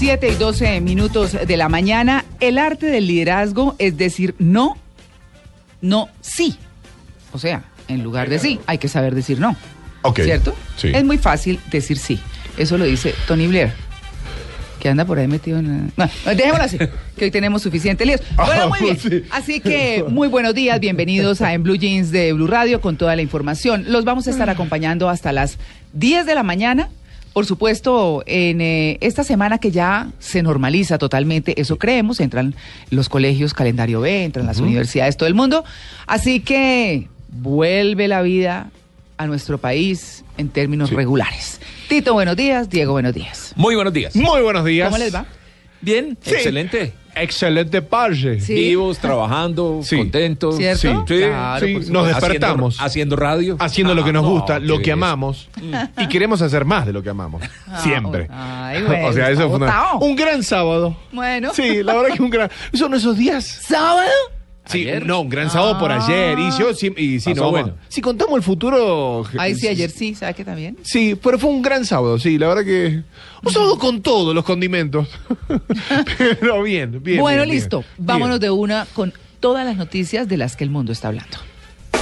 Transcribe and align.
Siete 0.00 0.30
y 0.30 0.34
12 0.34 0.80
minutos 0.80 1.36
de 1.46 1.56
la 1.58 1.68
mañana. 1.68 2.24
El 2.40 2.56
arte 2.56 2.86
del 2.86 3.06
liderazgo 3.06 3.76
es 3.78 3.98
decir 3.98 4.34
no, 4.38 4.78
no, 5.82 6.08
sí. 6.22 6.56
O 7.32 7.38
sea, 7.38 7.64
en 7.86 8.02
lugar 8.02 8.30
de 8.30 8.38
sí, 8.38 8.58
hay 8.64 8.78
que 8.78 8.88
saber 8.88 9.14
decir 9.14 9.38
no. 9.38 9.54
Ok. 10.00 10.20
¿Cierto? 10.22 10.54
Sí. 10.78 10.88
Es 10.94 11.04
muy 11.04 11.18
fácil 11.18 11.60
decir 11.70 11.98
sí. 11.98 12.18
Eso 12.56 12.78
lo 12.78 12.86
dice 12.86 13.14
Tony 13.28 13.46
Blair. 13.46 13.72
Que 14.80 14.88
anda 14.88 15.04
por 15.04 15.18
ahí 15.18 15.28
metido 15.28 15.58
en... 15.58 15.92
la- 15.98 16.06
No, 16.24 16.34
dejémoslo 16.34 16.64
así, 16.64 16.78
que 17.18 17.26
hoy 17.26 17.30
tenemos 17.30 17.60
suficiente 17.60 18.06
líos. 18.06 18.22
Bueno, 18.36 18.70
muy 18.70 18.80
bien. 18.80 18.98
Sí. 18.98 19.24
Así 19.30 19.60
que 19.60 20.02
muy 20.08 20.28
buenos 20.28 20.54
días, 20.54 20.80
bienvenidos 20.80 21.42
a 21.42 21.52
En 21.52 21.62
Blue 21.62 21.76
Jeans 21.76 22.10
de 22.10 22.32
Blue 22.32 22.46
Radio 22.46 22.80
con 22.80 22.96
toda 22.96 23.14
la 23.16 23.20
información. 23.20 23.84
Los 23.88 24.06
vamos 24.06 24.26
a 24.28 24.30
estar 24.30 24.48
acompañando 24.48 25.10
hasta 25.10 25.30
las 25.30 25.58
10 25.92 26.24
de 26.24 26.34
la 26.34 26.42
mañana. 26.42 26.88
Por 27.32 27.46
supuesto, 27.46 28.22
en 28.26 28.60
eh, 28.60 28.98
esta 29.00 29.22
semana 29.22 29.58
que 29.58 29.70
ya 29.70 30.08
se 30.18 30.42
normaliza 30.42 30.98
totalmente, 30.98 31.60
eso 31.60 31.78
creemos, 31.78 32.18
entran 32.20 32.54
los 32.90 33.08
colegios 33.08 33.54
calendario 33.54 34.00
B, 34.00 34.24
entran 34.24 34.46
las 34.46 34.58
universidades, 34.58 35.16
todo 35.16 35.28
el 35.28 35.34
mundo. 35.34 35.64
Así 36.06 36.40
que 36.40 37.08
vuelve 37.28 38.08
la 38.08 38.22
vida 38.22 38.70
a 39.16 39.26
nuestro 39.26 39.58
país 39.58 40.24
en 40.38 40.48
términos 40.48 40.90
regulares. 40.90 41.60
Tito, 41.88 42.14
buenos 42.14 42.36
días. 42.36 42.68
Diego, 42.68 42.92
buenos 42.92 43.14
días. 43.14 43.52
Muy 43.54 43.74
buenos 43.76 43.92
días. 43.92 44.16
Muy 44.16 44.40
buenos 44.42 44.64
días. 44.64 44.88
¿Cómo 44.88 44.98
les 44.98 45.14
va? 45.14 45.26
Bien, 45.80 46.18
Sí. 46.22 46.30
excelente. 46.34 46.94
Excelente 47.14 47.82
parche. 47.82 48.40
Sí. 48.40 48.54
Vivos, 48.54 48.98
trabajando, 48.98 49.80
Sí. 49.84 49.96
contentos. 49.96 50.56
¿Cierto? 50.56 50.80
Sí, 51.06 51.14
Sí, 51.16 51.20
Claro, 51.24 51.66
nos 51.90 52.06
despertamos 52.08 52.74
Haciendo, 52.74 52.84
haciendo 52.86 53.16
radio. 53.16 53.56
haciendo 53.60 53.94
lo 53.94 54.04
que 54.04 54.12
nos 54.12 54.24
Ah, 54.24 54.28
gusta, 54.28 54.58
no, 54.60 54.66
lo 54.66 54.80
que 54.80 54.92
amamos 54.92 55.48
y 55.98 56.06
queremos 56.08 56.40
hacer 56.42 56.64
más 56.64 56.86
de 56.86 56.92
lo 56.92 57.02
que 57.02 57.10
amamos. 57.10 57.42
Siempre. 57.82 58.28
Ay, 58.30 58.82
bueno, 58.86 59.08
o 59.08 59.12
sea, 59.12 59.30
eso 59.30 59.48
fue 59.48 59.56
una- 59.56 59.94
un 60.00 60.16
gran 60.16 60.42
sábado. 60.42 60.96
Bueno. 61.12 61.52
Sí, 61.54 61.82
la 61.82 61.94
verdad 61.94 62.14
que 62.16 62.22
un 62.22 62.30
gran. 62.30 62.50
Son 62.74 62.94
esos 62.94 63.16
días. 63.16 63.44
¿Sábado? 63.44 64.08
Sí, 64.70 64.82
¿Ayer? 64.82 65.04
no, 65.06 65.20
un 65.20 65.28
gran 65.28 65.50
sábado 65.50 65.78
por 65.78 65.90
ayer. 65.90 66.38
Y 66.38 66.50
yo 66.58 66.72
sí, 66.74 66.92
y 66.96 67.20
sí, 67.20 67.30
Pasó 67.30 67.44
no, 67.44 67.50
bueno. 67.50 67.74
Si 67.88 68.00
contamos 68.00 68.36
el 68.36 68.42
futuro. 68.42 69.24
Ay, 69.38 69.54
sí, 69.54 69.66
ayer 69.68 69.90
sí, 69.90 70.14
¿sabe 70.14 70.34
qué 70.34 70.44
también? 70.44 70.76
Sí, 70.82 71.18
pero 71.20 71.38
fue 71.38 71.50
un 71.50 71.62
gran 71.62 71.84
sábado, 71.84 72.18
sí, 72.18 72.38
la 72.38 72.48
verdad 72.48 72.64
que. 72.64 73.02
Un 73.42 73.52
sábado 73.52 73.78
con 73.78 74.00
todos 74.02 74.34
los 74.34 74.44
condimentos. 74.44 75.08
pero 76.18 76.62
bien, 76.62 77.02
bien. 77.02 77.20
bueno, 77.20 77.42
bien, 77.44 77.54
listo. 77.54 77.78
Bien. 77.80 78.06
Vámonos 78.06 78.40
de 78.40 78.50
una 78.50 78.86
con 78.94 79.12
todas 79.40 79.64
las 79.64 79.76
noticias 79.76 80.28
de 80.28 80.36
las 80.36 80.56
que 80.56 80.64
el 80.64 80.70
mundo 80.70 80.92
está 80.92 81.08
hablando. 81.08 81.38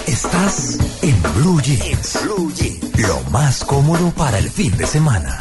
Estás 0.07 0.79
en 1.03 1.17
Blue 1.37 1.61
Jeans. 1.61 2.19
Blue 2.25 2.53
Jeans. 2.55 2.99
Lo 3.07 3.21
más 3.31 3.65
cómodo 3.65 4.11
para 4.13 4.39
el 4.39 4.49
fin 4.49 4.77
de 4.77 4.87
semana. 4.87 5.39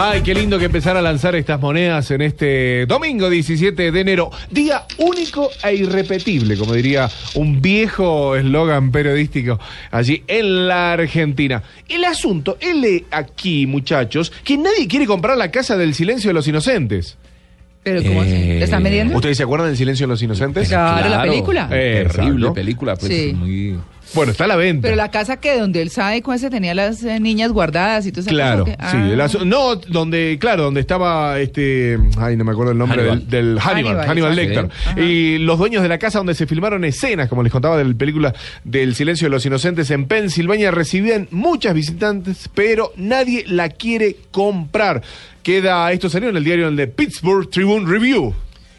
Ay, 0.00 0.22
qué 0.22 0.32
lindo 0.32 0.60
que 0.60 0.66
empezar 0.66 0.96
a 0.96 1.02
lanzar 1.02 1.34
estas 1.34 1.60
monedas 1.60 2.08
en 2.12 2.22
este 2.22 2.86
domingo 2.86 3.28
17 3.28 3.90
de 3.90 4.00
enero. 4.00 4.30
Día 4.48 4.84
único 4.98 5.50
e 5.64 5.74
irrepetible, 5.74 6.56
como 6.56 6.72
diría 6.74 7.08
un 7.34 7.60
viejo 7.60 8.36
eslogan 8.36 8.92
periodístico 8.92 9.58
allí 9.90 10.22
en 10.28 10.68
la 10.68 10.92
Argentina. 10.92 11.64
El 11.88 12.04
asunto, 12.04 12.56
él 12.60 12.84
es 12.84 13.02
aquí, 13.10 13.66
muchachos, 13.66 14.32
que 14.44 14.56
nadie 14.56 14.86
quiere 14.86 15.04
comprar 15.04 15.36
la 15.36 15.50
casa 15.50 15.76
del 15.76 15.92
silencio 15.94 16.30
de 16.30 16.34
los 16.34 16.46
inocentes. 16.46 17.16
Pero 17.82 18.00
¿cómo 18.04 18.22
así? 18.22 18.34
Eh, 18.34 18.56
¿Le 18.60 18.64
están 18.64 18.84
vendiendo? 18.84 19.16
¿Ustedes 19.16 19.36
se 19.36 19.42
acuerdan 19.42 19.66
del 19.68 19.76
silencio 19.76 20.06
de 20.06 20.12
los 20.12 20.22
inocentes? 20.22 20.68
Claro, 20.68 21.08
la 21.08 21.22
película. 21.22 21.68
Eh, 21.72 22.04
Terrible 22.06 22.34
exacto. 22.36 22.54
película, 22.54 22.94
pues 22.96 23.12
Sí. 23.12 23.32
muy. 23.34 23.76
Bueno, 24.14 24.32
está 24.32 24.44
a 24.44 24.46
la 24.48 24.56
venta. 24.56 24.82
Pero 24.82 24.96
la 24.96 25.10
casa 25.10 25.38
que 25.38 25.58
donde 25.58 25.82
él 25.82 25.90
sabe 25.90 26.22
cuál 26.22 26.38
se 26.38 26.48
tenía 26.50 26.74
las 26.74 27.04
eh, 27.04 27.20
niñas 27.20 27.52
guardadas 27.52 28.06
y 28.06 28.10
todo 28.12 28.22
eso. 28.22 28.30
Claro, 28.30 28.64
sí. 28.66 28.72
asu- 28.78 29.44
no, 29.44 29.76
donde, 29.76 30.38
claro, 30.40 30.62
donde 30.64 30.80
estaba 30.80 31.38
este. 31.38 31.98
Ay, 32.18 32.36
no 32.36 32.44
me 32.44 32.52
acuerdo 32.52 32.72
el 32.72 32.78
nombre 32.78 32.98
Hannibal. 33.00 33.18
del, 33.28 33.28
del 33.54 33.60
Hannibal, 33.60 33.96
Hannibal, 34.00 34.08
Hannibal. 34.32 34.36
Lecter. 34.36 34.68
Ajá. 34.86 35.00
Y 35.00 35.38
los 35.38 35.58
dueños 35.58 35.82
de 35.82 35.88
la 35.88 35.98
casa 35.98 36.18
donde 36.18 36.34
se 36.34 36.46
filmaron 36.46 36.84
escenas, 36.84 37.28
como 37.28 37.42
les 37.42 37.52
contaba 37.52 37.76
de 37.76 37.84
la 37.84 37.94
película 37.94 38.34
del 38.64 38.94
Silencio 38.94 39.26
de 39.26 39.30
los 39.30 39.44
Inocentes 39.44 39.90
en 39.90 40.06
Pensilvania, 40.06 40.70
recibían 40.70 41.28
muchas 41.30 41.74
visitantes, 41.74 42.48
pero 42.54 42.92
nadie 42.96 43.44
la 43.46 43.68
quiere 43.68 44.16
comprar. 44.30 45.02
Queda, 45.42 45.92
esto 45.92 46.10
salió 46.10 46.28
en 46.28 46.36
el 46.36 46.44
diario 46.44 46.70
de 46.70 46.86
Pittsburgh 46.88 47.48
Tribune 47.50 47.86
Review. 47.86 48.34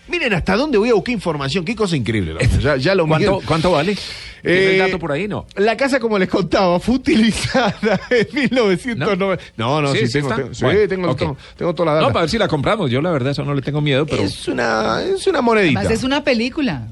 Miren 0.09 0.33
hasta 0.33 0.55
dónde 0.55 0.77
voy 0.77 0.89
a 0.89 0.93
buscar 0.93 1.13
información, 1.13 1.63
qué 1.65 1.75
cosa 1.75 1.95
increíble. 1.95 2.35
Ya, 2.61 2.77
ya 2.77 2.95
lo 2.95 3.07
¿Cuánto. 3.07 3.41
¿Cuánto 3.45 3.71
vale? 3.71 3.95
¿Tiene 4.41 4.57
Eh, 4.57 4.71
el 4.73 4.79
dato 4.79 4.99
por 4.99 5.11
ahí? 5.11 5.27
No. 5.27 5.45
La 5.57 5.75
casa, 5.75 5.99
como 5.99 6.17
les 6.17 6.29
contaba, 6.29 6.79
fue 6.79 6.95
utilizada 6.95 7.75
en 8.09 8.27
1990. 8.33 9.43
No, 9.57 9.81
no, 9.81 9.91
sí, 9.93 10.07
¿Sí 10.07 10.13
tengo, 10.13 10.33
tengo- 10.33 10.53
sí, 10.53 10.63
Bueno, 10.63 10.79
tengo, 10.87 11.11
ok. 11.11 11.17
tengo, 11.19 11.37
tengo 11.57 11.75
toda 11.75 11.85
la 11.87 11.93
data. 11.95 12.07
No, 12.07 12.13
para 12.13 12.21
ver 12.23 12.29
si 12.29 12.37
la 12.37 12.47
compramos. 12.47 12.89
Yo 12.89 13.01
la 13.01 13.11
verdad 13.11 13.31
eso 13.31 13.43
no 13.43 13.53
le 13.53 13.61
tengo 13.61 13.81
miedo, 13.81 14.05
pero... 14.05 14.23
es, 14.23 14.47
una, 14.47 15.01
es 15.03 15.27
una 15.27 15.41
monedita. 15.41 15.79
Además 15.81 15.97
es 15.97 16.03
una 16.03 16.23
película. 16.23 16.87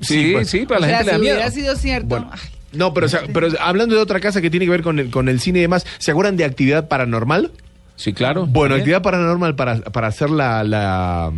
Sí, 0.00 0.30
pues. 0.32 0.48
sí, 0.50 0.66
para 0.66 0.78
o 0.78 0.80
la 0.82 0.86
sea, 0.88 0.98
gente 0.98 1.06
le 1.06 1.12
da 1.12 1.16
si 1.18 1.22
miedo. 1.22 1.34
hubiera 1.36 1.50
sido 1.50 1.76
cierto. 1.76 2.06
Bueno, 2.08 2.30
ay, 2.32 2.38
no, 2.72 2.92
pero, 2.94 3.06
o 3.06 3.08
sea, 3.08 3.22
pero 3.32 3.48
hablando 3.60 3.94
de 3.96 4.00
otra 4.02 4.20
casa 4.20 4.40
que 4.40 4.50
tiene 4.50 4.66
que 4.66 4.70
ver 4.70 4.82
con 4.82 4.98
el, 4.98 5.10
con 5.10 5.28
el 5.28 5.40
cine 5.40 5.58
y 5.58 5.62
demás, 5.62 5.84
¿se 5.98 6.10
acuerdan 6.12 6.36
de 6.36 6.44
actividad 6.44 6.86
paranormal? 6.88 7.50
Sí, 7.96 8.12
claro. 8.12 8.46
Bueno, 8.46 8.74
actividad 8.76 9.02
paranormal 9.02 9.56
para, 9.56 9.80
para 9.80 10.06
hacer 10.08 10.30
la, 10.30 10.62
la, 10.64 11.32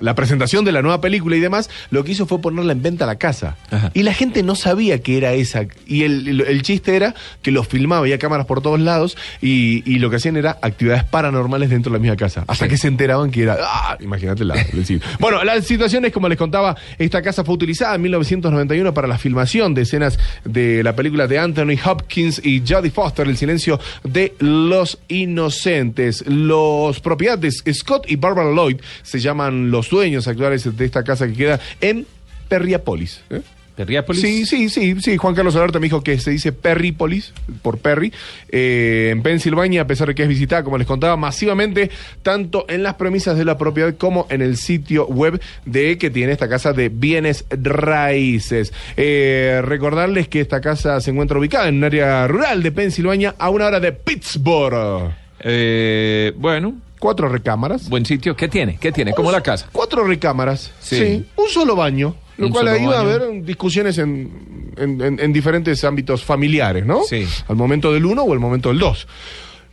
la 0.00 0.14
presentación 0.14 0.64
de 0.64 0.72
la 0.72 0.82
nueva 0.82 1.00
película 1.00 1.36
y 1.36 1.40
demás, 1.40 1.70
lo 1.90 2.04
que 2.04 2.12
hizo 2.12 2.26
fue 2.26 2.40
ponerla 2.40 2.72
en 2.72 2.82
venta 2.82 3.04
a 3.04 3.06
la 3.06 3.16
casa. 3.16 3.56
Ajá. 3.70 3.90
Y 3.94 4.02
la 4.02 4.14
gente 4.14 4.42
no 4.42 4.54
sabía 4.54 5.00
que 5.02 5.16
era 5.18 5.32
esa. 5.32 5.66
Y 5.86 6.04
el, 6.04 6.26
el- 6.28 6.40
el 6.42 6.62
chiste 6.62 6.96
era 6.96 7.14
que 7.42 7.50
los 7.50 7.66
filmaba, 7.68 8.00
había 8.02 8.18
cámaras 8.18 8.46
por 8.46 8.60
todos 8.62 8.80
lados 8.80 9.16
y, 9.40 9.82
y 9.90 9.98
lo 9.98 10.10
que 10.10 10.16
hacían 10.16 10.36
era 10.36 10.58
actividades 10.62 11.04
paranormales 11.04 11.70
dentro 11.70 11.92
de 11.92 11.98
la 11.98 12.02
misma 12.02 12.16
casa. 12.16 12.44
Hasta 12.46 12.64
Sí. 12.66 12.70
que 12.70 12.76
se 12.76 12.88
enteraban 12.88 13.30
que 13.30 13.42
era. 13.42 13.56
¡Ah! 13.60 13.96
Imagínate 14.00 14.44
la. 14.44 14.54
bueno, 15.20 15.42
la 15.44 15.60
situación 15.62 16.04
es 16.04 16.12
como 16.12 16.28
les 16.28 16.38
contaba, 16.38 16.76
esta 16.98 17.22
casa 17.22 17.44
fue 17.44 17.54
utilizada 17.54 17.94
en 17.94 18.02
1991 18.02 18.94
para 18.94 19.08
la 19.08 19.18
filmación 19.18 19.74
de 19.74 19.82
escenas 19.82 20.18
de 20.44 20.82
la 20.82 20.94
película 20.94 21.26
de 21.26 21.38
Anthony 21.38 21.76
Hopkins 21.84 22.40
y 22.44 22.62
Jodie 22.66 22.90
Foster, 22.90 23.26
El 23.28 23.36
silencio 23.36 23.80
de 24.04 24.34
los 24.38 24.98
inocentes. 25.08 26.24
Los 26.26 27.00
propietarios 27.00 27.62
Scott 27.72 28.04
y 28.10 28.16
Barbara 28.16 28.50
Lloyd 28.52 28.76
se 29.02 29.18
llaman 29.20 29.70
los 29.70 29.87
dueños 29.88 30.28
actuales 30.28 30.76
de 30.76 30.84
esta 30.84 31.02
casa 31.04 31.26
que 31.26 31.34
queda 31.34 31.60
en 31.80 32.06
Perriapolis. 32.48 33.22
¿eh? 33.30 33.42
Perriápolis. 33.78 34.20
Sí, 34.20 34.44
sí, 34.44 34.68
sí, 34.68 35.00
sí. 35.00 35.16
Juan 35.16 35.36
Carlos 35.36 35.54
Alberto 35.54 35.78
me 35.78 35.86
dijo 35.86 36.02
que 36.02 36.18
se 36.18 36.32
dice 36.32 36.50
Perrípolis, 36.50 37.32
por 37.62 37.78
Perry, 37.78 38.12
eh, 38.48 39.10
en 39.12 39.22
Pensilvania, 39.22 39.82
a 39.82 39.86
pesar 39.86 40.08
de 40.08 40.16
que 40.16 40.24
es 40.24 40.28
visitada, 40.28 40.64
como 40.64 40.78
les 40.78 40.86
contaba, 40.88 41.16
masivamente, 41.16 41.88
tanto 42.22 42.66
en 42.68 42.82
las 42.82 42.94
premisas 42.94 43.38
de 43.38 43.44
la 43.44 43.56
propiedad 43.56 43.94
como 43.96 44.26
en 44.30 44.42
el 44.42 44.56
sitio 44.56 45.06
web 45.06 45.40
de 45.64 45.96
que 45.96 46.10
tiene 46.10 46.32
esta 46.32 46.48
casa 46.48 46.72
de 46.72 46.88
bienes 46.88 47.44
raíces. 47.50 48.72
Eh, 48.96 49.60
recordarles 49.62 50.26
que 50.26 50.40
esta 50.40 50.60
casa 50.60 51.00
se 51.00 51.12
encuentra 51.12 51.38
ubicada 51.38 51.68
en 51.68 51.76
un 51.76 51.84
área 51.84 52.26
rural 52.26 52.64
de 52.64 52.72
Pensilvania, 52.72 53.36
a 53.38 53.48
una 53.48 53.66
hora 53.66 53.78
de 53.78 53.92
Pittsburgh. 53.92 55.12
Eh, 55.38 56.32
bueno, 56.36 56.74
Cuatro 56.98 57.28
recámaras. 57.28 57.88
buen 57.88 58.04
sitio. 58.06 58.34
¿Qué 58.36 58.48
tiene? 58.48 58.76
¿Qué 58.80 58.92
tiene? 58.92 59.12
¿Cómo 59.12 59.30
la 59.30 59.40
casa? 59.42 59.68
Cuatro 59.72 60.04
recámaras. 60.04 60.72
Sí. 60.80 60.96
Sí. 60.98 61.26
Un 61.36 61.48
solo 61.48 61.76
baño. 61.76 62.14
Lo 62.36 62.50
cual 62.50 62.68
ahí 62.68 62.86
va 62.86 62.98
a 62.98 63.00
haber 63.00 63.42
discusiones 63.42 63.98
en, 63.98 64.72
en, 64.76 65.00
en- 65.00 65.18
en 65.20 65.32
diferentes 65.32 65.82
ámbitos 65.84 66.24
familiares, 66.24 66.86
¿no? 66.86 67.02
Sí. 67.02 67.26
Al 67.48 67.56
momento 67.56 67.92
del 67.92 68.06
uno 68.06 68.22
o 68.22 68.32
el 68.32 68.38
momento 68.38 68.68
del 68.68 68.78
dos. 68.78 69.08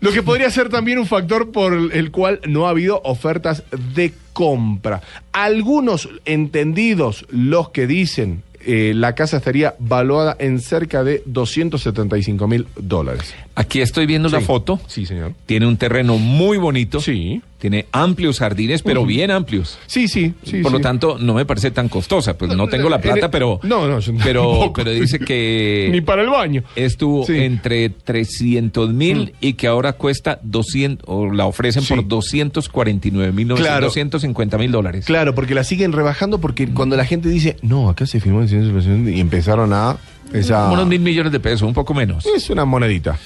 Lo 0.02 0.12
que 0.12 0.24
podría 0.24 0.50
ser 0.50 0.70
también 0.70 0.98
un 1.00 1.06
factor 1.08 1.52
por 1.52 1.74
el 1.94 2.12
cual 2.12 2.42
no 2.48 2.66
ha 2.68 2.72
habido 2.72 3.02
ofertas 3.06 3.64
de 3.94 4.14
compra. 4.34 5.02
Algunos 5.32 6.10
entendidos, 6.26 7.26
los 7.30 7.70
que 7.70 7.88
dicen 7.88 8.44
eh, 8.66 8.94
la 8.96 9.16
casa 9.16 9.38
estaría 9.38 9.76
valuada 9.80 10.36
en 10.40 10.60
cerca 10.60 11.04
de 11.04 11.22
275 11.26 12.48
mil 12.48 12.68
dólares. 12.76 13.34
Aquí 13.56 13.82
estoy 13.82 14.06
viendo 14.06 14.30
la 14.30 14.42
foto. 14.42 14.80
Sí, 14.88 15.06
señor. 15.06 15.34
Tiene 15.46 15.68
un 15.68 15.78
terreno 15.78 16.18
muy 16.18 16.58
bonito. 16.58 17.00
Sí. 17.00 17.42
Tiene 17.66 17.88
amplios 17.94 18.38
jardines, 18.38 18.84
pero 18.84 19.08
bien 19.08 19.32
amplios. 19.32 19.80
Sí, 19.88 20.08
sí, 20.08 20.36
sí. 20.44 20.62
Por 20.62 20.72
lo 20.72 20.80
tanto, 20.82 21.18
no 21.20 21.34
me 21.34 21.48
parece 21.48 21.72
tan 21.72 21.90
costosa. 21.90 22.38
Pues 22.38 22.56
no 22.56 22.68
tengo 22.68 22.90
la 22.90 22.98
En 22.98 23.02
plata, 23.02 23.32
pero. 23.32 23.60
No, 23.64 23.88
no, 23.88 23.98
Pero, 24.24 24.42
tampoco. 24.52 24.74
pero 24.74 24.92
dice 24.92 25.18
que. 25.18 25.90
Ni 25.92 26.02
para 26.02 26.22
el 26.22 26.30
baño. 26.30 26.62
Estuvo 26.76 27.26
Sí. 27.26 27.38
entre 27.40 27.90
300 27.90 28.94
mil 28.94 29.34
y 29.42 29.54
que 29.54 29.66
ahora 29.66 29.94
cuesta 29.94 30.38
200, 30.44 31.10
o 31.10 31.32
la 31.34 31.48
ofrecen 31.48 31.82
Sí. 31.82 31.96
por 31.96 32.08
249 32.08 33.32
mil, 33.32 33.48
Claro. 33.56 33.86
250 33.88 34.60
mil 34.60 34.72
dólares. 34.72 35.06
Claro, 35.06 35.34
porque 35.34 35.56
la 35.56 35.64
siguen 35.64 35.92
rebajando 35.92 36.40
porque 36.40 36.68
cuando 36.68 36.96
la 36.96 37.06
gente 37.06 37.30
dice, 37.30 37.58
no, 37.64 37.90
acá 37.90 38.06
se 38.06 38.20
firmó 38.20 38.44
inocentes", 38.44 39.16
y 39.16 39.20
empezaron 39.20 39.74
a... 39.74 39.98
Esa... 40.34 40.70
Unos 40.70 40.86
mil 40.86 41.00
millones 41.00 41.32
de 41.32 41.40
pesos, 41.40 41.64
un 41.64 41.74
poco 41.74 41.96
menos. 41.96 42.28
Es 42.28 42.48
una 42.52 42.64
monedita. 42.64 43.18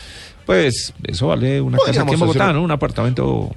Pues 0.45 0.93
eso 1.05 1.27
vale 1.27 1.61
una 1.61 1.77
casa 1.85 2.01
aquí 2.01 2.13
en 2.13 2.19
Bogotá, 2.19 2.45
hacer- 2.45 2.55
¿no? 2.55 2.63
Un 2.63 2.71
apartamento 2.71 3.51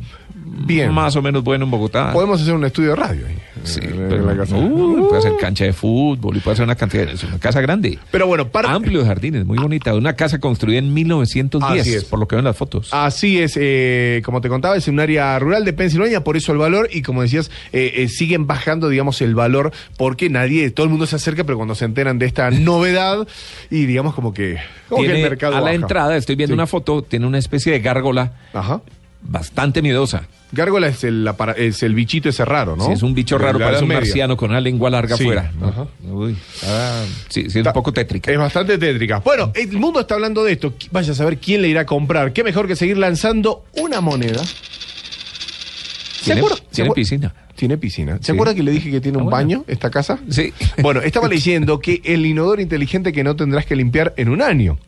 Bien. 0.55 0.93
más 0.93 1.17
o 1.17 1.23
menos 1.23 1.43
bueno 1.43 1.65
en 1.65 1.71
Bogotá. 1.71 2.13
Podemos 2.13 2.41
hacer 2.41 2.55
un 2.55 2.65
estudio 2.65 2.91
de 2.91 2.97
radio 2.97 3.27
ahí. 3.27 3.37
Sí, 3.65 3.81
en- 3.83 4.09
pero, 4.09 4.27
la 4.27 4.37
casa. 4.37 4.57
uh, 4.57 5.09
puede 5.09 5.23
ser 5.23 5.33
cancha 5.39 5.65
de 5.65 5.73
fútbol 5.73 6.37
y 6.37 6.41
puede 6.41 6.57
ser 6.57 6.65
una 6.65 6.75
cantidad, 6.75 7.09
es 7.09 7.23
una 7.25 7.39
casa 7.39 7.61
grande. 7.61 7.99
Pero 8.11 8.27
bueno, 8.27 8.49
par- 8.49 8.67
Amplios 8.67 9.07
jardines, 9.07 9.45
muy 9.47 9.59
bonita. 9.59 9.95
Una 9.95 10.15
casa 10.15 10.39
construida 10.41 10.79
en 10.79 10.93
1910, 10.93 11.81
Así 11.83 11.95
es. 11.95 12.05
por 12.05 12.19
lo 12.19 12.27
que 12.27 12.37
ven 12.37 12.45
las 12.45 12.57
fotos. 12.57 12.89
Así 12.93 13.39
es, 13.41 13.57
eh, 13.61 14.21
como 14.25 14.41
te 14.41 14.49
contaba, 14.49 14.77
es 14.77 14.89
un 14.89 14.99
área 15.01 15.39
rural 15.39 15.65
de 15.65 15.73
Pensilvania, 15.73 16.25
por 16.25 16.37
eso 16.37 16.53
el 16.53 16.59
valor, 16.59 16.89
y 16.93 17.03
como 17.03 17.23
decías, 17.23 17.51
eh, 17.73 17.93
eh, 17.97 18.09
siguen 18.09 18.47
bajando, 18.47 18.89
digamos, 18.89 19.21
el 19.23 19.35
valor, 19.35 19.73
porque 19.97 20.29
nadie, 20.29 20.71
todo 20.71 20.85
el 20.85 20.91
mundo 20.91 21.07
se 21.07 21.17
acerca, 21.17 21.45
pero 21.45 21.57
cuando 21.57 21.75
se 21.75 21.85
enteran 21.85 22.19
de 22.19 22.27
esta 22.27 22.51
novedad, 22.51 23.27
y 23.71 23.87
digamos 23.87 24.15
como 24.15 24.35
que, 24.35 24.57
como 24.89 25.03
que 25.03 25.13
el 25.17 25.23
mercado 25.23 25.53
a 25.55 25.57
la 25.59 25.63
baja. 25.63 25.75
entrada, 25.75 26.17
estoy 26.17 26.35
viendo 26.37 26.53
Sí. 26.53 26.59
una 26.59 26.67
foto, 26.67 27.03
tiene 27.03 27.27
una 27.27 27.39
especie 27.39 27.73
de 27.73 27.81
gárgola 27.81 28.33
Ajá. 28.53 28.81
Bastante 29.23 29.83
miedosa. 29.83 30.25
Gárgola 30.55 30.89
es 30.89 31.03
el, 31.05 31.27
apara- 31.27 31.55
es 31.57 31.83
el 31.83 31.95
bichito 31.95 32.29
ese 32.29 32.45
raro, 32.45 32.77
¿no? 32.77 32.85
Sí, 32.87 32.93
es 32.93 33.03
un 33.03 33.15
bicho 33.15 33.39
raro, 33.39 33.59
parece 33.59 33.73
Edad 33.77 33.83
un 33.83 33.89
Media. 33.89 34.01
marciano 34.01 34.37
con 34.37 34.51
una 34.51 34.61
lengua 34.61 34.91
larga 34.91 35.17
Sí, 35.17 35.23
afuera. 35.25 35.51
¿no? 35.59 35.69
ajá. 35.69 35.87
Uy, 36.11 36.37
ah, 36.67 37.05
sí, 37.31 37.49
sí, 37.49 37.59
es 37.61 37.65
Ta- 37.65 37.71
un 37.71 37.75
poco 37.75 37.93
tétrica. 37.93 38.31
Es 38.31 38.37
bastante 38.39 38.77
tétrica. 38.77 39.21
Bueno, 39.21 39.51
el 39.55 39.73
mundo 39.73 40.01
está 40.01 40.15
hablando 40.15 40.45
de 40.45 40.53
esto. 40.53 40.75
Vaya 40.91 41.13
a 41.13 41.15
saber 41.15 41.39
quién 41.39 41.63
le 41.63 41.69
irá 41.69 41.81
a 41.83 41.87
comprar. 41.87 42.35
Qué 42.35 42.45
mejor 42.45 42.67
que 42.67 42.77
seguir 42.77 42.99
lanzando 42.99 43.65
una 43.81 44.03
moneda. 44.03 44.45
¿Se 44.45 46.25
Tiene, 46.27 46.41
acuerda- 46.43 46.63
tiene 46.71 46.91
piscina. 46.91 47.35
Tiene 47.57 47.79
piscina. 47.79 48.17
¿Se 48.19 48.27
Sí. 48.27 48.33
acuerda 48.33 48.55
que 48.55 48.63
le 48.63 48.71
dije 48.73 48.91
que 48.91 49.01
tiene 49.01 49.19
Ah, 49.19 49.23
un 49.23 49.25
bueno. 49.31 49.37
baño 49.37 49.65
esta 49.69 49.91
casa? 49.91 50.19
Sí. 50.31 50.53
Bueno, 50.83 51.01
estaba 51.01 51.29
leyendo 51.29 51.81
que 51.81 52.01
el 52.05 52.25
inodoro 52.27 52.61
inteligente 52.63 53.13
que 53.13 53.25
no 53.25 53.35
tendrás 53.37 53.67
que 53.67 53.75
limpiar 53.77 54.13
en 54.17 54.29
un 54.29 54.43
año. 54.43 54.79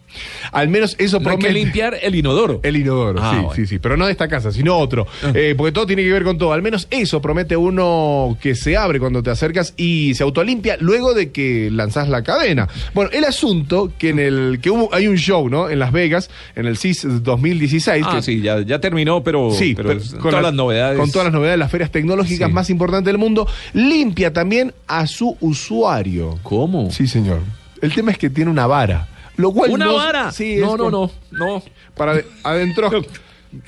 Al 0.53 0.69
menos 0.69 0.97
eso 0.99 1.19
No 1.21 1.31
hay 1.31 1.37
que 1.37 1.43
promete. 1.45 1.65
limpiar 1.65 1.97
el 2.03 2.15
inodoro. 2.15 2.61
El 2.63 2.77
inodoro, 2.77 3.21
Ah, 3.23 3.31
sí, 3.31 3.37
bueno. 3.37 3.55
sí, 3.55 3.67
sí, 3.67 3.79
pero 3.79 3.97
no 3.97 4.07
de 4.07 4.13
esta 4.13 4.29
casa, 4.29 4.53
sino 4.53 4.77
otro. 4.79 5.07
Eh, 5.35 5.55
porque 5.57 5.73
todo 5.73 5.87
tiene 5.87 6.03
que 6.03 6.13
ver 6.13 6.25
con 6.25 6.39
todo. 6.39 6.53
Al 6.53 6.63
menos 6.63 6.87
eso 6.91 7.21
promete 7.23 7.57
uno 7.57 8.37
que 8.41 8.55
se 8.55 8.77
abre 8.77 8.99
cuando 9.01 9.23
te 9.23 9.31
acercas 9.31 9.75
y 9.77 10.15
se 10.15 10.23
autolimpia 10.23 10.77
luego 10.81 11.15
de 11.15 11.31
que 11.33 11.71
lanzás 11.73 12.09
la 12.09 12.23
cadena. 12.23 12.69
Bueno, 12.95 13.11
el 13.13 13.25
asunto 13.25 13.93
que 13.99 14.11
en 14.11 14.19
el 14.19 14.59
que 14.63 14.71
hubo, 14.71 14.93
hay 14.95 15.07
un 15.09 15.17
show, 15.17 15.49
¿no? 15.49 15.69
En 15.71 15.79
Las 15.79 15.93
Vegas, 15.93 16.31
en 16.57 16.67
el 16.67 16.77
CIS 16.77 17.07
2016. 17.23 18.05
Ah, 18.09 18.17
que- 18.17 18.23
sí, 18.23 18.41
ya, 18.41 18.61
ya 18.61 18.81
terminó, 18.81 19.23
pero, 19.25 19.51
Sí, 19.51 19.75
pero 19.75 19.89
pero 19.91 20.01
con 20.01 20.19
todas 20.31 20.35
la- 20.35 20.43
las 20.43 20.55
novedades. 20.55 20.99
Con 20.99 21.11
todas 21.11 21.27
las 21.27 21.35
novedades, 21.35 21.59
las 21.59 21.71
ferias 21.71 21.91
tecnológicas 21.91 22.49
Sí. 22.49 22.55
más 22.55 22.71
importantes 22.71 23.07
del 23.07 23.19
mundo, 23.19 23.47
limpia 23.73 24.33
también 24.33 24.73
a 24.87 25.07
su 25.07 25.37
usuario. 25.41 26.39
¿Cómo? 26.43 26.91
Sí, 26.91 27.07
señor. 27.07 27.41
El 27.83 27.93
tema 27.95 28.13
es 28.13 28.19
que 28.19 28.31
tiene 28.31 28.51
una 28.51 28.67
vara. 28.67 29.09
Lo 29.37 29.53
cual 29.53 29.71
¿Una 29.71 29.87
no- 29.87 29.95
vara? 29.95 30.33
Sí, 30.33 30.57
no, 30.57 30.77
no, 30.77 30.91
no, 30.91 31.11
no. 31.33 31.63
Para 31.97 32.15
de- 32.15 32.27
adentro. 32.43 32.91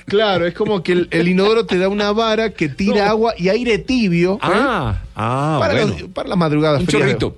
Claro, 0.05 0.45
es 0.45 0.53
como 0.53 0.83
que 0.83 0.91
el, 0.91 1.07
el 1.11 1.29
inodoro 1.29 1.65
te 1.65 1.77
da 1.77 1.87
una 1.87 2.11
vara 2.11 2.49
que 2.49 2.67
tira 2.67 3.05
No. 3.05 3.09
agua 3.11 3.33
y 3.37 3.47
aire 3.47 3.77
tibio. 3.77 4.33
¿eh? 4.35 4.39
Ah, 4.41 5.01
ah, 5.15 5.57
para, 5.61 5.73
bueno. 5.75 5.95
los- 5.97 6.09
para 6.09 6.27
las 6.27 6.37
madrugadas. 6.37 6.81
Un 6.81 6.87
frías. 6.87 7.03
chorrito. 7.03 7.37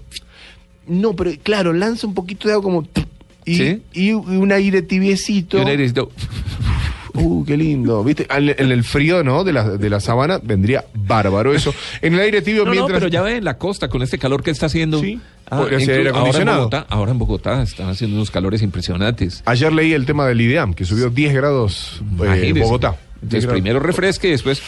No, 0.88 1.16
pero 1.16 1.30
claro, 1.44 1.74
lanza 1.74 2.08
un 2.08 2.16
poquito 2.16 2.48
de 2.48 2.56
agua 2.56 2.64
como. 2.64 2.88
Y, 3.46 3.56
Sí. 3.56 3.82
y 3.94 4.14
un 4.14 4.52
aire 4.52 4.82
tibiecito. 4.82 5.60
Y 5.60 5.62
un 5.62 5.68
airecito. 5.68 6.12
Uh, 7.22 7.44
qué 7.44 7.58
lindo. 7.58 8.02
¿Viste? 8.04 8.28
En 8.30 8.72
el 8.72 8.84
frío, 8.84 9.24
¿no? 9.26 9.44
De 9.44 9.52
la, 9.52 9.78
de 9.78 9.90
la 9.90 10.00
sabana 10.00 10.40
vendría 10.42 10.86
bárbaro 10.94 11.54
eso. 11.54 11.74
En 12.02 12.14
el 12.14 12.20
aire 12.22 12.42
tibio 12.42 12.62
No, 12.64 12.68
no, 12.68 12.72
mientras. 12.72 12.98
pero 13.00 13.10
ya 13.10 13.22
ve 13.22 13.38
en 13.38 13.44
la 13.44 13.58
costa 13.58 13.90
con 13.90 14.02
este 14.04 14.18
calor 14.18 14.42
que 14.42 14.52
está 14.52 14.68
haciendo. 14.68 15.02
Sí, 15.02 15.20
Ah, 15.50 15.58
podría 15.60 15.80
ser 15.80 16.08
ahora 16.10 16.40
en. 16.40 16.46
Bogotá, 16.48 16.86
ahora 16.90 17.12
en 17.12 17.18
Bogotá 17.20 17.62
están 17.64 17.90
haciendo 17.90 18.16
unos 18.18 18.32
calores 18.32 18.62
impresionantes. 18.62 19.42
Ayer 19.46 19.72
leí 19.74 19.94
el 19.94 20.06
tema 20.06 20.28
del 20.28 20.40
IDEAM, 20.42 20.74
que 20.74 20.86
subió 20.86 21.10
10 21.10 21.34
grados 21.34 22.02
eh, 22.02 22.26
Imagínese. 22.26 22.60
Bogotá. 22.62 22.96
10 23.22 23.34
Entonces 23.44 23.52
primero 23.52 23.80
refresque 23.82 24.30
y 24.30 24.32
después 24.32 24.62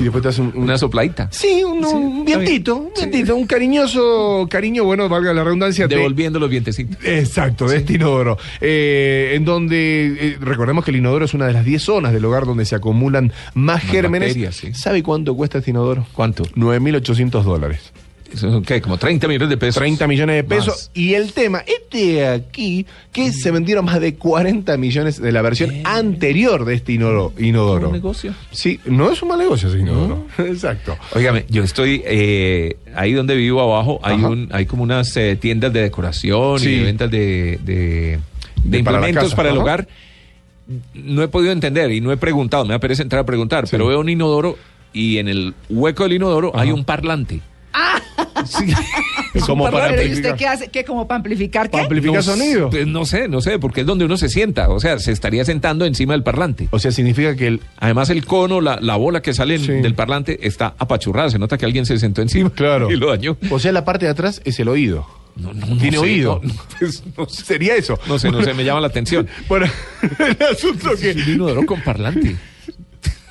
Y 0.00 0.02
después 0.02 0.20
te 0.20 0.28
hace 0.30 0.40
un, 0.42 0.48
un- 0.56 0.64
una 0.64 0.76
sopladita. 0.78 1.28
Sí, 1.30 1.62
un, 1.62 1.84
un 1.84 2.26
está 2.26 2.38
vientito, 2.38 2.74
un 2.76 2.90
vientito, 2.92 3.36
un 3.36 3.46
cariñoso 3.46 4.48
cariño, 4.50 4.82
bueno, 4.82 5.08
valga 5.08 5.32
la 5.32 5.44
redundancia. 5.44 5.86
de- 5.86 5.94
Devolviendo 5.94 6.40
los 6.40 6.50
vientecitos. 6.50 6.96
Exacto, 7.04 7.68
de 7.68 7.76
este 7.76 7.92
inodoro. 7.94 8.36
Eh, 8.60 9.32
en 9.34 9.44
donde, 9.44 10.06
eh, 10.20 10.36
recordemos 10.40 10.84
que 10.84 10.90
el 10.90 10.96
inodoro 10.96 11.24
es 11.24 11.34
una 11.34 11.46
de 11.46 11.52
las 11.52 11.64
10 11.64 11.80
zonas 11.82 12.12
del 12.12 12.24
hogar 12.24 12.46
donde 12.46 12.64
se 12.64 12.74
acumulan 12.74 13.32
más, 13.54 13.82
Más 13.84 13.84
gérmenes. 13.84 14.30
bacterias, 14.30 14.56
sí. 14.56 14.74
¿Sabe 14.74 15.02
cuánto 15.04 15.36
cuesta 15.36 15.58
este 15.58 15.70
inodoro? 15.70 16.04
¿Cuánto? 16.14 16.42
9.800 16.56 17.42
dólares. 17.44 17.92
Son, 18.34 18.62
¿qué? 18.62 18.80
Como 18.80 18.98
30 18.98 19.26
millones 19.26 19.48
de 19.48 19.56
pesos. 19.56 19.76
30 19.76 20.06
millones 20.06 20.36
de 20.36 20.44
pesos. 20.44 20.66
Más. 20.68 20.90
Y 20.94 21.14
el 21.14 21.32
tema, 21.32 21.62
este 21.66 21.98
de 22.12 22.28
aquí, 22.28 22.86
que 23.12 23.32
se 23.32 23.50
vendieron 23.50 23.84
más 23.86 24.00
de 24.00 24.14
40 24.16 24.76
millones 24.76 25.20
de 25.20 25.32
la 25.32 25.40
versión 25.42 25.72
anterior 25.84 26.64
de 26.64 26.74
este 26.74 26.92
inodoro. 26.92 27.32
inodoro. 27.38 27.86
¿Un 27.88 27.94
negocio? 27.94 28.34
Sí, 28.50 28.80
no 28.84 29.10
es 29.10 29.22
un 29.22 29.28
mal 29.28 29.38
negocio 29.38 29.68
ese 29.68 29.78
inodoro. 29.78 30.26
Exacto. 30.38 30.96
Óigame, 31.14 31.46
yo 31.48 31.62
estoy 31.64 32.02
eh, 32.04 32.76
ahí 32.94 33.12
donde 33.14 33.34
vivo 33.34 33.60
abajo, 33.60 33.98
hay 34.02 34.16
Ajá. 34.16 34.28
un 34.28 34.48
hay 34.52 34.66
como 34.66 34.82
unas 34.82 35.16
eh, 35.16 35.36
tiendas 35.36 35.72
de 35.72 35.80
decoración 35.82 36.58
Sí. 36.60 36.68
y 36.70 36.78
de 36.78 36.84
ventas 36.84 37.10
de, 37.10 37.58
de, 37.64 38.18
para 38.82 38.98
implementos 38.98 39.34
para, 39.34 39.50
el 39.50 39.56
hogar. 39.58 39.88
No 40.92 41.22
he 41.22 41.28
podido 41.28 41.52
entender 41.52 41.90
y 41.92 42.02
no 42.02 42.12
he 42.12 42.18
preguntado, 42.18 42.64
me 42.66 42.74
da 42.74 42.78
pereza 42.78 43.02
entrar 43.02 43.22
a 43.22 43.26
preguntar, 43.26 43.66
Sí. 43.66 43.70
pero 43.70 43.86
veo 43.86 44.00
un 44.00 44.08
inodoro 44.10 44.58
y 44.92 45.16
en 45.18 45.28
el 45.28 45.54
hueco 45.70 46.02
del 46.04 46.12
inodoro 46.14 46.52
hay 46.54 46.72
un 46.72 46.84
parlante. 46.84 47.40
Sí. 48.46 48.64
Es 49.34 49.42
un 49.42 49.46
Como 49.46 49.64
para 49.70 49.88
Pero 49.88 50.02
¿y 50.02 50.04
amplificar. 50.06 50.32
usted 50.32 50.36
qué 50.38 50.46
hace? 50.48 50.68
¿Qué 50.68 50.84
como 50.84 51.06
para 51.06 51.16
amplificar 51.16 51.70
qué? 51.70 51.80
Amplificar 51.80 52.16
No 52.16 52.22
sonido. 52.22 52.70
sé, 52.70 52.76
pues, 52.76 52.86
no 52.86 53.04
sé, 53.04 53.28
no 53.28 53.40
sé, 53.40 53.58
porque 53.58 53.82
es 53.82 53.86
donde 53.86 54.04
uno 54.04 54.16
se 54.16 54.28
sienta, 54.28 54.68
o 54.70 54.80
sea, 54.80 54.98
se 54.98 55.12
estaría 55.12 55.44
sentando 55.44 55.84
encima 55.84 56.14
del 56.14 56.22
parlante. 56.22 56.68
O 56.70 56.78
sea, 56.78 56.90
significa 56.92 57.36
que 57.36 57.46
el. 57.46 57.60
Además, 57.78 58.10
el 58.10 58.24
cono, 58.24 58.60
la, 58.60 58.78
la 58.80 58.96
bola 58.96 59.20
que 59.22 59.34
sale 59.34 59.56
en- 59.56 59.64
Sí. 59.64 59.72
del 59.72 59.94
parlante 59.94 60.46
está 60.46 60.74
apachurrada. 60.78 61.30
Se 61.30 61.38
nota 61.38 61.58
que 61.58 61.64
alguien 61.66 61.84
se 61.86 61.98
sentó 61.98 62.22
encima 62.22 62.50
Claro. 62.50 62.90
y 62.92 62.96
lo 62.96 63.08
dañó. 63.10 63.36
O 63.50 63.58
sea, 63.58 63.72
la 63.72 63.84
parte 63.84 64.06
de 64.06 64.12
atrás 64.12 64.40
es 64.44 64.58
el 64.60 64.68
oído. 64.68 65.06
No, 65.36 65.52
no, 65.52 65.66
no 65.66 65.76
Tiene 65.76 65.98
sé, 65.98 66.02
oído. 66.02 66.40
pues, 66.80 67.04
no 67.16 67.28
sé. 67.28 67.44
Sería 67.44 67.76
eso. 67.76 67.96
No 68.08 68.18
sé, 68.18 68.30
no 68.30 68.42
sé, 68.42 68.54
me 68.54 68.64
llama 68.64 68.80
la 68.80 68.88
atención. 68.88 69.28
Bueno, 69.48 69.66
el 70.18 70.36
asunto 70.52 70.90
que. 71.00 71.12
Un 71.12 71.32
inodoro 71.34 71.64
con 71.66 71.80
parlante. 71.82 72.36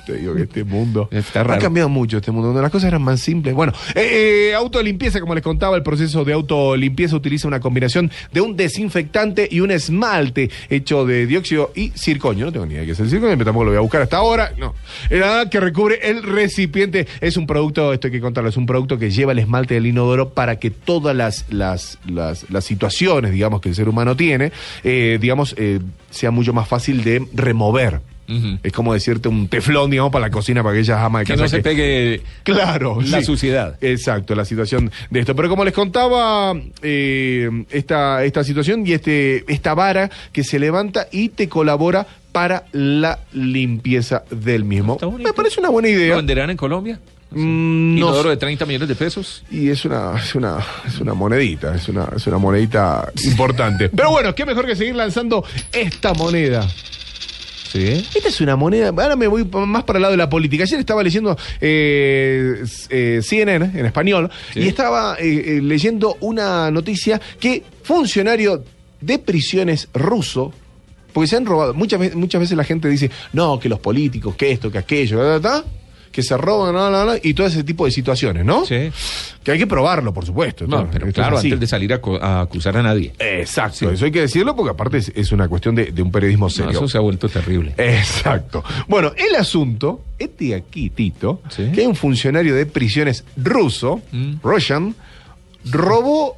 Te 0.08 0.16
digo 0.16 0.34
que 0.34 0.44
este 0.44 0.64
mundo 0.64 1.06
Está 1.12 1.42
ha 1.42 1.58
cambiado 1.58 1.90
mucho 1.90 2.16
este 2.16 2.32
mundo, 2.32 2.48
donde 2.48 2.62
las 2.62 2.70
cosas 2.70 2.88
eran 2.88 3.02
más 3.02 3.20
simples. 3.20 3.54
Bueno, 3.54 3.74
eh, 3.94 4.48
eh, 4.50 4.54
autolimpieza, 4.54 5.20
como 5.20 5.34
les 5.34 5.44
contaba, 5.44 5.76
el 5.76 5.82
proceso 5.82 6.24
de 6.24 6.32
autolimpieza 6.32 7.14
utiliza 7.14 7.46
una 7.46 7.60
combinación 7.60 8.10
de 8.32 8.40
un 8.40 8.56
desinfectante 8.56 9.46
y 9.50 9.60
un 9.60 9.70
esmalte 9.70 10.50
hecho 10.70 11.04
de 11.04 11.26
dióxido 11.26 11.72
y 11.74 11.90
circonio. 11.90 12.46
No 12.46 12.52
tengo 12.52 12.64
ni 12.64 12.72
idea 12.72 12.80
de 12.80 12.86
qué 12.86 12.92
es 12.92 13.00
el 13.00 13.10
circonio, 13.10 13.36
pero 13.36 13.44
tampoco 13.44 13.64
lo 13.64 13.70
voy 13.72 13.76
a 13.76 13.82
buscar 13.82 14.00
hasta 14.00 14.16
ahora. 14.16 14.50
No. 14.56 14.74
Nada 15.10 15.50
que 15.50 15.60
recubre 15.60 15.98
el 16.02 16.22
recipiente. 16.22 17.06
Es 17.20 17.36
un 17.36 17.46
producto, 17.46 17.92
esto 17.92 18.06
hay 18.06 18.12
que 18.12 18.20
contarlo, 18.22 18.48
es 18.48 18.56
un 18.56 18.64
producto 18.64 18.98
que 18.98 19.10
lleva 19.10 19.32
el 19.32 19.40
esmalte 19.40 19.74
del 19.74 19.84
inodoro 19.84 20.30
para 20.30 20.58
que 20.58 20.70
todas 20.70 21.14
las, 21.14 21.44
las, 21.50 21.98
las, 22.06 22.48
las 22.48 22.64
situaciones, 22.64 23.32
digamos, 23.32 23.60
que 23.60 23.68
el 23.68 23.74
ser 23.74 23.90
humano 23.90 24.16
tiene, 24.16 24.52
eh, 24.84 25.18
digamos, 25.20 25.54
eh, 25.58 25.80
sea 26.08 26.30
mucho 26.30 26.54
más 26.54 26.66
fácil 26.66 27.04
de 27.04 27.26
remover. 27.34 28.00
Es 28.62 28.72
como 28.72 28.92
decirte 28.92 29.28
un 29.28 29.48
teflón, 29.48 29.90
digamos, 29.90 30.12
para 30.12 30.26
la 30.26 30.30
cocina, 30.30 30.62
para 30.62 30.74
aquellas 30.76 30.98
amas 30.98 31.20
de 31.20 31.24
Que 31.26 31.32
casa 31.32 31.42
no 31.44 31.48
se 31.48 31.60
pegue 31.60 32.22
Claro, 32.42 32.98
la 33.00 33.20
sí. 33.20 33.24
suciedad. 33.24 33.76
Exacto, 33.80 34.34
la 34.34 34.44
situación 34.44 34.90
de 35.10 35.20
esto. 35.20 35.34
Pero 35.34 35.48
como 35.48 35.64
les 35.64 35.72
contaba, 35.72 36.54
eh, 36.82 37.64
esta, 37.70 38.22
esta 38.24 38.44
situación 38.44 38.86
y 38.86 38.92
este, 38.92 39.44
esta 39.52 39.74
vara 39.74 40.10
que 40.32 40.44
se 40.44 40.58
levanta 40.58 41.08
y 41.10 41.30
te 41.30 41.48
colabora 41.48 42.06
para 42.32 42.64
la 42.72 43.18
limpieza 43.32 44.24
del 44.30 44.64
mismo. 44.64 44.98
Me 45.18 45.32
parece 45.32 45.60
una 45.60 45.70
buena 45.70 45.88
¿Lo 45.88 45.94
idea. 45.94 46.16
venderán 46.16 46.50
en 46.50 46.56
Colombia? 46.56 47.00
Mm, 47.30 47.98
no 47.98 48.22
de 48.22 48.36
30 48.36 48.64
millones 48.66 48.88
de 48.88 48.94
pesos. 48.94 49.42
Y 49.50 49.68
es 49.68 49.84
una, 49.84 50.16
es 50.18 50.34
una, 50.34 50.58
es 50.86 50.98
una 51.00 51.14
monedita, 51.14 51.74
es 51.74 51.88
una, 51.88 52.08
es 52.16 52.26
una 52.26 52.38
monedita 52.38 53.10
importante. 53.24 53.88
Pero 53.90 54.10
bueno, 54.10 54.34
qué 54.34 54.46
mejor 54.46 54.66
que 54.66 54.76
seguir 54.76 54.94
lanzando 54.94 55.44
esta 55.72 56.14
moneda. 56.14 56.66
Sí. 57.70 58.06
Esta 58.14 58.28
es 58.28 58.40
una 58.40 58.56
moneda. 58.56 58.88
Ahora 58.88 59.14
me 59.16 59.26
voy 59.26 59.44
más 59.44 59.84
para 59.84 59.98
el 59.98 60.02
lado 60.02 60.12
de 60.12 60.18
la 60.18 60.28
política. 60.30 60.64
Ayer 60.64 60.80
estaba 60.80 61.02
leyendo 61.02 61.36
eh, 61.60 62.64
eh, 62.88 63.20
CNN 63.22 63.78
en 63.78 63.86
español 63.86 64.30
Sí. 64.54 64.60
y 64.60 64.68
estaba 64.68 65.16
eh, 65.18 65.56
eh, 65.58 65.60
leyendo 65.62 66.16
una 66.20 66.70
noticia 66.70 67.20
que 67.38 67.62
funcionario 67.82 68.64
de 69.00 69.18
prisiones 69.18 69.88
ruso. 69.92 70.52
Porque 71.12 71.26
se 71.28 71.36
han 71.36 71.46
robado. 71.46 71.74
Muchas 71.74 71.98
veces, 72.00 72.16
muchas 72.16 72.40
veces 72.40 72.56
la 72.56 72.64
gente 72.64 72.88
dice, 72.88 73.10
no, 73.32 73.58
que 73.58 73.68
los 73.68 73.80
políticos, 73.80 74.34
que 74.36 74.52
esto, 74.52 74.70
que 74.70 74.78
aquello, 74.78 75.18
ta, 75.18 75.40
ta, 75.40 75.62
ta, 75.62 75.64
que 76.18 76.24
se 76.24 76.36
roban, 76.36 77.20
y 77.22 77.32
todo 77.32 77.46
ese 77.46 77.62
tipo 77.62 77.84
de 77.84 77.92
situaciones, 77.92 78.44
¿no? 78.44 78.64
Sí. 78.66 78.90
Que 79.44 79.52
hay 79.52 79.58
que 79.58 79.68
probarlo, 79.68 80.12
por 80.12 80.26
supuesto. 80.26 80.66
No, 80.66 80.90
pero 80.90 81.12
claro, 81.12 81.38
así. 81.38 81.46
antes 81.46 81.60
de 81.60 81.66
salir 81.68 81.92
a, 81.92 82.40
acusar 82.40 82.76
a 82.76 82.82
nadie. 82.82 83.12
Exacto, 83.20 83.88
eso 83.92 84.04
hay 84.04 84.10
que 84.10 84.22
decirlo 84.22 84.56
porque 84.56 84.72
aparte 84.72 84.96
es, 84.96 85.12
es 85.14 85.30
una 85.30 85.46
cuestión 85.46 85.76
de, 85.76 85.92
de 85.92 86.02
un 86.02 86.10
periodismo 86.10 86.46
No, 86.46 86.50
serio. 86.50 86.70
eso 86.72 86.88
se 86.88 86.98
ha 86.98 87.00
vuelto 87.00 87.28
terrible. 87.28 87.72
Exacto. 87.76 88.64
Bueno, 88.88 89.12
el 89.16 89.36
asunto, 89.36 90.02
este 90.18 90.56
aquí, 90.56 90.90
Tito, 90.90 91.40
Sí. 91.50 91.70
que 91.72 91.82
hay 91.82 91.86
un 91.86 91.94
funcionario 91.94 92.56
de 92.56 92.66
prisiones 92.66 93.22
ruso, 93.36 94.00
Mm. 94.10 94.40
Russian, 94.42 94.96
robó 95.70 96.37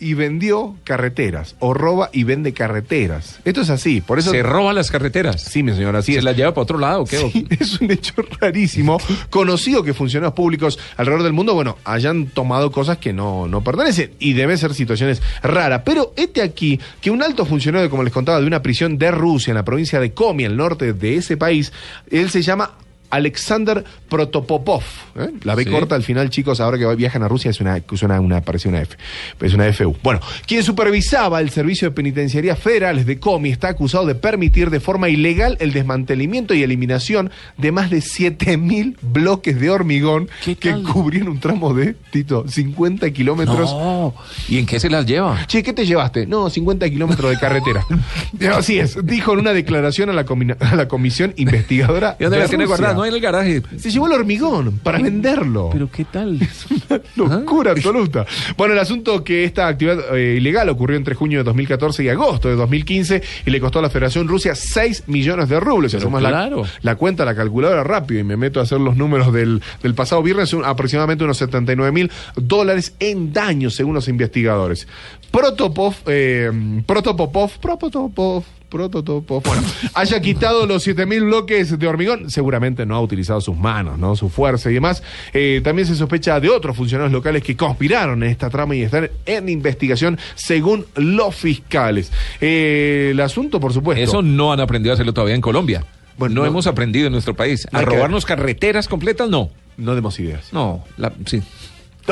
y 0.00 0.14
vendió 0.14 0.76
carreteras, 0.84 1.56
o 1.58 1.74
roba 1.74 2.10
y 2.12 2.24
vende 2.24 2.52
carreteras. 2.52 3.38
Esto 3.44 3.60
es 3.60 3.70
así, 3.70 4.00
por 4.00 4.18
eso... 4.18 4.30
Se 4.30 4.42
roban 4.42 4.74
las 4.74 4.90
carreteras. 4.90 5.42
Sí, 5.42 5.62
mi 5.62 5.72
señora, 5.72 6.00
así 6.00 6.12
¿Se 6.12 6.18
es. 6.18 6.24
las 6.24 6.36
lleva 6.36 6.52
para 6.52 6.62
otro 6.62 6.78
lado 6.78 7.04
qué? 7.04 7.18
Sí, 7.18 7.46
es 7.60 7.80
un 7.80 7.90
hecho 7.90 8.14
rarísimo, 8.40 8.98
conocido 9.30 9.82
que 9.82 9.94
funcionarios 9.94 10.34
públicos 10.34 10.78
alrededor 10.96 11.22
del 11.22 11.32
mundo, 11.32 11.54
bueno, 11.54 11.76
hayan 11.84 12.26
tomado 12.26 12.72
cosas 12.72 12.98
que 12.98 13.12
no, 13.12 13.46
no 13.46 13.62
pertenecen 13.62 14.12
y 14.18 14.32
deben 14.32 14.58
ser 14.58 14.74
situaciones 14.74 15.22
raras. 15.42 15.82
Pero 15.84 16.12
este 16.16 16.42
aquí, 16.42 16.80
que 17.00 17.10
un 17.10 17.22
alto 17.22 17.44
funcionario, 17.44 17.90
como 17.90 18.02
les 18.02 18.12
contaba, 18.12 18.40
de 18.40 18.46
una 18.46 18.62
prisión 18.62 18.98
de 18.98 19.10
Rusia, 19.10 19.50
en 19.50 19.56
la 19.56 19.64
provincia 19.64 20.00
de 20.00 20.12
Komi, 20.12 20.44
al 20.44 20.56
norte 20.56 20.92
de 20.92 21.16
ese 21.16 21.36
país, 21.36 21.72
él 22.10 22.30
se 22.30 22.42
llama 22.42 22.72
Alexander 23.10 23.84
Protopopov. 24.08 24.82
¿eh? 25.16 25.30
La 25.44 25.54
B 25.54 25.64
Sí. 25.64 25.70
corta 25.70 25.94
al 25.94 26.02
final, 26.02 26.30
chicos, 26.30 26.60
ahora 26.60 26.78
que 26.78 26.94
viajan 26.96 27.22
a 27.22 27.28
Rusia 27.28 27.50
es 27.50 27.60
una, 27.60 27.80
suena 27.94 28.20
una, 28.20 28.40
parece 28.40 28.68
una 28.68 28.80
F, 28.80 28.96
es 29.40 29.54
una 29.54 29.66
FU. 29.72 29.96
Bueno, 30.02 30.20
quien 30.46 30.62
supervisaba 30.62 31.40
el 31.40 31.50
servicio 31.50 31.88
de 31.88 31.94
penitenciaría 31.94 32.56
federales 32.56 33.06
de 33.06 33.18
Comi 33.18 33.50
está 33.50 33.68
acusado 33.68 34.06
de 34.06 34.14
permitir 34.14 34.70
de 34.70 34.80
forma 34.80 35.08
ilegal 35.08 35.56
el 35.60 35.72
desmantelamiento 35.72 36.54
y 36.54 36.62
eliminación 36.62 37.30
de 37.58 37.72
más 37.72 37.90
de 37.90 37.98
7.000 37.98 38.96
bloques 39.02 39.60
de 39.60 39.70
hormigón 39.70 40.28
¿Qué 40.44 40.56
que 40.56 40.72
cubrían 40.82 41.28
un 41.28 41.40
tramo 41.40 41.74
de, 41.74 41.94
Tito, 42.10 42.44
50 42.48 43.10
kilómetros. 43.10 43.72
No. 43.72 44.14
¿Y 44.48 44.58
en 44.58 44.66
qué 44.66 44.80
se 44.80 44.88
las 44.90 45.06
lleva? 45.06 45.46
Che, 45.46 45.62
¿qué 45.62 45.72
te 45.72 45.86
llevaste? 45.86 46.26
No, 46.26 46.48
50 46.50 46.88
kilómetros 46.90 47.30
de 47.30 47.38
carretera. 47.38 47.84
Así 48.56 48.78
es, 48.78 48.96
dijo 49.04 49.32
en 49.32 49.40
una 49.40 49.52
declaración 49.52 50.10
a 50.10 50.12
la, 50.12 50.24
a 50.60 50.76
la 50.76 50.88
comisión 50.88 51.32
investigadora. 51.36 52.16
¿Y 52.18 52.24
dónde 52.24 52.36
de 52.38 52.42
las 52.42 52.50
tiene 52.50 52.66
guardadas? 52.66 52.99
No 53.00 53.06
en 53.06 53.14
el 53.14 53.20
garaje. 53.20 53.62
Se 53.78 53.90
llevó 53.90 54.08
el 54.08 54.12
hormigón 54.12 54.78
para 54.82 54.98
venderlo. 54.98 55.70
Pero 55.72 55.90
qué 55.90 56.04
tal. 56.04 56.38
Locura 57.16 57.70
absoluta. 57.70 58.26
Bueno, 58.58 58.74
el 58.74 58.78
asunto 58.78 59.24
que 59.24 59.44
esta 59.44 59.68
actividad 59.68 60.14
eh, 60.14 60.36
ilegal 60.36 60.68
ocurrió 60.68 60.98
entre 60.98 61.14
junio 61.14 61.38
de 61.38 61.44
2014 61.44 62.04
y 62.04 62.08
agosto 62.10 62.48
de 62.48 62.56
2015 62.56 63.22
y 63.46 63.50
le 63.50 63.58
costó 63.58 63.78
a 63.78 63.82
la 63.82 63.88
Federación 63.88 64.28
Rusia 64.28 64.54
6 64.54 65.04
millones 65.06 65.48
de 65.48 65.58
rubles. 65.60 65.94
Pero 65.94 66.10
claro. 66.10 66.62
la, 66.62 66.70
la 66.82 66.96
cuenta, 66.96 67.24
la 67.24 67.34
calculadora 67.34 67.82
rápido 67.84 68.20
y 68.20 68.24
me 68.24 68.36
meto 68.36 68.60
a 68.60 68.64
hacer 68.64 68.78
los 68.78 68.98
números 68.98 69.32
del, 69.32 69.62
del 69.82 69.94
pasado 69.94 70.22
viernes, 70.22 70.50
son 70.50 70.62
aproximadamente 70.66 71.24
unos 71.24 71.38
79 71.38 71.92
mil 71.92 72.10
dólares 72.36 72.94
en 73.00 73.32
daños 73.32 73.76
según 73.76 73.94
los 73.94 74.08
investigadores. 74.08 74.86
Protopov, 75.30 75.94
eh, 76.06 76.50
Protopopov, 76.84 77.52
Protopopov, 77.60 78.44
Protopopov, 78.70 79.42
bueno, 79.44 79.62
haya 79.94 80.20
quitado 80.20 80.64
los 80.66 80.82
7000 80.84 81.24
bloques 81.24 81.78
de 81.78 81.86
hormigón, 81.86 82.30
seguramente 82.30 82.86
no 82.86 82.94
ha 82.96 83.00
utilizado 83.02 83.40
sus 83.40 83.56
manos, 83.56 83.98
¿no? 83.98 84.16
Su 84.16 84.28
fuerza 84.30 84.70
y 84.70 84.74
demás. 84.74 85.02
Eh, 85.34 85.60
también 85.62 85.86
se 85.86 85.94
sospecha 85.96 86.38
de 86.40 86.48
otros 86.48 86.76
funcionarios 86.76 87.12
locales 87.12 87.42
que 87.42 87.56
conspiraron 87.56 88.22
en 88.22 88.30
esta 88.30 88.48
trama 88.48 88.74
y 88.76 88.82
están 88.82 89.10
en 89.26 89.48
investigación 89.48 90.18
según 90.36 90.86
los 90.94 91.34
fiscales. 91.34 92.12
Eh, 92.40 93.08
el 93.10 93.20
asunto, 93.20 93.60
por 93.60 93.72
supuesto. 93.72 94.02
Eso 94.02 94.22
no 94.22 94.52
han 94.52 94.60
aprendido 94.60 94.92
a 94.92 94.94
hacerlo 94.94 95.12
todavía 95.12 95.34
en 95.34 95.40
Colombia. 95.40 95.84
Bueno, 96.16 96.34
no, 96.36 96.40
no. 96.42 96.46
hemos 96.46 96.66
aprendido 96.66 97.06
en 97.06 97.12
nuestro 97.12 97.34
país. 97.34 97.66
A 97.72 97.80
robarnos 97.82 98.24
carreteras 98.26 98.88
completas, 98.88 99.28
no. 99.28 99.50
No 99.76 99.94
demos 99.94 100.20
ideas. 100.20 100.52
No, 100.52 100.84
la- 100.98 101.12
sí. 101.26 101.42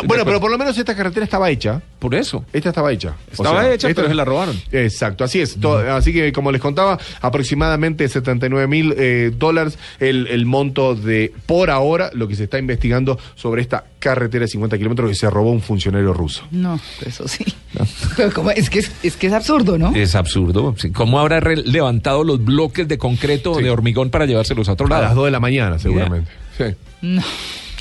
No, 0.02 0.08
bueno, 0.08 0.24
pero 0.24 0.40
por 0.40 0.50
lo 0.50 0.58
menos 0.58 0.76
esta 0.78 0.94
carretera 0.94 1.24
estaba 1.24 1.50
hecha. 1.50 1.80
Por 1.98 2.14
eso. 2.14 2.44
Esta 2.52 2.68
estaba 2.70 2.92
hecha. 2.92 3.14
Estaba 3.30 3.72
hecha, 3.72 3.88
pero 3.94 4.08
se 4.08 4.14
la 4.14 4.24
robaron. 4.24 4.60
Exacto, 4.70 5.24
así 5.24 5.40
es. 5.40 5.56
Así 5.64 6.12
que, 6.12 6.32
como 6.32 6.52
les 6.52 6.60
contaba, 6.60 6.98
aproximadamente 7.20 8.08
79 8.08 8.66
mil 8.66 8.94
eh, 8.96 9.32
dólares 9.36 9.78
el, 9.98 10.26
el 10.28 10.46
monto 10.46 10.94
de, 10.94 11.32
por 11.46 11.70
ahora, 11.70 12.10
lo 12.14 12.28
que 12.28 12.36
se 12.36 12.44
está 12.44 12.58
investigando 12.58 13.18
sobre 13.34 13.62
esta 13.62 13.84
carretera 13.98 14.42
de 14.44 14.48
50 14.48 14.78
kilómetros 14.78 15.10
que 15.10 15.16
se 15.16 15.28
robó 15.28 15.50
un 15.50 15.60
funcionario 15.60 16.12
ruso. 16.12 16.44
No, 16.50 16.78
eso 17.04 17.26
sí. 17.26 17.44
Pero 18.16 18.32
como, 18.32 18.50
es, 18.50 18.70
que 18.70 18.78
es, 18.80 18.92
es 19.02 19.16
que 19.16 19.26
es 19.26 19.32
absurdo, 19.32 19.78
¿no? 19.78 19.94
Es 19.94 20.14
absurdo. 20.14 20.74
¿Cómo 20.94 21.18
habrá 21.18 21.40
levantado 21.40 22.24
los 22.24 22.44
bloques 22.44 22.86
de 22.86 22.98
concreto 22.98 23.52
o 23.52 23.58
de 23.58 23.70
hormigón 23.70 24.10
para 24.10 24.26
llevárselos 24.26 24.68
a 24.68 24.72
otro 24.72 24.86
A 24.86 24.90
lado? 24.90 25.02
las 25.02 25.14
2 25.14 25.24
de 25.26 25.30
la 25.30 25.40
mañana, 25.40 25.78
seguramente. 25.78 26.30
Sí. 26.56 26.64
No. 27.02 27.22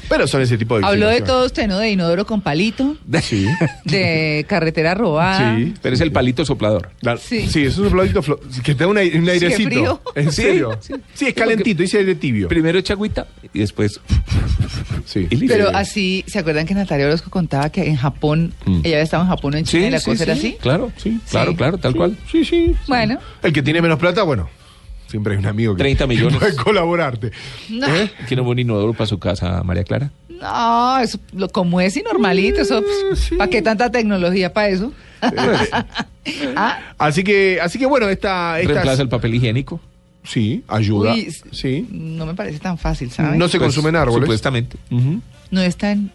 Pero 0.10 0.28
son 0.28 0.42
ese 0.42 0.58
tipo 0.58 0.80
de 0.80 0.86
Habló 0.86 1.08
de 1.10 1.22
todo 1.22 1.46
usted, 1.46 1.68
¿no? 1.68 1.80
De 1.80 1.90
inodoro 1.92 2.26
con 2.26 2.42
palito, 2.42 2.96
Sí. 3.22 3.46
de 3.86 4.46
carretera 4.48 4.94
robada. 4.94 5.58
Sí. 5.58 5.74
Pero 5.82 5.96
es 5.96 6.02
el 6.02 6.12
palito 6.12 6.46
soplador. 6.46 6.90
La- 7.02 7.18
Sí. 7.18 7.48
sí. 7.50 7.66
es 7.66 7.78
un 7.78 7.90
flo- 7.90 8.40
que 8.64 8.74
te 8.76 8.84
da 8.84 8.88
un, 8.88 8.98
aire- 8.98 9.20
un 9.20 9.28
airecito. 9.30 9.70
frío. 9.70 10.02
¿En 10.16 10.32
serio? 10.32 10.78
sí. 10.80 10.94
Sí, 11.14 11.26
es 11.28 11.34
calentito, 11.34 11.82
dice 11.82 11.98
aire 11.98 12.16
tibio. 12.16 12.48
Primero 12.48 12.80
echa 12.80 12.94
agüita 12.94 13.28
y 13.54 13.60
después. 13.60 14.00
Sí. 15.06 15.26
Y. 15.30 15.48
Pero 15.48 15.70
así, 15.74 16.24
¿se 16.28 16.40
acuerdan 16.40 16.66
que 16.66 16.74
Natalia 16.74 17.06
Orozco 17.06 17.30
contaba 17.30 17.70
que 17.70 17.88
en 17.88 17.96
Japón, 17.96 18.54
Mm. 18.66 18.80
ella 18.84 18.98
había 18.98 19.02
estado 19.02 19.24
en 19.24 19.30
Japón 19.30 19.54
o 19.54 19.58
en 19.58 19.64
China 19.66 19.88
y 19.88 19.92
la 19.92 20.00
sí, 20.00 20.12
cosa 20.12 20.24
era 20.24 20.34
sí. 20.36 20.40
así? 20.40 20.58
Claro, 20.60 20.92
sí, 20.98 21.20
claro, 21.30 21.52
Sí. 21.52 21.58
claro, 21.58 21.78
tal 21.78 21.96
cual. 21.96 22.18
Sí, 22.30 22.44
sí. 22.44 22.76
Bueno, 22.88 23.18
El 23.42 23.54
que 23.54 23.64
tiene 23.64 23.82
menos 23.82 24.00
plata, 24.00 24.24
bueno, 24.24 24.50
siempre 25.08 25.34
hay 25.34 25.40
un 25.40 25.46
amigo 25.48 25.76
que, 25.76 25.80
30 25.84 26.08
millones. 26.08 26.38
puede 26.40 26.56
colaborarte. 26.56 27.32
no, 27.70 27.88
¿Eh? 27.88 28.12
¿Quiere 28.28 28.42
un 28.42 28.48
buen 28.48 28.60
inodoro 28.60 28.94
para 28.94 29.08
su 29.08 29.18
casa, 29.20 29.62
María 29.64 29.84
Clara? 29.84 30.12
no, 30.40 31.00
eso 31.00 31.20
lo, 31.34 31.50
como 31.50 31.82
es 31.82 31.98
y 31.98 32.04
normalito, 32.04 32.62
eso, 32.62 32.84
¿para 33.40 33.50
qué 33.50 33.62
tanta 33.64 33.90
tecnología 33.92 34.54
para 34.54 34.70
eso? 34.70 34.94
ah, 36.56 36.80
Así 36.98 37.24
que, 37.24 37.60
así 37.62 37.80
que 37.80 37.86
bueno, 37.88 38.08
esta, 38.08 38.60
esta 38.60 38.74
Reemplaza 38.74 39.02
el 39.02 39.10
papel 39.10 39.34
higiénico. 39.36 39.80
sí, 40.24 40.64
ayuda. 40.68 41.14
uy, 41.14 41.34
sí. 41.52 41.88
no 41.92 42.26
me 42.28 42.36
parece 42.36 42.60
tan 42.60 42.78
fácil, 42.78 43.10
¿sabes? 43.12 43.38
No 43.40 43.48
se 43.48 43.58
Pues, 43.58 43.68
consumen 43.74 43.96
árboles. 43.96 44.22
Supuestamente. 44.26 44.78
No 45.50 45.62
es 45.62 45.76
tan 45.78 46.12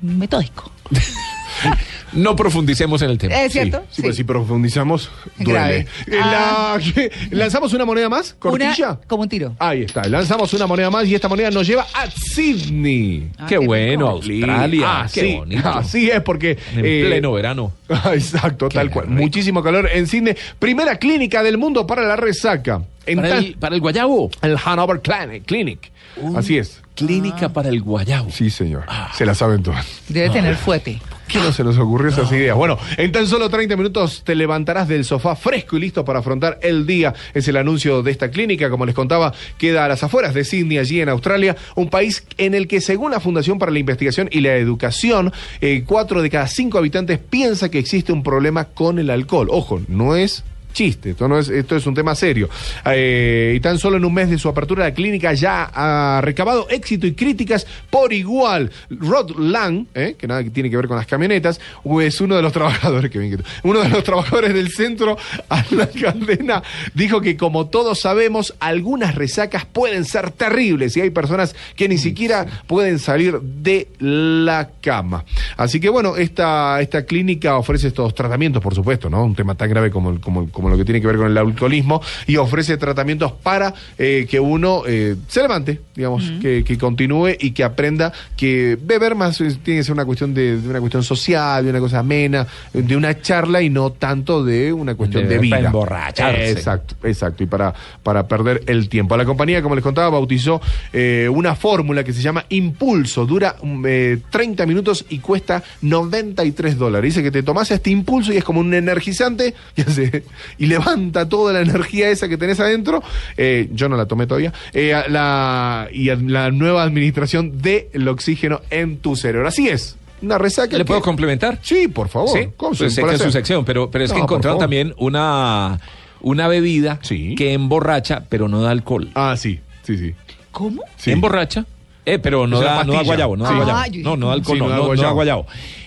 metódico. 0.00 0.70
No 2.12 2.34
profundicemos 2.36 3.02
en 3.02 3.10
el 3.10 3.18
tema. 3.18 3.34
¿Es 3.42 3.52
cierto? 3.52 3.82
Sí, 3.90 4.02
pues 4.02 4.16
si 4.16 4.24
profundizamos, 4.24 5.10
duele. 5.38 5.78
Eh, 5.80 5.86
la- 6.10 6.78
¿qué? 6.94 7.10
¿Lanzamos 7.30 7.72
una 7.72 7.84
moneda 7.84 8.08
más? 8.08 8.34
¿Cortilla? 8.38 8.90
Una, 8.92 9.00
como 9.06 9.22
un 9.22 9.28
tiro. 9.28 9.54
Ahí 9.58 9.82
está, 9.82 10.02
lanzamos 10.08 10.52
una 10.54 10.66
moneda 10.66 10.90
más 10.90 11.06
y 11.06 11.14
esta 11.14 11.28
moneda 11.28 11.50
nos 11.50 11.66
lleva 11.66 11.86
a 11.94 12.10
Sydney. 12.10 13.30
Ah, 13.38 13.46
qué, 13.48 13.58
qué 13.58 13.66
bueno. 13.66 14.08
Australia. 14.08 14.86
Ah, 15.02 15.06
qué 15.12 15.20
sí, 15.20 15.36
bonito. 15.36 15.68
Así 15.68 16.10
es, 16.10 16.20
porque. 16.22 16.58
En 16.74 16.84
eh, 16.84 17.04
pleno 17.06 17.32
verano. 17.32 17.72
Ah, 17.88 18.10
Exacto, 18.14 18.68
tal 18.68 18.90
cual. 18.90 19.06
rico. 19.06 19.20
Muchísimo 19.20 19.62
calor 19.62 19.88
en 19.92 20.06
Sydney. 20.06 20.34
Primera 20.58 20.96
clínica 20.96 21.42
del 21.42 21.58
mundo 21.58 21.86
para 21.86 22.02
la 22.02 22.16
resaca. 22.16 22.82
En 23.06 23.16
Para 23.16 23.38
el, 23.38 23.54
para 23.54 23.74
el 23.74 23.80
guayabo. 23.80 24.30
el 24.42 24.56
Hanover 24.62 25.00
Clinic. 25.00 25.44
Clinic. 25.46 25.90
Así 26.36 26.58
es. 26.58 26.80
Clínica 26.94 27.48
para 27.48 27.68
el 27.70 27.80
guayabo. 27.80 28.30
Sí, 28.30 28.50
señor. 28.50 28.84
Se 29.16 29.24
la 29.24 29.34
saben 29.34 29.62
todas. 29.62 29.86
Debe 30.08 30.30
tener 30.30 30.54
fuete. 30.56 31.00
¿Qué 31.30 31.38
no 31.38 31.52
se 31.52 31.62
nos 31.62 31.78
ocurrió 31.78 32.08
esas 32.08 32.30
ideas? 32.32 32.56
Bueno, 32.56 32.76
en 32.96 33.12
tan 33.12 33.26
solo 33.26 33.48
30 33.48 33.76
minutos 33.76 34.22
te 34.24 34.34
levantarás 34.34 34.88
del 34.88 35.04
sofá 35.04 35.36
fresco 35.36 35.76
y 35.76 35.80
listo 35.80 36.04
para 36.04 36.18
afrontar 36.18 36.58
el 36.60 36.86
día. 36.86 37.14
Es 37.34 37.46
el 37.46 37.56
anuncio 37.56 38.02
de 38.02 38.10
esta 38.10 38.30
clínica. 38.30 38.68
Como 38.68 38.84
les 38.84 38.96
contaba, 38.96 39.32
queda 39.56 39.84
a 39.84 39.88
las 39.88 40.02
afueras 40.02 40.34
de 40.34 40.44
Sydney, 40.44 40.78
allí 40.78 41.00
en 41.00 41.08
Australia, 41.08 41.56
un 41.76 41.88
país 41.88 42.26
en 42.36 42.54
el 42.54 42.66
que, 42.66 42.80
según 42.80 43.12
la 43.12 43.20
Fundación 43.20 43.58
para 43.58 43.70
la 43.70 43.78
Investigación 43.78 44.28
y 44.32 44.40
la 44.40 44.56
Educación, 44.56 45.32
eh, 45.60 45.84
cuatro 45.86 46.20
de 46.20 46.30
cada 46.30 46.48
cinco 46.48 46.78
habitantes 46.78 47.18
piensa 47.18 47.70
que 47.70 47.78
existe 47.78 48.12
un 48.12 48.24
problema 48.24 48.64
con 48.64 48.98
el 48.98 49.10
alcohol. 49.10 49.48
Ojo, 49.50 49.80
no 49.86 50.16
es 50.16 50.42
chiste, 50.72 51.10
esto, 51.10 51.28
no 51.28 51.38
es, 51.38 51.48
esto 51.48 51.76
es 51.76 51.86
un 51.86 51.94
tema 51.94 52.14
serio. 52.14 52.48
Eh, 52.86 53.54
y 53.56 53.60
tan 53.60 53.78
solo 53.78 53.96
en 53.96 54.04
un 54.04 54.14
mes 54.14 54.30
de 54.30 54.38
su 54.38 54.48
apertura, 54.48 54.84
la 54.84 54.94
clínica 54.94 55.32
ya 55.32 55.70
ha 55.74 56.20
recabado 56.20 56.68
éxito 56.68 57.06
y 57.06 57.12
críticas 57.12 57.66
por 57.90 58.12
igual. 58.12 58.70
Rod 58.90 59.36
Lang, 59.38 59.86
eh, 59.94 60.16
que 60.18 60.26
nada 60.26 60.42
tiene 60.44 60.70
que 60.70 60.76
ver 60.76 60.88
con 60.88 60.96
las 60.96 61.06
camionetas, 61.06 61.60
es 62.02 62.20
uno 62.20 62.36
de 62.36 62.42
los 62.42 62.52
trabajadores, 62.52 63.10
que 63.12 63.18
bien 63.18 63.42
uno 63.62 63.80
de 63.80 63.88
los 63.88 64.02
trabajadores 64.04 64.52
del 64.54 64.70
centro 64.70 65.16
a 65.48 65.64
la 65.70 65.88
cadena, 65.88 66.62
dijo 66.94 67.20
que 67.20 67.36
como 67.36 67.66
todos 67.66 68.00
sabemos, 68.00 68.54
algunas 68.60 69.14
resacas 69.14 69.64
pueden 69.66 70.04
ser 70.04 70.30
terribles 70.32 70.96
y 70.96 71.00
hay 71.00 71.10
personas 71.10 71.54
que 71.76 71.88
ni 71.88 71.98
siquiera 71.98 72.46
pueden 72.66 72.98
salir 72.98 73.40
de 73.40 73.88
la 73.98 74.70
cama. 74.80 75.24
Así 75.56 75.80
que 75.80 75.88
bueno, 75.88 76.16
esta, 76.16 76.80
esta 76.80 77.04
clínica 77.04 77.56
ofrece 77.56 77.88
estos 77.88 78.14
tratamientos, 78.14 78.62
por 78.62 78.74
supuesto, 78.74 79.08
¿no? 79.10 79.24
Un 79.24 79.34
tema 79.34 79.54
tan 79.54 79.68
grave 79.70 79.90
como, 79.90 80.10
el- 80.10 80.20
como, 80.20 80.50
como 80.60 80.70
lo 80.70 80.76
que 80.78 80.84
tiene 80.84 81.00
que 81.00 81.06
ver 81.06 81.16
con 81.16 81.26
el 81.26 81.36
alcoholismo 81.38 82.00
y 82.26 82.36
ofrece 82.36 82.76
tratamientos 82.76 83.32
para 83.32 83.74
eh, 83.98 84.26
que 84.28 84.38
uno 84.40 84.82
eh, 84.86 85.16
se 85.28 85.42
levante, 85.42 85.80
digamos, 85.94 86.30
que, 86.40 86.62
que 86.64 86.78
continúe 86.78 87.30
y 87.38 87.52
que 87.52 87.64
aprenda 87.64 88.12
que 88.36 88.78
beber 88.80 89.14
más 89.14 89.40
es- 89.40 89.58
tiene 89.58 89.80
que 89.80 89.84
ser 89.84 89.92
una 89.94 90.04
cuestión 90.04 90.34
de, 90.34 90.60
de 90.60 90.68
una 90.68 90.80
cuestión 90.80 91.02
social, 91.02 91.64
de 91.64 91.70
una 91.70 91.80
cosa 91.80 92.00
amena, 92.00 92.46
de 92.72 92.96
una 92.96 93.20
charla 93.20 93.62
y 93.62 93.70
no 93.70 93.92
tanto 93.92 94.44
de 94.44 94.72
una 94.72 94.94
cuestión 94.94 95.24
De- 95.24 95.28
de, 95.30 95.38
vida. 95.38 95.56
para 95.56 95.66
emborracharse. 95.66 96.50
Exacto, 96.50 96.94
exacto. 97.06 97.42
Y 97.42 97.46
para, 97.46 97.74
para 98.02 98.26
perder 98.28 98.62
el 98.66 98.88
tiempo. 98.88 99.16
La 99.16 99.24
compañía, 99.24 99.62
como 99.62 99.74
les 99.74 99.82
contaba, 99.84 100.10
bautizó 100.10 100.60
eh, 100.92 101.28
una 101.32 101.54
fórmula 101.54 102.04
que 102.04 102.12
se 102.12 102.22
llama 102.22 102.44
Impulso. 102.50 103.26
Dura 103.26 103.56
mm, 103.62 103.84
eh, 103.88 104.18
30 104.30 104.66
minutos 104.66 105.04
y 105.08 105.18
cuesta 105.18 105.62
93 105.82 106.78
dólares. 106.78 107.14
Dice 107.14 107.22
que 107.22 107.30
te 107.30 107.42
tomas 107.42 107.70
este 107.70 107.90
impulso 107.90 108.32
y 108.32 108.36
es 108.36 108.44
como 108.44 108.60
un 108.60 108.72
energizante 108.74 109.54
y, 109.76 109.80
hace- 109.82 110.24
y 110.58 110.66
levanta 110.66 111.28
toda 111.28 111.52
la 111.52 111.60
energía 111.60 112.08
esa 112.10 112.28
que 112.28 112.36
tenés 112.36 112.60
adentro. 112.60 113.02
Eh, 113.36 113.68
yo 113.72 113.88
no 113.88 113.96
la 113.96 114.06
tomé 114.06 114.26
todavía. 114.26 114.52
Eh, 114.72 114.94
la, 115.08 115.88
y 115.92 116.04
la 116.14 116.50
nueva 116.50 116.82
administración 116.82 117.60
del 117.62 118.06
oxígeno 118.08 118.60
en 118.70 118.98
tu 118.98 119.16
cerebro. 119.16 119.48
Así 119.48 119.68
es. 119.68 119.96
Una 120.22 120.36
resaca. 120.36 120.72
¿Le 120.76 120.78
que- 120.78 120.84
puedo 120.84 121.00
complementar? 121.00 121.58
Sí, 121.62 121.88
por 121.88 122.08
favor. 122.08 122.38
Sí, 122.38 122.48
¿Cómo 122.56 122.74
se 122.74 122.84
pues 122.84 122.94
sé 122.94 123.00
puede 123.00 123.12
que 123.14 123.16
es 123.16 123.22
su 123.22 123.32
sección, 123.32 123.64
pero, 123.64 123.90
pero 123.90 124.04
es 124.04 124.12
que 124.12 124.18
No, 124.18 124.26
por 124.26 124.34
encontraron 124.34 124.58
también 124.58 124.94
una, 124.98 125.80
una 126.20 126.46
bebida 126.46 126.98
Sí. 127.02 127.34
que 127.36 127.54
emborracha, 127.54 128.24
pero 128.28 128.46
no 128.46 128.60
da 128.60 128.70
alcohol. 128.70 129.10
Ah, 129.14 129.34
sí, 129.38 129.60
sí, 129.82 129.96
sí. 129.96 130.14
¿Cómo? 130.52 130.82
Sí. 130.98 131.12
Emborracha, 131.12 131.64
eh, 132.04 132.18
pero 132.18 132.46
no 132.46 132.60
da, 132.60 132.84
no 132.84 132.92
da 132.92 133.02
guayabo, 133.02 133.36
no 133.36 133.44
da 133.44 133.50
Sí. 133.50 133.56
guayabo. 133.56 133.78
Ah, 133.78 133.86
yo 133.88 134.02
No, 134.02 134.16
no 134.18 134.26
da 134.28 134.32
alcohol, 134.34 134.56
Sí, 134.56 134.60
no, 134.60 134.64
no 134.66 134.70
da 134.72 134.76
no- 134.76 134.82
no 134.82 134.88
da 134.88 134.94
guayabo. 134.94 135.14
guayabo. 135.14 135.46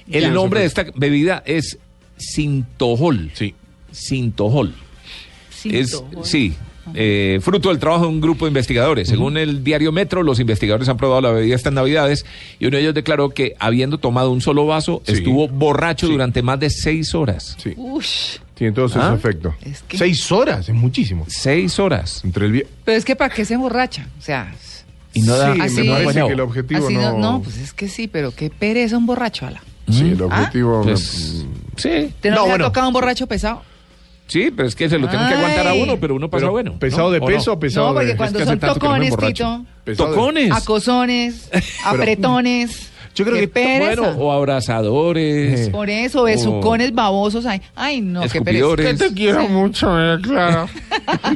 El 0.09 0.21
Ya. 0.23 0.29
nombre 0.31 0.59
de 0.61 0.65
esta 0.65 0.85
bebida 0.95 1.43
es 1.45 1.77
Sintojol. 2.17 3.29
Sí. 3.33 3.53
Sintojol. 3.93 4.73
Es, 5.63 6.03
sí, 6.23 6.53
eh, 6.93 7.39
fruto 7.41 7.69
del 7.69 7.79
trabajo 7.79 8.03
de 8.03 8.09
un 8.09 8.19
grupo 8.19 8.43
de 8.45 8.49
investigadores. 8.49 9.07
Según 9.07 9.37
el 9.37 9.63
diario 9.63 9.93
Metro, 9.93 10.23
los 10.23 10.39
investigadores 10.41 10.89
han 10.89 10.97
probado 10.97 11.21
la 11.21 11.31
bebida 11.31 11.55
estas 11.55 11.71
navidades 11.71 12.25
y 12.59 12.65
uno 12.65 12.75
de 12.75 12.83
ellos 12.83 12.93
declaró 12.93 13.29
que 13.29 13.55
habiendo 13.59 13.97
tomado 13.97 14.31
un 14.31 14.41
solo 14.41 14.65
vaso, 14.65 15.01
Sí. 15.05 15.13
estuvo 15.13 15.47
borracho 15.47 16.07
Sí. 16.07 16.11
durante 16.11 16.41
más 16.41 16.59
de 16.59 16.69
seis 16.69 17.15
horas. 17.15 17.55
Sí. 17.63 17.73
Ush. 17.77 18.39
Tiene 18.55 18.73
todos 18.73 18.95
¿Ah? 18.97 19.05
esos 19.07 19.19
efectos. 19.19 19.53
Es 19.63 19.81
que- 19.83 19.97
Seis 19.97 20.29
horas, 20.33 20.67
es 20.67 20.75
muchísimo. 20.75 21.25
Seis 21.29 21.79
horas. 21.79 22.21
Entre 22.25 22.45
el 22.45 22.67
Pero 22.83 22.97
es 22.97 23.05
que 23.05 23.15
¿para 23.15 23.33
qué 23.33 23.45
se 23.45 23.53
emborracha? 23.53 24.07
O 24.19 24.21
sea, 24.21 24.53
Y 25.15 25.21
no 25.21 25.37
da 25.37 25.53
Sí, 25.53 25.61
Así- 25.61 25.75
me 25.83 25.89
parece 25.91 26.25
que 26.25 26.33
el 26.33 26.39
objetivo 26.39 26.89
no... 26.89 27.01
no, 27.13 27.17
no, 27.19 27.41
pues 27.43 27.57
es 27.59 27.71
que 27.71 27.87
sí, 27.87 28.07
pero 28.07 28.31
qué 28.35 28.49
pereza 28.49 28.97
un 28.97 29.05
borracho, 29.05 29.45
ala. 29.45 29.61
Sí, 29.87 30.09
el 30.09 30.21
¿Ah? 30.23 30.25
objetivo... 30.25 30.81
Pues, 30.81 31.45
sí. 31.77 32.11
¿Te 32.19 32.29
no, 32.31 32.35
No, 32.37 32.41
le 32.45 32.49
bueno. 32.49 32.65
ha 32.65 32.67
tocado 32.69 32.87
un 32.87 32.93
borracho 32.93 33.27
pesado? 33.27 33.61
Sí, 34.27 34.51
pero 34.55 34.67
es 34.67 34.75
que 34.75 34.89
se 34.89 34.97
lo 34.97 35.07
tienen 35.09 35.27
que 35.27 35.33
aguantar 35.35 35.67
a 35.67 35.73
uno, 35.73 35.97
pero 35.99 36.15
uno 36.15 36.29
pasa 36.29 36.41
Pero, 36.43 36.51
bueno. 36.53 36.79
¿Pesado 36.79 37.07
¿no? 37.07 37.11
de 37.11 37.21
peso 37.21 37.53
o 37.53 37.59
pesado 37.59 37.87
no, 37.89 37.93
porque 37.93 38.07
de... 38.07 38.15
cuando 38.17 38.39
es 38.39 38.45
que 38.45 38.51
hace 38.51 38.51
son 38.51 38.59
tanto 38.59 38.79
que 38.79 38.87
no 38.87 38.93
me 38.93 39.09
tocones, 39.09 39.09
emborracho. 39.09 39.57
Tito, 39.65 39.83
pesado 39.83 40.09
de- 40.09 40.15
Tocones. 40.15 40.51
acosones, 40.51 41.49
apretones, 41.85 42.91
Yo 43.15 43.25
creo 43.25 43.35
qué 43.35 43.41
que- 43.41 43.47
pereza. 43.49 44.01
Bueno, 44.01 44.17
o 44.23 44.31
abrazadores. 44.31 45.67
Eh. 45.67 45.71
Por 45.71 45.89
eso, 45.89 46.23
besucones 46.23 46.93
babosos, 46.95 47.45
ay, 47.45 47.61
ay 47.75 48.01
no, 48.01 48.21
qué 48.21 48.41
pereza. 48.41 48.65
Escupidores. 48.65 48.87
Que 48.99 49.09
te 49.09 49.13
quiero 49.13 49.47
mucho, 49.49 49.87
María 49.87 50.19
Clara. 50.21 50.67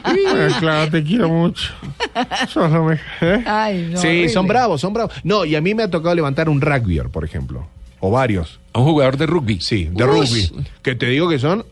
María 0.04 0.48
Clara, 0.60 0.90
te 0.90 1.04
quiero 1.04 1.30
mucho. 1.30 1.72
Solo 2.50 2.86
me... 2.86 2.96
¿eh? 3.22 3.44
Ay, 3.46 3.90
no, 3.92 4.00
sí, 4.00 4.08
horrible. 4.08 4.30
son 4.30 4.48
bravos, 4.48 4.82
son 4.82 4.94
bravos. 4.94 5.14
No, 5.24 5.46
y 5.46 5.56
a 5.56 5.62
mí 5.62 5.76
me 5.76 5.84
ha 5.84 5.90
tocado 5.92 6.16
levantar 6.16 6.50
un 6.50 6.62
rugbyer, 6.62 7.10
por 7.10 7.24
ejemplo. 7.26 7.68
O 8.00 8.12
varios. 8.12 8.60
A 8.74 8.80
un 8.80 8.86
jugador 8.86 9.18
de 9.18 9.26
rugby. 9.26 9.60
Sí, 9.60 9.90
de 9.92 10.04
Ush. 10.06 10.10
rugby. 10.52 10.66
Que 10.82 10.96
te 10.96 11.08
digo 11.08 11.28
que 11.30 11.40
son 11.40 11.66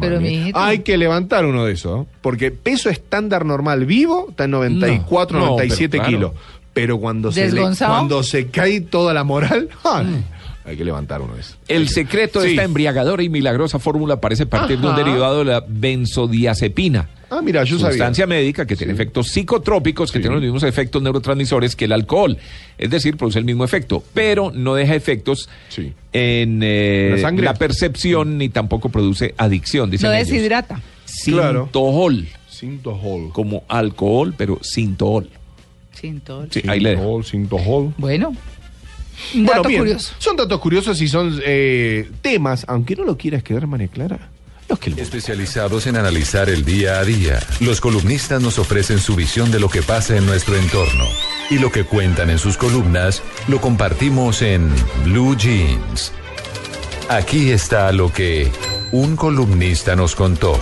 Pero, 0.00 0.16
mami. 0.16 0.28
mijito. 0.30 0.58
Hay 0.58 0.80
que 0.80 0.96
levantar 0.96 1.44
uno 1.46 1.64
de 1.64 1.72
esos. 1.72 2.06
Porque 2.20 2.50
peso 2.50 2.90
estándar 2.90 3.44
normal 3.44 3.84
vivo 3.86 4.26
está 4.30 4.44
en 4.44 4.50
94, 4.52 5.38
No, 5.38 5.44
no, 5.44 5.50
97 5.52 5.90
pero 5.90 6.02
claro. 6.02 6.16
kilos. 6.18 6.32
Pero 6.72 6.98
cuando 6.98 7.32
se, 7.32 7.50
cuando 7.78 8.22
se 8.22 8.48
cae 8.48 8.82
toda 8.82 9.14
la 9.14 9.24
moral, 9.24 9.70
ay, 9.84 10.24
hay 10.66 10.76
que 10.76 10.84
levantar 10.84 11.20
uno 11.22 11.34
de 11.34 11.40
esos. 11.42 11.56
El 11.68 11.88
secreto 11.88 12.40
de 12.40 12.46
Sí. 12.46 12.50
esta 12.52 12.64
embriagadora 12.64 13.22
y 13.22 13.28
milagrosa 13.28 13.78
fórmula 13.78 14.20
parece 14.20 14.46
partir 14.46 14.78
de 14.80 14.86
un 14.88 14.96
derivado 14.96 15.38
de 15.38 15.44
la 15.46 15.64
benzodiazepina. 15.66 17.08
Ah, 17.28 17.40
mira, 17.42 17.64
yo 17.64 17.76
sabía. 17.78 17.92
sustancia 17.92 18.26
médica 18.26 18.66
que 18.66 18.76
tiene 18.76 18.92
efectos 18.92 19.28
psicotrópicos 19.28 20.12
que 20.12 20.18
Sí. 20.18 20.22
tienen 20.22 20.36
los 20.36 20.42
mismos 20.44 20.62
efectos 20.62 21.02
neurotransmisores 21.02 21.74
que 21.74 21.86
el 21.86 21.92
alcohol. 21.92 22.38
Es 22.78 22.90
decir, 22.90 23.16
produce 23.16 23.38
el 23.40 23.44
mismo 23.44 23.64
efecto, 23.64 24.02
pero 24.14 24.52
no 24.54 24.74
deja 24.74 24.94
efectos 24.94 25.48
Sí. 25.68 25.92
en 26.12 26.60
eh, 26.62 27.10
La 27.16 27.22
sangre. 27.22 27.52
percepción 27.54 28.38
ni 28.38 28.48
tampoco 28.48 28.88
produce 28.90 29.34
adicción, 29.38 29.90
dicen 29.90 30.10
No 30.10 30.14
ellos. 30.16 30.28
deshidrata. 30.28 30.80
Sintohol, 31.04 32.26
Cinto 32.48 32.94
hall. 33.02 33.30
como 33.32 33.64
alcohol, 33.68 34.34
pero 34.36 34.58
sintohol. 34.62 35.28
Sin 35.92 36.20
todo. 36.20 36.46
Sí, 36.50 36.62
ahí 36.68 36.78
le 36.80 36.90
dejo. 36.90 37.20
Hall. 37.66 37.94
Bueno, 37.96 38.34
Bueno, 39.34 39.62
bien. 39.64 39.98
Son 40.18 40.36
datos 40.36 40.60
curiosos 40.60 41.00
y 41.00 41.08
son 41.08 41.40
eh, 41.44 42.10
temas, 42.22 42.64
aunque 42.68 42.96
no 42.96 43.04
lo 43.04 43.16
quieras 43.16 43.42
quedar, 43.42 43.66
María 43.66 43.88
Clara. 43.88 44.30
Los 44.68 44.78
que 44.80 44.90
lo- 44.90 44.96
Especializados 44.96 45.86
en 45.86 45.96
analizar 45.96 46.48
el 46.48 46.64
día 46.64 46.98
a 46.98 47.04
día, 47.04 47.38
los 47.60 47.80
columnistas 47.80 48.42
nos 48.42 48.58
ofrecen 48.58 48.98
su 48.98 49.14
visión 49.14 49.50
de 49.52 49.60
lo 49.60 49.68
que 49.68 49.80
pasa 49.82 50.16
en 50.16 50.26
nuestro 50.26 50.56
entorno. 50.56 51.04
Y 51.50 51.58
lo 51.60 51.70
que 51.70 51.84
cuentan 51.84 52.30
en 52.30 52.38
sus 52.40 52.56
columnas 52.56 53.22
lo 53.46 53.60
compartimos 53.60 54.42
en 54.42 54.68
Blue 55.04 55.36
Jeans. 55.36 56.12
Aquí 57.08 57.52
está 57.52 57.92
lo 57.92 58.12
que 58.12 58.50
un 58.90 59.14
columnista 59.14 59.94
nos 59.94 60.16
contó. 60.16 60.58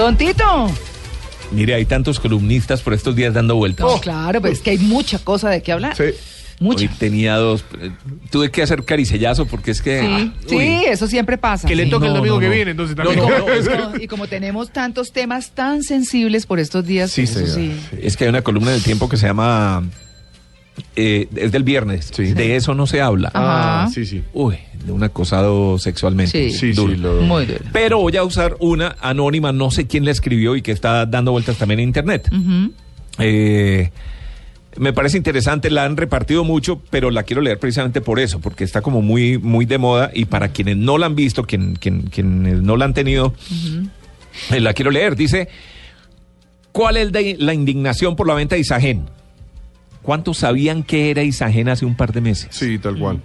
Don 0.00 0.16
Tito. 0.16 0.70
Mire, 1.52 1.74
hay 1.74 1.84
tantos 1.84 2.18
columnistas 2.20 2.80
por 2.80 2.94
estos 2.94 3.14
días 3.14 3.34
dando 3.34 3.56
vueltas. 3.56 3.86
No, 3.86 4.00
claro, 4.00 4.40
pero 4.40 4.52
es 4.54 4.60
que 4.60 4.70
hay 4.70 4.78
mucha 4.78 5.18
cosa 5.18 5.50
de 5.50 5.62
qué 5.62 5.72
hablar. 5.72 5.94
Sí. 5.96 6.04
Mucha. 6.58 6.82
Hoy 6.84 6.88
tenía 6.98 7.36
dos. 7.36 7.64
eh, 7.80 7.90
Tuve 8.30 8.50
que 8.50 8.62
hacer 8.62 8.84
caricellazo 8.84 9.46
porque 9.46 9.70
es 9.70 9.80
que. 9.82 10.00
Sí, 10.00 10.06
ah, 10.10 10.32
sí, 10.46 10.82
eso 10.86 11.06
siempre 11.06 11.38
pasa. 11.38 11.66
Que 11.66 11.74
le 11.74 11.86
toque 11.86 12.06
el 12.06 12.12
domingo 12.14 12.36
no, 12.36 12.40
que 12.40 12.48
viene, 12.48 12.70
entonces 12.72 12.96
No, 12.96 13.04
también. 13.04 13.26
no, 13.28 13.38
no, 13.46 13.52
es 13.52 13.68
que- 13.68 13.76
No, 13.76 13.92
y 14.00 14.06
como 14.06 14.26
tenemos 14.26 14.70
tantos 14.70 15.12
temas 15.12 15.50
tan 15.52 15.82
sensibles 15.82 16.46
por 16.46 16.60
estos 16.60 16.86
días, 16.86 17.10
Sí, 17.10 17.22
eso 17.22 17.34
señor. 17.46 17.54
sí. 17.54 17.72
Es 18.02 18.16
que 18.16 18.24
hay 18.24 18.30
una 18.30 18.42
columna 18.42 18.70
del 18.72 18.82
tiempo 18.82 19.08
que 19.08 19.16
se 19.16 19.26
llama. 19.26 19.82
Eh, 20.96 21.28
es 21.36 21.52
del 21.52 21.62
viernes. 21.64 22.10
Sí. 22.12 22.32
De 22.32 22.56
eso 22.56 22.74
no 22.74 22.86
se 22.86 23.00
habla. 23.00 23.30
Ah, 23.34 23.88
sí, 23.92 24.04
sí. 24.06 24.22
Uy, 24.32 24.56
de 24.84 24.92
un 24.92 25.02
acosado 25.02 25.78
sexualmente. 25.78 26.50
Sí. 26.50 26.56
Sí, 26.56 26.72
Duro. 26.72 26.92
sí. 26.94 26.98
Lo... 27.00 27.20
Muy 27.22 27.46
duro. 27.46 27.60
Pero 27.72 27.98
voy 27.98 28.16
a 28.16 28.22
usar 28.24 28.56
una 28.60 28.96
anónima, 29.00 29.52
no 29.52 29.70
sé 29.70 29.86
quién 29.86 30.04
la 30.04 30.10
escribió 30.10 30.56
y 30.56 30.62
que 30.62 30.72
está 30.72 31.06
dando 31.06 31.32
vueltas 31.32 31.56
también 31.56 31.80
en 31.80 31.88
internet. 31.88 32.30
Eh, 33.18 33.90
me 34.76 34.92
parece 34.92 35.16
interesante, 35.16 35.68
la 35.68 35.84
han 35.84 35.96
repartido 35.96 36.44
mucho, 36.44 36.80
pero 36.90 37.10
la 37.10 37.24
quiero 37.24 37.42
leer 37.42 37.58
precisamente 37.58 38.00
por 38.00 38.20
eso, 38.20 38.40
porque 38.40 38.62
está 38.64 38.82
como 38.82 39.02
muy, 39.02 39.36
muy 39.36 39.66
de 39.66 39.78
moda 39.78 40.10
y 40.14 40.26
para 40.26 40.48
quienes 40.50 40.76
no 40.76 40.96
la 40.96 41.06
han 41.06 41.16
visto, 41.16 41.42
quien, 41.42 41.74
quien- 41.74 42.02
quienes 42.02 42.62
no 42.62 42.76
la 42.76 42.84
han 42.84 42.94
tenido, 42.94 43.34
eh, 44.50 44.60
la 44.60 44.72
quiero 44.72 44.92
leer. 44.92 45.16
Dice, 45.16 45.48
¿cuál 46.72 46.96
es 46.96 47.10
de- 47.10 47.36
la 47.38 47.52
indignación 47.52 48.14
por 48.14 48.28
la 48.28 48.34
venta 48.34 48.54
de 48.54 48.60
Isagen? 48.60 49.06
¿Cuántos 50.02 50.38
sabían 50.38 50.82
que 50.82 51.10
era 51.10 51.22
Isagen 51.22 51.68
hace 51.68 51.84
un 51.84 51.96
par 51.96 52.12
de 52.12 52.20
meses? 52.20 52.48
Sí, 52.50 52.78
tal 52.78 52.98
cual. 52.98 53.20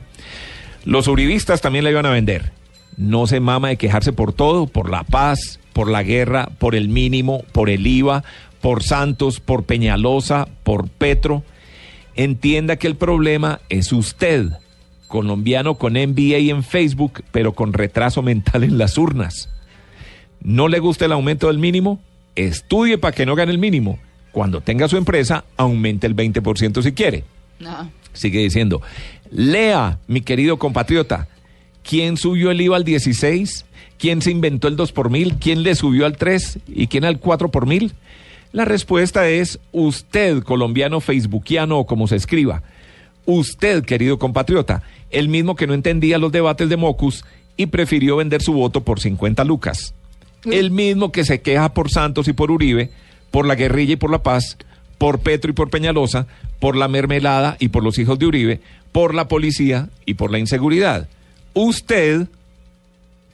Los 0.84 1.08
uribistas 1.08 1.62
también 1.62 1.84
la 1.84 1.92
iban 1.92 2.06
a 2.06 2.12
vender. 2.12 2.52
No 2.98 3.28
se 3.28 3.40
mama 3.40 3.70
de 3.70 3.78
quejarse 3.78 4.14
por 4.14 4.34
todo, 4.34 4.68
por 4.68 4.90
la 4.90 5.04
paz, 5.04 5.60
por 5.74 5.90
la 5.90 6.04
guerra, 6.04 6.50
por 6.60 6.76
el 6.76 6.90
mínimo, 6.90 7.44
por 7.52 7.70
el 7.70 7.86
IVA, 7.86 8.24
por 8.62 8.84
Santos, 8.84 9.40
por 9.40 9.64
Peñalosa, 9.64 10.48
por 10.64 10.88
Petro. 10.88 11.44
Entienda 12.16 12.78
que 12.78 12.88
el 12.88 12.96
problema 12.96 13.60
es 13.70 13.92
usted, 13.92 14.50
colombiano 15.08 15.76
con 15.76 15.94
NBA 15.94 16.50
en 16.50 16.64
Facebook, 16.64 17.24
pero 17.32 17.54
con 17.54 17.74
retraso 17.74 18.22
mental 18.22 18.64
en 18.64 18.78
las 18.78 18.98
urnas. 18.98 19.50
¿No 20.42 20.68
le 20.68 20.80
gusta 20.80 21.06
el 21.06 21.12
aumento 21.12 21.48
del 21.48 21.58
mínimo? 21.58 22.00
Estudie 22.36 22.98
para 22.98 23.16
que 23.16 23.26
no 23.26 23.36
gane 23.36 23.52
el 23.52 23.58
mínimo. 23.58 24.00
Cuando 24.36 24.60
tenga 24.60 24.90
su 24.90 24.98
empresa, 24.98 25.46
aumente 25.56 26.06
el 26.08 26.14
20% 26.14 26.82
si 26.82 26.92
quiere. 26.92 27.24
No. 27.58 27.90
Sigue 28.12 28.40
diciendo, 28.40 28.82
lea, 29.32 29.98
mi 30.08 30.20
querido 30.20 30.60
compatriota, 30.60 31.30
¿quién 31.84 32.18
subió 32.18 32.52
el 32.52 32.60
IVA 32.60 32.76
al 32.76 32.84
16? 32.84 33.66
¿Quién 33.98 34.22
se 34.22 34.32
inventó 34.32 34.68
el 34.68 34.76
2 34.76 34.92
por 34.92 35.10
mil? 35.10 35.36
¿Quién 35.36 35.64
le 35.64 35.74
subió 35.74 36.06
al 36.06 36.18
3? 36.18 36.60
¿Y 36.68 36.88
quién 36.88 37.06
al 37.06 37.20
4 37.20 37.50
por 37.50 37.66
mil? 37.66 37.94
La 38.52 38.66
respuesta 38.66 39.26
es 39.30 39.58
usted, 39.72 40.44
colombiano 40.44 41.00
facebookiano 41.00 41.80
o 41.80 41.86
como 41.86 42.06
se 42.10 42.18
escriba. 42.18 42.62
Usted, 43.26 43.86
querido 43.86 44.20
compatriota, 44.20 44.84
el 45.12 45.30
mismo 45.30 45.56
que 45.56 45.66
no 45.66 45.74
entendía 45.74 46.18
los 46.18 46.34
debates 46.34 46.68
de 46.68 46.76
Mocus 46.76 47.24
y 47.56 47.68
prefirió 47.68 48.18
vender 48.18 48.42
su 48.42 48.52
voto 48.52 48.84
por 48.84 49.00
50 49.00 49.46
lucas. 49.46 49.94
El 50.44 50.72
mismo 50.72 51.14
que 51.14 51.24
se 51.24 51.40
queja 51.40 51.74
por 51.74 51.90
Santos 51.90 52.28
y 52.28 52.34
por 52.34 52.52
Uribe, 52.52 52.92
por 53.36 53.48
la 53.48 53.56
guerrilla 53.56 53.92
y 53.92 53.98
por 53.98 54.12
la 54.12 54.24
paz, 54.24 54.58
por 54.98 55.20
Petro 55.20 55.52
y 55.52 55.54
por 55.54 55.70
Peñalosa, 55.70 56.26
por 56.62 56.78
la 56.78 56.88
mermelada 56.88 57.58
y 57.60 57.68
por 57.68 57.84
los 57.84 58.00
hijos 58.00 58.18
de 58.18 58.28
Uribe, 58.28 58.62
por 58.94 59.14
la 59.14 59.28
policía 59.28 59.90
y 60.06 60.14
por 60.14 60.32
la 60.32 60.40
inseguridad. 60.40 61.10
Usted, 61.54 62.30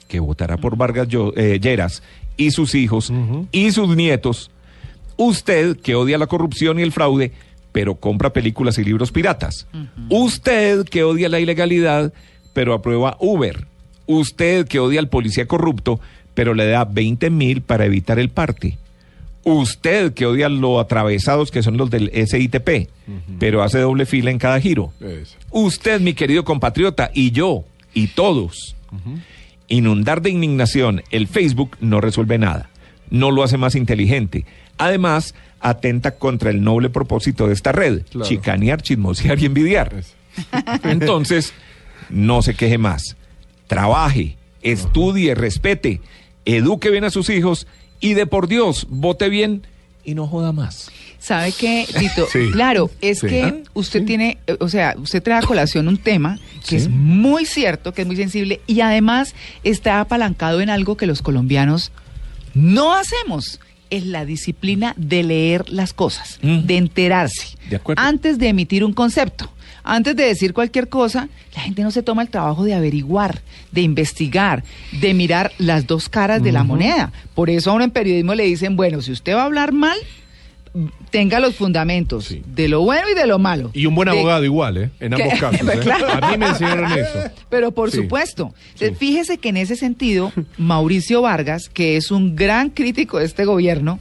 que 0.08 0.20
votará 0.20 0.58
por 0.58 0.76
Vargas 0.76 1.08
eh, 1.36 1.60
Lleras 1.62 2.02
y 2.36 2.50
sus 2.50 2.74
hijos 2.74 3.14
y 3.52 3.70
sus 3.74 3.96
nietos, 3.96 4.50
usted 5.18 5.78
que 5.78 5.94
odia 5.94 6.18
la 6.18 6.26
corrupción 6.26 6.80
y 6.80 6.82
el 6.82 6.94
fraude, 6.94 7.32
pero 7.72 7.94
compra 7.94 8.34
películas 8.34 8.80
y 8.80 8.84
libros 8.84 9.12
piratas. 9.12 9.68
Usted 10.10 10.84
que 10.86 11.04
odia 11.04 11.30
la 11.30 11.40
ilegalidad, 11.40 12.12
pero 12.54 12.74
aprueba 12.74 13.18
Uber. 13.20 13.68
Usted 14.08 14.68
que 14.68 14.80
odia 14.80 15.00
al 15.00 15.10
policía 15.10 15.46
corrupto, 15.46 16.00
pero 16.34 16.56
le 16.56 16.66
da 16.66 16.86
20 16.86 17.30
mil 17.30 17.62
para 17.62 17.86
evitar 17.86 18.18
el 18.18 18.30
parte. 18.30 18.80
Usted 19.44 20.14
que 20.14 20.26
odia 20.28 20.50
lo 20.50 20.80
atravesados 20.80 21.50
que 21.52 21.64
son 21.64 21.78
los 21.78 21.90
del 21.90 22.12
SITP, 22.14 22.90
pero 23.40 23.64
hace 23.64 23.80
doble 23.80 24.06
fila 24.06 24.30
en 24.32 24.38
cada 24.38 24.60
giro. 24.62 24.94
Eso. 25.00 25.36
Usted, 25.50 26.00
mi 26.00 26.14
querido 26.14 26.44
compatriota, 26.44 27.10
y 27.14 27.32
yo, 27.32 27.64
y 27.94 28.08
todos. 28.08 28.76
Inundar 29.68 30.22
de 30.22 30.30
indignación 30.30 31.02
el 31.12 31.28
Facebook 31.28 31.78
no 31.80 32.02
resuelve 32.02 32.38
nada. 32.38 32.70
No 33.10 33.32
lo 33.32 33.44
hace 33.44 33.58
más 33.58 33.76
inteligente. 33.76 34.46
Además, 34.78 35.34
atenta 35.60 36.12
contra 36.12 36.50
el 36.50 36.62
noble 36.64 36.90
propósito 36.90 37.48
de 37.48 37.54
esta 37.54 37.72
red, 37.72 38.04
Claro. 38.10 38.28
chicanear, 38.28 38.82
chismosear 38.82 39.40
y 39.40 39.46
envidiar. 39.46 39.94
Eso. 39.94 40.14
Entonces, 40.84 41.54
no 42.10 42.42
se 42.42 42.54
queje 42.54 42.78
más. 42.78 43.16
Trabaje, 43.68 44.38
estudie, 44.62 45.36
respete, 45.36 46.02
eduque 46.46 46.90
bien 46.90 47.04
a 47.06 47.10
sus 47.10 47.30
hijos 47.30 47.68
y 48.02 48.14
de 48.16 48.26
por 48.28 48.48
Dios, 48.50 48.88
vote 48.90 49.30
bien 49.30 49.66
y 50.04 50.14
no 50.16 50.28
joda 50.28 50.52
más. 50.52 50.90
¿Sabe 51.20 51.52
qué, 51.52 51.86
Tito? 52.00 52.26
Sí. 52.32 52.50
Claro, 52.52 52.90
es 53.00 53.20
Sí. 53.20 53.28
que 53.28 53.44
Ah, 53.44 53.56
usted 53.76 54.04
tiene, 54.06 54.40
eh, 54.48 54.58
o 54.60 54.68
sea, 54.70 54.96
usted 54.98 55.22
trae 55.22 55.38
a 55.38 55.44
colación 55.44 55.88
un 55.88 55.98
tema 55.98 56.40
que 56.68 56.76
es 56.78 56.90
muy 56.90 57.46
cierto, 57.46 57.94
que 57.94 58.02
es 58.02 58.08
muy 58.08 58.16
sensible 58.16 58.60
y 58.66 58.82
además 58.82 59.36
está 59.64 60.00
apalancado 60.02 60.62
en 60.62 60.72
algo 60.72 60.98
que 60.98 61.06
los 61.06 61.22
colombianos 61.22 61.92
no 62.56 62.94
hacemos. 62.96 63.60
Es 63.92 64.06
la 64.06 64.26
disciplina 64.26 64.94
de 64.98 65.22
leer 65.24 65.70
las 65.70 65.94
cosas, 65.94 66.40
Mm. 66.42 66.62
de 66.62 66.78
enterarse, 66.78 67.58
De 67.70 67.80
antes 67.98 68.40
de 68.40 68.48
emitir 68.48 68.84
un 68.84 68.94
concepto. 68.94 69.52
Antes 69.84 70.16
de 70.16 70.24
decir 70.26 70.54
cualquier 70.54 70.90
cosa, 70.90 71.28
la 71.56 71.62
gente 71.62 71.82
no 71.84 71.92
se 71.92 72.04
toma 72.04 72.22
el 72.22 72.30
trabajo 72.30 72.64
de 72.64 72.74
averiguar, 72.74 73.42
de 73.72 73.82
investigar, 73.82 74.64
de 75.00 75.14
mirar 75.14 75.52
las 75.58 75.88
dos 75.88 76.10
caras 76.10 76.42
de 76.44 76.52
la 76.52 76.64
moneda. 76.64 77.12
Por 77.36 77.50
eso 77.50 77.72
a 77.72 77.74
uno 77.74 77.84
en 77.84 77.92
periodismo 77.92 78.36
le 78.36 78.44
dicen, 78.46 78.76
bueno, 78.76 79.02
si 79.02 79.12
usted 79.12 79.36
va 79.36 79.42
a 79.42 79.46
hablar 79.46 79.72
mal, 79.72 79.98
tenga 81.10 81.42
los 81.42 81.56
fundamentos 81.56 82.26
Sí. 82.26 82.42
de 82.46 82.70
lo 82.70 82.82
bueno 82.82 83.10
y 83.12 83.14
de 83.14 83.26
lo 83.28 83.40
malo. 83.40 83.72
Y 83.74 83.88
un 83.88 83.96
buen 83.96 84.08
De- 84.10 84.18
abogado 84.18 84.46
igual, 84.46 84.78
¿eh? 84.78 84.90
En 85.02 85.14
ambos 85.22 85.38
casos. 85.38 85.68
¿eh? 85.68 85.80
Claro. 85.84 86.08
A 86.10 86.32
mí 86.32 86.38
me 86.38 86.48
enseñaron 86.48 86.90
eso. 86.94 87.20
Pero 87.50 87.72
por 87.72 87.92
Sí. 87.92 87.98
supuesto, 87.98 88.54
Sí. 88.76 88.86
fíjese 88.98 89.38
que 89.38 89.50
en 89.50 89.58
ese 89.58 89.76
sentido, 89.76 90.32
Mauricio 90.58 91.22
Vargas, 91.24 91.68
que 91.68 91.98
es 91.98 92.10
un 92.10 92.38
gran 92.38 92.70
crítico 92.70 93.20
de 93.20 93.26
este 93.26 93.44
gobierno, 93.44 94.00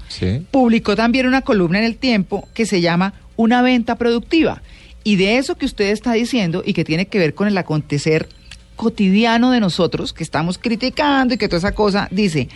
publicó 0.53 0.95
también 0.95 1.27
una 1.27 1.43
columna 1.43 1.79
en 1.81 1.85
el 1.87 1.97
tiempo 1.97 2.49
que 2.55 2.67
se 2.67 2.81
llama 2.81 3.15
Una 3.35 3.63
venta 3.63 3.97
productiva. 3.97 4.63
Y 5.11 5.17
de 5.17 5.39
eso 5.39 5.57
que 5.57 5.67
usted 5.67 5.91
está 5.91 6.13
diciendo 6.13 6.63
y 6.65 6.73
que 6.73 6.85
tiene 6.85 7.07
que 7.07 7.19
ver 7.19 7.35
con 7.35 7.49
el 7.49 7.59
acontecer 7.59 8.29
cotidiano 8.77 9.51
de 9.51 9.59
nosotros, 9.59 10.13
que 10.13 10.23
estamos 10.23 10.57
criticando 10.57 11.35
y 11.35 11.37
que 11.37 11.49
toda 11.49 11.59
esa 11.59 11.73
cosa, 11.73 12.07
dice, 12.13 12.49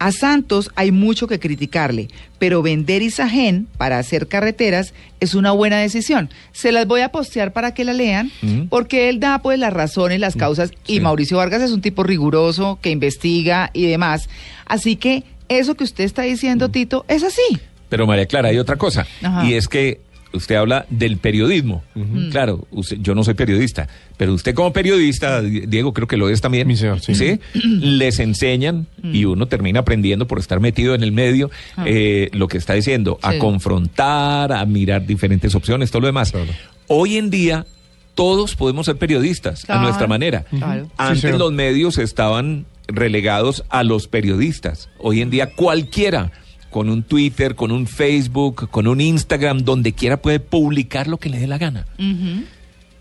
a 0.00 0.10
Santos 0.10 0.70
hay 0.74 0.90
mucho 0.90 1.28
que 1.28 1.38
criticarle, 1.38 2.08
pero 2.40 2.62
vender 2.62 3.00
Isagen 3.02 3.68
para 3.76 3.98
hacer 3.98 4.26
carreteras 4.26 4.92
es 5.20 5.34
una 5.36 5.52
buena 5.52 5.78
decisión. 5.78 6.30
Se 6.50 6.72
las 6.72 6.88
voy 6.88 7.02
a 7.02 7.10
postear 7.12 7.52
para 7.52 7.74
que 7.74 7.84
la 7.84 7.92
lean, 7.92 8.32
Mm. 8.42 8.62
porque 8.68 9.08
él 9.08 9.20
da 9.20 9.38
pues 9.40 9.58
las 9.60 9.72
razones, 9.72 10.18
las 10.18 10.34
causas, 10.34 10.72
y 10.88 10.94
sí. 10.94 11.00
Mauricio 11.00 11.36
Vargas 11.36 11.62
es 11.62 11.70
un 11.70 11.80
tipo 11.80 12.02
riguroso, 12.02 12.80
que 12.82 12.90
investiga 12.90 13.70
y 13.72 13.86
demás. 13.86 14.28
Así 14.66 14.96
que 14.96 15.22
eso 15.48 15.76
que 15.76 15.84
usted 15.84 16.02
está 16.04 16.22
diciendo, 16.22 16.70
Tito, 16.70 17.04
es 17.06 17.22
así. 17.22 17.58
Pero 17.88 18.06
María 18.06 18.26
Clara, 18.26 18.48
hay 18.48 18.58
otra 18.58 18.76
cosa. 18.76 19.06
Ajá. 19.22 19.44
Y 19.46 19.54
es 19.54 19.68
que 19.68 20.00
usted 20.32 20.54
habla 20.56 20.86
del 20.90 21.16
periodismo. 21.18 21.82
Claro, 22.30 22.66
usted- 22.70 22.98
yo 23.00 23.14
no 23.14 23.24
soy 23.24 23.34
periodista, 23.34 23.88
pero 24.16 24.32
usted 24.34 24.54
como 24.54 24.72
periodista, 24.72 25.40
Di- 25.42 25.66
Diego, 25.66 25.92
creo 25.92 26.06
que 26.08 26.16
lo 26.16 26.28
es 26.28 26.40
también. 26.40 26.66
Mi 26.68 26.76
señor, 26.76 27.00
sí. 27.00 27.38
Les 27.54 28.18
enseñan 28.20 28.86
y 29.02 29.24
uno 29.24 29.46
termina 29.46 29.80
aprendiendo 29.80 30.26
por 30.26 30.38
estar 30.38 30.60
metido 30.60 30.94
en 30.94 31.02
el 31.02 31.12
medio 31.12 31.50
eh, 31.84 32.28
lo 32.32 32.48
que 32.48 32.58
está 32.58 32.74
diciendo, 32.74 33.18
a 33.22 33.32
Sí. 33.32 33.38
confrontar, 33.38 34.52
a 34.52 34.64
mirar 34.66 35.06
diferentes 35.06 35.54
opciones, 35.54 35.90
todo 35.90 36.00
lo 36.02 36.06
demás. 36.06 36.30
Claro. 36.32 36.50
Hoy 36.86 37.16
en 37.16 37.30
día 37.30 37.66
todos 38.14 38.54
podemos 38.56 38.86
ser 38.86 38.96
periodistas 38.96 39.64
Claro. 39.64 39.80
a 39.80 39.84
nuestra 39.84 40.06
manera. 40.06 40.44
Claro. 40.50 40.84
Sí, 40.86 40.90
Antes 40.98 41.38
los 41.38 41.52
medios 41.52 41.96
estaban 41.98 42.66
relegados 42.88 43.64
a 43.70 43.84
los 43.84 44.08
periodistas. 44.08 44.88
Hoy 44.98 45.20
en 45.22 45.30
día 45.30 45.54
cualquiera, 45.54 46.32
con 46.70 46.88
un 46.88 47.02
Twitter, 47.02 47.54
con 47.54 47.72
un 47.72 47.86
Facebook, 47.86 48.68
con 48.70 48.86
un 48.86 49.00
Instagram, 49.00 49.58
donde 49.64 49.92
quiera 49.92 50.22
puede 50.22 50.40
publicar 50.40 51.06
lo 51.08 51.18
que 51.18 51.28
le 51.28 51.38
dé 51.38 51.46
la 51.46 51.58
gana. 51.58 51.86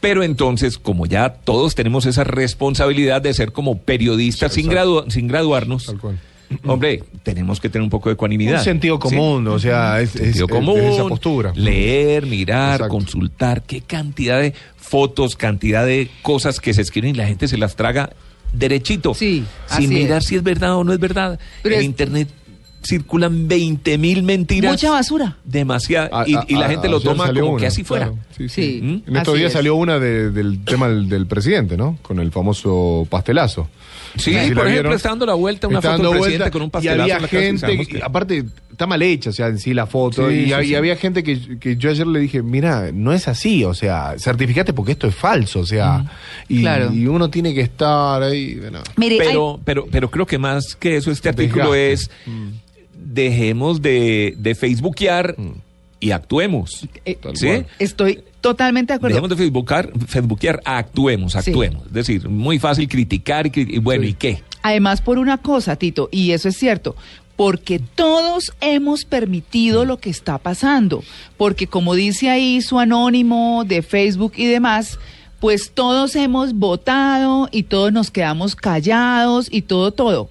Pero 0.02 0.24
entonces, 0.24 0.78
como 0.78 1.06
ya 1.06 1.30
todos 1.34 1.76
tenemos 1.76 2.06
esa 2.06 2.24
responsabilidad 2.24 3.22
de 3.22 3.34
ser 3.34 3.52
como 3.52 3.80
periodistas 3.80 4.54
sin, 4.54 4.68
gradu- 4.70 5.10
sin 5.12 5.28
graduarnos, 5.28 5.88
Tal 5.88 6.00
cual. 6.00 6.18
hombre, 6.66 7.04
tenemos 7.24 7.60
que 7.60 7.68
tener 7.70 7.84
un 7.84 7.90
poco 7.90 8.08
de 8.10 8.14
ecuanimidad. 8.14 8.60
Un 8.60 8.64
sentido 8.64 8.96
¿sí? 8.96 9.02
común, 9.02 9.46
o 9.50 9.60
sea, 9.60 10.00
es, 10.00 10.12
Sentido 10.12 10.46
es- 10.46 10.52
común, 10.52 10.80
es 10.80 10.94
esa 10.94 11.04
postura. 11.06 11.52
leer, 11.54 12.26
mirar, 12.28 12.76
Exacto. 12.76 12.94
consultar, 12.94 13.64
qué 13.64 13.82
cantidad 13.82 14.40
de 14.40 14.54
fotos, 14.78 15.36
cantidad 15.36 15.86
de 15.86 16.10
cosas 16.22 16.62
que 16.62 16.74
se 16.74 16.82
escriben 16.82 17.12
y 17.12 17.18
la 17.18 17.28
gente 17.28 17.50
se 17.50 17.58
las 17.58 17.76
traga 17.76 18.10
derechito, 18.54 19.14
Sí, 19.14 19.44
así 19.68 19.84
sin 19.84 19.94
mirar 19.94 20.20
es. 20.20 20.26
si 20.28 20.36
es 20.38 20.44
verdad 20.44 20.76
o 20.78 20.84
no 20.86 20.94
es 20.94 21.00
verdad. 21.00 21.38
Pero 21.62 21.76
en 21.76 21.82
es- 21.82 21.86
internet 21.86 22.30
circulan 22.84 23.48
20 23.48 23.98
mil 23.98 24.24
mentiras. 24.24 24.72
Mucha 24.72 24.92
basura. 24.92 25.38
Demasiada. 25.44 26.10
A- 26.12 26.28
y, 26.28 26.36
a- 26.36 26.46
y 26.48 26.56
la 26.56 26.66
a- 26.66 26.70
gente 26.70 26.88
lo 26.88 27.00
toma 27.02 27.32
como 27.34 27.58
que 27.58 27.68
así 27.68 27.84
fuera. 27.84 28.06
claro, 28.08 28.20
sí, 28.38 28.50
Sí. 28.50 28.80
sí. 28.80 28.80
¿Mm? 28.82 29.10
En 29.10 29.16
estos 29.18 29.36
días 29.36 29.48
es. 29.48 29.54
salió 29.54 29.76
una 29.76 30.00
de- 30.00 30.32
del 30.32 30.64
tema 30.64 30.88
del, 30.88 31.10
del 31.10 31.28
presidente, 31.28 31.76
¿no? 31.78 31.98
Con 32.02 32.20
el 32.20 32.32
famoso 32.32 33.06
pastelazo. 33.10 33.68
Sí, 34.18 34.32
No 34.34 34.40
sé 34.40 34.48
si 34.48 34.56
por 34.56 34.68
ejemplo, 34.68 34.96
está 34.96 35.10
dando 35.10 35.26
la 35.28 35.36
vuelta 35.36 35.68
una 35.68 35.78
Está 35.80 35.92
foto 35.92 36.02
del 36.04 36.12
dando 36.12 36.22
presidente 36.24 36.44
vuelta 36.44 36.52
con 36.52 36.62
un 36.64 36.68
y 36.68 36.72
pastelazo 36.72 37.02
había 37.14 37.18
y 37.26 37.30
gente, 37.30 37.60
sabemos 37.60 37.88
que- 37.88 37.98
que- 37.98 38.04
aparte, 38.04 38.46
está 38.72 38.88
mal 38.88 39.02
hecha, 39.04 39.30
o 39.30 39.34
sea, 39.34 39.48
en 39.48 39.60
sí 39.60 39.74
la 39.74 39.86
foto. 39.86 40.30
Sí, 40.30 40.36
y, 40.36 40.46
sí, 40.48 40.54
y 40.62 40.66
sí. 40.70 40.76
había 40.76 40.96
gente 40.96 41.22
que, 41.22 41.60
que 41.60 41.76
yo 41.78 41.92
ayer 41.92 42.08
le 42.08 42.20
dije, 42.20 42.42
mira, 42.42 42.90
no 42.92 43.14
es 43.14 43.28
así, 43.28 43.64
o 43.66 43.74
sea, 43.76 44.16
certificate 44.18 44.74
porque 44.74 44.94
esto 44.94 45.06
es 45.08 45.14
falso, 45.14 45.60
o 45.60 45.66
sea, 45.66 46.06
y, 46.48 46.62
Claro. 46.62 46.92
y 46.92 47.06
uno 47.06 47.30
tiene 47.30 47.54
que 47.54 47.62
estar 47.62 48.24
ahí. 48.24 48.56
bueno. 48.56 48.80
Mire, 48.96 49.18
Pero, 49.20 49.60
pero, 49.64 49.86
pero 49.92 50.10
creo 50.10 50.26
que 50.26 50.40
más 50.40 50.76
que 50.76 50.98
eso, 50.98 51.12
este 51.12 51.30
artículo 51.30 51.76
es 51.76 52.10
dejemos 53.00 53.82
de, 53.82 54.36
de 54.38 54.56
facebookear 54.56 55.36
y 56.00 56.12
actuemos. 56.12 56.88
eh, 57.06 57.16
Tal 57.22 57.36
¿Sí? 57.38 57.48
estoy 57.80 58.20
totalmente 58.42 58.94
de 58.94 58.98
acuerdo. 58.98 59.16
Dejemos 59.16 59.30
de 59.30 59.36
facebookear, 59.44 59.92
facebookear, 60.08 60.62
actuemos, 60.66 61.34
Sí. 61.34 61.38
actuemos. 61.40 61.86
Es 61.88 61.94
decir, 61.94 62.30
muy 62.30 62.60
fácil 62.60 62.88
criticar 62.88 63.48
y, 63.56 63.80
bueno, 63.80 64.06
¿y 64.06 64.14
qué? 64.14 64.42
Además, 64.62 65.02
por 65.02 65.18
una 65.20 65.38
cosa, 65.38 65.76
Tito, 65.76 66.10
y 66.12 66.32
eso 66.32 66.50
es 66.50 66.58
cierto, 66.58 66.96
porque 67.36 67.80
todos 67.80 68.52
hemos 68.60 69.06
permitido 69.06 69.86
lo 69.86 69.98
que 69.98 70.10
está 70.10 70.38
pasando, 70.38 71.04
porque 71.38 71.68
como 71.68 71.96
dice 71.96 72.30
ahí 72.30 72.62
su 72.62 72.80
anónimo 72.80 73.64
de 73.66 73.82
Facebook 73.82 74.34
y 74.36 74.46
demás, 74.48 75.00
pues 75.40 75.72
todos 75.74 76.18
hemos 76.18 76.54
votado 76.54 77.48
y 77.54 77.64
todos 77.64 77.94
nos 77.94 78.12
quedamos 78.12 78.58
callados 78.58 79.48
y 79.50 79.62
todo, 79.62 79.92
todo. 79.92 80.30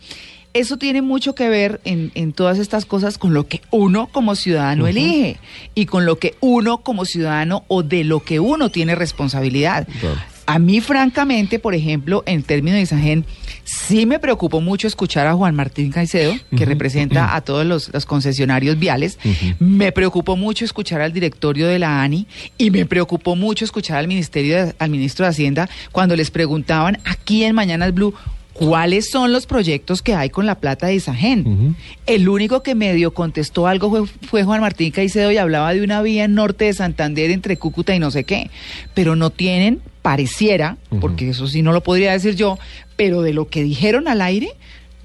Eso 0.55 0.77
tiene 0.79 1.03
mucho 1.03 1.35
que 1.35 1.49
ver 1.49 1.81
en, 1.85 2.11
en 2.15 2.33
todas 2.33 2.59
estas 2.59 2.85
cosas 2.85 3.19
con 3.19 3.35
lo 3.35 3.47
que 3.47 3.61
uno 3.71 4.09
como 4.11 4.35
ciudadano 4.35 4.87
elige 4.87 5.39
y 5.75 5.87
con 5.87 6.05
lo 6.07 6.19
que 6.19 6.35
uno 6.41 6.79
como 6.79 7.05
ciudadano 7.05 7.65
o 7.69 7.83
de 7.83 8.03
lo 8.05 8.21
que 8.25 8.41
uno 8.41 8.71
tiene 8.71 8.95
responsabilidad. 8.95 9.87
Claro. 10.01 10.17
A 10.47 10.59
mí, 10.59 10.81
francamente, 10.81 11.59
por 11.59 11.75
ejemplo, 11.75 12.23
en 12.25 12.43
términos 12.43 12.77
de 12.77 12.83
Isagen, 12.83 13.27
sí 13.65 14.07
me 14.07 14.19
preocupó 14.19 14.63
mucho 14.63 14.87
escuchar 14.87 15.27
a 15.27 15.35
Juan 15.35 15.55
Martín 15.55 15.93
Caicedo, 15.93 16.35
que 16.57 16.65
representa 16.65 17.35
a 17.37 17.43
todos 17.43 17.67
los, 17.67 17.93
los 17.93 18.07
concesionarios 18.07 18.79
viales. 18.79 19.19
Me 19.59 19.93
preocupó 19.93 20.37
mucho 20.39 20.65
escuchar 20.65 21.03
al 21.03 21.13
directorio 21.13 21.69
de 21.69 21.79
la 21.79 22.01
ANI 22.03 22.27
y 22.57 22.71
me 22.71 22.87
preocupó 22.87 23.37
mucho 23.37 23.67
escuchar 23.67 23.99
al 23.99 24.09
ministerio 24.09 24.65
de- 24.65 24.75
al 24.79 24.89
ministro 24.89 25.27
de 25.27 25.31
Hacienda 25.33 25.69
cuando 25.93 26.17
les 26.17 26.31
preguntaban 26.31 26.97
aquí 27.05 27.45
en 27.45 27.55
Mañanas 27.55 27.93
Blue 27.93 28.15
cuáles 28.59 29.11
son 29.11 29.33
los 29.33 29.47
proyectos 29.47 30.03
que 30.03 30.15
hay 30.15 30.31
con 30.31 30.45
la 30.45 30.57
plata 30.57 30.89
de 30.89 30.95
Isagen. 30.95 31.77
El 32.07 32.29
único 32.29 32.63
que 32.63 32.75
medio 32.75 33.15
contestó 33.15 33.67
algo 33.67 33.91
fue, 33.91 34.07
fue 34.07 34.45
Juan 34.45 34.61
Martín 34.61 34.91
Caicedo 34.91 35.31
y 35.31 35.37
hablaba 35.37 35.73
de 35.73 35.83
una 35.83 36.03
vía 36.03 36.25
en 36.25 36.35
norte 36.35 36.65
de 36.67 36.73
Santander 36.73 37.31
entre 37.31 37.57
Cúcuta 37.57 37.95
y 37.95 37.99
no 37.99 38.11
sé 38.11 38.25
qué. 38.25 38.51
Pero 38.95 39.17
no 39.17 39.31
tienen, 39.31 39.81
pareciera, 40.03 40.77
porque 41.01 41.31
eso 41.31 41.47
sí 41.47 41.63
no 41.63 41.73
lo 41.73 41.83
podría 41.83 42.13
decir 42.13 42.35
yo, 42.35 42.59
pero 42.97 43.23
de 43.23 43.33
lo 43.33 43.49
que 43.49 43.63
dijeron 43.63 44.09
al 44.09 44.21
aire, 44.21 44.51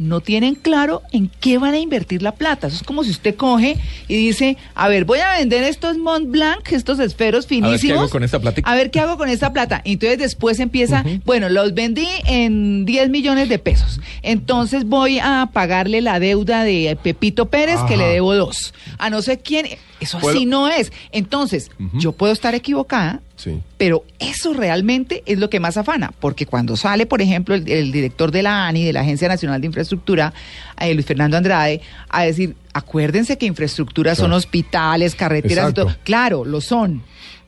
no 0.03 0.21
tienen 0.21 0.55
claro 0.55 1.01
en 1.11 1.29
qué 1.39 1.57
van 1.57 1.73
a 1.73 1.79
invertir 1.79 2.21
la 2.21 2.33
plata. 2.33 2.67
Eso 2.67 2.77
es 2.77 2.83
como 2.83 3.03
si 3.03 3.11
usted 3.11 3.35
coge 3.35 3.77
y 4.07 4.15
dice, 4.15 4.57
a 4.75 4.87
ver, 4.87 5.05
voy 5.05 5.19
a 5.19 5.37
vender 5.37 5.63
estos 5.63 5.97
Mont 5.97 6.29
Blanc, 6.29 6.71
estos 6.71 6.99
esferos 6.99 7.45
A 7.45 7.47
ver 7.49 7.59
qué 7.61 7.65
finísimos. 7.65 7.97
hago 7.99 8.09
con 8.09 8.23
esta 8.23 8.39
plática. 8.39 8.69
A 8.69 8.75
ver 8.75 8.91
qué 8.91 8.99
hago 8.99 9.17
con 9.17 9.29
esta 9.29 9.53
plata. 9.53 9.81
Y 9.83 9.93
Entonces 9.93 10.19
después 10.19 10.59
empieza, 10.59 11.03
bueno, 11.25 11.49
los 11.49 11.73
vendí 11.73 12.07
en 12.25 12.85
10 12.85 13.09
millones 13.09 13.49
de 13.49 13.59
pesos. 13.59 13.99
Entonces 14.21 14.85
voy 14.85 15.19
a 15.19 15.49
pagarle 15.53 16.01
la 16.01 16.19
deuda 16.19 16.63
de 16.63 16.97
Pepito 17.01 17.47
Pérez, 17.49 17.79
que 17.87 17.97
le 17.97 18.05
debo 18.05 18.35
dos. 18.35 18.73
A 18.97 19.09
no 19.09 19.21
sé 19.21 19.39
quién. 19.39 19.67
Eso 19.99 20.19
Puedo- 20.19 20.35
así 20.35 20.45
no 20.45 20.67
es. 20.67 20.91
Entonces, 21.11 21.71
yo 21.93 22.11
puedo 22.11 22.33
estar 22.33 22.53
equivocada, 22.55 23.21
Sí. 23.43 23.59
pero 23.77 24.05
eso 24.19 24.53
realmente 24.53 25.21
es 25.25 25.37
lo 25.37 25.49
que 25.49 25.59
más 25.59 25.75
afana, 25.75 26.13
porque 26.19 26.45
cuando 26.45 26.77
sale, 26.77 27.05
por 27.05 27.21
ejemplo, 27.21 27.55
el, 27.55 27.69
el 27.69 27.91
director 27.91 28.31
de 28.31 28.41
la 28.43 28.67
ANI, 28.67 28.85
de 28.85 28.93
la 28.93 29.01
Agencia 29.01 29.27
Nacional 29.27 29.59
de 29.59 29.67
Infraestructura, 29.67 30.33
eh, 30.79 30.93
Luis 30.93 31.05
Fernando 31.05 31.35
Andrade, 31.35 31.81
a 32.09 32.23
decir, 32.23 32.55
acuérdense 32.73 33.37
que 33.37 33.45
infraestructura 33.45 34.15
son 34.15 34.31
hospitales, 34.31 35.15
carreteras 35.15 35.69
Exacto. 35.69 35.81
y 35.81 35.85
todo. 35.85 35.95
Claro, 36.03 36.45
lo 36.45 36.61
son, 36.61 37.01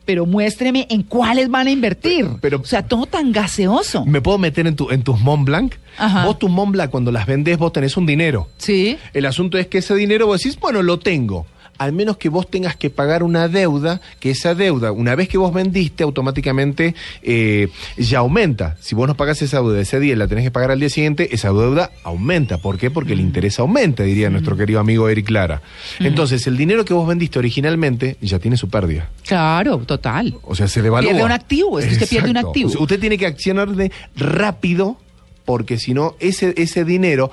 pero 0.04 0.26
muéstreme 0.26 0.86
en 0.90 1.02
cuáles 1.02 1.48
van 1.50 1.66
a 1.66 1.70
invertir. 1.70 2.26
Pero- 2.40 2.60
o 2.60 2.64
sea, 2.66 2.82
todo 2.86 3.06
tan 3.06 3.32
gaseoso. 3.32 4.04
¿Me 4.04 4.20
puedo 4.20 4.38
meter 4.38 4.66
en, 4.66 4.76
tu, 4.76 4.90
en 4.90 5.02
tus 5.02 5.18
Mont 5.20 5.44
Blanc? 5.46 5.74
Ajá. 5.98 6.26
Vos 6.26 6.38
tus 6.38 6.50
Mont 6.50 6.72
Blanc, 6.72 6.90
cuando 6.90 7.10
las 7.10 7.26
vendés, 7.26 7.56
vos 7.58 7.72
tenés 7.72 7.96
un 7.96 8.04
dinero. 8.06 8.48
Sí. 8.58 8.98
El 9.14 9.24
asunto 9.26 9.56
es 9.58 9.66
que 9.66 9.78
ese 9.78 9.94
dinero 9.94 10.26
vos 10.26 10.42
decís, 10.42 10.60
bueno, 10.60 10.82
lo 10.82 10.98
tengo. 10.98 11.46
Al 11.78 11.92
menos 11.92 12.16
que 12.16 12.28
vos 12.28 12.48
tengas 12.48 12.76
que 12.76 12.90
pagar 12.90 13.22
una 13.22 13.48
deuda, 13.48 14.00
que 14.20 14.30
esa 14.30 14.54
deuda, 14.54 14.92
una 14.92 15.14
vez 15.14 15.28
que 15.28 15.38
vos 15.38 15.52
vendiste, 15.52 16.04
automáticamente 16.04 16.94
eh, 17.22 17.68
ya 17.96 18.18
aumenta. 18.18 18.76
Si 18.80 18.94
vos 18.94 19.06
no 19.08 19.16
pagás 19.16 19.42
esa 19.42 19.58
deuda 19.58 19.80
ese 19.80 20.00
día 20.00 20.14
y 20.14 20.16
la 20.16 20.28
tenés 20.28 20.44
que 20.44 20.50
pagar 20.50 20.70
al 20.70 20.80
día 20.80 20.88
siguiente, 20.88 21.34
esa 21.34 21.48
deuda 21.48 21.90
aumenta. 22.02 22.58
¿Por 22.58 22.78
qué? 22.78 22.90
Porque 22.90 23.12
el 23.12 23.20
interés 23.20 23.58
aumenta, 23.58 24.02
diría 24.02 24.30
nuestro 24.30 24.56
querido 24.56 24.80
amigo 24.80 25.08
Eric 25.08 25.30
Lara. 25.30 25.62
Entonces, 26.00 26.46
el 26.46 26.56
dinero 26.56 26.84
que 26.84 26.94
vos 26.94 27.06
vendiste 27.06 27.38
originalmente 27.38 28.16
ya 28.20 28.38
tiene 28.38 28.56
su 28.56 28.68
pérdida. 28.68 29.10
Claro, 29.26 29.78
total. 29.78 30.36
O 30.42 30.54
sea, 30.54 30.68
se 30.68 30.82
devalúa. 30.82 31.10
Pierde 31.10 31.24
un 31.24 31.32
activo, 31.32 31.78
es 31.78 31.86
que 31.86 31.94
usted 31.94 32.08
pierde 32.08 32.30
un 32.30 32.36
activo. 32.36 32.68
O 32.68 32.72
sea, 32.72 32.80
usted 32.80 33.00
tiene 33.00 33.18
que 33.18 33.26
accionar 33.26 33.70
de 33.70 33.92
rápido, 34.16 34.98
porque 35.44 35.78
si 35.78 35.94
no, 35.94 36.16
ese, 36.20 36.54
ese 36.56 36.84
dinero 36.84 37.30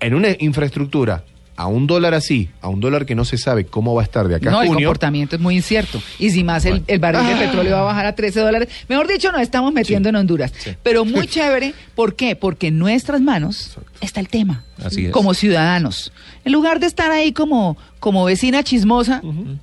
en 0.00 0.14
una 0.14 0.28
infraestructura, 0.38 1.24
a 1.60 1.66
un 1.66 1.88
dólar 1.88 2.14
así, 2.14 2.50
a 2.60 2.68
un 2.68 2.78
dólar 2.78 3.04
que 3.04 3.16
no 3.16 3.24
se 3.24 3.36
sabe 3.36 3.66
cómo 3.66 3.92
va 3.92 4.02
a 4.02 4.04
estar 4.04 4.28
de 4.28 4.36
acá 4.36 4.48
no, 4.48 4.60
a 4.60 4.62
el 4.62 4.68
junio. 4.68 4.86
comportamiento 4.86 5.34
es 5.34 5.42
muy 5.42 5.56
incierto. 5.56 6.00
Y 6.20 6.30
si 6.30 6.44
más 6.44 6.64
el, 6.64 6.84
el 6.86 7.00
barril 7.00 7.26
de 7.26 7.32
Ah. 7.34 7.38
petróleo 7.38 7.72
va 7.74 7.80
a 7.80 7.84
bajar 7.84 8.06
a 8.06 8.14
13 8.14 8.38
dólares, 8.40 8.68
mejor 8.88 9.08
dicho, 9.08 9.32
nos 9.32 9.40
estamos 9.42 9.72
metiendo 9.72 10.08
en 10.08 10.14
Honduras. 10.14 10.52
Pero 10.84 11.04
muy 11.04 11.26
chévere, 11.26 11.74
¿por 11.96 12.14
qué? 12.14 12.36
Porque 12.36 12.68
en 12.68 12.78
nuestras 12.78 13.20
manos 13.20 13.76
está 14.00 14.20
el 14.20 14.28
tema. 14.28 14.62
Así 14.80 15.06
es. 15.06 15.10
Como 15.10 15.34
ciudadanos. 15.34 16.12
En 16.44 16.52
lugar 16.52 16.78
de 16.78 16.86
estar 16.86 17.10
ahí 17.10 17.32
como, 17.32 17.76
como 18.00 18.24
vecina 18.24 18.62
chismosa, 18.62 19.20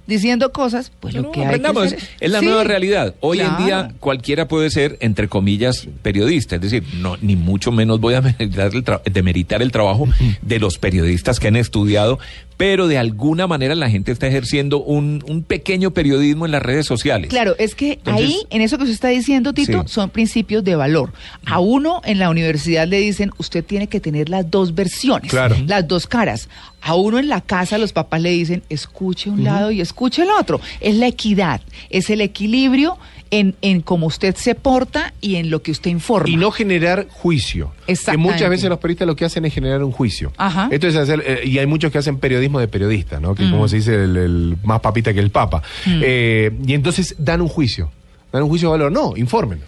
diciendo 0.07 0.51
cosas, 0.51 0.91
pues 0.99 1.13
lo 1.13 1.31
que 1.31 1.39
hay 1.39 1.43
que 1.43 1.47
aprendamos, 1.47 1.83
hacer- 1.87 1.99
es 2.19 2.31
la 2.31 2.39
Sí, 2.39 2.45
nueva 2.45 2.63
realidad. 2.63 3.15
Hoy 3.21 3.39
en 3.39 3.57
día 3.57 3.91
cualquiera 3.99 4.47
puede 4.47 4.69
ser, 4.69 4.97
entre 4.99 5.27
comillas, 5.27 5.87
periodista. 6.01 6.55
Es 6.55 6.61
decir, 6.61 6.83
no, 6.97 7.17
ni 7.21 7.35
mucho 7.35 7.71
menos 7.71 7.99
voy 7.99 8.13
a 8.15 8.21
demeritar 8.21 8.71
el, 8.73 8.83
tra- 8.83 9.01
demeritar 9.03 9.61
el 9.61 9.71
trabajo 9.71 10.07
de 10.41 10.59
los 10.59 10.77
periodistas 10.77 11.39
que 11.39 11.47
han 11.47 11.55
estudiado, 11.55 12.19
pero 12.57 12.87
de 12.87 12.97
alguna 12.97 13.47
manera 13.47 13.75
la 13.75 13.89
gente 13.89 14.11
está 14.11 14.27
ejerciendo 14.27 14.81
un, 14.81 15.23
un 15.27 15.43
pequeño 15.43 15.91
periodismo 15.91 16.45
en 16.45 16.51
las 16.51 16.61
redes 16.61 16.85
sociales. 16.85 17.29
Claro, 17.29 17.55
es 17.57 17.75
que 17.75 17.93
Entonces- 17.93 18.25
ahí, 18.27 18.37
en 18.49 18.61
eso 18.61 18.77
que 18.77 18.83
usted 18.83 18.93
está 18.93 19.07
diciendo, 19.09 19.53
Tito, 19.53 19.81
Sí. 19.83 19.87
son 19.93 20.09
principios 20.09 20.63
de 20.63 20.75
valor. 20.75 21.11
A 21.45 21.59
uno 21.59 22.01
en 22.05 22.19
la 22.19 22.29
universidad 22.29 22.87
le 22.87 22.99
dicen, 22.99 23.31
usted 23.37 23.63
tiene 23.63 23.87
que 23.87 23.99
tener 23.99 24.29
las 24.29 24.49
dos 24.49 24.73
versiones, 24.75 25.29
Claro. 25.31 25.55
las 25.67 25.87
dos 25.87 26.07
caras. 26.07 26.47
A 26.81 26.95
uno 26.95 27.17
en 27.19 27.27
la 27.29 27.41
casa 27.41 27.77
los 27.77 27.93
papás 27.93 28.21
le 28.21 28.29
dicen, 28.29 28.63
escuche 28.69 29.29
un 29.29 29.43
lado 29.43 29.71
y 29.71 29.81
escuche 29.81 30.21
el 30.23 30.29
otro. 30.29 30.61
Es 30.81 30.95
la 30.95 31.07
equidad, 31.07 31.61
es 31.89 32.09
el 32.11 32.21
equilibrio 32.21 32.97
en, 33.31 33.55
en 33.63 33.81
cómo 33.81 34.05
usted 34.05 34.35
se 34.35 34.53
porta 34.53 35.13
y 35.19 35.35
en 35.37 35.49
lo 35.49 35.63
que 35.63 35.71
usted 35.71 35.89
informa. 35.89 36.29
Y 36.29 36.37
no 36.37 36.51
generar 36.51 37.07
juicio. 37.09 37.73
Que 37.87 38.17
muchas 38.17 38.49
veces 38.51 38.69
los 38.69 38.77
periodistas 38.77 39.07
lo 39.07 39.15
que 39.15 39.25
hacen 39.25 39.45
es 39.45 39.53
generar 39.53 39.83
un 39.83 39.91
juicio. 39.91 40.31
Ajá. 40.37 40.69
Entonces, 40.71 40.99
hacer, 40.99 41.23
eh, 41.25 41.41
y 41.45 41.57
hay 41.57 41.65
muchos 41.65 41.91
que 41.91 41.97
hacen 41.97 42.17
periodismo 42.19 42.44
de 42.59 42.67
periodista, 42.67 43.19
¿no? 43.19 43.35
Que 43.35 43.43
Mm. 43.43 43.51
como 43.51 43.67
se 43.67 43.77
dice, 43.77 43.95
el, 44.03 44.15
el 44.17 44.57
más 44.63 44.79
papita 44.81 45.13
que 45.13 45.19
el 45.19 45.31
papa. 45.31 45.61
Eh, 45.85 46.51
y 46.65 46.73
entonces 46.73 47.15
dan 47.17 47.41
un 47.41 47.47
juicio. 47.47 47.91
Dan 48.31 48.43
un 48.43 48.49
juicio 48.49 48.69
de 48.69 48.77
valor. 48.79 48.91
No, 48.91 49.15
informen. 49.17 49.59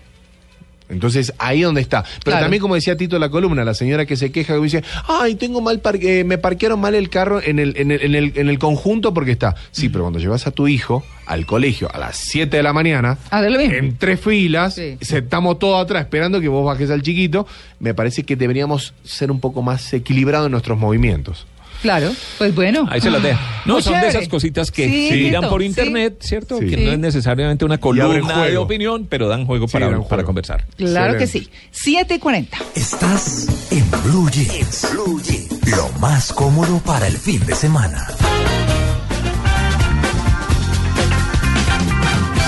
Entonces, 0.90 1.34
ahí 1.38 1.64
donde 1.64 1.82
está. 1.82 2.04
Pero 2.04 2.22
Claro. 2.24 2.40
también, 2.46 2.62
como 2.62 2.76
decía 2.76 2.96
Tito 2.96 3.18
en 3.18 3.22
la 3.22 3.28
columna, 3.28 3.66
la 3.66 3.74
señora 3.74 4.06
que 4.06 4.16
se 4.16 4.32
queja, 4.32 4.54
que 4.56 4.62
dice, 4.62 4.84
ay, 5.10 5.36
tengo 5.36 5.60
mal 5.60 5.82
par- 5.82 5.98
eh, 6.02 6.24
me 6.24 6.38
parquearon 6.38 6.80
mal 6.80 6.96
el 6.96 7.10
carro 7.10 7.42
en 7.44 7.60
el, 7.60 7.74
en, 7.76 7.92
el, 7.92 8.02
en, 8.04 8.16
el, 8.16 8.32
en 8.38 8.48
el 8.48 8.58
conjunto 8.58 9.14
porque 9.14 9.32
está. 9.32 9.54
Sí, 9.72 9.90
pero 9.90 10.06
cuando 10.06 10.20
llevas 10.20 10.48
a 10.48 10.52
tu 10.52 10.70
hijo 10.70 11.04
al 11.26 11.46
colegio 11.46 11.94
a 11.94 11.98
las 11.98 12.16
7 12.16 12.56
de 12.56 12.64
la 12.64 12.72
mañana, 12.72 13.18
Ah, 13.32 13.42
de 13.42 13.50
lo 13.50 13.60
mismo. 13.60 13.74
en 13.76 13.98
tres 13.98 14.22
filas, 14.22 14.76
Sí. 14.76 14.98
sentamos 15.02 15.60
todos 15.60 15.84
atrás 15.84 16.04
esperando 16.04 16.40
que 16.40 16.48
vos 16.48 16.66
bajes 16.66 16.90
al 16.90 17.02
chiquito, 17.02 17.46
me 17.82 17.94
parece 17.94 18.24
que 18.24 18.38
deberíamos 18.38 18.94
ser 19.04 19.30
un 19.30 19.42
poco 19.42 19.62
más 19.62 19.92
equilibrados 19.94 20.46
en 20.46 20.54
nuestros 20.54 20.78
movimientos. 20.78 21.48
Claro, 21.82 22.12
pues 22.38 22.54
bueno. 22.56 22.88
Ahí 22.90 23.00
se 23.02 23.10
las 23.12 23.22
deja. 23.22 23.40
No, 23.66 23.74
Muy 23.76 23.84
son 23.84 24.00
de 24.02 24.08
esas 24.08 24.28
cositas 24.28 24.72
que 24.72 24.88
Sí, 24.90 25.30
se 25.32 25.40
por 25.48 25.62
sí. 25.62 25.68
internet, 25.68 26.18
¿cierto? 26.22 26.58
Sí. 26.60 26.68
Que 26.70 26.76
Sí. 26.76 26.86
no 26.86 26.92
es 26.94 27.00
necesariamente 27.00 27.66
una 27.66 27.78
columna 27.78 28.46
de 28.46 28.58
opinión, 28.58 29.06
pero 29.10 29.28
dan 29.28 29.46
juego 29.46 29.68
Sí, 29.68 29.74
para, 29.74 29.90
dan 29.90 30.04
para 30.08 30.24
conversar. 30.24 30.66
Claro 30.76 31.18
que 31.18 31.28
sí. 31.28 31.50
7 31.72 32.16
y 32.16 32.20
40. 32.20 32.58
Estás 32.76 33.48
en 33.72 33.86
Blue 34.04 34.30
Jeans. 34.32 34.88
Blue 34.92 35.22
Jeans. 35.22 35.68
Lo 35.76 35.90
más 36.00 36.34
cómodo 36.34 36.80
para 36.80 37.08
el 37.08 37.18
fin 37.18 37.46
de 37.46 37.54
semana. 37.56 38.08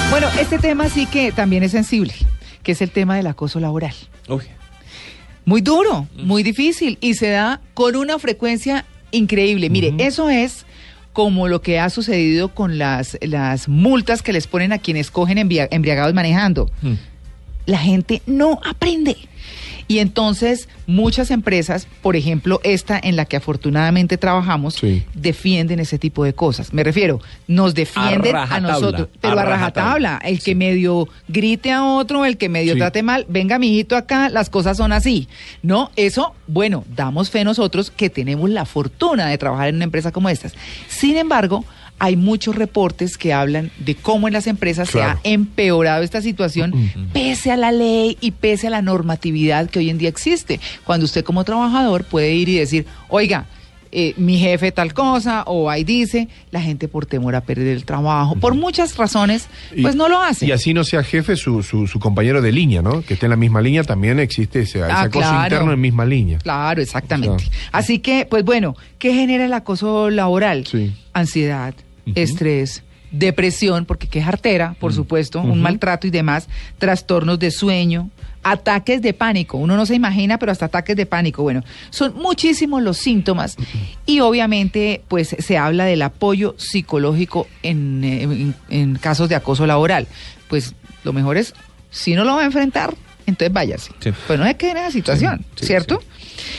Bueno, 0.09 0.27
este 0.39 0.57
tema 0.57 0.89
sí 0.89 1.05
que 1.05 1.31
también 1.31 1.63
es 1.63 1.71
sensible, 1.71 2.13
que 2.63 2.71
es 2.71 2.81
el 2.81 2.89
tema 2.89 3.15
del 3.15 3.27
acoso 3.27 3.59
laboral. 3.59 3.93
Uy. 4.27 4.43
Muy 5.45 5.61
duro, 5.61 6.07
muy 6.15 6.43
difícil 6.43 6.97
y 7.01 7.13
se 7.13 7.29
da 7.29 7.61
con 7.73 7.95
una 7.95 8.17
frecuencia 8.19 8.85
increíble. 9.11 9.69
Mire, 9.69 9.93
eso 9.99 10.29
es 10.29 10.65
como 11.13 11.47
lo 11.47 11.61
que 11.61 11.79
ha 11.79 11.89
sucedido 11.89 12.53
con 12.53 12.77
las, 12.77 13.17
las 13.21 13.67
multas 13.67 14.21
que 14.21 14.31
les 14.33 14.47
ponen 14.47 14.71
a 14.73 14.77
quienes 14.77 15.11
cogen 15.11 15.37
embria- 15.37 15.67
embriagados 15.71 16.13
manejando. 16.13 16.69
Mm. 16.81 16.93
La 17.65 17.77
gente 17.79 18.21
no 18.25 18.59
aprende. 18.67 19.15
Y 19.89 19.97
entonces 19.99 20.69
muchas 20.85 21.31
empresas, 21.31 21.87
por 22.03 22.15
ejemplo 22.15 22.61
esta 22.63 22.99
en 23.01 23.15
la 23.15 23.25
que 23.25 23.37
afortunadamente 23.37 24.17
trabajamos, 24.17 24.75
Sí. 24.75 25.03
defienden 25.15 25.79
ese 25.79 25.97
tipo 25.97 26.23
de 26.23 26.33
cosas. 26.33 26.73
Me 26.73 26.83
refiero, 26.83 27.19
nos 27.47 27.73
defienden 27.73 28.35
a, 28.35 28.59
nosotros, 28.59 29.07
pero 29.19 29.37
a 29.39 29.41
a 29.41 29.45
rajatabla. 29.45 30.09
rajatabla. 30.13 30.21
El 30.23 30.41
que 30.43 30.53
medio 30.53 31.09
grite 31.27 31.71
a 31.71 31.83
otro, 31.83 32.23
el 32.23 32.37
que 32.37 32.49
medio 32.49 32.73
Sí. 32.73 32.79
trate 32.79 33.01
mal, 33.01 33.25
venga 33.29 33.57
mijito 33.57 33.97
acá, 33.97 34.29
las 34.29 34.51
cosas 34.51 34.77
son 34.77 34.91
así. 34.91 35.27
No, 35.63 35.89
eso, 35.95 36.35
bueno, 36.45 36.85
damos 36.95 37.31
fe 37.31 37.43
nosotros 37.43 37.89
que 37.89 38.11
tenemos 38.11 38.47
la 38.51 38.65
fortuna 38.65 39.27
de 39.27 39.39
trabajar 39.39 39.69
en 39.69 39.75
una 39.77 39.85
empresa 39.85 40.11
como 40.11 40.29
estas. 40.29 40.53
Sin 40.87 41.17
embargo, 41.17 41.65
hay 41.99 42.15
muchos 42.15 42.55
reportes 42.55 43.17
que 43.17 43.33
hablan 43.33 43.71
de 43.79 43.95
cómo 43.95 44.27
en 44.27 44.33
las 44.33 44.47
empresas 44.47 44.89
Claro. 44.89 45.19
se 45.21 45.29
ha 45.29 45.31
empeorado 45.33 46.01
esta 46.03 46.21
situación 46.21 46.73
pese 47.13 47.51
a 47.51 47.57
la 47.57 47.71
ley 47.71 48.17
y 48.21 48.31
pese 48.31 48.67
a 48.67 48.69
la 48.69 48.81
normatividad 48.81 49.69
que 49.69 49.79
hoy 49.79 49.89
en 49.89 49.97
día 49.97 50.09
existe. 50.09 50.59
Cuando 50.85 51.05
usted 51.05 51.23
como 51.23 51.43
trabajador 51.43 52.03
puede 52.05 52.33
ir 52.33 52.49
y 52.49 52.55
decir, 52.57 52.85
oiga, 53.09 53.45
eh, 53.91 54.13
mi 54.17 54.37
jefe 54.37 54.71
tal 54.71 54.93
cosa, 54.93 55.41
o 55.47 55.67
ahí 55.67 55.83
dice, 55.83 56.27
la 56.51 56.61
gente 56.61 56.87
por 56.87 57.07
temor 57.07 57.33
a 57.35 57.41
perder 57.41 57.69
el 57.75 57.85
trabajo, 57.85 58.35
por 58.35 58.53
muchas 58.53 58.95
razones, 58.97 59.47
Y- 59.75 59.81
pues 59.81 59.95
no 59.95 60.07
lo 60.07 60.21
hace. 60.21 60.45
Y 60.45 60.51
así 60.51 60.75
no 60.75 60.83
sea 60.83 61.01
jefe 61.03 61.35
su, 61.35 61.63
su, 61.63 61.87
su 61.87 61.99
compañero 61.99 62.39
de 62.43 62.51
línea, 62.51 62.83
¿no? 62.83 63.01
Que 63.01 63.15
esté 63.15 63.25
en 63.25 63.31
la 63.31 63.35
misma 63.35 63.61
línea, 63.61 63.83
también 63.83 64.19
existe 64.19 64.59
ese, 64.59 64.77
ese 64.81 64.91
Ah, 64.91 65.01
acoso 65.01 65.27
claro. 65.27 65.43
interno 65.43 65.73
en 65.73 65.81
misma 65.81 66.05
línea. 66.05 66.37
Claro, 66.37 66.83
exactamente. 66.83 67.45
Así 67.71 67.97
que, 67.97 68.27
pues 68.29 68.45
bueno, 68.45 68.75
¿qué 68.99 69.11
genera 69.15 69.43
el 69.45 69.53
acoso 69.53 70.11
laboral? 70.11 70.67
Sí. 70.67 70.93
Ansiedad, 71.13 71.73
Estrés, 72.15 72.83
depresión, 73.11 73.85
porque 73.85 74.07
qué 74.07 74.21
artera, 74.21 74.75
por 74.79 74.93
supuesto, 74.93 75.41
un 75.41 75.61
maltrato 75.61 76.05
y 76.07 76.09
demás, 76.11 76.47
trastornos 76.77 77.39
de 77.39 77.49
sueño, 77.51 78.09
ataques 78.43 79.01
de 79.01 79.13
pánico. 79.13 79.57
Uno 79.57 79.75
no 79.75 79.85
se 79.85 79.95
imagina, 79.95 80.37
pero 80.37 80.51
hasta 80.51 80.65
ataques 80.65 80.95
de 80.95 81.05
pánico. 81.05 81.41
Bueno, 81.43 81.63
son 81.89 82.13
muchísimos 82.15 82.81
los 82.83 82.97
síntomas 82.97 83.57
y 84.05 84.19
obviamente 84.21 85.01
pues 85.07 85.35
se 85.39 85.57
habla 85.57 85.85
del 85.85 86.01
apoyo 86.03 86.55
psicológico 86.57 87.47
en, 87.63 88.03
eh, 88.03 88.23
en- 88.23 88.55
en 88.69 88.95
casos 88.95 89.27
de 89.27 89.35
acoso 89.35 89.65
laboral. 89.65 90.07
Pues 90.47 90.73
lo 91.03 91.11
mejor 91.11 91.37
es, 91.37 91.53
si 91.89 92.13
no 92.13 92.23
lo 92.23 92.35
va 92.35 92.43
a 92.43 92.45
enfrentar, 92.45 92.93
entonces 93.25 93.51
váyase. 93.51 93.91
Sí. 93.99 94.11
Pues 94.27 94.39
no 94.39 94.45
se 94.45 94.55
quede 94.55 94.71
en 94.71 94.77
esa 94.77 94.91
situación, 94.91 95.45
Sí, 95.55 95.65
¿cierto? 95.65 96.01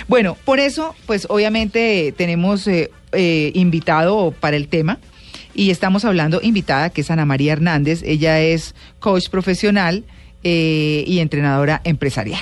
Bueno, 0.08 0.36
por 0.44 0.60
eso, 0.60 0.94
pues 1.06 1.26
obviamente 1.30 2.12
tenemos 2.16 2.66
eh, 2.66 2.90
eh, 3.12 3.52
invitado 3.54 4.32
para 4.38 4.56
el 4.56 4.68
tema 4.68 4.98
y 5.54 5.70
estamos 5.70 6.04
hablando 6.04 6.40
invitada 6.42 6.90
que 6.90 7.00
es 7.00 7.10
Ana 7.10 7.24
María 7.24 7.52
Hernández. 7.52 8.02
Ella 8.02 8.40
es 8.40 8.74
coach 8.98 9.28
profesional 9.28 10.04
eh, 10.42 11.04
y 11.06 11.20
entrenadora 11.20 11.80
empresarial. 11.84 12.40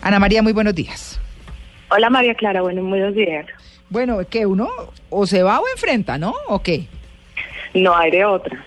Ana 0.00 0.18
María, 0.18 0.42
muy 0.42 0.52
buenos 0.52 0.74
días. 0.74 1.20
Hola 1.90 2.08
María 2.10 2.34
Clara, 2.34 2.62
bueno, 2.62 2.82
muy 2.82 3.00
buenos 3.00 3.14
días. 3.14 3.46
Bueno, 3.90 4.18
que 4.28 4.46
uno 4.46 4.68
o 5.10 5.26
se 5.26 5.42
va 5.42 5.60
o 5.60 5.64
enfrenta, 5.74 6.16
¿no? 6.16 6.34
¿O 6.48 6.62
qué? 6.62 6.86
No 7.74 7.94
hay 7.94 8.10
de 8.10 8.24
otra, 8.24 8.64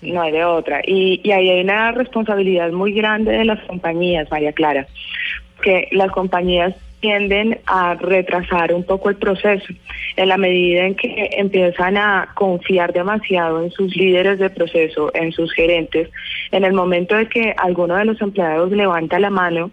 no 0.00 0.22
hay 0.22 0.32
de 0.32 0.44
otra. 0.44 0.80
Y, 0.86 1.20
y 1.22 1.32
ahí 1.32 1.50
hay 1.50 1.60
una 1.60 1.92
responsabilidad 1.92 2.70
muy 2.72 2.92
grande 2.92 3.32
de 3.32 3.44
las 3.44 3.60
compañías, 3.64 4.30
María 4.30 4.52
Clara, 4.52 4.86
que 5.62 5.88
las 5.92 6.10
compañías 6.12 6.74
tienden 7.04 7.58
a 7.66 7.92
retrasar 7.96 8.72
un 8.72 8.82
poco 8.82 9.10
el 9.10 9.16
proceso 9.16 9.74
en 10.16 10.26
la 10.26 10.38
medida 10.38 10.86
en 10.86 10.94
que 10.94 11.28
empiezan 11.36 11.98
a 11.98 12.30
confiar 12.34 12.94
demasiado 12.94 13.62
en 13.62 13.70
sus 13.72 13.94
líderes 13.94 14.38
de 14.38 14.48
proceso, 14.48 15.10
en 15.12 15.30
sus 15.30 15.52
gerentes. 15.52 16.08
En 16.50 16.64
el 16.64 16.72
momento 16.72 17.14
de 17.14 17.28
que 17.28 17.54
alguno 17.58 17.94
de 17.96 18.06
los 18.06 18.18
empleados 18.22 18.72
levanta 18.72 19.18
la 19.18 19.28
mano, 19.28 19.70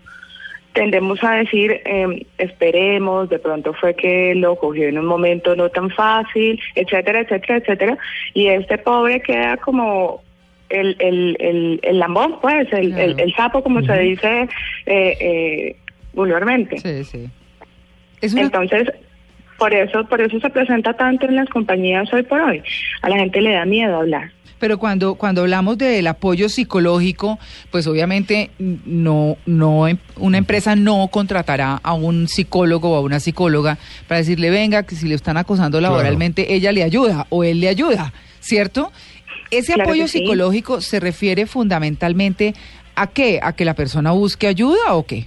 tendemos 0.74 1.24
a 1.24 1.36
decir, 1.36 1.80
eh, 1.86 2.26
esperemos, 2.38 3.30
de 3.30 3.39
pronto 3.39 3.74
fue 3.76 3.96
que 3.96 4.36
lo 4.36 4.58
cogió 4.58 4.89
en 4.89 5.00
un 5.00 5.06
momento 5.06 5.56
no 5.56 5.70
tan 5.70 5.89
fácil, 5.89 6.60
etcétera, 6.76 7.22
etcétera, 7.22 7.60
etcétera, 7.60 7.98
y 8.34 8.48
este 8.48 8.78
pobre 8.78 9.22
queda 9.22 9.56
como 9.56 10.22
el, 10.67 10.98
el, 11.00 11.38
el, 11.39 11.80
el 11.82 12.00
lambón, 12.00 12.39
pues, 12.41 12.67
el, 12.74 12.89
Claro. 12.89 13.12
el, 13.12 13.20
el 13.22 13.34
sapo, 13.36 13.63
como 13.63 13.82
se 13.84 13.98
dice 14.00 14.50
eh, 14.86 15.17
eh, 15.20 15.76
vulgarmente. 16.13 16.78
Sí, 16.80 17.04
sí. 17.04 17.30
Es 18.21 18.34
una- 18.34 18.43
Entonces, 18.43 18.88
por 19.58 19.74
eso, 19.74 20.06
por 20.06 20.21
eso 20.21 20.39
se 20.39 20.50
presenta 20.50 20.93
tanto 20.93 21.26
en 21.28 21.36
las 21.36 21.50
compañías 21.50 22.12
hoy 22.13 22.24
por 22.24 22.39
hoy. 22.41 22.62
A 23.02 23.10
la 23.10 23.17
gente 23.17 23.41
le 23.41 23.54
da 23.54 23.65
miedo 23.65 23.95
hablar. 23.97 24.32
Pero 24.60 24.78
cuando, 24.78 25.15
cuando 25.15 25.41
hablamos 25.41 25.80
del 25.80 26.06
apoyo 26.06 26.47
psicológico, 26.47 27.39
pues 27.71 27.88
obviamente 27.88 28.52
no, 28.60 29.38
no, 29.47 29.86
una 30.17 30.38
empresa 30.38 30.76
no 30.76 31.08
contratará 31.08 31.80
a 31.82 31.93
un 31.93 32.28
psicólogo 32.28 32.91
o 32.91 32.95
a 32.97 33.02
una 33.02 33.19
psicóloga 33.19 33.80
para 34.08 34.19
decirle, 34.19 34.52
venga, 34.52 34.84
que 34.84 34.93
si 34.95 35.08
le 35.08 35.15
están 35.15 35.38
acosando 35.38 35.80
Claro. 35.80 35.95
laboralmente, 35.95 36.54
ella 36.54 36.71
le 36.71 36.84
ayuda 36.84 37.26
o 37.30 37.43
él 37.43 37.60
le 37.60 37.69
ayuda, 37.69 38.13
¿cierto? 38.39 38.91
Ese 39.50 39.74
Claro 39.74 39.89
apoyo 39.89 40.08
sí. 40.08 40.19
psicológico 40.19 40.80
se 40.80 41.00
refiere 41.00 41.47
fundamentalmente 41.47 42.54
a 42.95 43.08
qué, 43.08 43.39
a 43.41 43.54
que 43.54 43.65
la 43.65 43.74
persona 43.74 44.12
busque 44.12 44.45
ayuda 44.45 44.93
o 44.93 45.08
qué. 45.08 45.26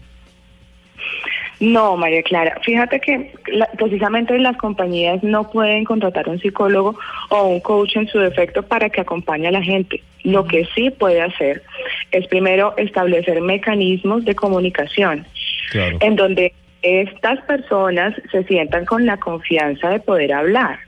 No, 1.72 1.96
María 1.96 2.22
Clara, 2.22 2.59
fíjate 2.62 3.00
que 3.00 3.33
la- 3.46 3.68
precisamente 3.79 4.38
las 4.38 4.57
compañías 4.57 5.22
no 5.22 5.50
pueden 5.50 5.85
contratar 5.85 6.29
un 6.29 6.38
psicólogo 6.40 6.96
o 7.31 7.42
un 7.44 7.61
coach 7.61 7.96
en 7.96 8.07
su 8.09 8.18
defecto 8.18 8.62
para 8.62 8.90
que 8.90 9.00
acompañe 9.00 9.48
a 9.48 9.53
la 9.53 9.62
gente. 9.62 10.03
Lo 10.24 10.44
que 10.46 10.66
sí 10.74 10.90
puede 10.90 11.20
hacer 11.22 11.62
es 12.11 12.27
primero 12.29 12.74
establecer 12.77 13.40
mecanismos 13.40 14.24
de 14.24 14.35
comunicación 14.35 15.27
Claro. 15.70 15.98
en 16.00 16.16
donde 16.16 16.53
estas 16.83 17.40
personas 17.46 18.14
se 18.31 18.44
sientan 18.44 18.85
con 18.85 19.07
la 19.07 19.16
confianza 19.16 19.88
de 19.90 20.00
poder 20.00 20.33
hablar. 20.33 20.79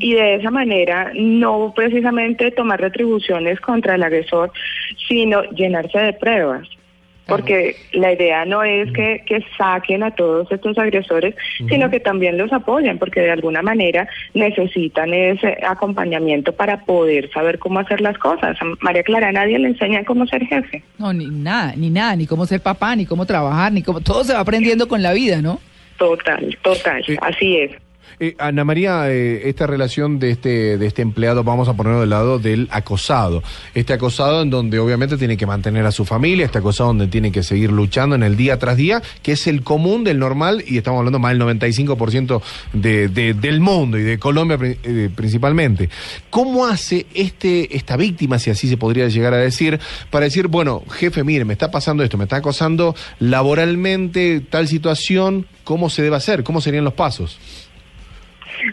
Y 0.00 0.14
de 0.14 0.36
esa 0.36 0.50
manera 0.50 1.12
no 1.14 1.72
precisamente 1.76 2.50
tomar 2.52 2.80
retribuciones 2.80 3.60
contra 3.60 3.96
el 3.96 4.02
agresor, 4.02 4.50
sino 5.06 5.42
llenarse 5.50 5.98
de 5.98 6.12
pruebas. 6.14 6.66
Porque 7.36 7.76
la 7.92 8.12
idea 8.12 8.44
no 8.44 8.62
es 8.62 8.92
que, 8.92 9.22
que 9.26 9.44
saquen 9.56 10.02
a 10.02 10.10
todos 10.12 10.50
estos 10.50 10.76
agresores, 10.78 11.34
sino 11.68 11.90
que 11.90 12.00
también 12.00 12.36
los 12.36 12.52
apoyen, 12.52 12.98
porque 12.98 13.20
de 13.20 13.30
alguna 13.30 13.62
manera 13.62 14.08
necesitan 14.34 15.14
ese 15.14 15.58
acompañamiento 15.66 16.52
para 16.52 16.84
poder 16.84 17.30
saber 17.32 17.58
cómo 17.58 17.78
hacer 17.80 18.00
las 18.00 18.18
cosas. 18.18 18.56
A 18.60 18.64
María 18.80 19.02
Clara, 19.02 19.28
a 19.28 19.32
nadie 19.32 19.58
le 19.58 19.68
enseña 19.68 20.04
cómo 20.04 20.26
ser 20.26 20.46
jefe. 20.46 20.82
No, 20.98 21.12
ni 21.12 21.26
nada, 21.26 21.74
ni 21.76 21.90
nada, 21.90 22.16
ni 22.16 22.26
cómo 22.26 22.46
ser 22.46 22.60
papá, 22.60 22.94
ni 22.96 23.06
cómo 23.06 23.26
trabajar, 23.26 23.72
ni 23.72 23.82
cómo, 23.82 24.00
todo 24.00 24.24
se 24.24 24.32
va 24.32 24.40
aprendiendo 24.40 24.88
con 24.88 25.02
la 25.02 25.12
vida, 25.12 25.40
¿no? 25.40 25.60
Total, 25.98 26.56
total, 26.62 27.04
Sí. 27.04 27.16
así 27.20 27.56
es. 27.58 27.72
Eh, 28.24 28.36
Ana 28.38 28.62
María, 28.62 29.10
eh, 29.10 29.48
esta 29.48 29.66
relación 29.66 30.20
de 30.20 30.30
este, 30.30 30.78
de 30.78 30.86
este 30.86 31.02
empleado, 31.02 31.42
vamos 31.42 31.66
a 31.68 31.72
ponerlo 31.74 31.98
del 32.02 32.10
lado 32.10 32.38
del 32.38 32.68
acosado. 32.70 33.42
Este 33.74 33.94
acosado 33.94 34.42
en 34.42 34.50
donde 34.50 34.78
obviamente 34.78 35.16
tiene 35.16 35.36
que 35.36 35.44
mantener 35.44 35.84
a 35.86 35.90
su 35.90 36.04
familia, 36.04 36.44
este 36.46 36.58
acosado 36.58 36.90
donde 36.90 37.08
tiene 37.08 37.32
que 37.32 37.42
seguir 37.42 37.72
luchando 37.72 38.14
en 38.14 38.22
el 38.22 38.36
día 38.36 38.60
tras 38.60 38.76
día, 38.76 39.02
que 39.24 39.32
es 39.32 39.48
el 39.48 39.64
común 39.64 40.04
del 40.04 40.20
normal, 40.20 40.62
y 40.64 40.76
estamos 40.78 40.98
hablando 41.00 41.18
más 41.18 41.32
del 41.36 41.42
95% 41.42 42.40
de, 42.74 43.08
de- 43.08 43.34
del 43.34 43.58
mundo 43.58 43.98
y 43.98 44.02
de 44.04 44.20
Colombia 44.20 44.56
eh, 44.62 45.10
principalmente. 45.12 45.90
¿Cómo 46.30 46.64
hace 46.66 47.06
este, 47.14 47.76
esta 47.76 47.96
víctima, 47.96 48.38
si 48.38 48.50
así 48.50 48.68
se 48.68 48.76
podría 48.76 49.08
llegar 49.08 49.34
a 49.34 49.38
decir, 49.38 49.80
para 50.10 50.26
decir, 50.26 50.46
bueno, 50.46 50.84
jefe, 50.92 51.24
mire, 51.24 51.44
me 51.44 51.54
está 51.54 51.72
pasando 51.72 52.04
esto, 52.04 52.16
me 52.18 52.22
está 52.26 52.36
acosando 52.36 52.94
laboralmente 53.18 54.40
tal 54.48 54.68
situación, 54.68 55.44
¿cómo 55.64 55.90
se 55.90 56.02
debe 56.02 56.14
hacer? 56.14 56.44
¿Cómo 56.44 56.60
serían 56.60 56.84
los 56.84 56.94
pasos? 56.94 57.40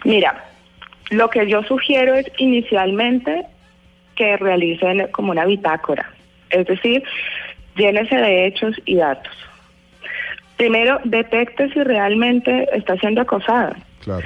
Mira, 0.03 0.43
lo 1.11 1.29
que 1.29 1.47
yo 1.47 1.63
sugiero 1.63 2.15
es 2.15 2.31
inicialmente 2.37 3.45
que 4.15 4.37
realicen 4.37 5.07
como 5.11 5.31
una 5.31 5.45
bitácora, 5.45 6.11
es 6.49 6.65
decir, 6.67 7.03
llénese 7.75 8.15
de 8.15 8.45
hechos 8.45 8.75
y 8.85 8.95
datos. 8.95 9.33
Primero, 10.57 10.99
detecte 11.05 11.69
si 11.71 11.81
realmente 11.83 12.67
está 12.73 12.97
siendo 12.97 13.21
acosada. 13.21 13.77
Claro. 14.03 14.25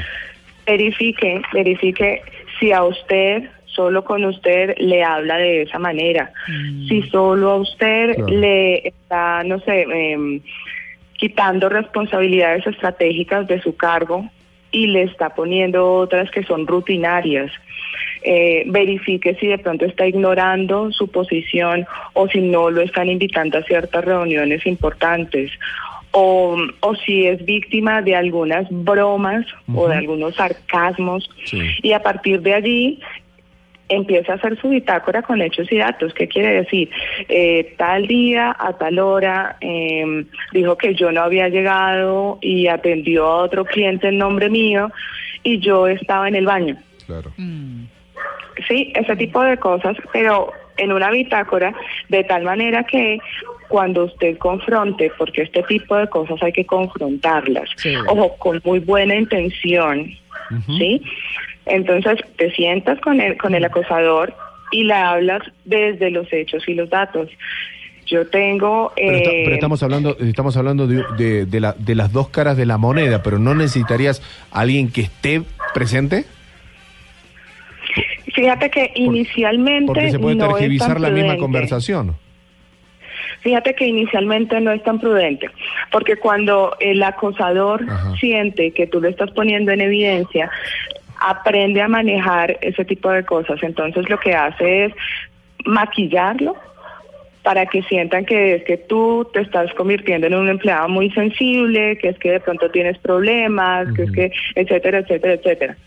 Verifique, 0.65 1.41
verifique 1.54 2.21
si 2.60 2.71
a 2.71 2.84
usted, 2.84 3.43
solo 3.65 4.04
con 4.04 4.26
usted, 4.26 4.76
le 4.80 5.04
habla 5.04 5.38
de 5.38 5.63
esa 5.63 5.78
manera. 5.78 6.32
Si 6.88 7.04
solo 7.10 7.52
a 7.52 7.56
usted 7.58 8.15
Claro. 8.15 8.28
le 8.34 8.88
está, 8.88 9.43
no 9.43 9.60
sé, 9.60 9.82
em, 9.84 10.41
quitando 11.17 11.69
responsabilidades 11.69 12.65
estratégicas 12.65 13.47
de 13.47 13.62
su 13.62 13.76
cargo 13.76 14.28
y 14.74 14.88
le 14.88 15.04
está 15.04 15.30
poniendo 15.30 15.94
otras 15.94 16.30
que 16.32 16.44
son 16.44 16.68
rutinarias. 16.68 17.52
Eh, 18.24 18.64
verifique 18.68 19.36
si 19.36 19.48
de 19.48 19.58
pronto 19.58 19.86
está 19.86 20.08
ignorando 20.08 20.92
su 20.92 21.08
posición 21.08 21.86
o 22.14 22.28
si 22.28 22.42
no 22.42 22.70
lo 22.70 22.82
están 22.82 23.10
invitando 23.10 23.60
a 23.60 23.64
ciertas 23.64 24.04
reuniones 24.04 24.66
importantes. 24.66 25.52
O, 26.16 26.56
o 26.82 26.96
si 26.96 27.26
es 27.26 27.44
víctima 27.44 28.04
de 28.04 28.16
algunas 28.16 28.68
bromas 28.70 29.46
o 29.74 29.88
de 29.88 29.96
algunos 29.96 30.36
sarcasmos. 30.36 31.28
Sí. 31.46 31.60
Y 31.82 31.94
a 31.94 32.04
partir 32.04 32.42
de 32.42 32.54
allí 32.54 33.00
empieza 33.89 34.34
a 34.34 34.36
hacer 34.36 34.60
su 34.60 34.69
bitácora 34.69 35.22
con 35.22 35.41
hechos 35.41 35.72
y 35.72 35.78
datos. 35.78 36.13
¿Qué 36.13 36.28
quiere 36.28 36.62
decir? 36.63 36.89
Eh, 37.30 37.76
tal 37.78 38.08
día, 38.08 38.56
a 38.58 38.74
tal 38.74 39.00
hora, 39.00 39.58
eh, 39.62 40.26
dijo 40.52 40.78
que 40.78 40.96
yo 40.96 41.12
no 41.12 41.22
había 41.22 41.50
llegado 41.50 42.39
y 42.41 42.67
atendió 42.67 43.26
a 43.28 43.43
otro 43.43 43.65
cliente 43.65 44.08
en 44.08 44.17
nombre 44.17 44.50
mío 44.50 44.91
y 45.43 45.60
yo 45.60 45.88
estaba 45.88 46.28
en 46.28 46.36
el 46.36 46.46
baño. 46.46 46.78
Claro. 47.06 47.32
Sí, 48.67 48.93
ese 48.96 49.15
tipo 49.15 49.41
de 49.41 49.58
cosas, 49.58 49.98
pero 50.12 50.52
en 50.78 50.91
una 50.91 51.12
bitácora, 51.12 51.74
de 52.10 52.24
tal 52.24 52.43
manera 52.43 52.84
que 52.84 53.19
cuando 53.67 54.06
usted 54.06 54.38
confronte, 54.38 55.12
porque 55.17 55.41
este 55.43 55.63
tipo 55.63 55.96
de 55.96 56.08
cosas 56.08 56.41
hay 56.43 56.52
que 56.52 56.65
confrontarlas, 56.65 57.69
Sí. 57.76 57.96
ojo, 57.96 58.36
con 58.38 58.62
muy 58.63 58.80
buena 58.80 59.15
intención, 59.15 60.12
¿sí? 60.78 61.02
Entonces 61.65 62.19
te 62.38 62.52
sientas 62.52 62.99
con 63.02 63.21
el, 63.21 63.38
con 63.38 63.56
el 63.56 63.63
acosador 63.65 64.34
y 64.71 64.84
le 64.84 64.93
hablas 64.93 65.41
desde 65.65 66.10
los 66.12 66.32
hechos 66.34 66.67
y 66.67 66.73
los 66.73 66.89
datos. 66.89 67.30
Yo 68.06 68.28
tengo... 68.28 68.91
Pero, 68.95 69.17
está- 69.17 69.30
eh, 69.30 69.41
pero 69.45 69.56
estamos 69.56 69.82
hablando, 69.84 70.17
estamos 70.19 70.58
hablando 70.58 70.88
de, 70.88 71.04
de- 71.17 71.45
de 71.45 71.60
la- 71.60 71.73
de 71.78 71.95
las 71.95 72.12
dos 72.12 72.28
caras 72.30 72.58
de 72.58 72.65
la 72.65 72.78
moneda, 72.78 73.23
pero 73.23 73.39
¿no 73.39 73.56
necesitarías 73.56 74.21
alguien 74.52 74.91
que 74.91 75.02
esté 75.02 75.41
presente? 75.73 76.26
Fíjate 78.34 78.69
que 78.69 78.91
inicialmente 78.95 79.88
Porque 79.88 80.12
se 80.12 80.19
puede 80.19 80.36
no 80.36 80.47
tergiversar 80.54 80.99
la 80.99 81.10
misma 81.10 81.38
conversación. 81.38 82.15
Fíjate 83.41 83.73
que 83.76 83.86
inicialmente 83.86 84.60
no 84.62 84.71
es 84.71 84.82
tan 84.84 84.99
prudente, 84.99 85.49
porque 85.91 86.15
cuando 86.15 86.76
el 86.80 87.04
acosador 87.04 87.84
Ajá. 87.89 88.15
siente 88.15 88.71
que 88.71 88.88
tú 88.88 89.02
lo 89.02 89.10
estás 89.10 89.32
poniendo 89.32 89.71
en 89.73 89.82
evidencia, 89.82 90.49
aprende 91.24 91.82
a 91.82 91.88
manejar 91.88 92.58
ese 92.62 92.84
tipo 92.84 93.10
de 93.10 93.24
cosas. 93.24 93.64
Entonces 93.64 94.10
lo 94.10 94.20
que 94.20 94.34
hace 94.36 94.86
es 94.86 94.93
maquillarlo 95.66 96.56
para 97.43 97.66
que 97.66 97.82
sientan 97.84 98.26
que 98.26 98.56
es 98.56 98.64
que 98.64 98.78
tú 98.78 99.28
te 99.34 99.41
estás 99.41 99.74
convirtiendo 99.74 100.28
en 100.28 100.36
un 100.36 100.50
empleado 100.50 100.88
muy 100.89 101.10
sensible, 101.12 101.97
que 101.97 102.10
es 102.10 102.20
que 102.20 102.32
de 102.32 102.39
pronto 102.39 102.70
tienes 102.72 102.97
problemas, 102.97 103.88
que 103.93 104.04
es 104.04 104.12
que, 104.12 104.32
etcétera, 104.56 105.00
etcétera, 105.00 105.34
etcétera. 105.34 105.78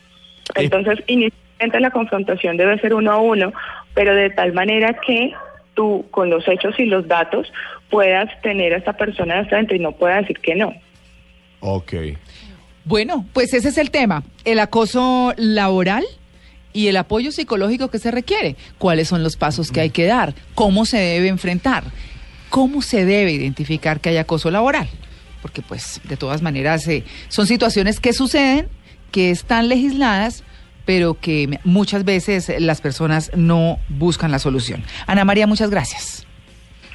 Entonces, 0.55 1.03
inicialmente 1.07 1.81
la 1.81 1.91
confrontación 1.91 2.57
debe 2.57 2.79
ser 2.79 2.95
uno 2.95 3.13
a 3.13 3.19
uno, 3.19 3.53
pero 3.95 4.15
de 4.15 4.31
tal 4.31 4.53
manera 4.53 4.95
que 4.95 5.33
tú, 5.75 6.07
con 6.11 6.31
los 6.31 6.47
hechos 6.49 6.79
y 6.79 6.87
los 6.87 7.09
datos, 7.09 7.53
puedas 7.91 8.29
tener 8.43 8.75
a 8.75 8.79
esta 8.79 8.95
persona 8.95 9.37
de 9.37 9.47
frente 9.47 9.77
y 9.77 9.79
no 9.79 9.93
pueda 9.93 10.17
decir 10.17 10.39
que 10.41 10.55
no. 10.55 10.75
Ok. 11.61 11.95
Bueno, 12.87 13.27
pues 13.33 13.53
ese 13.53 13.71
es 13.71 13.79
el 13.79 13.91
tema, 13.91 14.23
el 14.45 14.61
acoso 14.61 15.35
laboral 15.37 16.05
y 16.73 16.87
el 16.87 16.97
apoyo 16.97 17.33
psicológico 17.33 17.89
que 17.89 17.99
se 17.99 18.13
requiere. 18.13 18.55
¿Cuáles 18.79 19.09
son 19.09 19.25
los 19.25 19.37
pasos 19.37 19.73
que 19.73 19.81
hay 19.81 19.91
que 19.91 20.05
dar? 20.05 20.37
¿Cómo 20.55 20.87
se 20.87 20.99
debe 20.99 21.27
enfrentar? 21.27 21.83
¿Cómo 22.49 22.83
se 22.83 23.05
debe 23.05 23.33
identificar 23.33 24.01
que 24.01 24.11
hay 24.11 24.19
acoso 24.19 24.53
laboral? 24.53 24.89
Porque 25.43 25.63
pues 25.63 26.01
de 26.05 26.17
todas 26.17 26.43
maneras 26.43 26.87
eh, 26.87 27.03
son 27.29 27.49
situaciones 27.49 27.99
que 27.99 28.13
suceden, 28.13 28.69
que 29.11 29.33
están 29.33 29.69
legisladas, 29.69 30.45
pero 30.85 31.19
que 31.19 31.59
muchas 31.65 32.05
veces 32.05 32.53
las 32.61 32.81
personas 32.81 33.33
no 33.35 33.81
buscan 33.89 34.31
la 34.31 34.39
solución. 34.39 34.85
Ana 35.09 35.25
María, 35.25 35.49
muchas 35.49 35.71
gracias. 35.71 36.26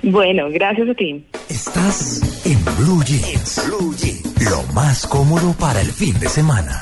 Bueno, 0.03 0.49
gracias 0.49 0.89
a 0.89 0.93
ti. 0.95 1.23
Estás 1.49 2.21
en 2.45 2.63
Blue 2.77 3.03
Jeans. 3.03 3.61
Blue 3.67 3.93
Jeans. 3.95 4.49
Lo 4.49 4.63
más 4.73 5.05
cómodo 5.05 5.53
para 5.53 5.81
el 5.81 5.91
fin 5.91 6.17
de 6.19 6.27
semana. 6.27 6.81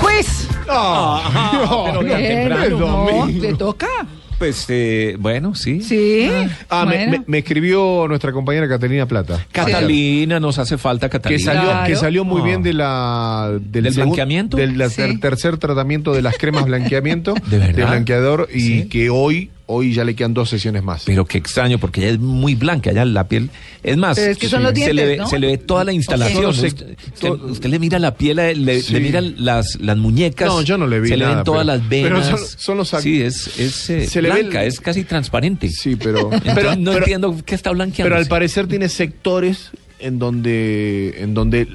¡Quiz! 0.00 0.48
Ah, 0.68 1.50
pero 1.86 1.98
tan 1.98 2.06
Bien, 2.06 2.48
temprano. 2.48 2.78
no, 3.26 3.40
¿Te 3.40 3.54
toca? 3.54 3.88
Pues 4.44 4.66
eh, 4.68 5.16
bueno, 5.18 5.54
sí. 5.54 5.80
Sí. 5.80 6.28
Ah, 6.68 6.84
me, 6.84 6.96
bueno. 6.96 7.12
me- 7.12 7.24
me 7.26 7.38
escribió 7.38 8.04
nuestra 8.08 8.30
compañera 8.30 8.68
Catalina 8.68 9.06
Plata. 9.06 9.46
Catalina, 9.50 10.38
nos 10.38 10.58
hace 10.58 10.76
falta 10.76 11.08
Que 11.08 11.16
Catalina. 11.18 11.42
salió, 11.42 11.62
Claro. 11.62 11.86
que 11.86 11.96
salió 11.96 12.24
muy 12.26 12.42
bien 12.42 12.62
de 12.62 12.74
la, 12.74 13.52
del, 13.58 13.84
¿Del 13.84 13.94
segun- 13.94 14.04
blanqueamiento? 14.08 14.56
Del 14.58 14.76
la- 14.76 14.90
Sí. 14.90 14.96
ter- 14.96 15.18
tercer 15.20 15.56
tratamiento 15.56 16.12
de 16.12 16.20
las 16.20 16.36
cremas 16.36 16.64
blanqueamiento. 16.66 17.32
¿De 17.48 17.58
verdad? 17.58 17.88
blanqueador. 17.88 18.48
Y 18.52 18.60
Sí. 18.60 18.84
que 18.90 19.08
hoy, 19.08 19.48
hoy 19.66 19.94
ya 19.94 20.04
le 20.04 20.14
quedan 20.14 20.34
dos 20.34 20.50
sesiones 20.50 20.82
más. 20.82 21.04
Pero 21.06 21.24
qué 21.24 21.38
extraño, 21.38 21.78
porque 21.78 22.00
ella 22.02 22.10
es 22.10 22.18
muy 22.18 22.54
blanca, 22.54 22.92
ya 22.92 23.04
la 23.04 23.26
piel. 23.28 23.50
Es 23.82 23.96
más, 23.96 24.16
Pero 24.18 24.30
es 24.32 24.38
que 24.38 24.48
son 24.48 24.62
los 24.62 24.70
se, 24.70 24.74
dientes, 24.76 24.94
le 24.96 25.06
ve, 25.06 25.16
¿no? 25.16 25.26
se 25.28 25.38
le 25.38 25.46
ve 25.46 25.58
toda 25.58 25.84
la 25.84 25.92
instalación. 25.92 26.52
Se- 26.54 26.66
usted, 26.66 26.96
todo- 27.20 27.32
usted- 27.34 27.50
usted 27.50 27.68
le 27.70 27.78
mira 27.78 27.98
la 27.98 28.14
piel, 28.14 28.36
le, 28.36 28.54
le- 28.54 28.80
Sí. 28.82 28.92
le 28.92 29.00
mira 29.00 29.20
las, 29.20 29.76
las 29.80 29.96
muñecas. 29.96 30.48
No, 30.48 30.62
yo 30.62 30.76
no 30.78 30.86
le 30.86 31.00
vi 31.00 31.08
Se 31.08 31.16
le 31.16 31.26
ven 31.26 31.44
todas 31.44 31.64
pero- 31.66 31.78
las 31.78 31.86
pero 31.88 32.16
venas. 32.16 32.26
son- 32.28 32.58
son 32.58 32.76
los 32.78 32.88
Sí, 33.02 33.22
es, 33.22 33.58
es 33.58 33.90
eh, 33.90 34.06
Se 34.06 34.20
le 34.22 34.30
ve 34.30 34.40
blanca, 34.42 34.62
el- 34.62 34.68
es 34.68 34.80
casi 34.80 35.04
transparente. 35.04 35.68
Sí, 35.70 35.96
pero. 35.96 36.20
Entonces, 36.32 36.52
pero 36.54 36.76
no 36.76 36.92
pero- 36.92 36.98
entiendo 37.04 37.36
qué 37.44 37.54
está 37.54 37.70
blanqueando. 37.70 38.10
Pero 38.10 38.16
al 38.20 38.26
parecer 38.28 38.66
tiene 38.66 38.88
sectores 38.88 39.70
en 39.98 40.18
donde, 40.18 41.14
en 41.18 41.34
donde, 41.34 41.66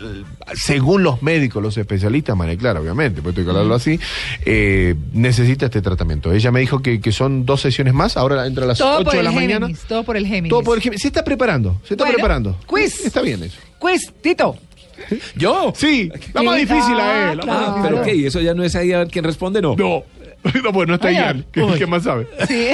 según 0.54 1.04
los 1.04 1.22
médicos, 1.22 1.62
los 1.64 1.78
especialistas, 1.78 2.36
María 2.36 2.58
Clara, 2.58 2.80
obviamente, 2.82 3.22
pues 3.22 3.34
tengo 3.36 3.48
que 3.48 3.52
hablarlo 3.52 3.76
así, 3.76 4.00
eh, 4.46 4.96
necesita 5.14 5.66
este 5.66 5.82
tratamiento. 5.82 6.32
Ella 6.32 6.52
me 6.52 6.60
dijo 6.60 6.82
que, 6.82 7.00
que 7.02 7.12
son 7.12 7.46
dos 7.46 7.62
sesiones 7.62 7.94
más, 7.94 8.18
ahora 8.18 8.46
entra 8.46 8.66
a 8.66 8.68
las 8.68 8.78
Todo 8.78 8.98
8 8.98 9.04
por 9.06 9.16
de 9.16 9.24
la 9.24 9.32
mañana. 9.32 9.68
Todo 9.88 10.04
por 10.04 10.18
el 10.18 10.26
Géminis. 10.28 10.50
Todo 10.50 10.64
por 10.64 10.78
el 10.78 10.84
Géminis. 10.84 11.02
Se 11.02 11.08
está 11.08 11.24
preparando, 11.24 11.80
se 11.88 11.94
está 11.96 12.04
Bueno, 12.04 12.16
preparando. 12.16 12.58
quiz. 12.68 13.06
Está 13.06 13.22
bien 13.22 13.44
eso. 13.44 13.58
Quiz, 13.80 14.12
Tito. 14.22 14.58
¿Yo? 15.36 15.74
Sí, 15.76 16.12
la 16.34 16.44
más 16.44 16.58
difícil 16.58 16.92
es. 16.92 16.98
La 16.98 17.38
claro. 17.42 17.48
Ah, 17.50 17.80
pero 17.82 18.02
¿qué? 18.04 18.16
¿Y 18.16 18.26
eso 18.26 18.42
ya 18.42 18.54
no 18.54 18.64
es 18.64 18.76
ahí 18.76 18.92
a 18.92 19.00
ver 19.00 19.08
quién 19.08 19.24
responde? 19.24 19.62
No. 19.62 19.76
No. 19.76 20.04
No, 20.64 20.72
bueno, 20.72 20.92
no 20.92 20.96
está. 20.96 21.12
Ian, 21.12 21.46
que 21.52 21.62
es 21.62 21.68
el 21.74 21.78
que 21.78 21.86
más 21.86 22.04
sabe. 22.04 22.26
Sí. 22.48 22.68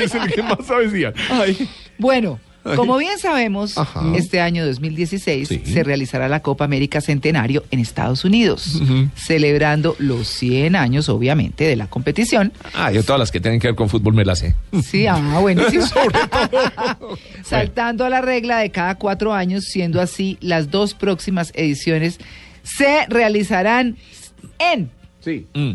es 0.00 0.14
el 0.14 0.32
que 0.32 0.42
más 0.42 0.58
sabe, 0.64 0.84
es 0.86 0.92
Ian. 0.92 1.14
Bueno, 1.98 2.38
como 2.74 2.96
bien 2.98 3.18
sabemos, 3.18 3.78
Ajá. 3.78 4.02
este 4.16 4.40
año 4.40 4.66
2016 4.66 5.48
Sí. 5.48 5.62
se 5.64 5.84
realizará 5.84 6.28
la 6.28 6.40
Copa 6.40 6.64
América 6.64 7.00
Centenario 7.00 7.64
en 7.70 7.78
Estados 7.80 8.24
Unidos, 8.24 8.80
celebrando 9.14 9.94
los 9.98 10.26
100 10.28 10.74
años, 10.74 11.08
obviamente, 11.08 11.64
de 11.64 11.76
la 11.76 11.86
competición. 11.86 12.52
Ah, 12.74 12.90
yo 12.90 13.04
todas 13.04 13.18
las 13.20 13.30
que 13.30 13.40
tienen 13.40 13.60
que 13.60 13.68
ver 13.68 13.76
con 13.76 13.88
fútbol 13.88 14.14
me 14.14 14.24
las 14.24 14.40
sé. 14.40 14.54
Sí, 14.82 15.06
ah, 15.06 15.38
buenísimo. 15.40 15.84
Saltando 17.44 18.04
a 18.04 18.08
la 18.10 18.20
regla 18.20 18.58
de 18.58 18.70
cada 18.70 18.96
cuatro 18.96 19.32
años, 19.32 19.64
siendo 19.64 20.00
así, 20.00 20.38
las 20.40 20.70
dos 20.70 20.94
próximas 20.94 21.52
ediciones 21.54 22.18
se 22.62 23.06
realizarán 23.08 23.96
en. 24.58 24.90
Sí. 25.20 25.46
Mm. 25.54 25.72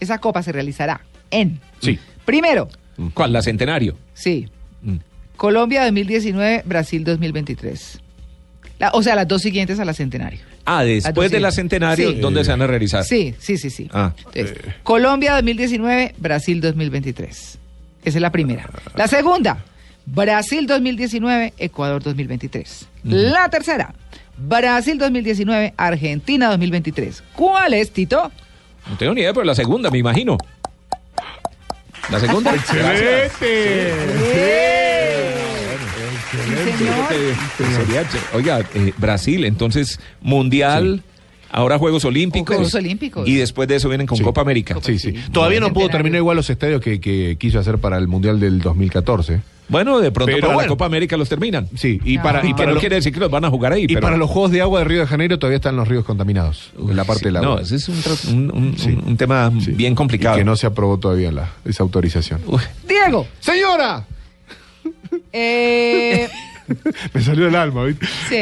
Esa 0.00 0.18
copa 0.18 0.42
se 0.42 0.52
realizará 0.52 1.00
en. 1.30 1.60
Sí. 1.80 1.98
Primero, 2.24 2.68
¿Cuál? 3.12 3.32
La 3.32 3.42
Centenario. 3.42 3.96
sí, 4.14 4.48
Mm. 4.82 4.96
Colombia 5.36 5.82
2019, 5.84 6.62
Brasil 6.64 7.04
2023. 7.04 8.00
La- 8.78 8.90
o 8.92 9.02
sea, 9.02 9.14
las 9.14 9.28
dos 9.28 9.42
siguientes 9.42 9.78
a 9.80 9.84
la 9.84 9.94
centenario. 9.94 10.40
Ah, 10.66 10.82
después 10.84 11.30
de 11.30 11.40
la. 11.40 11.50
Centenario, 11.52 12.12
Sí. 12.12 12.20
¿dónde 12.20 12.42
se 12.44 12.50
van 12.50 12.62
a 12.62 12.66
realizar? 12.66 13.04
Sí, 13.04 13.34
sí, 13.38 13.58
sí, 13.58 13.68
sí. 13.70 13.88
Ah. 13.92 14.12
Entonces, 14.16 14.54
Colombia 14.82 15.34
2019, 15.34 16.14
Brasil 16.18 16.60
2023. 16.60 17.58
Esa 18.04 18.18
es 18.18 18.22
la 18.22 18.32
primera. 18.32 18.68
La 18.96 19.06
segunda, 19.06 19.58
Brasil 20.06 20.66
2019, 20.66 21.52
Ecuador 21.58 22.02
2023. 22.02 22.86
La 23.04 23.48
tercera, 23.50 23.94
Brasil 24.38 24.96
2019, 24.98 25.74
Argentina 25.76 26.48
2023. 26.48 27.22
¿Cuál 27.34 27.74
es, 27.74 27.90
Tito? 27.90 28.32
No 28.88 28.96
tengo 28.96 29.14
ni 29.14 29.20
idea, 29.20 29.32
pero 29.34 29.44
la 29.44 29.54
segunda, 29.54 29.90
me 29.90 29.98
imagino. 29.98 30.38
La 32.10 32.20
segunda. 32.20 32.52
Gracias. 32.72 33.32
Señor. 36.56 36.94
Eh, 37.12 37.34
sería 37.76 38.02
ch- 38.02 38.34
Oiga, 38.34 38.60
eh, 38.74 38.92
Brasil, 38.98 39.44
entonces, 39.44 40.00
Mundial, 40.20 41.02
ahora 41.50 41.78
Juegos 41.78 42.04
Olímpicos. 42.04 42.54
Juegos 42.56 42.74
Olímpicos. 42.74 43.28
Y 43.28 43.36
después 43.36 43.68
de 43.68 43.76
eso 43.76 43.88
vienen 43.88 44.06
con 44.06 44.18
Sí. 44.18 44.24
Copa 44.24 44.40
América. 44.40 44.76
Sí, 44.82 44.98
sí. 44.98 45.14
Todavía 45.32 45.60
no 45.60 45.72
pudo 45.72 45.88
terminar 45.88 46.18
igual 46.18 46.36
los 46.36 46.50
estadios 46.50 46.80
que, 46.80 47.00
que 47.00 47.36
quiso 47.38 47.58
hacer 47.58 47.78
para 47.78 47.98
el 47.98 48.08
Mundial 48.08 48.40
del 48.40 48.60
2014. 48.60 49.40
Bueno, 49.66 49.98
de 49.98 50.12
pronto 50.12 50.26
Pero 50.26 50.40
para 50.42 50.54
bueno. 50.56 50.66
la 50.66 50.68
Copa 50.68 50.84
América 50.84 51.16
los 51.16 51.26
terminan. 51.26 51.66
Sí, 51.74 51.98
y 52.04 52.18
Ah. 52.18 52.22
para, 52.22 52.44
y 52.46 52.50
Y 52.50 52.52
para, 52.52 52.66
no 52.66 52.74
lo- 52.74 52.80
quiere 52.80 52.96
decir 52.96 53.14
que 53.14 53.20
los 53.20 53.30
van 53.30 53.46
a 53.46 53.50
jugar 53.50 53.72
ahí. 53.72 53.84
y 53.84 53.86
pero... 53.88 54.00
para 54.02 54.18
los 54.18 54.28
Juegos 54.28 54.50
de 54.50 54.60
Agua 54.60 54.80
de 54.80 54.84
Río 54.84 55.00
de 55.00 55.06
Janeiro 55.06 55.38
todavía 55.38 55.56
están 55.56 55.74
los 55.74 55.88
ríos 55.88 56.04
contaminados, 56.04 56.70
en 56.78 56.94
la 56.94 57.04
parte 57.04 57.20
Sí, 57.20 57.24
del 57.26 57.36
agua. 57.36 57.48
No, 57.48 57.58
ese 57.60 57.76
es 57.76 57.88
un, 57.88 57.96
un- 58.28 58.50
un- 58.54 58.78
Sí. 58.78 58.90
un- 58.90 59.08
un 59.08 59.16
tema 59.16 59.50
Sí. 59.64 59.70
bien 59.70 59.94
complicado. 59.94 60.36
Y 60.36 60.40
que 60.40 60.44
no 60.44 60.54
se 60.56 60.66
aprobó 60.66 60.98
todavía 60.98 61.32
la, 61.32 61.50
esa 61.64 61.82
autorización. 61.82 62.40
Uy, 62.46 62.60
Diego, 62.86 63.26
¡Señora! 63.40 64.04
Eh, 65.32 66.28
Me 67.12 67.22
salió 67.22 67.48
el 67.48 67.54
alma, 67.56 67.84
¿viste? 67.84 68.06
sí. 68.28 68.40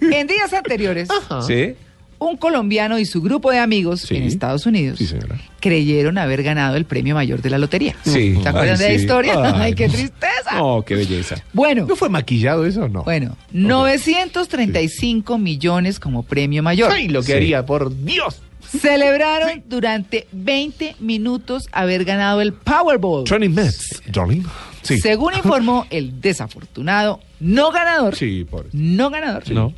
En 0.12 0.26
días 0.26 0.52
anteriores, 0.52 1.08
¿Sí? 1.46 1.74
un 2.18 2.36
colombiano 2.36 3.00
y 3.00 3.04
su 3.04 3.20
grupo 3.20 3.50
de 3.50 3.58
amigos 3.58 4.02
Sí. 4.02 4.14
en 4.16 4.22
Estados 4.22 4.64
Unidos 4.66 4.96
Sí, 4.98 5.06
señora. 5.08 5.36
creyeron 5.58 6.18
haber 6.18 6.44
ganado 6.44 6.76
el 6.76 6.84
premio 6.84 7.16
mayor 7.16 7.42
de 7.42 7.50
la 7.50 7.58
lotería. 7.58 7.96
Sí. 8.04 8.38
¿Se 8.40 8.48
acuerdan 8.48 8.76
Ay, 8.76 8.78
de 8.78 8.88
la 8.88 8.94
historia? 8.94 9.34
Ay, 9.42 9.52
Ay, 9.56 9.74
qué 9.74 9.88
no. 9.88 9.92
tristeza. 9.94 10.62
Oh, 10.62 10.84
qué 10.84 10.94
belleza. 10.94 11.42
Bueno, 11.52 11.84
¿No 11.88 11.96
fue 11.96 12.08
maquillado 12.08 12.64
eso 12.64 12.82
o 12.84 12.88
no? 12.88 13.02
bueno, 13.02 13.36
935 13.50 15.38
millones 15.38 15.98
como 15.98 16.22
premio 16.22 16.62
mayor. 16.62 16.92
¡Ay, 16.92 17.08
lo 17.08 17.20
que 17.20 17.26
Sí. 17.26 17.32
haría, 17.32 17.66
por 17.66 18.04
Dios! 18.04 18.40
Celebraron 18.68 19.64
durante 19.68 20.26
20 20.32 20.94
minutos 21.00 21.68
haber 21.72 22.04
ganado 22.04 22.40
el 22.40 22.52
Powerball. 22.52 23.24
Training 23.24 23.50
Mets, 23.50 24.00
darling. 24.10 24.42
Sí. 24.82 24.98
Según 24.98 25.34
informó 25.34 25.86
el 25.90 26.20
desafortunado 26.20 27.20
no 27.40 27.70
ganador, 27.72 28.14
Sí, 28.16 28.44
pobre. 28.48 28.68
no 28.72 29.10
ganador, 29.10 29.50
No. 29.50 29.72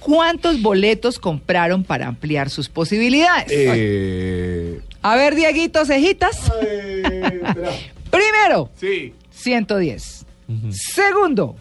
¿cuántos 0.00 0.60
boletos 0.62 1.18
compraron 1.18 1.84
para 1.84 2.06
ampliar 2.06 2.50
sus 2.50 2.68
posibilidades? 2.68 3.46
Eh... 3.50 4.80
A 5.02 5.16
ver, 5.16 5.34
Dieguito, 5.34 5.84
cejitas. 5.84 6.50
Primero, 8.10 8.70
Sí. 8.80 9.12
110. 9.30 10.24
Segundo, 10.70 11.56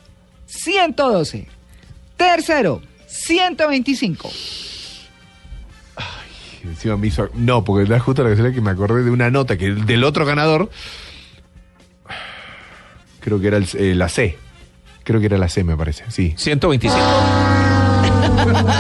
112. 0.46 1.48
Tercero, 2.18 2.82
125. 3.08 4.30
Encima 6.64 6.96
me 6.96 7.08
hizo... 7.08 7.30
No, 7.34 7.64
porque 7.66 7.90
da 7.90 8.00
justo 8.00 8.24
la 8.24 8.54
que 8.54 8.62
me 8.62 8.72
acordé 8.72 9.04
de 9.04 9.12
una 9.12 9.30
nota 9.30 9.58
que 9.58 9.72
del 9.74 10.04
otro 10.06 10.26
ganador. 10.26 10.70
Creo 13.24 13.40
que 13.40 13.48
era 13.48 13.58
el- 13.58 13.68
eh, 13.78 13.96
la 13.96 14.10
C. 14.10 14.38
Creo 15.04 15.20
que 15.20 15.26
era 15.28 15.38
la 15.38 15.50
C, 15.50 15.64
me 15.64 15.76
parece. 15.78 16.04
Sí. 16.10 16.34
125. 16.38 16.98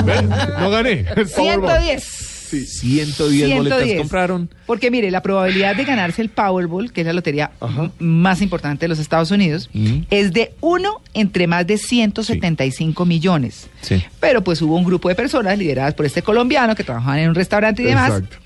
¿Ves? 0.05 0.23
No 0.59 0.69
gané. 0.69 1.05
el 1.15 1.27
Powerball. 1.27 1.79
110. 1.81 2.29
110, 2.53 3.55
boletas 3.55 3.79
110. 3.79 3.97
compraron. 3.99 4.49
Porque 4.67 4.91
mire, 4.91 5.09
la 5.09 5.23
probabilidad 5.23 5.75
de 5.75 5.85
ganarse 5.85 6.21
el 6.21 6.29
Powerball, 6.29 6.91
que 6.91 7.01
es 7.01 7.07
la 7.07 7.13
lotería 7.13 7.51
más 7.97 8.41
importante 8.43 8.81
de 8.85 8.89
los 8.89 8.99
Estados 8.99 9.31
Unidos, 9.31 9.71
Ujú. 9.73 10.03
es 10.11 10.33
de 10.33 10.53
uno 10.61 11.01
entre 11.15 11.47
más 11.47 11.65
de 11.65 11.79
175 11.79 13.05
millones. 13.05 13.67
Sí. 13.81 14.03
Pero 14.19 14.43
pues 14.43 14.61
hubo 14.61 14.75
un 14.75 14.83
grupo 14.83 15.09
de 15.09 15.15
personas 15.15 15.57
lideradas 15.57 15.95
por 15.95 16.05
este 16.05 16.21
colombiano 16.21 16.75
que 16.75 16.83
trabajaban 16.83 17.19
en 17.19 17.29
un 17.29 17.35
restaurante 17.35 17.81
y 17.81 17.85
demás, 17.85 18.11
Exacto. 18.11 18.37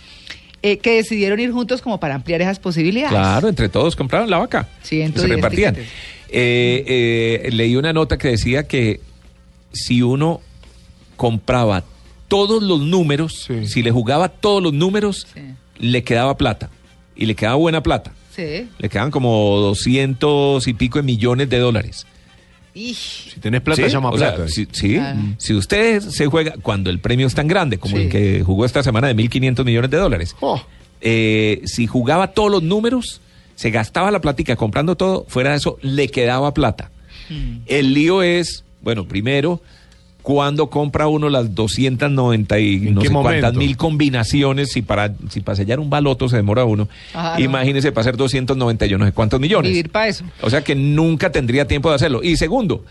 Eh, 0.62 0.78
que 0.80 0.95
decidieron 0.95 1.39
ir 1.39 1.51
juntos 1.51 1.82
como 1.82 1.99
para 1.99 2.16
ampliar 2.16 2.41
esas 2.41 2.60
posibilidades. 2.60 3.12
Claro, 3.12 3.47
entre 3.47 3.70
todos 3.70 3.95
compraron 3.95 4.30
la 4.30 4.38
vaca. 4.39 4.68
110 4.84 5.22
se 5.30 5.36
repartían. 5.36 5.76
Eh, 6.30 7.43
eh, 7.49 7.49
leí 7.51 7.76
una 7.76 7.93
nota 7.93 8.18
que 8.18 8.30
decía 8.30 8.68
que 8.68 8.99
si 9.72 10.01
uno 10.01 10.41
compraba 11.16 11.84
todos 12.28 12.62
los 12.64 12.82
números, 12.82 13.45
Sí. 13.47 13.68
si 13.68 13.84
le 13.84 13.91
jugaba 13.91 14.30
todos 14.30 14.62
los 14.62 14.74
números, 14.74 15.28
Sí. 15.34 15.41
le 15.80 16.03
quedaba 16.03 16.38
plata. 16.38 16.70
Y 17.16 17.26
le 17.26 17.36
quedaba 17.36 17.55
buena 17.55 17.82
plata. 17.82 18.12
Sí. 18.36 18.68
Le 18.78 18.89
quedaban 18.89 19.10
como 19.12 19.58
200 19.60 20.68
y 20.68 20.74
pico 20.74 20.99
de 20.99 21.03
millones 21.03 21.49
de 21.49 21.58
dólares. 21.60 22.05
Si 22.94 23.40
tenés 23.40 23.62
plata, 23.62 23.82
Sí, 23.86 23.90
llama 23.92 24.10
o 24.10 24.18
sea, 24.18 24.36
plata. 24.36 24.50
si, 24.52 24.68
sí, 24.72 24.94
Claro. 24.96 25.20
si 25.38 25.54
usted 25.54 26.02
se 26.02 26.26
juega 26.28 26.54
cuando 26.62 26.90
el 26.90 27.00
premio 27.00 27.28
es 27.28 27.34
tan 27.36 27.48
grande 27.48 27.78
como 27.78 27.98
Sí. 27.98 28.04
el 28.04 28.10
que 28.10 28.44
jugó 28.44 28.66
esta 28.66 28.84
semana 28.84 29.08
de 29.08 29.16
1.500 29.16 29.66
millones 29.66 29.90
de 29.92 29.98
dólares, 29.98 30.36
Oh. 30.40 30.62
eh, 31.02 31.62
si 31.66 31.88
jugaba 31.88 32.28
todos 32.34 32.52
los 32.52 32.64
números, 32.64 33.22
se 33.56 33.72
gastaba 33.72 34.12
la 34.12 34.22
platica 34.22 34.56
comprando 34.56 34.96
todo, 34.96 35.26
fuera 35.28 35.52
de 35.52 35.58
eso, 35.58 35.78
le 35.82 36.08
quedaba 36.10 36.54
plata. 36.54 36.92
Mm. 37.30 37.58
El 37.66 37.94
lío 37.94 38.22
es, 38.22 38.64
bueno, 38.82 39.08
primero, 39.08 39.62
cuando 40.28 40.70
compra 40.70 41.08
uno 41.08 41.30
las 41.30 41.56
290 41.56 42.60
y 42.60 42.74
¿En 42.88 42.96
no 42.96 43.02
sé 43.02 43.10
cuántas 43.10 43.54
mil 43.54 43.78
combinaciones, 43.78 44.74
si 44.74 44.82
para, 44.82 45.14
si 45.30 45.40
para 45.40 45.56
sellar 45.56 45.80
un 45.80 45.90
baloto 45.90 46.28
se 46.28 46.36
demora 46.36 46.66
uno, 46.66 46.90
Claro. 47.14 47.42
imagínese 47.42 47.94
para 47.94 48.02
hacer 48.02 48.18
290 48.18 48.86
y 48.86 48.90
yo 48.90 48.98
no 48.98 49.06
sé 49.06 49.14
cuántos 49.14 49.40
millones. 49.40 49.72
Vivir 49.72 49.90
para 49.90 50.10
eso. 50.10 50.26
O 50.42 50.50
sea 50.50 50.66
que 50.66 50.76
nunca 50.76 51.32
tendría 51.32 51.66
tiempo 51.66 51.88
de 51.88 51.96
hacerlo. 51.96 52.22
Y 52.24 52.36
segundo, 52.36 52.84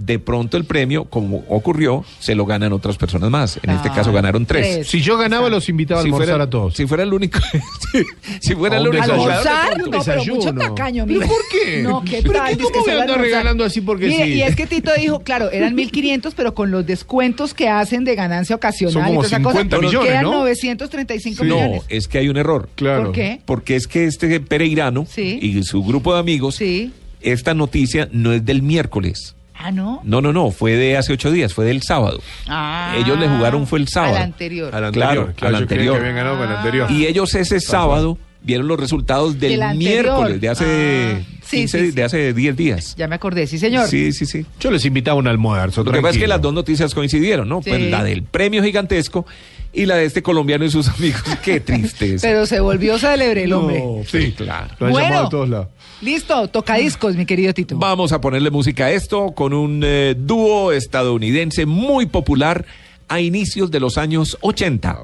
de 0.00 0.18
pronto 0.18 0.56
el 0.56 0.64
premio, 0.64 1.04
como 1.04 1.44
ocurrió, 1.48 2.04
se 2.20 2.34
lo 2.34 2.46
ganan 2.46 2.72
otras 2.72 2.96
personas 2.96 3.28
más. 3.30 3.60
En 3.62 3.68
este 3.70 3.90
Ah, 3.90 3.94
caso 3.94 4.12
ganaron 4.12 4.46
tres. 4.46 4.66
tres. 4.76 4.88
Si 4.88 5.02
yo 5.02 5.18
ganaba, 5.18 5.50
los 5.50 5.68
invitaba 5.68 6.00
a 6.00 6.02
Si 6.02 6.08
almorzar 6.08 6.28
fuera, 6.30 6.44
a 6.44 6.50
todos. 6.50 6.74
si 6.74 6.86
fuera 6.86 7.02
el 7.02 7.12
único, 7.12 7.38
si, 7.92 8.02
si 8.40 8.54
fuera 8.54 8.78
el 8.78 8.88
único 8.88 9.04
¿Almorzar? 9.04 9.76
No, 9.78 9.90
pero 10.02 10.24
mucho 10.24 10.54
tacaño, 10.54 11.04
¿Pero 11.06 11.18
mire. 11.20 11.26
por 11.30 11.40
qué? 11.52 11.82
No, 11.82 12.02
¿qué 12.02 12.22
¿Pero 12.22 12.32
tal? 12.32 12.56
qué- 12.56 12.64
que 12.72 12.82
se 12.82 12.92
anda 12.98 13.14
regalando 13.16 13.62
así 13.64 13.82
porque 13.82 14.06
Mire, 14.08 14.24
sí? 14.24 14.32
Y 14.32 14.42
es 14.42 14.56
que 14.56 14.66
Tito 14.66 14.90
dijo, 14.94 15.20
claro, 15.20 15.50
eran 15.50 15.76
1.500, 15.76 16.32
pero 16.34 16.54
con 16.54 16.70
los 16.70 16.86
descuentos 16.86 17.52
que 17.52 17.68
hacen 17.68 18.04
de 18.04 18.14
ganancia 18.14 18.56
ocasional 18.56 18.92
Son 18.94 19.02
y 19.02 19.06
como 19.06 19.16
toda 19.22 19.26
esa 19.28 19.42
cosa, 19.42 19.58
50 19.60 19.78
millones, 19.86 20.08
quedan 20.08 20.24
¿no? 20.24 20.32
935 20.40 21.44
No, 21.44 21.54
millones. 21.56 21.82
es 21.90 22.08
que 22.08 22.18
hay 22.18 22.28
un 22.30 22.38
error. 22.38 22.68
Claro. 22.74 23.04
¿Por 23.04 23.12
qué? 23.12 23.40
Porque 23.44 23.76
es 23.76 23.86
que 23.86 24.06
este 24.06 24.40
Pereirano 24.40 25.06
Sí. 25.06 25.38
y 25.42 25.62
su 25.62 25.82
grupo 25.84 26.14
de 26.14 26.20
amigos, 26.20 26.54
Sí. 26.56 26.92
esta 27.20 27.52
noticia 27.52 28.08
no 28.12 28.32
es 28.32 28.44
del 28.46 28.62
miércoles. 28.62 29.34
Ah, 29.62 29.70
¿no? 29.70 30.00
No, 30.04 30.20
no, 30.20 30.32
no, 30.32 30.50
fue 30.50 30.72
de 30.76 30.96
hace 30.96 31.12
ocho 31.12 31.30
días, 31.30 31.52
fue 31.54 31.64
del 31.66 31.82
sábado. 31.82 32.20
Ah, 32.46 32.94
Ellos 32.98 33.18
le 33.18 33.28
jugaron 33.28 33.66
fue 33.66 33.78
el 33.78 33.88
sábado. 33.88 34.16
Al 34.16 34.22
anterior. 34.22 34.74
Al 34.74 34.90
Claro, 34.92 35.10
anterior. 35.22 35.34
Claro, 35.36 35.56
al 35.56 35.62
yo 35.62 35.66
creía 35.68 35.82
anterior. 35.90 35.94
que 35.94 36.00
habían 36.00 36.16
ganado 36.16 36.38
con 36.38 36.48
el 36.50 36.56
anterior. 36.56 36.90
Y 36.90 37.06
ellos 37.06 37.34
ese 37.34 37.60
sábado 37.60 38.16
vieron 38.42 38.68
los 38.68 38.80
resultados 38.80 39.38
del 39.38 39.60
miércoles, 39.76 40.40
de 40.40 40.48
hace, 40.48 41.16
Ah, 41.20 41.24
sí, 41.42 41.56
15 41.58 41.78
sí, 41.78 41.84
sí. 41.86 41.90
de 41.92 42.02
hace 42.04 42.32
10 42.32 42.56
días. 42.56 42.94
Ya 42.96 43.06
me 43.06 43.16
acordé, 43.16 43.46
sí, 43.46 43.58
señor. 43.58 43.86
Sí, 43.88 44.12
sí, 44.12 44.24
sí. 44.24 44.46
Yo 44.58 44.70
les 44.70 44.84
invitaba 44.86 45.16
a 45.16 45.18
un 45.18 45.28
almuerzo. 45.28 45.84
Lo 45.84 45.92
que 45.92 45.98
pasa 45.98 46.10
es 46.10 46.14
que 46.14 46.20
tranquilo. 46.20 46.28
las 46.36 46.40
dos 46.42 46.54
noticias 46.54 46.94
coincidieron, 46.94 47.46
¿no? 47.48 47.60
Sí. 47.62 47.68
Pues 47.70 47.82
la 47.90 48.02
del 48.02 48.22
premio 48.22 48.62
gigantesco 48.62 49.26
y 49.72 49.86
la 49.86 49.96
de 49.96 50.04
este 50.04 50.22
colombiano 50.22 50.64
y 50.64 50.70
sus 50.70 50.88
amigos. 50.88 51.22
Qué 51.44 51.60
tristeza. 51.60 52.26
Pero 52.26 52.46
se 52.46 52.60
volvió 52.60 52.98
célebre 52.98 53.44
el 53.44 53.52
hombre. 53.52 53.80
No, 53.80 54.02
sí, 54.04 54.32
claro. 54.36 54.74
Lo 54.78 54.86
han 54.86 54.92
Bueno. 54.92 55.08
llamado 55.08 55.26
a 55.26 55.30
todos 55.30 55.48
lados. 55.48 55.68
Listo, 56.00 56.48
tocadiscos, 56.48 57.14
mi 57.16 57.26
querido 57.26 57.52
Tito. 57.52 57.76
Vamos 57.78 58.12
a 58.12 58.20
ponerle 58.20 58.50
música 58.50 58.86
a 58.86 58.90
esto 58.90 59.32
con 59.32 59.52
un 59.52 59.82
eh, 59.84 60.14
dúo 60.18 60.72
estadounidense 60.72 61.66
muy 61.66 62.06
popular 62.06 62.64
a 63.08 63.20
inicios 63.20 63.70
de 63.70 63.80
los 63.80 63.98
años 63.98 64.38
80. 64.40 64.98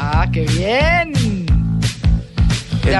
Ah, 0.00 0.28
qué 0.32 0.42
bien. 0.42 1.12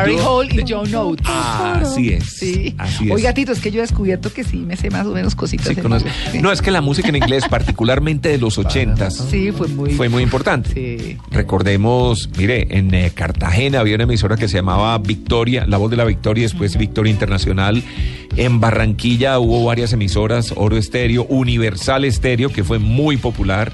Dúo 0.06 0.18
Hall 0.38 0.48
y 0.52 0.56
de- 0.58 0.64
Joe 0.68 0.88
Note. 0.88 1.22
Ah, 1.26 1.80
así 1.82 2.10
es. 2.10 2.24
Sí. 2.24 2.74
Así 2.78 3.06
es. 3.06 3.10
Oiga, 3.12 3.32
Tito, 3.34 3.52
es 3.52 3.60
que 3.60 3.70
yo 3.70 3.78
he 3.78 3.82
descubierto 3.82 4.32
que 4.32 4.44
sí 4.44 4.58
me 4.58 4.76
sé 4.76 4.90
más 4.90 5.06
o 5.06 5.12
menos 5.12 5.34
cositas. 5.34 5.68
Sí, 5.68 5.74
en. 5.80 6.42
No, 6.42 6.52
es 6.52 6.62
que 6.62 6.70
la 6.70 6.80
música 6.80 7.08
en 7.08 7.16
inglés, 7.16 7.44
particularmente 7.50 8.28
de 8.28 8.38
los 8.38 8.58
ochentas, 8.58 9.14
Sí, 9.30 9.50
fue 9.52 9.68
muy. 9.68 9.90
fue 9.92 10.08
muy 10.08 10.22
importante. 10.22 10.70
Sí. 10.74 11.16
Recordemos, 11.30 12.28
mire, 12.38 12.66
en 12.78 12.92
eh, 12.94 13.10
Cartagena 13.14 13.80
había 13.80 13.94
una 13.94 14.04
emisora 14.04 14.36
que 14.36 14.48
se 14.48 14.56
llamaba 14.58 14.96
Victoria, 14.98 15.66
La 15.66 15.76
Voz 15.78 15.90
de 15.90 15.96
la 15.96 16.04
Victoria, 16.04 16.44
después 16.44 16.76
Victoria 16.76 17.10
Internacional. 17.10 17.82
En 18.36 18.60
Barranquilla 18.60 19.38
hubo 19.38 19.64
varias 19.64 19.92
emisoras, 19.92 20.52
Oro 20.56 20.76
Estéreo, 20.76 21.24
Universal 21.24 22.04
Estéreo, 22.04 22.50
que 22.50 22.62
fue 22.64 22.78
muy 22.78 23.16
popular. 23.16 23.72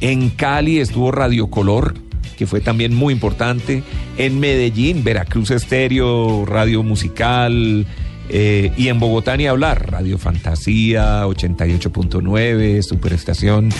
En 0.00 0.30
Cali 0.30 0.78
estuvo 0.78 1.10
Radio 1.10 1.48
Color, 1.48 1.94
que 2.36 2.46
fue 2.46 2.60
también 2.60 2.94
muy 2.94 3.12
importante. 3.14 3.82
En 4.16 4.40
Medellín, 4.40 5.04
Veracruz 5.04 5.50
Estéreo, 5.50 6.44
Radio 6.46 6.82
Musical. 6.82 7.86
eh, 8.30 8.72
y 8.76 8.88
en 8.88 9.00
Bogotá 9.00 9.38
ni 9.38 9.46
hablar, 9.46 9.90
Radio 9.90 10.18
Fantasía, 10.18 11.24
88.9, 11.26 12.82
Superestación, 12.82 13.70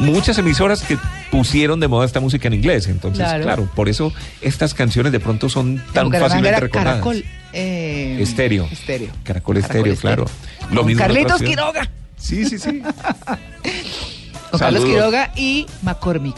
muchas 0.00 0.36
emisoras 0.38 0.82
que 0.82 0.98
pusieron 1.30 1.78
de 1.78 1.86
moda 1.86 2.04
esta 2.04 2.18
música 2.18 2.48
en 2.48 2.54
inglés. 2.54 2.88
Entonces, 2.88 3.24
Claro. 3.24 3.44
claro, 3.44 3.68
por 3.76 3.88
eso 3.88 4.12
estas 4.40 4.74
canciones 4.74 5.12
de 5.12 5.20
pronto 5.20 5.48
son 5.48 5.76
tan 5.92 6.06
Bucaramanga 6.06 6.18
fácilmente 6.28 6.60
recordadas. 6.60 6.92
Caracol. 6.94 7.24
eh, 7.52 8.18
Estéreo. 8.20 8.66
Estéreo. 8.72 9.10
Caracol 9.22 9.58
Estéreo, 9.58 9.94
claro. 9.94 10.26
Lo 10.72 10.82
mismo 10.82 11.00
Carlitos. 11.00 11.40
Quiroga. 11.40 11.88
Sí, 12.16 12.44
sí, 12.44 12.58
sí. 12.58 12.82
Con 14.50 14.58
Carlos. 14.58 14.84
Quiroga 14.84 15.32
y 15.36 15.66
McCormick. 15.82 16.36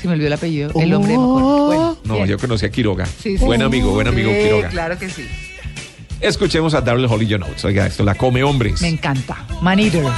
Se 0.00 0.08
me 0.08 0.14
olvidó 0.14 0.26
el 0.28 0.32
apellido. 0.34 0.70
El 0.74 0.92
hombre 0.94 1.12
de. 1.12 1.18
Bueno, 1.18 1.98
No, 2.04 2.14
bien. 2.14 2.26
yo 2.26 2.38
conocí 2.38 2.66
a 2.66 2.70
Quiroga. 2.70 3.06
Sí, 3.06 3.36
sí. 3.38 3.44
Buen 3.44 3.62
amigo, 3.62 3.90
buen 3.92 4.06
amigo 4.08 4.30
Sí, 4.30 4.38
Quiroga. 4.44 4.68
Claro 4.68 4.98
que 4.98 5.08
sí. 5.10 5.26
Escuchemos 6.20 6.74
a 6.74 6.80
Daryl 6.80 7.06
Holly 7.06 7.26
John 7.30 7.42
Oates. 7.42 7.64
Oiga, 7.64 7.86
esto 7.86 8.04
la 8.04 8.14
come 8.14 8.42
hombres. 8.42 8.80
Me 8.80 8.88
encanta. 8.88 9.46
Man 9.60 9.78
Eater. 9.78 10.04
Oh. 10.04 10.12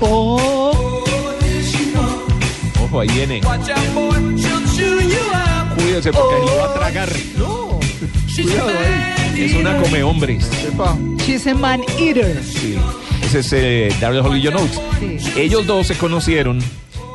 Oh. 0.00 1.04
Ojo, 2.84 3.00
ahí 3.00 3.08
viene. 3.08 3.40
Porque 6.12 6.34
ahí 6.36 6.46
lo 6.46 6.56
va 6.56 6.64
a 6.64 6.74
tragar. 6.74 7.08
No. 7.36 7.80
She's 8.28 8.46
Cuidado 8.46 8.68
a 8.68 8.72
ahí. 8.72 8.88
man 9.34 9.38
Es 9.38 9.54
una 9.54 9.70
eater. 9.70 9.82
come 9.82 10.02
hombres. 10.02 10.50
Epa. 10.66 10.98
She's 11.26 11.46
a 11.46 11.54
Man 11.54 11.80
Eater. 11.98 12.42
Sí. 12.42 12.76
Ese 13.24 13.40
es 13.40 13.52
eh, 13.52 13.94
Daryl 14.00 14.20
Holly 14.20 14.42
John 14.44 14.56
Oates. 14.56 14.80
Sí. 15.00 15.40
Ellos 15.40 15.66
dos 15.66 15.86
se 15.88 15.94
conocieron. 15.96 16.60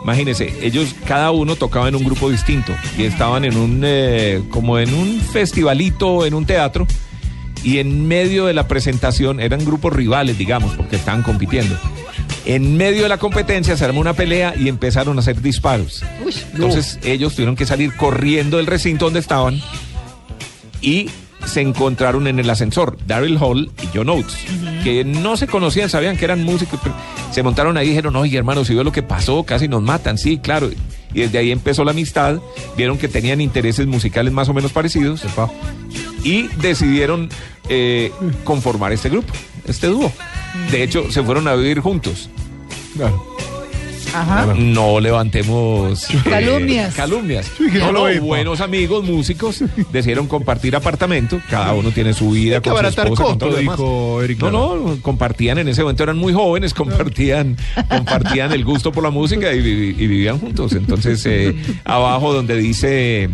Imagínense, 0.03 0.53
ellos 0.61 0.93
cada 1.05 1.31
uno 1.31 1.55
tocaba 1.55 1.87
en 1.87 1.95
un 1.95 2.03
grupo 2.03 2.29
distinto 2.29 2.73
y 2.97 3.03
estaban 3.03 3.45
en 3.45 3.55
un 3.55 3.81
eh, 3.85 4.41
como 4.49 4.77
en 4.77 4.93
un 4.93 5.21
festivalito, 5.21 6.25
en 6.25 6.33
un 6.33 6.45
teatro 6.45 6.85
y 7.63 7.77
en 7.79 8.05
medio 8.05 8.45
de 8.45 8.53
la 8.53 8.67
presentación 8.67 9.39
eran 9.39 9.63
grupos 9.63 9.93
rivales, 9.93 10.37
digamos, 10.37 10.73
porque 10.75 10.97
estaban 10.97 11.23
compitiendo. 11.23 11.77
En 12.45 12.75
medio 12.75 13.03
de 13.03 13.09
la 13.09 13.17
competencia 13.17 13.77
se 13.77 13.85
armó 13.85 14.01
una 14.01 14.13
pelea 14.13 14.53
y 14.57 14.67
empezaron 14.67 15.17
a 15.17 15.21
hacer 15.21 15.41
disparos. 15.41 16.03
Uy, 16.25 16.33
Entonces 16.53 16.99
ellos 17.03 17.33
tuvieron 17.33 17.55
que 17.55 17.65
salir 17.65 17.95
corriendo 17.95 18.57
del 18.57 18.67
recinto 18.67 19.05
donde 19.05 19.21
estaban 19.21 19.61
y 20.81 21.09
se 21.45 21.61
encontraron 21.61 22.27
en 22.27 22.39
el 22.39 22.49
ascensor, 22.49 22.97
Daryl 23.05 23.37
Hall 23.37 23.71
y 23.81 23.97
John 23.97 24.09
Oates, 24.09 24.35
que 24.83 25.03
no 25.03 25.37
se 25.37 25.47
conocían, 25.47 25.89
sabían 25.89 26.17
que 26.17 26.25
eran 26.25 26.43
músicos, 26.43 26.79
pero 26.81 26.95
se 27.31 27.43
montaron 27.43 27.77
ahí 27.77 27.87
y 27.87 27.89
dijeron, 27.89 28.15
oye 28.15 28.37
hermano, 28.37 28.63
si 28.65 28.73
veo 28.73 28.83
lo 28.83 28.91
que 28.91 29.03
pasó, 29.03 29.43
casi 29.43 29.67
nos 29.67 29.81
matan, 29.81 30.17
sí, 30.17 30.37
claro. 30.37 30.69
Y 31.13 31.21
desde 31.21 31.37
ahí 31.37 31.51
empezó 31.51 31.83
la 31.83 31.91
amistad, 31.91 32.39
vieron 32.75 32.97
que 32.97 33.07
tenían 33.07 33.41
intereses 33.41 33.87
musicales 33.87 34.33
más 34.33 34.49
o 34.49 34.53
menos 34.53 34.71
parecidos 34.71 35.23
y 36.23 36.47
decidieron 36.61 37.29
eh, 37.69 38.11
conformar 38.43 38.93
este 38.93 39.09
grupo, 39.09 39.33
este 39.67 39.87
dúo. 39.87 40.11
De 40.71 40.83
hecho, 40.83 41.11
se 41.11 41.23
fueron 41.23 41.47
a 41.47 41.55
vivir 41.55 41.79
juntos. 41.79 42.29
Claro. 42.95 43.33
Ajá. 44.13 44.53
no 44.55 44.99
levantemos 44.99 46.09
eh, 46.11 46.17
Calumnias. 46.23 46.93
calumnias. 46.93 47.51
Sí, 47.57 47.63
no, 47.91 48.21
buenos 48.21 48.61
amigos, 48.61 49.03
músicos, 49.03 49.63
decidieron 49.91 50.27
compartir 50.27 50.75
apartamento. 50.75 51.41
Cada 51.49 51.73
uno 51.73 51.91
tiene 51.91 52.13
su 52.13 52.29
vida 52.31 52.57
Hay 52.57 52.61
que 52.61 52.69
con 52.69 52.79
su 52.79 53.01
esposa, 53.01 53.23
con 53.39 53.59
dijo 53.59 54.21
Eric 54.21 54.39
No, 54.41 54.51
no, 54.51 54.97
compartían 55.01 55.57
en 55.57 55.67
ese 55.67 55.81
momento, 55.81 56.03
eran 56.03 56.17
muy 56.17 56.33
jóvenes, 56.33 56.73
compartían, 56.73 57.57
compartían 57.89 58.51
el 58.51 58.63
gusto 58.63 58.91
por 58.91 59.03
la 59.03 59.09
música 59.09 59.53
y, 59.53 59.57
y 59.57 60.07
vivían 60.07 60.39
juntos. 60.39 60.73
Entonces, 60.73 61.25
eh, 61.25 61.55
abajo 61.83 62.33
donde 62.33 62.55
dice 62.57 63.29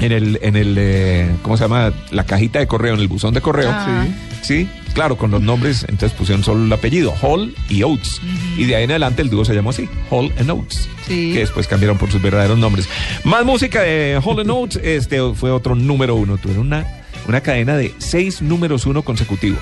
en 0.00 0.12
el, 0.12 0.38
en 0.42 0.56
el 0.56 0.76
eh, 0.78 1.30
¿cómo 1.42 1.56
se 1.56 1.64
llama? 1.64 1.92
La 2.10 2.24
cajita 2.24 2.58
de 2.58 2.66
correo, 2.66 2.94
en 2.94 3.00
el 3.00 3.08
buzón 3.08 3.34
de 3.34 3.40
correo. 3.40 3.70
Ah. 3.72 4.06
Sí, 4.42 4.68
claro, 4.92 5.16
con 5.16 5.30
los 5.30 5.40
nombres, 5.40 5.86
entonces 5.88 6.12
pusieron 6.12 6.44
solo 6.44 6.64
el 6.64 6.72
apellido, 6.72 7.14
Hall 7.22 7.54
y 7.68 7.82
Oates. 7.82 8.20
Y 8.58 8.64
de 8.64 8.76
ahí 8.76 8.84
en 8.84 8.90
adelante 8.90 9.22
el 9.22 9.30
dúo 9.30 9.44
se 9.44 9.54
llamó 9.54 9.70
así, 9.70 9.88
Hall 10.10 10.32
and 10.38 10.50
Oates. 10.50 10.88
Sí. 11.06 11.32
Que 11.32 11.40
después 11.40 11.66
cambiaron 11.66 11.96
por 11.96 12.10
sus 12.10 12.20
verdaderos 12.20 12.58
nombres. 12.58 12.88
Más 13.24 13.44
música 13.44 13.82
de 13.82 14.20
Hall 14.22 14.40
and 14.40 14.50
Oates, 14.50 14.80
este 14.82 15.20
fue 15.34 15.50
otro 15.50 15.74
número 15.74 16.14
uno. 16.14 16.36
Tuvieron 16.36 16.66
una, 16.66 16.86
una 17.26 17.40
cadena 17.40 17.76
de 17.76 17.94
seis 17.98 18.42
números 18.42 18.84
uno 18.86 19.02
consecutivos. 19.02 19.60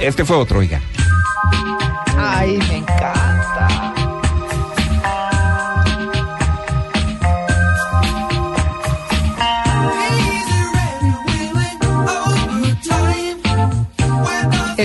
Este 0.00 0.24
fue 0.24 0.36
otro, 0.36 0.58
oiga. 0.58 0.80
Ay, 2.16 2.58
me 2.68 2.78
encanta. 2.78 3.97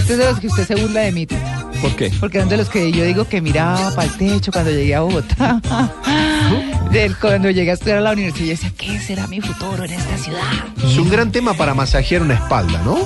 Este 0.03 0.13
es 0.13 0.19
de 0.19 0.25
los 0.25 0.39
que 0.41 0.47
usted 0.47 0.67
se 0.67 0.75
burla 0.75 0.99
de 1.01 1.11
mí. 1.13 1.25
¿Por 1.25 1.95
qué? 1.95 2.11
Porque 2.19 2.39
son 2.41 2.49
de 2.49 2.57
los 2.57 2.67
que 2.69 2.91
yo 2.91 3.05
digo 3.05 3.25
que 3.25 3.39
miraba 3.39 3.89
para 3.95 4.07
el 4.09 4.17
techo 4.17 4.51
cuando 4.51 4.69
llegué 4.71 4.95
a 4.95 4.99
Bogotá. 5.01 5.61
Del- 6.91 7.15
cuando 7.17 7.49
llegué 7.49 7.71
a 7.71 7.73
estudiar 7.75 7.99
a 7.99 8.01
la 8.01 8.11
universidad, 8.11 8.45
yo 8.45 8.51
decía, 8.51 8.71
¿qué 8.77 8.99
será 8.99 9.27
mi 9.27 9.39
futuro 9.39 9.85
en 9.85 9.93
esta 9.93 10.17
ciudad? 10.17 10.41
Es 10.85 10.97
un 10.97 11.09
gran 11.09 11.31
tema 11.31 11.53
para 11.53 11.73
masajear 11.73 12.21
una 12.21 12.33
espalda, 12.33 12.81
¿no? 12.83 12.97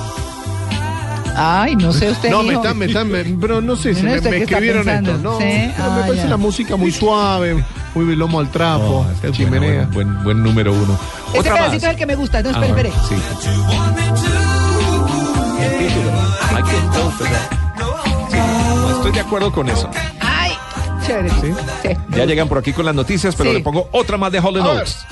Ay, 1.35 1.75
no 1.75 1.93
sé 1.93 2.09
usted. 2.09 2.31
no, 2.31 2.41
me 2.41 2.55
están, 2.55 2.77
me 2.79 2.85
están, 2.87 3.09
me- 3.11 3.23
pero 3.39 3.61
no 3.61 3.75
sé 3.75 3.93
si 3.93 4.01
No, 4.01 4.09
me, 4.09 4.17
¿usted 4.17 4.31
me 4.31 4.37
qué 4.37 4.43
está 4.43 4.55
escribieron 4.55 4.89
esto. 4.89 5.17
No, 5.19 5.37
Sí, 5.37 5.43
pero 5.77 5.91
me 5.91 5.99
ah, 6.01 6.03
parece 6.07 6.23
ya. 6.23 6.29
la 6.29 6.37
música 6.37 6.75
muy 6.77 6.91
suave, 6.91 7.63
muy 7.93 8.15
lomo 8.15 8.39
al 8.39 8.49
trapo, 8.49 9.05
No, 9.07 9.11
este 9.13 9.27
es 9.27 9.33
chimenea. 9.33 9.69
bueno, 9.69 9.91
buen, 9.93 10.07
buen, 10.13 10.23
buen 10.23 10.43
número 10.43 10.73
uno. 10.73 10.97
Este 11.35 11.49
pedacito 11.51 11.85
es 11.85 11.91
el 11.91 11.95
que 11.95 12.05
me 12.07 12.15
gusta, 12.15 12.41
no, 12.41 12.49
Ah, 12.49 12.65
espere, 12.65 12.89
espere. 12.89 12.91
sí. 13.07 14.66
El 15.67 15.77
título. 15.87 16.09
I 16.51 16.61
can't 16.63 16.95
go 16.95 17.11
for 17.11 17.27
that. 17.27 17.51
Sí, 18.31 18.37
no 18.37 18.89
estoy 18.97 19.11
de 19.11 19.19
acuerdo 19.19 19.51
con 19.51 19.69
eso. 19.69 19.89
Ay, 20.21 20.51
chévere. 21.05 21.29
Sí. 21.41 21.53
Ya 22.09 22.25
llegan 22.25 22.47
por 22.47 22.57
aquí 22.57 22.73
con 22.73 22.85
las 22.85 22.95
noticias, 22.95 23.35
pero 23.35 23.51
Sí. 23.51 23.57
le 23.57 23.63
pongo 23.63 23.89
otra 23.91 24.17
más 24.17 24.31
de. 24.31 24.39
Oates. 24.39 25.05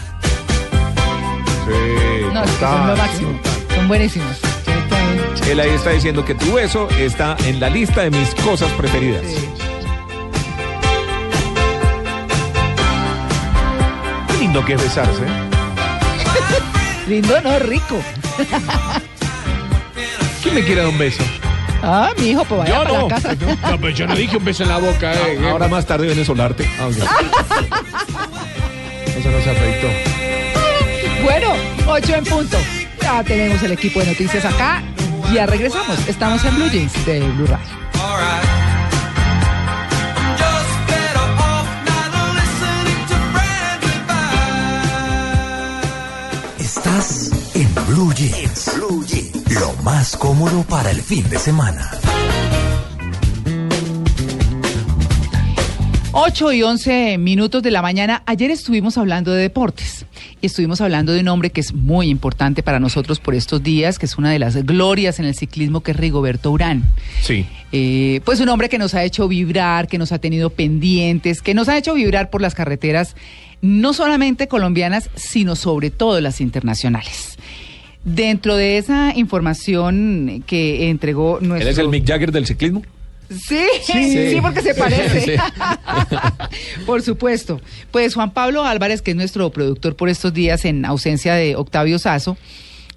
Sí, 1.66 1.72
No, 2.34 2.44
es 2.44 2.52
que 2.52 2.60
son 2.60 2.88
lo 2.88 2.96
máximo. 2.98 3.40
Son 3.76 3.88
buenísimos. 3.88 4.38
Él 5.50 5.60
ahí 5.60 5.70
está 5.70 5.92
diciendo 5.92 6.26
que 6.26 6.34
tu 6.36 6.54
beso 6.54 6.88
está 6.90 7.36
en 7.46 7.60
la 7.60 7.70
lista 7.70 8.02
de 8.02 8.10
mis 8.10 8.34
cosas 8.36 8.72
preferidas. 8.72 9.22
Sí. 9.26 9.48
Qué 14.28 14.38
lindo 14.40 14.66
que 14.66 14.74
es 14.74 14.82
besarse. 14.82 15.24
Lindo, 17.08 17.40
no, 17.42 17.60
rico. 17.60 18.02
¿Quién 20.46 20.54
me 20.54 20.62
quiere 20.64 20.82
dar 20.82 20.92
un 20.92 20.98
beso? 21.00 21.24
Ah, 21.82 22.12
mi 22.20 22.28
hijo, 22.28 22.46
pues 22.46 22.60
vaya 22.60 22.78
Yo 22.78 22.84
para 22.84 22.98
no. 23.00 23.08
la 23.10 23.16
casa. 23.16 23.36
No, 23.72 23.78
pero 23.82 23.90
yo 23.90 24.06
no 24.06 24.16
dije 24.16 24.38
un 24.38 24.46
beso 24.46 24.62
en 24.62 24.70
la 24.70 24.78
boca, 24.78 25.12
eh. 25.12 25.40
Ahora 25.50 25.68
más 25.68 25.88
tarde 25.88 26.06
venezolarte. 26.06 26.70
Ah, 26.80 26.86
ok. 26.86 26.98
Eso 29.18 29.32
no 29.32 29.42
se 29.42 29.50
afeitó. 29.50 29.88
Bueno, 31.24 31.48
8 31.88 32.16
en 32.16 32.24
punto. 32.26 32.58
Ya 33.02 33.24
tenemos 33.24 33.64
el 33.64 33.72
equipo 33.72 34.00
de 34.02 34.06
noticias 34.06 34.46
acá. 34.46 34.84
Ya 35.34 35.48
regresamos. 35.48 35.98
Estamos 36.08 36.46
en 36.46 36.56
Blue 36.58 36.70
Jeans 36.70 37.06
de 37.08 37.22
Blue 37.22 37.48
Radio. 37.48 37.66
Estás 46.60 47.32
en 47.54 47.74
Blue 47.88 48.14
Jeans. 48.14 48.65
Lo 49.60 49.72
más 49.84 50.18
cómodo 50.18 50.64
para 50.64 50.92
el 50.92 51.02
fin 51.02 51.30
de 51.30 51.38
semana. 51.38 51.90
8 56.12 56.52
y 56.54 56.64
11 56.64 57.18
minutos 57.18 57.64
de 57.64 57.72
la 57.72 57.82
mañana. 57.82 58.24
Ayer 58.26 58.52
estuvimos 58.52 58.98
hablando 58.98 59.32
de 59.32 59.42
deportes 59.42 60.06
y 60.42 60.48
estuvimos 60.48 60.82
hablando 60.82 61.14
de 61.14 61.22
un 61.22 61.28
hombre 61.30 61.52
que 61.52 61.62
es 61.62 61.74
muy 61.74 62.10
importante 62.10 62.64
para 62.64 62.80
nosotros 62.80 63.20
por 63.20 63.34
estos 63.34 63.64
días, 63.64 63.98
que 63.98 64.08
es 64.08 64.18
una 64.18 64.30
de 64.32 64.40
las 64.40 64.56
glorias 64.66 65.20
en 65.20 65.26
el 65.26 65.36
ciclismo, 65.36 65.82
que 65.82 65.92
es 65.92 65.98
Rigoberto 65.98 66.52
Urán. 66.52 66.84
Sí. 67.22 67.46
Eh, 67.72 68.22
pues 68.26 68.42
un 68.42 68.50
hombre 68.50 68.68
que 68.68 68.78
nos 68.78 68.94
ha 68.94 69.04
hecho 69.04 69.28
vibrar, 69.28 69.88
que 69.88 69.98
nos 69.98 70.12
ha 70.12 70.20
tenido 70.20 70.50
pendientes, 70.50 71.42
que 71.42 71.54
nos 71.54 71.70
ha 71.70 71.78
hecho 71.78 71.94
vibrar 71.94 72.30
por 72.30 72.42
las 72.42 72.56
carreteras, 72.56 73.16
no 73.62 73.94
solamente 73.94 74.48
colombianas, 74.48 75.10
sino 75.16 75.56
sobre 75.56 75.92
todo 75.92 76.20
las 76.20 76.42
internacionales. 76.42 77.38
Dentro 78.06 78.56
de 78.56 78.78
esa 78.78 79.14
información 79.16 80.44
que 80.46 80.90
entregó 80.90 81.40
nuestro... 81.42 81.68
¿Él 81.68 81.74
es 81.74 81.78
el 81.80 81.90
Mick 81.90 82.08
Jagger 82.08 82.32
del 82.32 82.46
ciclismo? 82.46 82.84
Sí, 83.30 83.66
sí, 83.84 84.38
porque 84.42 84.62
se 84.62 84.76
parece. 84.76 85.22
Sí. 85.22 85.32
por 86.86 87.02
supuesto. 87.02 87.60
Pues 87.92 88.14
Juan 88.14 88.32
Pablo 88.32 88.64
Álvarez, 88.64 89.02
que 89.02 89.12
es 89.12 89.18
nuestro 89.18 89.50
productor 89.50 89.96
por 89.96 90.10
estos 90.10 90.34
días 90.34 90.66
en 90.66 90.86
ausencia 90.86 91.34
de 91.34 91.56
Octavio 91.56 91.98
Sazo, 91.98 92.38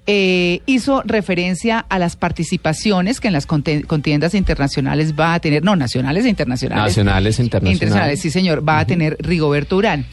eh, 0.05 0.61
hizo 0.65 1.03
referencia 1.03 1.85
a 1.87 1.99
las 1.99 2.15
participaciones 2.15 3.19
que 3.19 3.27
en 3.27 3.33
las 3.33 3.45
contiendas 3.45 4.33
internacionales 4.33 5.13
va 5.19 5.33
a 5.33 5.39
tener, 5.39 5.63
no, 5.63 5.75
nacionales 5.75 6.25
e 6.25 6.29
internacionales. 6.29 6.83
Nacionales 6.85 7.39
e 7.39 7.43
internacionales. 7.43 7.75
Internacionales, 7.75 8.21
sí, 8.21 8.31
señor, 8.31 8.67
va 8.67 8.79
a 8.79 8.85
tener 8.85 9.17
Rigoberto 9.19 9.77
Urán. 9.77 10.05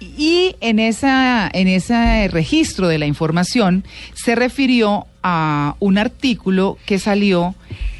Y 0.00 0.56
en, 0.60 0.78
esa, 0.78 1.48
en 1.52 1.68
ese 1.68 2.28
registro 2.28 2.88
de 2.88 2.98
la 2.98 3.06
información 3.06 3.84
se 4.14 4.34
refirió 4.34 5.06
a 5.22 5.76
un 5.80 5.96
artículo 5.98 6.76
que 6.84 6.98
salió 6.98 7.54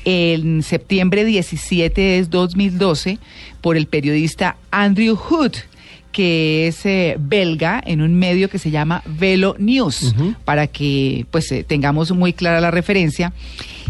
en 0.05 0.63
septiembre 0.63 1.25
17 1.25 2.01
de 2.01 2.25
2012 2.25 3.19
por 3.63 3.77
el 3.77 3.87
periodista 3.87 4.57
Andrew 4.71 5.17
Hood, 5.17 5.53
que 6.13 6.69
es 6.69 6.85
eh, 6.85 7.17
belga 7.19 7.83
en 7.85 8.03
un 8.03 8.15
medio 8.15 8.51
que 8.51 8.59
se 8.59 8.71
llama 8.71 9.03
Velo 9.07 9.57
News, 9.59 10.15
para 10.45 10.67
que 10.67 11.25
pues 11.31 11.51
eh, 11.53 11.65
tengamos 11.65 12.11
muy 12.13 12.33
clara 12.35 12.61
la 12.61 12.71
referencia. 12.71 13.33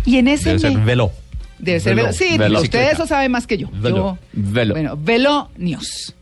Y 0.05 0.19
en 0.19 0.29
ese 0.29 0.51
Debe 0.51 0.59
ser 0.61 0.79
velo. 0.79 1.11
Debe 1.59 1.81
ser 1.81 1.95
Velo. 1.97 2.09
Velo. 2.09 2.17
Sí, 2.19 2.39
Velo. 2.39 2.63
usted 2.63 2.93
eso 2.93 3.07
sabe 3.07 3.29
más 3.29 3.47
que 3.47 3.59
yo. 3.59 3.69
Velo. 3.73 3.97
Yo- 3.97 4.19
Velo. 4.33 4.75
Bueno, 4.75 4.97
Velo 4.97 5.51
News. 5.57 6.15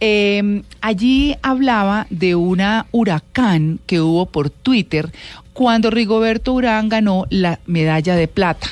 Eh, 0.00 0.62
allí 0.80 1.36
hablaba 1.42 2.06
de 2.10 2.34
una 2.34 2.86
huracán 2.92 3.80
que 3.86 4.00
hubo 4.00 4.26
por 4.26 4.50
Twitter 4.50 5.10
cuando 5.52 5.90
Rigoberto 5.90 6.54
Urán 6.54 6.88
ganó 6.88 7.26
la 7.30 7.60
medalla 7.66 8.16
de 8.16 8.28
plata 8.28 8.68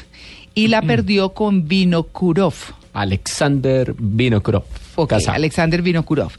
y 0.55 0.69
la 0.69 0.83
perdió 0.83 1.31
con 1.31 1.69
Vinokurov. 1.69 2.55
Alexander 2.93 3.95
Vinokurov. 3.99 4.65
Ok, 4.97 5.11
Casado. 5.11 5.37
Alexander 5.37 5.83
Vinokurov. 5.83 6.33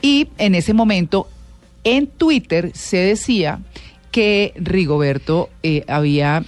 Y 0.00 0.28
en 0.38 0.54
ese 0.54 0.72
momento, 0.72 1.28
en 1.84 2.06
Twitter 2.06 2.70
se 2.74 2.96
decía 2.96 3.60
que 4.10 4.54
Rigoberto 4.56 5.50
eh, 5.62 5.84
había 5.88 6.42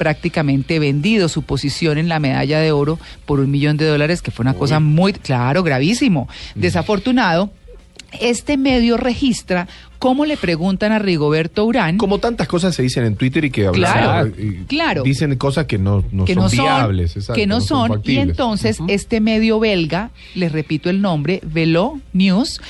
prácticamente 0.00 0.78
vendido 0.78 1.28
su 1.28 1.42
posición 1.42 1.98
en 1.98 2.08
la 2.08 2.18
medalla 2.20 2.58
de 2.58 2.72
oro 2.72 2.98
por 3.26 3.38
un 3.38 3.50
millón 3.50 3.76
de 3.76 3.84
dólares, 3.84 4.22
que 4.22 4.30
fue 4.30 4.44
una 4.44 4.54
cosa 4.54 4.80
muy, 4.80 5.12
claro, 5.12 5.62
gravísimo. 5.62 6.26
Desafortunado. 6.54 7.50
Este 8.18 8.56
medio 8.56 8.96
registra 8.96 9.68
cómo 9.98 10.24
le 10.24 10.38
preguntan 10.38 10.90
a 10.92 10.98
Rigoberto 10.98 11.66
Urán. 11.66 11.98
Como 11.98 12.18
tantas 12.18 12.48
cosas 12.48 12.74
se 12.74 12.82
dicen 12.82 13.04
en 13.04 13.14
Twitter 13.14 13.44
y 13.44 13.50
que 13.50 13.68
hablan- 13.68 13.92
Claro, 13.92 14.32
y- 14.38 14.64
claro. 14.64 15.02
dicen 15.02 15.36
cosas 15.36 15.66
que 15.66 15.78
no, 15.78 16.02
no 16.10 16.24
que 16.24 16.32
son 16.34 16.44
no 16.44 16.48
son, 16.48 16.64
viables. 16.64 17.16
exacto, 17.16 17.34
que 17.34 17.46
no 17.46 17.60
son, 17.60 18.00
y 18.04 18.16
entonces 18.16 18.78
este 18.88 19.20
medio 19.20 19.60
belga, 19.60 20.10
les 20.34 20.50
repito 20.50 20.88
el 20.88 21.02
nombre, 21.02 21.40
Velo 21.44 22.00
News, 22.14 22.60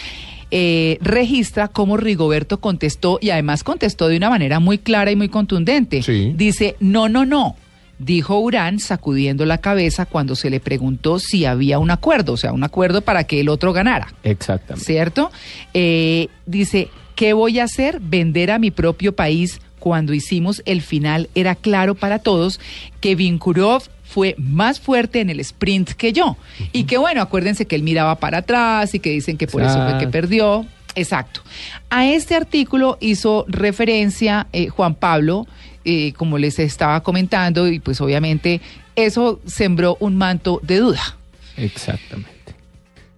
eh, 0.51 0.99
registra 1.01 1.69
cómo 1.69 1.97
Rigoberto 1.97 2.61
contestó 2.61 3.19
y 3.21 3.31
además 3.31 3.63
contestó 3.65 4.09
de 4.09 4.17
una 4.17 4.31
manera 4.31 4.61
muy 4.61 4.79
clara 4.79 5.11
y 5.11 5.17
muy 5.17 5.29
contundente. 5.29 6.03
Sí. 6.03 6.33
Dice, 6.37 6.77
no, 6.81 7.09
no, 7.09 7.25
no. 7.25 7.57
Dijo 7.99 8.39
Urán 8.39 8.81
sacudiendo 8.81 9.45
la 9.45 9.59
cabeza 9.59 10.07
cuando 10.07 10.35
se 10.35 10.49
le 10.49 10.59
preguntó 10.59 11.19
si 11.19 11.45
había 11.45 11.79
un 11.79 11.91
acuerdo, 11.91 12.33
o 12.33 12.37
sea, 12.37 12.53
un 12.53 12.65
acuerdo 12.65 13.03
para 13.03 13.25
que 13.25 13.41
el 13.41 13.49
otro 13.51 13.73
ganara. 13.73 14.15
Exactamente. 14.23 14.87
¿cierto? 14.87 15.31
Eh, 15.75 16.29
dice, 16.47 16.89
¿qué 17.15 17.35
voy 17.35 17.59
a 17.59 17.65
hacer? 17.65 18.01
Vender 18.01 18.51
a 18.53 18.59
mi 18.59 18.71
propio 18.71 19.15
país 19.15 19.61
cuando 19.79 20.15
hicimos 20.15 20.63
el 20.67 20.83
final 20.83 21.29
era 21.35 21.55
claro 21.55 21.95
para 21.95 22.21
todos 22.21 22.61
que 23.01 23.17
Vinkurov 23.17 23.83
fue 24.11 24.35
más 24.39 24.81
fuerte 24.81 25.21
en 25.21 25.31
el 25.31 25.39
sprint 25.39 25.93
que 25.93 26.13
yo. 26.13 26.37
Y 26.73 26.85
que 26.85 26.99
bueno, 26.99 27.23
acuérdense 27.23 27.67
que 27.67 27.77
él 27.77 27.85
miraba 27.85 28.17
para 28.17 28.39
atrás 28.39 28.93
y 28.95 28.99
que 28.99 29.11
dicen 29.11 29.37
que 29.37 29.47
por 29.47 29.63
eso 29.63 29.89
fue 29.89 29.99
que 29.99 30.09
perdió. 30.09 30.67
Exacto. 30.97 31.43
A 31.91 32.07
este 32.07 32.35
artículo 32.35 32.99
hizo 33.01 33.45
referencia 33.47 34.49
eh, 34.53 34.69
Juan 34.69 34.97
Pablo, 34.97 35.47
eh, 35.85 36.13
como 36.15 36.39
les 36.39 36.59
estaba 36.59 37.05
comentando, 37.05 37.69
y 37.69 37.79
pues 37.79 38.01
obviamente 38.01 38.61
eso 38.97 39.41
sembró 39.47 39.97
un 40.01 40.17
manto 40.17 40.61
de 40.65 40.79
duda. 40.79 41.17
Exactamente. 41.57 42.31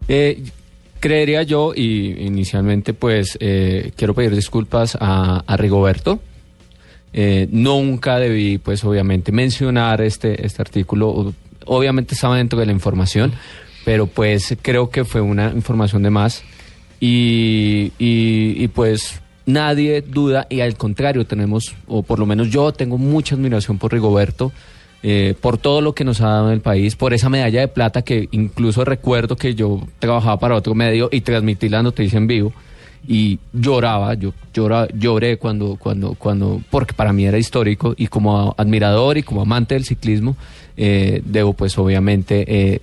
Eh, 0.09 0.43
creería 1.01 1.43
yo, 1.43 1.73
y 1.75 2.27
inicialmente 2.27 2.93
pues 2.93 3.39
eh, 3.41 3.93
quiero 3.97 4.13
pedir 4.15 4.35
disculpas 4.35 4.99
a, 5.01 5.43
a 5.47 5.57
Rigoberto. 5.57 6.21
Eh, 7.15 7.47
nunca 7.51 8.19
debí 8.19 8.59
pues 8.59 8.83
obviamente 8.85 9.33
mencionar 9.33 10.01
este, 10.01 10.47
este 10.47 10.63
artículo. 10.63 11.35
Obviamente 11.67 12.15
estaba 12.15 12.37
dentro 12.39 12.59
de 12.59 12.67
la 12.67 12.73
información, 12.73 13.33
pero 13.85 14.07
pues 14.07 14.57
creo 14.63 14.91
que 14.91 15.05
fue 15.05 15.21
una 15.21 15.51
información 15.55 16.03
de 16.03 16.11
más. 16.11 16.43
Y, 17.01 17.93
y- 17.99 18.55
y, 18.63 18.69
pues 18.69 19.21
nadie 19.45 20.03
duda, 20.03 20.47
y 20.49 20.61
al 20.61 20.77
contrario, 20.77 21.27
tenemos, 21.27 21.75
o 21.89 22.03
por 22.05 22.21
lo 22.21 22.27
menos 22.27 22.49
yo 22.51 22.71
tengo 22.73 22.97
mucha 22.97 23.35
admiración 23.35 23.77
por 23.79 23.93
Rigoberto, 23.93 24.53
eh, 25.03 25.35
por 25.41 25.59
todo 25.59 25.81
lo 25.81 25.95
que 25.97 26.05
nos 26.05 26.21
ha 26.21 26.29
dado 26.29 26.47
en 26.47 26.53
el 26.55 26.61
país, 26.61 26.95
por 26.95 27.13
esa 27.13 27.29
medalla 27.29 27.59
de 27.61 27.67
plata 27.67 28.03
que 28.03 28.29
incluso 28.31 28.85
recuerdo 28.85 29.35
que 29.35 29.57
yo 29.57 29.81
trabajaba 29.99 30.39
para 30.39 30.55
otro 30.55 30.77
medio 30.77 31.09
y 31.11 31.23
transmití 31.23 31.69
la 31.69 31.83
noticia 31.83 32.19
en 32.19 32.29
vivo 32.29 32.53
y 33.07 33.39
lloraba, 33.53 34.15
yo 34.15 34.33
llora, 34.55 34.87
lloré 34.95 35.37
cuando, 35.37 35.77
cuando, 35.77 36.15
cuando, 36.15 36.61
porque 36.71 36.95
para 36.95 37.13
mí 37.13 37.25
era 37.25 37.39
histórico 37.39 37.95
y 37.97 38.07
como 38.07 38.55
admirador 38.57 39.19
y 39.19 39.23
como 39.23 39.43
amante 39.43 39.75
del 39.75 39.85
ciclismo, 39.85 40.37
eh, 40.77 41.23
debo 41.25 41.53
pues 41.53 41.77
obviamente 41.79 42.45
eh, 42.47 42.81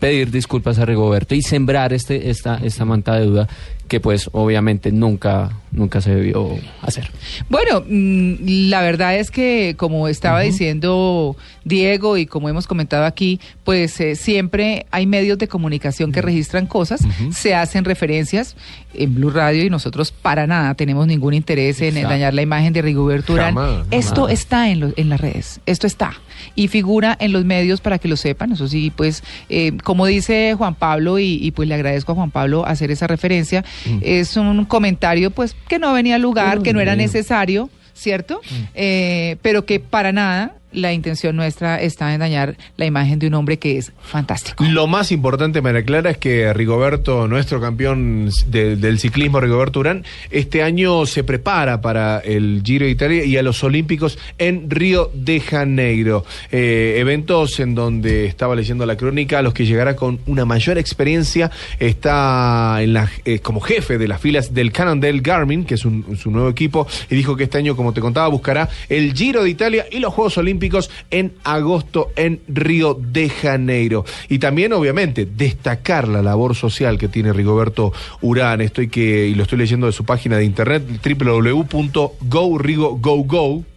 pedir 0.00 0.30
disculpas 0.30 0.78
a 0.78 0.84
Rigoberto 0.84 1.34
y 1.34 1.42
sembrar 1.42 1.92
este, 1.92 2.30
esta, 2.30 2.56
esta 2.62 2.84
manta 2.84 3.14
de 3.14 3.26
duda 3.26 3.48
que 3.88 4.00
pues 4.00 4.30
obviamente 4.32 4.92
nunca, 4.92 5.50
nunca 5.70 6.00
se 6.00 6.14
debió 6.14 6.50
hacer. 6.82 7.10
Bueno, 7.50 7.82
mm, 7.86 8.34
la 8.70 8.80
verdad 8.80 9.16
es 9.16 9.30
que 9.30 9.74
como 9.76 10.08
estaba 10.08 10.40
diciendo 10.40 11.36
Diego 11.64 12.16
y 12.16 12.26
como 12.26 12.48
hemos 12.48 12.66
comentado 12.66 13.04
aquí, 13.04 13.40
pues 13.62 13.98
eh, 14.00 14.16
siempre 14.16 14.86
hay 14.90 15.06
medios 15.06 15.38
de 15.38 15.48
comunicación 15.48 16.12
que 16.12 16.22
registran 16.22 16.66
cosas, 16.66 17.00
se 17.32 17.54
hacen 17.54 17.84
referencias 17.84 18.56
en 18.94 19.14
Blue 19.14 19.30
Radio 19.30 19.64
y 19.64 19.70
nosotros 19.70 20.12
para 20.12 20.46
nada 20.46 20.74
tenemos 20.74 21.06
ningún 21.06 21.34
interés 21.34 21.80
en 21.80 21.94
dañar 21.94 22.32
la 22.34 22.42
imagen 22.42 22.72
de 22.72 22.80
Rigoberto 22.82 23.32
Urán. 23.34 23.54
Jamás, 23.54 23.86
Esto 23.90 24.22
jamás. 24.22 24.32
está 24.32 24.70
en, 24.70 24.80
lo- 24.80 24.92
en 24.96 25.08
las 25.08 25.20
redes, 25.20 25.60
esto 25.66 25.86
está 25.86 26.12
y 26.56 26.68
figura 26.68 27.16
en 27.20 27.32
los 27.32 27.44
medios 27.44 27.80
para 27.80 27.98
que 27.98 28.08
lo 28.08 28.16
sepan. 28.16 28.52
Eso 28.52 28.68
sí, 28.68 28.92
pues 28.94 29.22
eh, 29.48 29.72
como 29.82 30.06
dice 30.06 30.54
Juan 30.56 30.74
Pablo 30.74 31.18
y, 31.18 31.38
y, 31.42 31.50
pues 31.52 31.68
le 31.68 31.74
agradezco 31.74 32.12
a 32.12 32.14
Juan 32.14 32.30
Pablo 32.30 32.66
hacer 32.66 32.90
esa 32.90 33.06
referencia, 33.06 33.64
es 34.00 34.36
un 34.36 34.64
comentario 34.64 35.30
pues 35.30 35.54
que 35.68 35.78
no 35.78 35.92
venía 35.92 36.16
al 36.16 36.22
lugar, 36.22 36.62
que 36.62 36.72
no 36.72 36.80
era 36.80 36.96
necesario, 36.96 37.70
¿cierto? 37.92 38.40
Eh, 38.74 39.36
pero 39.42 39.64
que 39.66 39.80
para 39.80 40.12
nada 40.12 40.56
la 40.74 40.92
intención 40.92 41.36
nuestra 41.36 41.80
está 41.80 42.12
en 42.12 42.20
dañar 42.20 42.56
la 42.76 42.84
imagen 42.86 43.18
de 43.18 43.28
un 43.28 43.34
hombre 43.34 43.58
que 43.58 43.78
es 43.78 43.92
fantástico. 44.02 44.64
Lo 44.64 44.86
más 44.86 45.12
importante, 45.12 45.62
María 45.62 45.84
Clara, 45.84 46.10
es 46.10 46.18
que 46.18 46.52
Rigoberto, 46.52 47.26
nuestro 47.28 47.60
campeón 47.60 48.30
de- 48.48 48.76
del 48.76 48.98
ciclismo, 48.98 49.40
Rigoberto 49.40 49.80
Urán, 49.80 50.04
este 50.30 50.62
año 50.62 51.06
se 51.06 51.24
prepara 51.24 51.80
para 51.80 52.18
el 52.18 52.62
Giro 52.64 52.84
de 52.86 52.90
Italia 52.92 53.24
y 53.24 53.36
a 53.36 53.42
los 53.42 53.62
Olímpicos 53.64 54.18
en 54.38 54.68
Río 54.70 55.10
de 55.14 55.40
Janeiro. 55.40 56.24
Eh, 56.50 56.96
eventos 56.98 57.60
en 57.60 57.74
donde 57.74 58.26
estaba 58.26 58.54
leyendo 58.56 58.84
la 58.86 58.96
crónica, 58.96 59.38
a 59.38 59.42
los 59.42 59.54
que 59.54 59.64
llegará 59.66 59.94
con 59.96 60.18
una 60.26 60.44
mayor 60.44 60.78
experiencia. 60.78 61.50
Está 61.78 62.78
en 62.82 62.96
eh, 63.24 63.38
como 63.40 63.60
jefe 63.60 63.98
de 63.98 64.08
las 64.08 64.20
filas 64.20 64.52
del 64.54 64.72
Cannondale 64.72 65.20
Garmin, 65.20 65.64
que 65.64 65.74
es 65.74 65.84
un- 65.84 66.16
su 66.16 66.30
nuevo 66.30 66.48
equipo, 66.48 66.86
y 67.10 67.14
dijo 67.14 67.36
que 67.36 67.44
este 67.44 67.58
año, 67.58 67.76
como 67.76 67.92
te 67.92 68.00
contaba, 68.00 68.28
buscará 68.28 68.68
el 68.88 69.12
Giro 69.14 69.42
de 69.44 69.50
Italia 69.50 69.86
y 69.90 69.98
los 69.98 70.12
Juegos 70.12 70.36
Olímpicos 70.38 70.63
en 71.10 71.32
agosto 71.44 72.10
en 72.16 72.40
Río 72.48 72.94
de 72.94 73.28
Janeiro. 73.28 74.04
Y 74.28 74.38
también, 74.38 74.72
obviamente, 74.72 75.26
destacar 75.26 76.08
la 76.08 76.22
labor 76.22 76.54
social 76.54 76.96
que 76.98 77.08
tiene 77.08 77.32
Rigoberto 77.32 77.92
Urán. 78.20 78.60
Estoy 78.60 78.88
que, 78.88 79.26
y 79.26 79.34
lo 79.34 79.42
estoy 79.44 79.58
leyendo 79.58 79.86
de 79.86 79.92
su 79.92 80.04
página 80.04 80.36
de 80.36 80.44
internet, 80.44 80.82
www.gorigogogo.com. 81.04 83.73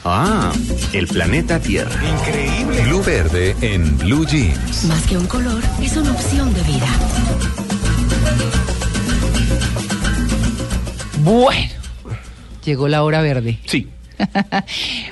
Ah, 0.04 0.52
el 0.92 1.08
planeta 1.08 1.58
Tierra. 1.60 1.90
Increíble. 2.08 2.82
Blue 2.84 3.02
Verde 3.02 3.56
en 3.60 3.98
Blue 3.98 4.24
Jeans. 4.24 4.84
Más 4.84 5.04
que 5.06 5.16
un 5.16 5.26
color, 5.26 5.62
es 5.82 5.96
una 5.96 6.12
opción 6.12 6.54
de 6.54 6.62
vida. 6.62 6.86
Bueno, 11.24 11.72
llegó 12.64 12.86
la 12.86 13.02
hora 13.02 13.20
verde. 13.20 13.58
Sí. 13.66 13.88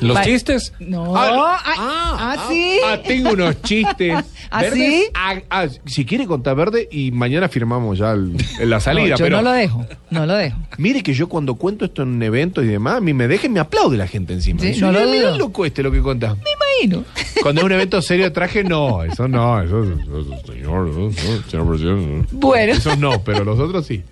¿Los 0.00 0.20
chistes? 0.22 0.72
No, 0.80 1.14
Ah, 1.16 1.60
ay, 1.64 1.76
ah, 1.78 2.46
sí. 2.48 2.78
Ah, 2.86 2.98
tengo 3.06 3.30
unos 3.32 3.60
chistes. 3.62 4.14
¿Ah, 4.50 4.62
verdes. 4.62 4.78
sí? 4.78 5.04
Ah, 5.14 5.36
ah, 5.50 5.66
si 5.86 6.04
quiere 6.04 6.26
contar 6.26 6.54
verde 6.56 6.88
y 6.90 7.10
mañana 7.10 7.48
firmamos 7.48 7.98
ya 7.98 8.12
el- 8.12 8.36
la 8.60 8.80
salida. 8.80 9.10
No, 9.10 9.16
yo 9.16 9.24
pero 9.24 9.36
no 9.38 9.42
lo 9.42 9.52
dejo, 9.52 9.86
no 10.10 10.26
lo 10.26 10.34
dejo. 10.34 10.58
Mire 10.78 11.02
que 11.02 11.14
yo 11.14 11.28
cuando 11.28 11.54
cuento 11.56 11.84
esto 11.84 12.02
en 12.02 12.22
eventos 12.22 12.64
y 12.64 12.68
demás, 12.68 12.96
a 12.96 13.00
mí 13.00 13.12
me 13.14 13.28
dejen, 13.28 13.52
me 13.52 13.60
aplaude 13.60 13.96
la 13.96 14.06
gente 14.06 14.32
encima. 14.32 14.60
Sí, 14.60 14.80
no 14.80 14.92
lo 14.92 15.36
loco 15.36 15.64
este 15.66 15.82
lo 15.82 15.90
que 15.92 16.00
cuenta. 16.00 16.34
Me 16.34 16.50
imagino. 16.82 17.04
Cuando 17.42 17.60
es 17.60 17.64
un 17.64 17.72
evento 17.72 18.00
serio 18.02 18.24
de 18.26 18.30
traje, 18.30 18.64
no, 18.64 19.02
eso 19.04 19.28
no, 19.28 19.60
eso, 19.62 19.82
eso, 19.84 20.42
señor, 20.46 20.88
eso, 20.88 21.12
señor 21.48 21.68
presidente. 21.68 22.28
Bueno. 22.32 22.72
Eso 22.72 22.96
no, 22.96 23.22
pero 23.22 23.44
los 23.44 23.58
otros 23.58 23.86
sí. 23.86 24.02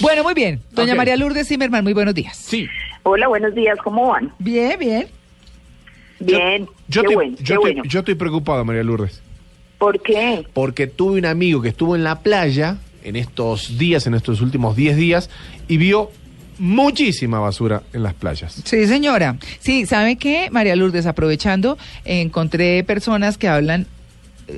Bueno, 0.00 0.22
muy 0.22 0.34
bien. 0.34 0.60
Doña 0.72 0.92
Ok. 0.92 0.96
María 0.98 1.16
Lourdes 1.16 1.48
Zimmerman, 1.48 1.82
muy 1.84 1.92
buenos 1.94 2.14
días. 2.14 2.36
Sí. 2.36 2.66
Hola, 3.04 3.28
buenos 3.28 3.54
días, 3.54 3.78
¿cómo 3.84 4.08
van? 4.08 4.32
Bien, 4.38 4.78
bien. 4.78 5.06
Bien, 6.20 6.66
Yo, 6.88 7.02
qué 7.02 7.08
te- 7.08 7.14
bueno, 7.14 7.36
yo 7.38 7.44
qué 7.44 7.52
te- 7.52 7.58
bueno. 7.58 7.82
yo 7.86 7.98
estoy 8.00 8.14
preocupado, 8.14 8.64
María 8.64 8.82
Lourdes. 8.82 9.20
¿Por 9.78 10.00
qué? 10.00 10.46
Porque 10.54 10.86
tuve 10.86 11.18
un 11.18 11.26
amigo 11.26 11.60
que 11.60 11.68
estuvo 11.68 11.94
en 11.96 12.04
la 12.04 12.20
playa 12.20 12.78
en 13.02 13.16
estos 13.16 13.76
días, 13.76 14.06
en 14.06 14.14
estos 14.14 14.40
últimos 14.40 14.74
10 14.76 14.96
días, 14.96 15.28
y 15.68 15.76
vio 15.76 16.10
muchísima 16.58 17.40
basura 17.40 17.82
en 17.92 18.02
las 18.02 18.14
playas. 18.14 18.62
Sí, 18.64 18.86
señora. 18.86 19.36
Sí, 19.58 19.84
¿sabe 19.84 20.16
qué, 20.16 20.48
María 20.50 20.74
Lourdes? 20.76 21.04
Aprovechando, 21.04 21.76
encontré 22.06 22.82
personas 22.84 23.36
que 23.36 23.48
hablan, 23.48 23.86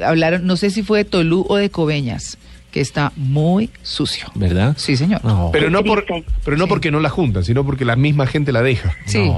hablaron, 0.05 0.47
no 0.47 0.57
sé 0.57 0.71
si 0.71 0.83
fue 0.85 0.99
de 0.99 1.05
Tolú 1.07 1.45
o 1.49 1.57
de 1.57 1.71
Coveñas, 1.71 2.39
que 2.77 2.83
está 2.83 3.11
muy 3.17 3.71
sucio. 3.81 4.29
¿Verdad? 4.35 4.75
Sí, 4.77 4.97
señor. 4.99 5.23
Pero 5.51 5.71
no, 5.71 5.83
por, 5.83 6.05
pero 6.45 6.57
no 6.59 6.67
porque 6.67 6.91
no 6.91 7.01
la 7.01 7.09
juntan, 7.09 7.43
sino 7.43 7.65
porque 7.65 7.87
la 7.87 7.97
misma 7.97 8.27
gente 8.27 8.53
la 8.53 8.61
deja. 8.61 8.95
Sí. 9.07 9.33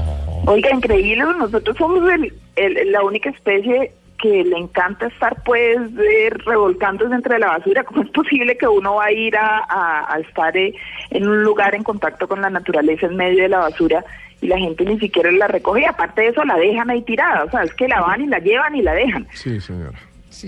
Oiga, 0.46 0.70
increíble, 0.74 1.22
nosotros 1.38 1.76
somos 1.76 2.02
el- 2.10 2.32
el- 2.56 2.90
la 2.90 3.04
única 3.04 3.30
especie 3.30 3.92
que 4.20 4.42
le 4.42 4.58
encanta 4.58 5.06
estar 5.06 5.40
pues 5.44 5.76
eh, 6.00 6.30
revolcándose 6.46 7.14
entre 7.14 7.38
la 7.38 7.46
basura. 7.58 7.84
¿Cómo 7.88 8.02
es 8.02 8.10
posible 8.10 8.58
que 8.58 8.66
uno 8.66 8.96
va 8.96 9.04
a 9.04 9.12
ir 9.12 9.36
a, 9.36 9.58
a- 9.68 10.12
a 10.14 10.18
estar 10.18 10.56
eh, 10.56 10.74
en 11.10 11.28
un 11.28 11.44
lugar 11.44 11.76
en 11.76 11.84
contacto 11.84 12.26
con 12.26 12.40
la 12.42 12.50
naturaleza 12.50 13.06
en 13.06 13.14
medio 13.14 13.44
de 13.44 13.48
la 13.50 13.58
basura 13.58 14.04
y 14.40 14.48
la 14.48 14.58
gente 14.58 14.84
ni 14.84 14.98
siquiera 14.98 15.30
la 15.30 15.46
recoge? 15.46 15.82
Y 15.82 15.84
aparte 15.84 16.22
de 16.22 16.28
eso 16.30 16.42
la 16.44 16.56
dejan 16.56 16.90
ahí 16.90 17.02
tirada, 17.02 17.44
o 17.44 17.50
sea, 17.52 17.62
es 17.62 17.72
que 17.74 17.86
la 17.86 18.00
van 18.00 18.20
y 18.22 18.26
la 18.26 18.40
llevan 18.40 18.74
y 18.74 18.82
la 18.82 18.94
dejan. 18.94 19.28
Sí, 19.32 19.60
señora. 19.60 19.96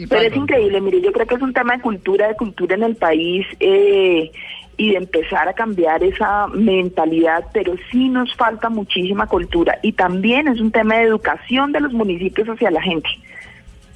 Pero 0.09 0.23
es 0.23 0.37
increíble, 0.37 0.81
mire, 0.81 1.01
yo 1.01 1.13
creo 1.13 1.27
que 1.27 1.35
es 1.35 1.43
un 1.43 1.53
tema 1.53 1.77
de 1.77 1.83
cultura, 1.83 2.29
de 2.29 2.37
cultura 2.37 2.75
en 2.75 2.83
el 2.83 2.97
país 2.97 3.47
eh, 3.59 4.31
y 4.77 4.91
de 4.91 4.97
empezar 4.97 5.49
a 5.49 5.53
cambiar 5.53 6.03
esa 6.03 6.47
mentalidad, 6.49 7.45
pero 7.53 7.75
sí 7.91 8.09
nos 8.09 8.35
falta 8.35 8.69
muchísima 8.69 9.27
cultura 9.27 9.79
y 9.83 9.93
también 9.93 10.49
es 10.49 10.61
un 10.61 10.71
tema 10.71 10.97
de 10.97 11.03
educación 11.03 11.73
de 11.73 11.81
los 11.81 11.93
municipios 11.93 12.49
hacia 12.49 12.71
la 12.71 12.83
gente. 12.83 13.09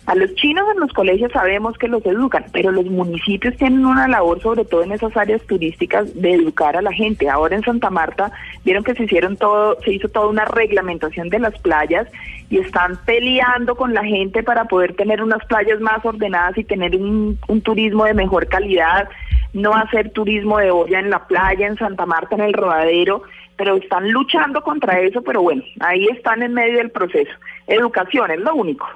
A 0.07 0.15
los 0.15 0.35
chinos 0.35 0.67
en 0.75 0.81
los 0.81 0.93
colegios 0.93 1.33
sabemos 1.33 1.79
que 1.79 1.89
los 1.89 2.05
educan, 2.05 2.45
pero 2.53 2.71
los 2.71 2.85
municipios 2.85 3.57
tienen 3.57 3.87
una 3.87 4.07
labor, 4.07 4.39
sobre 4.43 4.67
todo 4.67 4.83
en 4.83 4.93
esas 4.93 5.17
áreas 5.17 5.41
turísticas, 5.47 6.15
de 6.15 6.35
educar 6.35 6.77
a 6.77 6.83
la 6.83 6.93
gente. 6.93 7.31
Ahora 7.31 7.57
en 7.57 7.63
Santa 7.63 7.89
Marta 7.89 8.31
vieron 8.65 8.85
que 8.85 8.95
se 8.95 9.05
hicieron 9.05 9.39
todo, 9.39 9.79
se 9.83 9.95
hizo 9.95 10.09
toda 10.09 10.27
una 10.27 10.45
reglamentación 10.45 11.31
de 11.31 11.39
las 11.39 11.59
playas 11.61 12.07
y 12.51 12.59
están 12.59 12.99
peleando 13.07 13.77
con 13.77 13.95
la 13.95 14.05
gente 14.05 14.43
para 14.43 14.67
poder 14.67 14.95
tener 14.95 15.23
unas 15.23 15.43
playas 15.47 15.81
más 15.81 16.05
ordenadas 16.05 16.59
y 16.59 16.65
tener 16.65 16.95
un, 16.97 17.39
un 17.49 17.61
turismo 17.63 18.05
de 18.05 18.13
mejor 18.13 18.47
calidad, 18.49 19.09
no 19.55 19.75
hacer 19.75 20.11
turismo 20.11 20.59
de 20.59 20.71
olla 20.71 21.01
en 21.01 21.09
la 21.09 21.27
playa, 21.27 21.67
en 21.67 21.79
Santa 21.79 22.05
Marta, 22.05 22.35
en 22.35 22.43
el 22.43 22.53
rodadero, 22.53 23.23
pero 23.57 23.77
están 23.77 24.11
luchando 24.11 24.61
contra 24.63 25.01
eso, 25.01 25.23
pero 25.23 25.41
bueno, 25.41 25.63
ahí 25.81 26.07
están 26.09 26.43
en 26.43 26.53
medio 26.53 26.77
del 26.77 26.91
proceso. 26.91 27.33
Educación 27.67 28.31
es 28.33 28.41
lo 28.41 28.55
único. 28.55 28.87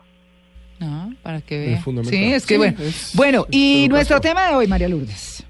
Ah, 0.81 1.09
para 1.23 1.41
que 1.41 1.59
vea. 1.59 1.81
fundamental. 1.81 2.19
Sí, 2.19 2.33
es 2.33 2.47
que 2.47 2.55
Sí, 2.55 2.59
bueno. 2.59 2.77
es- 2.81 3.13
bueno, 3.15 3.47
y 3.51 3.73
educación. 3.85 3.91
nuestro 3.91 4.21
tema 4.21 4.49
de 4.49 4.55
hoy, 4.55 4.67
María 4.67 4.89
Lourdes. 4.89 5.45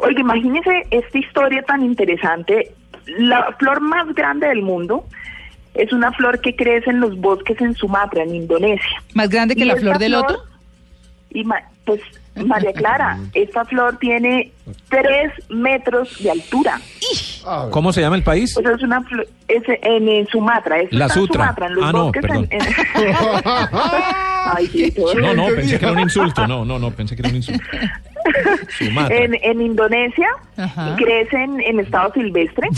Oiga, 0.00 0.20
imagínese 0.20 0.70
esta 0.90 1.18
historia 1.18 1.62
tan 1.62 1.84
interesante. 1.84 2.72
La 3.18 3.54
flor 3.58 3.80
más 3.80 4.12
grande 4.14 4.48
del 4.48 4.62
mundo 4.62 5.06
es 5.74 5.92
una 5.92 6.12
flor 6.12 6.40
que 6.40 6.56
crece 6.56 6.90
en 6.90 7.00
los 7.00 7.16
bosques 7.20 7.60
en 7.60 7.74
Sumatra, 7.74 8.22
en 8.24 8.34
Indonesia. 8.34 9.02
¿Más 9.14 9.28
grande 9.28 9.54
que 9.54 9.62
Y 9.62 9.66
la 9.66 9.76
flor 9.76 9.98
de 9.98 10.08
loto? 10.08 10.42
Y 11.30 11.44
ma- 11.44 11.62
pues, 11.84 12.00
María 12.44 12.72
Clara, 12.72 13.18
esta 13.32 13.64
flor 13.64 13.96
tiene 13.98 14.50
tres 14.88 15.32
metros 15.50 16.20
de 16.22 16.30
altura. 16.32 16.80
¿Cómo 17.70 17.92
se 17.92 18.00
llama 18.00 18.16
el 18.16 18.22
país? 18.22 18.54
Pues 18.54 18.66
es 18.76 18.82
una 18.82 19.00
flor, 19.02 19.26
es 19.48 19.62
en, 19.82 20.08
en 20.08 20.26
Sumatra. 20.28 20.78
esto 20.80 20.96
La 20.96 21.08
Sutra. 21.08 21.42
Sumatra, 21.44 21.66
en 21.66 21.74
los 21.74 21.84
Ah, 21.84 21.92
no, 21.92 22.04
bosques 22.04 22.24
en- 22.24 22.28
perdón. 22.28 22.48
en- 22.50 22.60
Ay, 24.56 24.66
sí, 24.68 24.94
No, 25.16 25.34
no, 25.34 25.46
pensé 25.46 25.78
que 25.78 25.84
era 25.84 25.92
un 25.92 26.00
insulto. 26.00 26.46
No, 26.46 26.64
no, 26.64 26.78
no, 26.78 26.90
pensé 26.90 27.14
que 27.16 27.22
era 27.22 27.30
un 27.30 27.36
insulto. 27.36 27.64
Sumatra. 28.78 29.16
En, 29.16 29.34
en 29.42 29.60
Indonesia 29.62 30.28
Ajá. 30.56 30.96
crecen 30.96 31.60
en 31.60 31.80
estado 31.80 32.12
silvestre, 32.14 32.68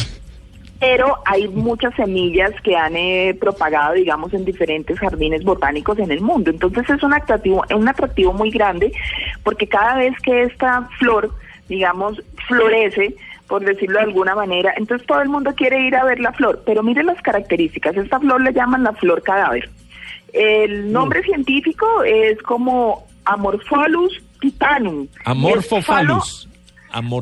pero 0.79 1.19
hay 1.25 1.49
muchas 1.49 1.95
semillas 1.95 2.53
que 2.63 2.77
han 2.77 2.97
eh, 2.97 3.37
propagado, 3.39 3.95
digamos, 3.95 4.33
en 4.35 4.45
diferentes 4.45 4.99
jardines 4.99 5.43
botánicos 5.43 5.99
en 5.99 6.11
el 6.11 6.21
mundo. 6.21 6.51
Entonces 6.51 6.89
es 6.91 7.03
un 7.03 7.15
atractivo, 7.15 7.65
un 7.75 7.89
atractivo 7.89 8.33
muy 8.33 8.51
grande, 8.51 8.93
porque 9.43 9.67
cada 9.67 9.97
vez 9.97 10.15
que 10.23 10.43
esta 10.43 10.89
flor, 10.99 11.31
digamos, 11.69 12.23
florece, 12.47 13.15
por 13.49 13.65
decirlo 13.65 13.99
de 13.99 14.05
alguna 14.05 14.35
manera, 14.35 14.75
entonces 14.77 15.07
todo 15.07 15.23
el 15.23 15.29
mundo 15.29 15.55
quiere 15.55 15.87
ir 15.87 15.97
a 15.97 16.05
ver 16.05 16.21
la 16.21 16.33
flor, 16.33 16.63
pero 16.67 16.83
mire 16.83 17.03
las 17.03 17.21
características. 17.23 17.97
Esta 17.97 18.21
flor 18.21 18.43
le 18.43 18.53
llaman 18.53 18.85
la 18.85 18.93
flor 18.93 19.23
cadáver. 19.23 19.71
El 20.33 20.93
nombre 20.93 21.23
científico 21.23 22.03
es 22.05 22.41
como 22.43 23.07
Amorpholus 23.25 24.21
titanum. 24.41 25.07
Amorphophallus. 25.25 26.49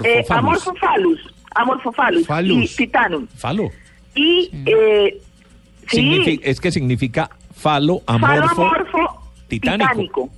Eh, 0.04 0.24
Amorphophallus. 0.28 1.33
Amorphophallus, 1.54 2.26
amorphophallus 2.26 2.26
Phallus. 2.26 2.72
y 2.72 2.76
titanum. 2.76 3.26
Falo. 3.36 3.70
Y 4.14 4.50
eh, 4.66 5.20
sí, 5.88 6.40
es 6.42 6.60
que 6.60 6.70
significa 6.70 7.30
falo, 7.54 8.00
falo 8.06 8.08
amorfo, 8.46 8.62
amorfo 8.62 9.30
titánico. 9.48 9.88
titánico. 9.90 10.30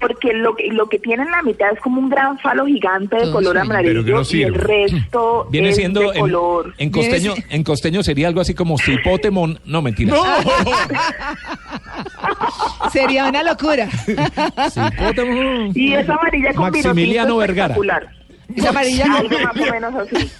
Porque 0.00 0.32
lo 0.32 0.56
que, 0.56 0.68
lo 0.68 0.88
que 0.88 0.98
tiene 0.98 1.24
en 1.24 1.30
la 1.30 1.42
mitad 1.42 1.68
es 1.74 1.80
como 1.80 2.00
un 2.00 2.08
gran 2.08 2.38
falo 2.38 2.64
gigante 2.64 3.16
de 3.16 3.30
color 3.30 3.58
amarillo 3.58 4.02
pero 4.02 4.04
que 4.04 4.12
no 4.12 4.22
y 4.38 4.42
el 4.44 4.54
resto 4.54 5.46
Viene 5.50 5.68
es 5.68 5.76
siendo 5.76 6.00
de 6.00 6.06
en, 6.16 6.20
color. 6.20 6.74
en 6.78 6.90
costeño, 6.90 7.34
en 7.50 7.62
costeño 7.64 8.02
sería 8.02 8.28
algo 8.28 8.40
así 8.40 8.54
como 8.54 8.78
cipotemon. 8.78 9.60
No, 9.66 9.82
mentira. 9.82 10.16
Sería 12.92 13.28
una 13.28 13.42
locura. 13.42 13.88
Cipotemon. 13.90 15.72
Y 15.74 15.92
es 15.92 16.08
amarilla 16.08 16.54
con 16.54 16.70
Maximiliano 16.70 16.94
vino 16.94 17.26
tinto 17.26 17.36
Vergara. 17.38 17.74
espectacular. 17.74 18.19
Es 18.56 18.64
amarilla. 18.66 19.04
Algo 19.16 19.38
más 19.38 19.56
o 19.56 19.72
menos 19.72 19.94
así. 19.94 20.30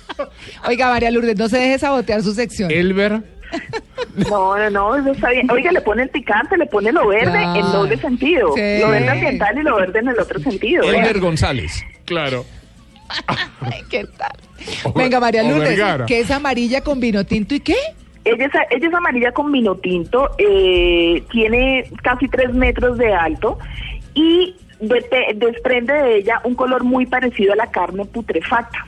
Oiga, 0.68 0.88
María 0.90 1.10
Lourdes, 1.10 1.36
no 1.36 1.48
se 1.48 1.58
deje 1.58 1.78
sabotear 1.78 2.22
su 2.22 2.32
sección. 2.34 2.70
Elber. 2.70 3.22
No, 4.30 4.56
no, 4.56 4.70
no, 4.70 4.96
eso 4.96 5.10
está 5.12 5.30
bien. 5.30 5.50
Oiga, 5.50 5.72
le 5.72 5.80
pone 5.80 6.02
el 6.04 6.08
picante, 6.10 6.56
le 6.56 6.66
pone 6.66 6.92
lo 6.92 7.08
verde 7.08 7.38
Ah, 7.38 7.56
en 7.58 7.72
doble 7.72 7.96
sentido. 7.96 8.54
sí. 8.54 8.78
Lo 8.80 8.90
verde 8.90 9.08
ambiental 9.08 9.58
y 9.58 9.62
lo 9.62 9.76
verde 9.76 9.98
en 9.98 10.08
el 10.08 10.18
otro 10.18 10.38
sentido. 10.40 10.84
¿eh? 10.84 10.98
Elber 10.98 11.20
González. 11.20 11.82
Claro. 12.04 12.44
Ay, 13.60 13.82
¿Qué 13.90 14.04
tal? 14.16 14.30
Venga, 14.94 15.18
María 15.18 15.42
Lourdes, 15.42 15.80
que 16.06 16.20
es 16.20 16.30
amarilla 16.30 16.80
con 16.82 17.00
vino 17.00 17.24
tinto 17.24 17.54
y 17.54 17.60
qué? 17.60 17.76
Ella 18.24 18.46
es, 18.46 18.52
ella 18.70 18.88
es 18.88 18.94
amarilla 18.94 19.32
con 19.32 19.50
vino 19.50 19.74
tinto, 19.76 20.30
eh, 20.38 21.24
tiene 21.32 21.90
casi 22.02 22.28
tres 22.28 22.52
metros 22.52 22.98
de 22.98 23.12
alto 23.14 23.58
y 24.14 24.54
desprende 24.80 25.92
de 25.92 26.16
ella 26.16 26.40
un 26.44 26.54
color 26.54 26.84
muy 26.84 27.06
parecido 27.06 27.52
a 27.52 27.56
la 27.56 27.70
carne 27.70 28.04
putrefacta. 28.04 28.86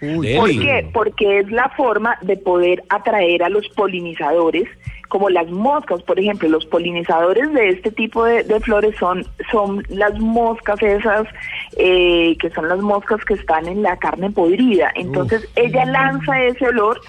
¿Por 0.00 0.50
qué? 0.50 0.88
Porque 0.92 1.38
es 1.38 1.50
la 1.52 1.68
forma 1.76 2.18
de 2.22 2.36
poder 2.36 2.82
atraer 2.88 3.44
a 3.44 3.48
los 3.48 3.68
polinizadores, 3.68 4.68
como 5.08 5.30
las 5.30 5.48
moscas, 5.48 6.02
por 6.02 6.18
ejemplo, 6.18 6.48
los 6.48 6.66
polinizadores 6.66 7.52
de 7.52 7.68
este 7.68 7.92
tipo 7.92 8.24
de, 8.24 8.42
de 8.42 8.58
flores 8.60 8.96
son, 8.98 9.24
son 9.52 9.84
las 9.90 10.18
moscas 10.18 10.82
esas, 10.82 11.28
eh, 11.76 12.36
que 12.40 12.50
son 12.50 12.68
las 12.68 12.80
moscas 12.80 13.24
que 13.24 13.34
están 13.34 13.68
en 13.68 13.82
la 13.82 13.96
carne 13.98 14.30
podrida. 14.30 14.90
Entonces 14.96 15.48
ella 15.54 15.84
lanza 15.84 16.42
ese 16.42 16.66
olor 16.66 17.00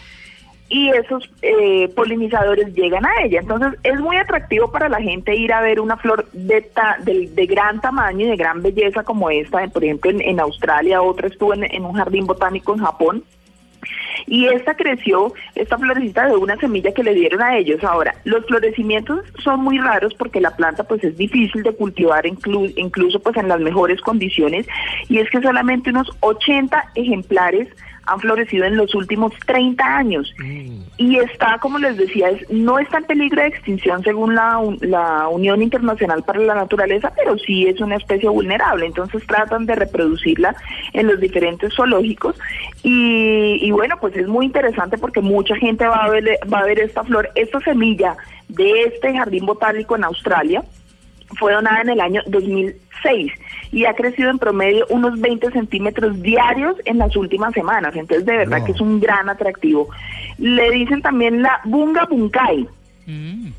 y 0.73 0.89
esos 0.89 1.29
eh, 1.43 1.87
polinizadores 1.95 2.73
llegan 2.73 3.05
a 3.05 3.11
ella. 3.23 3.39
Entonces 3.41 3.79
es 3.83 3.99
muy 3.99 4.17
atractivo 4.17 4.71
para 4.71 4.89
la 4.89 4.99
gente 5.01 5.35
ir 5.35 5.53
a 5.53 5.61
ver 5.61 5.79
una 5.79 5.97
flor 5.97 6.25
de, 6.33 6.61
ta- 6.61 6.97
de, 7.03 7.27
de 7.27 7.45
gran 7.45 7.79
tamaño 7.79 8.25
y 8.25 8.29
de 8.29 8.35
gran 8.35 8.61
belleza 8.63 9.03
como 9.03 9.29
esta, 9.29 9.65
por 9.67 9.83
ejemplo 9.83 10.09
en, 10.09 10.21
en 10.21 10.39
Australia, 10.39 11.01
otra 11.03 11.27
estuvo 11.27 11.53
en, 11.53 11.63
en 11.65 11.85
un 11.85 11.93
jardín 11.93 12.25
botánico 12.25 12.73
en 12.73 12.79
Japón. 12.79 13.23
Y 14.25 14.45
esta 14.47 14.75
creció, 14.75 15.33
esta 15.55 15.77
florecita 15.77 16.27
de 16.27 16.37
una 16.37 16.55
semilla 16.55 16.93
que 16.93 17.03
le 17.03 17.13
dieron 17.13 17.41
a 17.41 17.57
ellos. 17.57 17.83
Ahora, 17.83 18.15
los 18.23 18.45
florecimientos 18.45 19.19
son 19.43 19.59
muy 19.61 19.77
raros 19.79 20.13
porque 20.13 20.39
la 20.39 20.55
planta 20.55 20.83
pues 20.85 21.03
es 21.03 21.17
difícil 21.17 21.61
de 21.63 21.73
cultivar 21.73 22.23
inclu- 22.25 22.73
incluso 22.77 23.19
pues 23.19 23.35
en 23.37 23.49
las 23.49 23.59
mejores 23.59 23.99
condiciones 24.01 24.65
y 25.09 25.17
es 25.19 25.29
que 25.29 25.41
solamente 25.41 25.89
unos 25.89 26.09
80 26.21 26.91
ejemplares 26.95 27.67
han 28.05 28.19
florecido 28.19 28.65
en 28.65 28.75
los 28.77 28.93
últimos 28.95 29.33
30 29.45 29.83
años. 29.97 30.33
Y 30.97 31.17
está, 31.17 31.57
como 31.59 31.77
les 31.79 31.95
decía, 31.97 32.29
es- 32.29 32.49
no 32.49 32.77
está 32.79 32.97
en 32.97 33.05
peligro 33.05 33.41
de 33.41 33.47
extinción 33.47 34.03
según 34.03 34.35
la, 34.35 34.59
la 34.81 35.27
Unión 35.29 35.61
Internacional 35.61 36.23
para 36.23 36.39
la 36.39 36.55
Naturaleza, 36.55 37.13
pero 37.15 37.37
sí 37.37 37.65
es 37.67 37.79
una 37.81 37.95
especie 37.95 38.27
vulnerable, 38.29 38.85
entonces 38.85 39.25
tratan 39.25 39.65
de 39.65 39.75
reproducirla 39.75 40.55
en 40.93 41.07
los 41.07 41.19
diferentes 41.19 41.73
zoológicos. 41.73 42.35
Y, 42.83 43.59
y 43.61 43.71
bueno, 43.71 43.95
pues 44.01 44.15
es 44.17 44.27
muy 44.27 44.45
interesante 44.47 44.97
porque 44.97 45.21
mucha 45.21 45.55
gente 45.55 45.85
va 45.87 46.03
a 46.03 46.09
ver, 46.09 46.37
va 46.51 46.59
a 46.59 46.65
ver 46.65 46.79
esta 46.79 47.03
flor, 47.03 47.29
esta 47.35 47.59
semilla 47.61 48.15
de 48.49 48.83
este 48.83 49.15
jardín 49.17 49.45
botánico 49.45 49.95
en 49.95 50.03
Australia. 50.03 50.63
Fue 51.39 51.53
donada 51.53 51.81
en 51.81 51.89
el 51.89 51.99
año 52.01 52.21
2006 52.27 53.31
y 53.73 53.85
ha 53.85 53.93
crecido 53.95 54.29
en 54.29 54.37
promedio 54.37 54.85
unos 54.89 55.19
20 55.19 55.51
centímetros 55.51 56.21
diarios 56.21 56.75
en 56.85 56.99
las 56.99 57.15
últimas 57.15 57.53
semanas. 57.53 57.95
Entonces, 57.95 58.25
de 58.25 58.37
verdad 58.37 58.63
que 58.63 58.71
es 58.71 58.79
un 58.79 58.99
gran 58.99 59.27
atractivo. 59.29 59.89
Le 60.37 60.69
dicen 60.69 61.01
también 61.01 61.41
la 61.41 61.59
bunga 61.65 62.05
bunkai, 62.05 62.67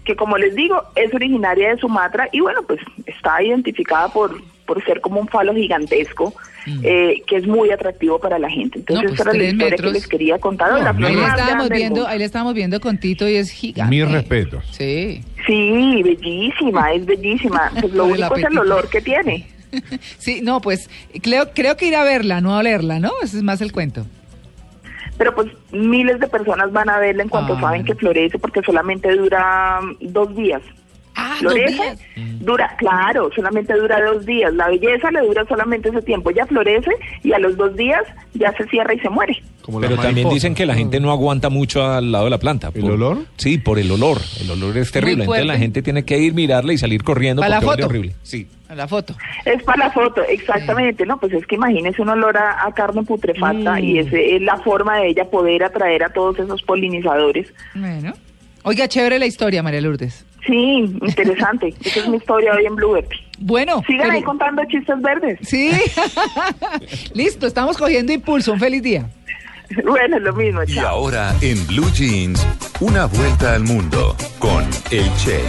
que 0.04 0.16
como 0.16 0.38
les 0.38 0.54
digo, 0.54 0.80
es 0.94 1.12
originaria 1.12 1.70
de 1.70 1.78
Sumatra 1.78 2.28
y 2.32 2.40
bueno, 2.40 2.62
pues 2.62 2.80
está 3.06 3.42
identificada 3.42 4.08
por, 4.08 4.40
por 4.66 4.82
ser 4.84 5.00
como 5.00 5.20
un 5.20 5.28
falo 5.28 5.52
gigantesco. 5.52 6.32
eh, 6.82 7.22
que 7.26 7.36
es 7.36 7.46
muy 7.46 7.70
atractivo 7.70 8.18
para 8.18 8.38
la 8.38 8.48
gente. 8.48 8.78
Entonces, 8.78 9.10
pues, 9.10 9.20
esa 9.20 9.30
era 9.30 9.38
la 9.38 9.44
historia 9.44 9.70
metros. 9.70 9.92
que 9.92 9.98
les 9.98 10.06
quería 10.06 10.38
contar. 10.38 10.72
No, 10.72 10.78
la 10.78 11.06
Ahí 11.06 11.14
estábamos 11.14 11.68
viendo, 11.68 12.06
ahí 12.06 12.18
le 12.18 12.24
estábamos 12.24 12.54
viendo 12.54 12.80
con 12.80 12.96
Tito 12.96 13.28
y 13.28 13.34
es 13.34 13.50
gigante. 13.50 13.94
Mis 13.94 14.10
respetos. 14.10 14.64
Sí. 14.70 15.22
Sí, 15.46 16.02
bellísima, 16.02 16.92
es 16.94 17.04
bellísima. 17.04 17.70
Pues 17.78 17.92
lo 17.92 18.06
único 18.06 18.34
es 18.34 18.44
el 18.44 18.58
olor 18.58 18.88
que 18.88 19.02
tiene. 19.02 19.46
Sí, 20.18 20.40
no, 20.42 20.60
pues 20.60 20.88
creo, 21.22 21.50
creo 21.54 21.76
que 21.76 21.86
ir 21.86 21.96
a 21.96 22.04
verla, 22.04 22.40
no 22.40 22.54
a 22.54 22.58
olerla, 22.58 22.98
¿no? 22.98 23.12
Ese 23.22 23.38
es 23.38 23.42
más 23.42 23.60
el 23.60 23.72
cuento. 23.72 24.06
Pero 25.16 25.34
pues 25.34 25.48
miles 25.70 26.18
de 26.18 26.26
personas 26.26 26.72
van 26.72 26.90
a 26.90 26.98
verla 26.98 27.22
en 27.22 27.28
cuanto 27.28 27.54
Ah, 27.56 27.60
saben 27.60 27.84
que 27.84 27.94
florece 27.94 28.38
porque 28.38 28.62
solamente 28.62 29.14
dura 29.14 29.80
mm, 29.80 29.96
dos 30.12 30.34
días. 30.34 30.62
Ah, 31.14 31.36
dos 31.40 31.52
florece, 31.52 31.72
días. 31.74 31.98
Dura, 32.40 32.74
claro, 32.76 33.30
solamente 33.34 33.74
dura 33.74 34.04
dos 34.04 34.26
días. 34.26 34.52
La 34.54 34.68
belleza 34.68 35.10
le 35.12 35.20
dura 35.20 35.44
solamente 35.46 35.90
ese 35.90 36.02
tiempo. 36.02 36.30
Ella 36.30 36.46
florece 36.46 36.90
y 37.22 37.32
a 37.32 37.38
los 37.38 37.56
dos 37.56 37.76
días 37.76 38.02
ya 38.34 38.52
se 38.56 38.64
cierra 38.66 38.94
y 38.94 38.98
se 38.98 39.08
muere. 39.08 39.40
Pero 39.80 39.96
también 39.96 40.28
dicen 40.28 40.54
que 40.54 40.66
la 40.66 40.74
gente 40.74 41.00
no 41.00 41.10
aguanta 41.10 41.48
mucho 41.50 41.84
al 41.84 42.12
lado 42.12 42.24
de 42.24 42.30
la 42.30 42.38
planta. 42.38 42.70
¿El 42.74 42.90
olor? 42.90 43.24
Sí, 43.36 43.58
por 43.58 43.78
el 43.78 43.90
olor. 43.90 44.18
El 44.40 44.50
olor 44.50 44.76
es 44.76 44.90
terrible. 44.92 45.24
Entonces 45.24 45.46
la 45.46 45.56
gente 45.58 45.82
tiene 45.82 46.04
que 46.04 46.18
ir, 46.18 46.34
mirarla 46.34 46.72
y 46.72 46.78
salir 46.78 47.02
corriendo 47.02 47.40
¿Para 47.40 47.56
la 47.56 47.60
porque 47.60 47.68
huele 47.68 47.82
foto? 47.82 47.90
horrible. 47.90 48.14
Sí. 48.22 48.46
A 48.68 48.74
la 48.74 48.88
foto. 48.88 49.14
Es 49.44 49.62
para 49.62 49.86
la 49.86 49.90
foto, 49.92 50.22
exactamente, 50.28 51.04
¿no? 51.06 51.18
Pues 51.18 51.32
es 51.34 51.46
que 51.46 51.54
imagínese 51.54 52.00
un 52.02 52.08
olor 52.08 52.36
a, 52.36 52.66
a 52.66 52.72
carne 52.72 53.02
putrefacta 53.04 53.74
Mm. 53.74 53.84
y 53.84 53.98
ese 53.98 54.36
es 54.36 54.42
la 54.42 54.56
forma 54.58 54.98
de 54.98 55.08
ella 55.08 55.24
poder 55.26 55.62
atraer 55.64 56.02
a 56.04 56.08
todos 56.10 56.38
esos 56.38 56.62
polinizadores. 56.62 57.52
Bueno. 57.74 58.12
Oiga, 58.64 58.88
chévere 58.88 59.18
la 59.18 59.26
historia, 59.26 59.62
María 59.62 59.80
Lourdes. 59.82 60.24
Sí, 60.46 60.78
interesante. 61.02 61.74
Esa 61.84 62.00
es 62.00 62.08
mi 62.08 62.16
historia 62.16 62.52
hoy 62.54 62.66
en 62.66 62.74
Bluebird. 62.74 63.08
Bueno. 63.38 63.82
Sigan 63.86 64.10
ahí 64.10 64.22
contando 64.22 64.62
chistes 64.66 65.00
verdes. 65.00 65.38
Sí. 65.42 65.70
Listo, 67.14 67.46
estamos 67.46 67.76
cogiendo 67.76 68.12
impulso. 68.12 68.52
Un 68.52 68.60
feliz 68.60 68.82
día. 68.82 69.06
Bueno, 69.84 70.18
lo 70.18 70.32
mismo. 70.32 70.62
Y 70.66 70.78
ahora 70.78 71.34
en 71.40 71.66
Blue 71.66 71.90
Jeans, 71.92 72.46
una 72.80 73.06
vuelta 73.06 73.54
al 73.54 73.64
mundo 73.64 74.16
con 74.38 74.64
El 74.90 75.10
Che. 75.16 75.42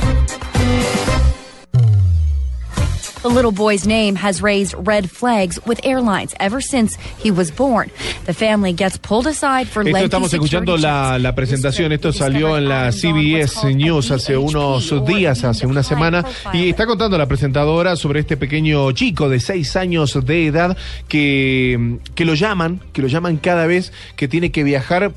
The 3.25 3.33
little 3.33 3.51
boy's 3.51 3.87
name 3.87 4.13
has 4.17 4.39
raised 4.39 4.75
red 4.85 5.09
flags 5.09 5.59
with 5.65 5.79
airlines 5.83 6.35
ever 6.39 6.61
since 6.61 6.95
he 7.17 7.31
was 7.31 7.49
born. 7.49 7.89
The 8.27 8.35
family 8.35 8.71
gets 8.71 8.99
pulled 8.99 9.25
aside 9.25 9.67
for 9.67 9.81
Esto 9.81 9.97
estamos 9.97 10.31
escuchando 10.31 10.77
la, 10.77 11.17
la 11.17 11.33
presentación, 11.33 11.91
esto 11.91 12.13
salió 12.13 12.55
en 12.55 12.69
la 12.69 12.91
CBS 12.91 13.73
News 13.73 14.11
hace 14.11 14.37
unos 14.37 15.03
días, 15.07 15.43
hace 15.43 15.65
una 15.65 15.81
semana, 15.81 16.23
y 16.53 16.69
está 16.69 16.85
contando 16.85 17.17
la 17.17 17.25
presentadora 17.25 17.95
sobre 17.95 18.19
este 18.19 18.37
pequeño 18.37 18.91
chico 18.91 19.27
de 19.27 19.39
seis 19.39 19.75
años 19.75 20.23
de 20.23 20.45
edad 20.45 20.77
que, 21.07 21.97
que 22.13 22.25
lo 22.25 22.35
llaman, 22.35 22.79
que 22.93 23.01
lo 23.01 23.07
llaman 23.07 23.37
cada 23.37 23.65
vez 23.65 23.91
que 24.15 24.27
tiene 24.27 24.51
que 24.51 24.63
viajar 24.63 25.13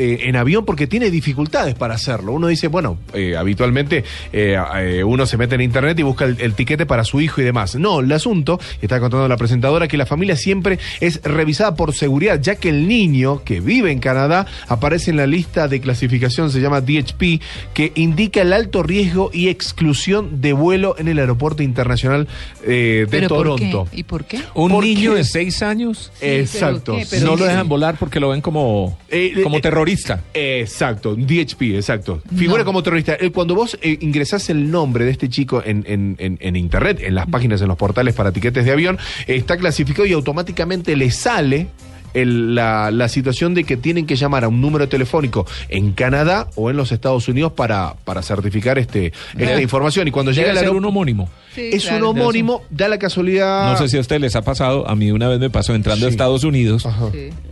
eh, 0.00 0.28
en 0.28 0.36
avión 0.36 0.64
porque 0.64 0.86
tiene 0.86 1.10
dificultades 1.10 1.74
para 1.74 1.94
hacerlo. 1.94 2.32
Uno 2.32 2.46
dice, 2.46 2.68
bueno, 2.68 2.96
eh, 3.12 3.36
habitualmente 3.36 4.02
eh, 4.32 4.56
eh, 4.78 5.04
uno 5.04 5.26
se 5.26 5.36
mete 5.36 5.56
en 5.56 5.60
internet 5.60 5.98
y 5.98 6.02
busca 6.02 6.24
el, 6.24 6.40
el 6.40 6.54
tiquete 6.54 6.86
para 6.86 7.04
su 7.04 7.20
hijo 7.20 7.42
y 7.42 7.44
demás. 7.44 7.74
No, 7.76 8.00
el 8.00 8.10
asunto, 8.12 8.58
está 8.80 8.98
contando 8.98 9.28
la 9.28 9.36
presentadora, 9.36 9.88
que 9.88 9.98
la 9.98 10.06
familia 10.06 10.36
siempre 10.36 10.78
es 11.00 11.20
revisada 11.22 11.74
por 11.74 11.92
seguridad, 11.92 12.40
ya 12.40 12.54
que 12.54 12.70
el 12.70 12.88
niño 12.88 13.42
que 13.44 13.60
vive 13.60 13.92
en 13.92 13.98
Canadá 13.98 14.46
aparece 14.68 15.10
en 15.10 15.18
la 15.18 15.26
lista 15.26 15.68
de 15.68 15.82
clasificación, 15.82 16.50
se 16.50 16.62
llama 16.62 16.80
DHP, 16.80 17.42
que 17.74 17.92
indica 17.94 18.40
el 18.40 18.54
alto 18.54 18.82
riesgo 18.82 19.30
y 19.34 19.48
exclusión 19.48 20.40
de 20.40 20.54
vuelo 20.54 20.94
en 20.98 21.08
el 21.08 21.18
aeropuerto 21.18 21.62
internacional 21.62 22.26
eh, 22.64 23.06
de 23.06 23.06
¿Pero 23.10 23.28
por 23.28 23.38
Toronto. 23.38 23.88
qué? 23.90 24.00
¿Y 24.00 24.02
por 24.04 24.24
qué? 24.24 24.40
Un 24.54 24.70
¿Por 24.70 24.84
niño 24.84 25.12
qué? 25.12 25.18
de 25.18 25.24
seis 25.24 25.62
años. 25.62 26.10
Exacto. 26.22 26.92
¿pero 26.94 26.98
qué? 26.98 27.06
¿Pero 27.10 27.26
no 27.26 27.34
qué? 27.34 27.40
lo 27.40 27.46
dejan 27.46 27.68
volar 27.68 27.96
porque 27.98 28.18
lo 28.18 28.30
ven 28.30 28.40
como, 28.40 28.98
como 29.42 29.56
eh, 29.56 29.60
terrorista. 29.96 30.22
Exacto, 30.34 31.14
DHP, 31.14 31.76
exacto. 31.76 32.22
Figura 32.36 32.60
No. 32.60 32.64
como 32.66 32.82
terrorista. 32.82 33.16
Eh, 33.18 33.30
Cuando 33.30 33.54
vos 33.54 33.78
eh, 33.82 33.98
ingresás 34.00 34.48
el 34.50 34.70
nombre 34.70 35.04
de 35.04 35.10
este 35.10 35.28
chico 35.28 35.62
en, 35.64 35.84
en- 35.86 36.16
en- 36.18 36.38
en 36.40 36.56
internet, 36.56 37.00
en 37.02 37.14
las 37.14 37.26
páginas, 37.26 37.60
en 37.62 37.68
los 37.68 37.76
portales 37.76 38.14
para 38.14 38.32
tiquetes 38.32 38.64
de 38.64 38.72
avión, 38.72 38.98
está 39.26 39.56
clasificado 39.56 40.06
y 40.06 40.12
automáticamente 40.12 40.96
le 40.96 41.10
sale 41.10 41.68
el- 42.14 42.54
la, 42.54 42.90
la 42.90 43.08
situación 43.08 43.54
de 43.54 43.64
que 43.64 43.76
tienen 43.76 44.06
que 44.06 44.16
llamar 44.16 44.44
a 44.44 44.48
un 44.48 44.60
número 44.60 44.88
telefónico 44.88 45.46
en 45.68 45.92
Canadá 45.92 46.48
o 46.56 46.70
en 46.70 46.76
los 46.76 46.92
Estados 46.92 47.28
Unidos 47.28 47.52
para, 47.52 47.94
para 48.04 48.22
certificar 48.22 48.78
este, 48.78 49.12
esta 49.38 49.60
información. 49.62 50.08
Y 50.08 50.10
cuando 50.10 50.32
llega 50.32 50.50
el 50.50 50.58
ser 50.58 50.70
un 50.70 50.84
homónimo. 50.84 51.28
es 51.56 51.86
un 51.90 52.02
homónimo, 52.04 52.62
da 52.70 52.88
la 52.88 52.98
casualidad. 52.98 53.72
No 53.72 53.78
sé 53.78 53.88
si 53.88 53.96
a 53.96 54.00
ustedes 54.00 54.20
les 54.22 54.36
ha 54.36 54.42
pasado, 54.42 54.88
a 54.88 54.94
mí 54.94 55.10
una 55.10 55.28
vez 55.28 55.38
me 55.40 55.50
pasó 55.50 55.74
entrando 55.74 56.06
a 56.06 56.08
Estados 56.08 56.44
Unidos, 56.44 56.86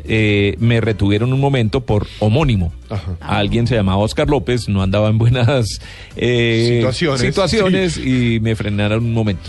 eh, 0.04 0.54
me 0.58 0.80
retuvieron 0.80 1.32
un 1.32 1.40
momento 1.40 1.80
por 1.80 2.06
homónimo. 2.20 2.72
Alguien 3.20 3.66
se 3.66 3.74
llamaba 3.74 3.98
Oscar 3.98 4.28
López, 4.28 4.68
no 4.68 4.82
andaba 4.82 5.08
en 5.08 5.18
buenas 5.18 5.80
eh, 6.16 6.74
Situaciones, 6.78 7.20
situaciones 7.20 7.96
y 7.98 8.38
me 8.40 8.54
frenaron 8.56 9.04
un 9.04 9.12
momento. 9.12 9.48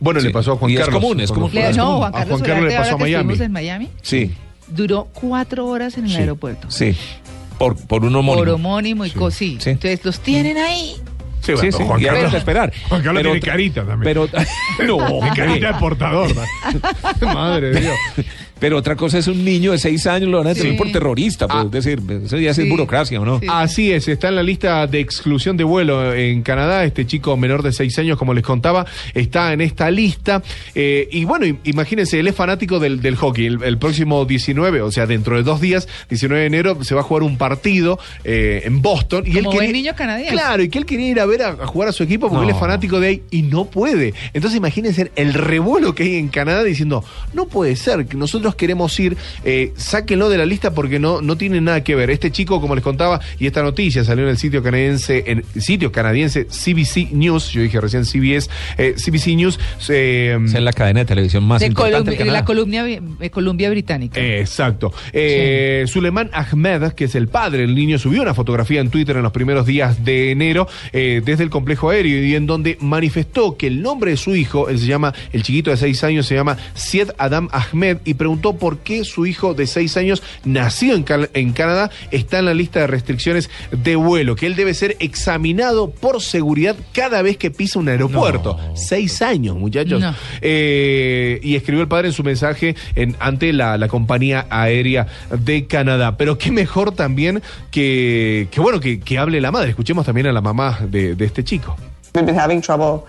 Bueno, 0.00 0.20
le 0.20 0.26
Sí. 0.28 0.32
pasó 0.32 0.52
a 0.52 0.56
Juan 0.56 0.70
Y 0.70 0.74
es 0.74 0.80
Carlos. 0.80 1.00
común, 1.02 1.20
es 1.20 1.30
común. 1.32 1.50
Le- 1.52 1.72
no. 1.72 1.98
Juan 1.98 2.08
A 2.14 2.18
Carlos, 2.18 2.38
Juan 2.40 2.50
Carlos 2.50 2.70
le 2.72 2.76
pasó 2.78 2.94
a 2.94 2.98
Miami. 2.98 3.34
en 3.40 3.52
Miami. 3.52 3.88
Sí, 4.02 4.34
Duró 4.68 5.08
cuatro 5.14 5.66
horas 5.66 5.96
en 5.96 6.04
el 6.04 6.10
Sí. 6.10 6.16
aeropuerto. 6.18 6.70
sí. 6.70 6.94
Por, 7.58 7.74
por 7.76 8.04
un 8.04 8.14
homónimo. 8.14 8.44
Por 8.44 8.48
homónimo 8.50 9.04
y 9.04 9.10
cosí. 9.10 9.58
Entonces 9.64 10.04
los 10.04 10.20
tienen 10.20 10.58
ahí. 10.58 10.94
Sí, 11.40 11.52
Sí, 11.52 11.52
bueno, 11.54 11.78
sí, 11.78 11.84
Juan 11.86 12.00
y 12.00 12.04
hay 12.04 12.10
Carlos- 12.10 12.30
que 12.30 12.36
esperar. 12.36 12.72
Juan 12.88 13.02
Carlos 13.02 13.20
Pero 13.22 13.32
tiene 13.32 13.46
carita 13.46 13.84
también. 13.84 14.02
Pero, 14.04 14.28
no, 14.86 15.20
carita 15.34 15.72
de 15.72 15.78
portador. 15.80 16.30
Madre 17.22 17.70
de 17.70 17.80
Dios. 17.80 17.94
Pero 18.60 18.76
otra 18.76 18.96
cosa 18.96 19.18
es 19.18 19.26
un 19.28 19.44
niño 19.44 19.72
de 19.72 19.78
seis 19.78 20.06
años, 20.06 20.28
lo 20.28 20.38
van 20.38 20.48
a 20.48 20.54
tener 20.54 20.72
Sí. 20.72 20.78
por 20.78 20.90
terrorista, 20.90 21.46
pues, 21.46 21.64
es 21.66 21.70
decir, 21.70 22.02
eso 22.24 22.38
ya 22.38 22.52
sí 22.54 22.62
es 22.62 22.68
burocracia, 22.68 23.20
¿o 23.20 23.24
no? 23.24 23.40
Así 23.48 23.92
es, 23.92 24.08
está 24.08 24.28
en 24.28 24.36
la 24.36 24.42
lista 24.42 24.86
de 24.86 25.00
exclusión 25.00 25.56
de 25.56 25.64
vuelo 25.64 26.12
en 26.14 26.42
Canadá. 26.42 26.84
Este 26.84 27.06
chico 27.06 27.36
menor 27.36 27.62
de 27.62 27.72
6 27.72 27.98
años, 27.98 28.18
como 28.18 28.34
les 28.34 28.42
contaba, 28.44 28.86
está 29.14 29.52
en 29.52 29.60
esta 29.60 29.90
lista. 29.90 30.42
Eh, 30.74 31.08
y 31.12 31.24
bueno, 31.24 31.46
im- 31.46 31.58
imagínense, 31.64 32.18
él 32.20 32.26
es 32.28 32.34
fanático 32.34 32.78
del, 32.78 33.00
del 33.00 33.16
hockey. 33.16 33.46
El, 33.46 33.62
el 33.62 33.78
próximo 33.78 34.24
19, 34.24 34.82
o 34.82 34.90
sea, 34.90 35.06
dentro 35.06 35.36
de 35.36 35.42
dos 35.42 35.60
días, 35.60 35.88
19 36.08 36.40
de 36.40 36.46
enero, 36.46 36.82
se 36.84 36.94
va 36.94 37.00
a 37.02 37.04
jugar 37.04 37.22
un 37.22 37.36
partido 37.38 37.98
eh, 38.24 38.62
en 38.64 38.82
Boston. 38.82 39.24
Y 39.26 39.34
Como 39.34 39.52
él 39.52 39.58
quería- 39.58 39.72
niño 39.72 39.92
canadiense. 39.96 40.32
Claro, 40.32 40.62
y 40.62 40.68
que 40.68 40.78
él 40.78 40.86
quería 40.86 41.08
ir 41.08 41.20
a 41.20 41.26
ver 41.26 41.42
a, 41.42 41.48
a 41.50 41.66
jugar 41.66 41.88
a 41.88 41.92
su 41.92 42.02
equipo 42.02 42.28
porque 42.28 42.44
No. 42.44 42.50
él 42.50 42.54
es 42.54 42.60
fanático 42.60 42.98
de 43.00 43.06
ahí 43.08 43.22
y 43.30 43.42
no 43.42 43.66
puede. 43.66 44.14
Entonces 44.34 44.56
imagínense 44.58 45.10
el 45.16 45.34
revuelo 45.34 45.94
que 45.94 46.02
hay 46.04 46.16
en 46.16 46.28
Canadá 46.28 46.64
diciendo, 46.64 47.04
no 47.34 47.46
puede 47.46 47.76
ser, 47.76 48.06
que 48.06 48.16
nosotros 48.16 48.47
queremos 48.54 48.98
ir, 49.00 49.16
eh, 49.44 49.72
sáquenlo 49.76 50.28
de 50.28 50.38
la 50.38 50.46
lista 50.46 50.72
porque 50.74 50.98
no, 50.98 51.20
no 51.22 51.36
tiene 51.36 51.60
nada 51.60 51.82
que 51.84 51.94
ver. 51.94 52.10
Este 52.10 52.30
chico, 52.30 52.60
como 52.60 52.74
les 52.74 52.84
contaba, 52.84 53.20
y 53.38 53.46
esta 53.46 53.62
noticia 53.62 54.04
salió 54.04 54.24
en 54.24 54.30
el 54.30 54.38
sitio 54.38 54.62
canadiense, 54.62 55.24
en 55.26 55.44
el 55.54 55.62
sitio 55.62 55.92
canadiense 55.92 56.46
CBC 56.46 57.12
News, 57.12 57.50
yo 57.50 57.62
dije 57.62 57.80
recién 57.80 58.04
CBS, 58.04 58.48
eh, 58.76 58.94
CBC 58.96 59.36
News. 59.36 59.58
eh, 59.88 60.38
Es 60.44 60.54
la 60.54 60.72
cadena 60.72 61.00
de 61.00 61.06
televisión 61.06 61.44
más 61.44 61.60
de 61.60 61.66
importante 61.66 62.16
Canadá. 62.16 62.38
la 62.40 62.44
Columbia, 62.44 62.84
eh, 62.86 63.30
Columbia 63.30 63.70
Británica. 63.70 64.20
Exacto. 64.20 64.92
Eh, 65.12 65.84
Suleiman 65.86 66.30
Ahmed, 66.32 66.92
que 66.92 67.04
es 67.04 67.14
el 67.14 67.28
padre 67.28 67.62
del 67.62 67.74
niño, 67.74 67.98
subió 67.98 68.22
una 68.22 68.34
fotografía 68.34 68.80
en 68.80 68.90
Twitter 68.90 69.16
en 69.16 69.22
los 69.22 69.32
primeros 69.32 69.66
días 69.66 70.04
de 70.04 70.30
enero 70.30 70.68
eh, 70.92 71.22
desde 71.24 71.44
el 71.44 71.50
complejo 71.50 71.90
aéreo 71.90 72.24
y 72.24 72.34
en 72.34 72.46
donde 72.46 72.76
manifestó 72.80 73.56
que 73.56 73.66
el 73.66 73.82
nombre 73.82 74.12
de 74.12 74.16
su 74.16 74.34
hijo, 74.36 74.68
él 74.68 74.78
se 74.78 74.86
llama, 74.86 75.12
el 75.32 75.42
chiquito 75.42 75.70
de 75.70 75.76
seis 75.76 76.02
años, 76.04 76.26
se 76.26 76.34
llama 76.34 76.56
Syed 76.74 77.10
Adam 77.18 77.48
Ahmed 77.52 77.98
y 78.04 78.14
preguntó 78.14 78.37
por 78.40 78.78
qué 78.78 79.04
su 79.04 79.26
hijo 79.26 79.54
de 79.54 79.66
seis 79.66 79.96
años, 79.96 80.22
nacido 80.44 80.96
en, 80.96 81.04
en 81.34 81.52
Canadá, 81.52 81.90
está 82.10 82.38
en 82.38 82.46
la 82.46 82.54
lista 82.54 82.80
de 82.80 82.86
restricciones 82.86 83.50
de 83.70 83.96
vuelo, 83.96 84.36
que 84.36 84.46
él 84.46 84.56
debe 84.56 84.74
ser 84.74 84.96
examinado 85.00 85.90
por 85.90 86.22
seguridad 86.22 86.76
cada 86.92 87.22
vez 87.22 87.36
que 87.36 87.50
pisa 87.50 87.78
un 87.78 87.88
aeropuerto. 87.88 88.58
Seis 88.74 89.22
años, 89.22 89.56
muchachos. 89.56 90.00
No. 90.00 90.14
Eh, 90.40 91.40
y 91.42 91.56
escribió 91.56 91.82
el 91.82 91.88
padre 91.88 92.08
en 92.08 92.14
su 92.14 92.22
mensaje 92.22 92.76
en, 92.94 93.16
ante 93.20 93.52
la, 93.52 93.76
la 93.76 93.88
compañía 93.88 94.46
aérea 94.50 95.06
de 95.30 95.66
Canadá. 95.66 96.16
Pero 96.16 96.38
qué 96.38 96.50
mejor 96.50 96.92
también 96.92 97.42
que, 97.70 98.48
que 98.50 98.60
bueno, 98.60 98.80
que, 98.80 99.00
que 99.00 99.18
hable 99.18 99.40
la 99.40 99.50
madre. 99.50 99.70
Escuchemos 99.70 100.06
también 100.06 100.26
a 100.28 100.32
la 100.32 100.40
mamá 100.40 100.78
de, 100.88 101.14
de 101.14 101.24
este 101.24 101.44
chico. 101.44 101.76
We've 102.18 102.26
been 102.26 102.34
having 102.38 102.60
trouble 102.60 103.06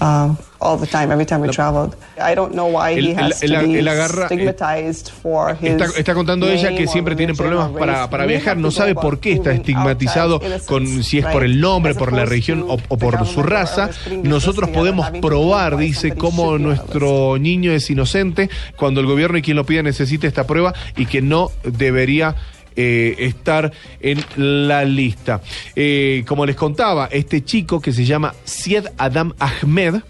uh, 0.00 0.32
all 0.60 0.78
the 0.78 0.86
time, 0.86 1.10
every 1.10 1.26
time 1.26 1.40
we 1.40 1.48
traveled. 1.48 1.96
I 2.20 2.34
don't 2.36 2.54
know 2.54 2.66
why 2.66 2.92
Él- 2.94 3.06
he 3.08 3.14
has 3.14 3.42
él- 3.42 3.50
to 3.50 3.60
él- 3.60 3.84
be 3.84 3.90
agarra- 3.90 4.26
stigmatized 4.26 5.08
for 5.10 5.56
his 5.60 5.72
Está, 5.72 5.86
está 5.98 6.14
contando 6.14 6.48
ella 6.48 6.70
que 6.76 6.86
siempre 6.86 7.16
tiene 7.16 7.34
problemas 7.34 7.70
para, 7.72 8.08
para 8.08 8.24
viajar, 8.26 8.56
no 8.56 8.70
sabe 8.70 8.94
por 8.94 9.18
qué 9.18 9.32
está 9.32 9.50
estigmatizado 9.52 10.40
con 10.66 10.86
si 11.02 11.18
es 11.18 11.26
por 11.26 11.42
el 11.44 11.60
nombre, 11.60 11.94
por 11.94 12.12
la 12.12 12.24
religión 12.24 12.64
o, 12.68 12.76
o 12.88 12.96
por 12.96 13.26
su 13.26 13.42
raza. 13.42 13.90
Nosotros 14.22 14.70
podemos 14.70 15.10
probar, 15.20 15.76
dice, 15.76 16.14
cómo 16.14 16.56
nuestro 16.58 17.36
niño 17.38 17.72
es 17.72 17.90
inocente 17.90 18.48
cuando 18.76 19.00
el 19.00 19.06
gobierno 19.06 19.38
y 19.38 19.42
quien 19.42 19.56
lo 19.56 19.66
pida 19.66 19.82
necesita 19.82 20.26
esta 20.28 20.46
prueba 20.46 20.72
y 20.96 21.06
que 21.06 21.20
no 21.20 21.50
debería 21.64 22.34
eh, 22.76 23.14
estar 23.18 23.72
en 24.00 24.22
la 24.36 24.84
lista. 24.84 25.40
Eh, 25.74 26.24
como 26.26 26.46
les 26.46 26.56
contaba, 26.56 27.08
este 27.10 27.44
chico 27.44 27.80
que 27.80 27.92
se 27.92 28.04
llama 28.04 28.34
Syed 28.44 28.86
Adam 28.98 29.32
Ahmed, 29.38 30.02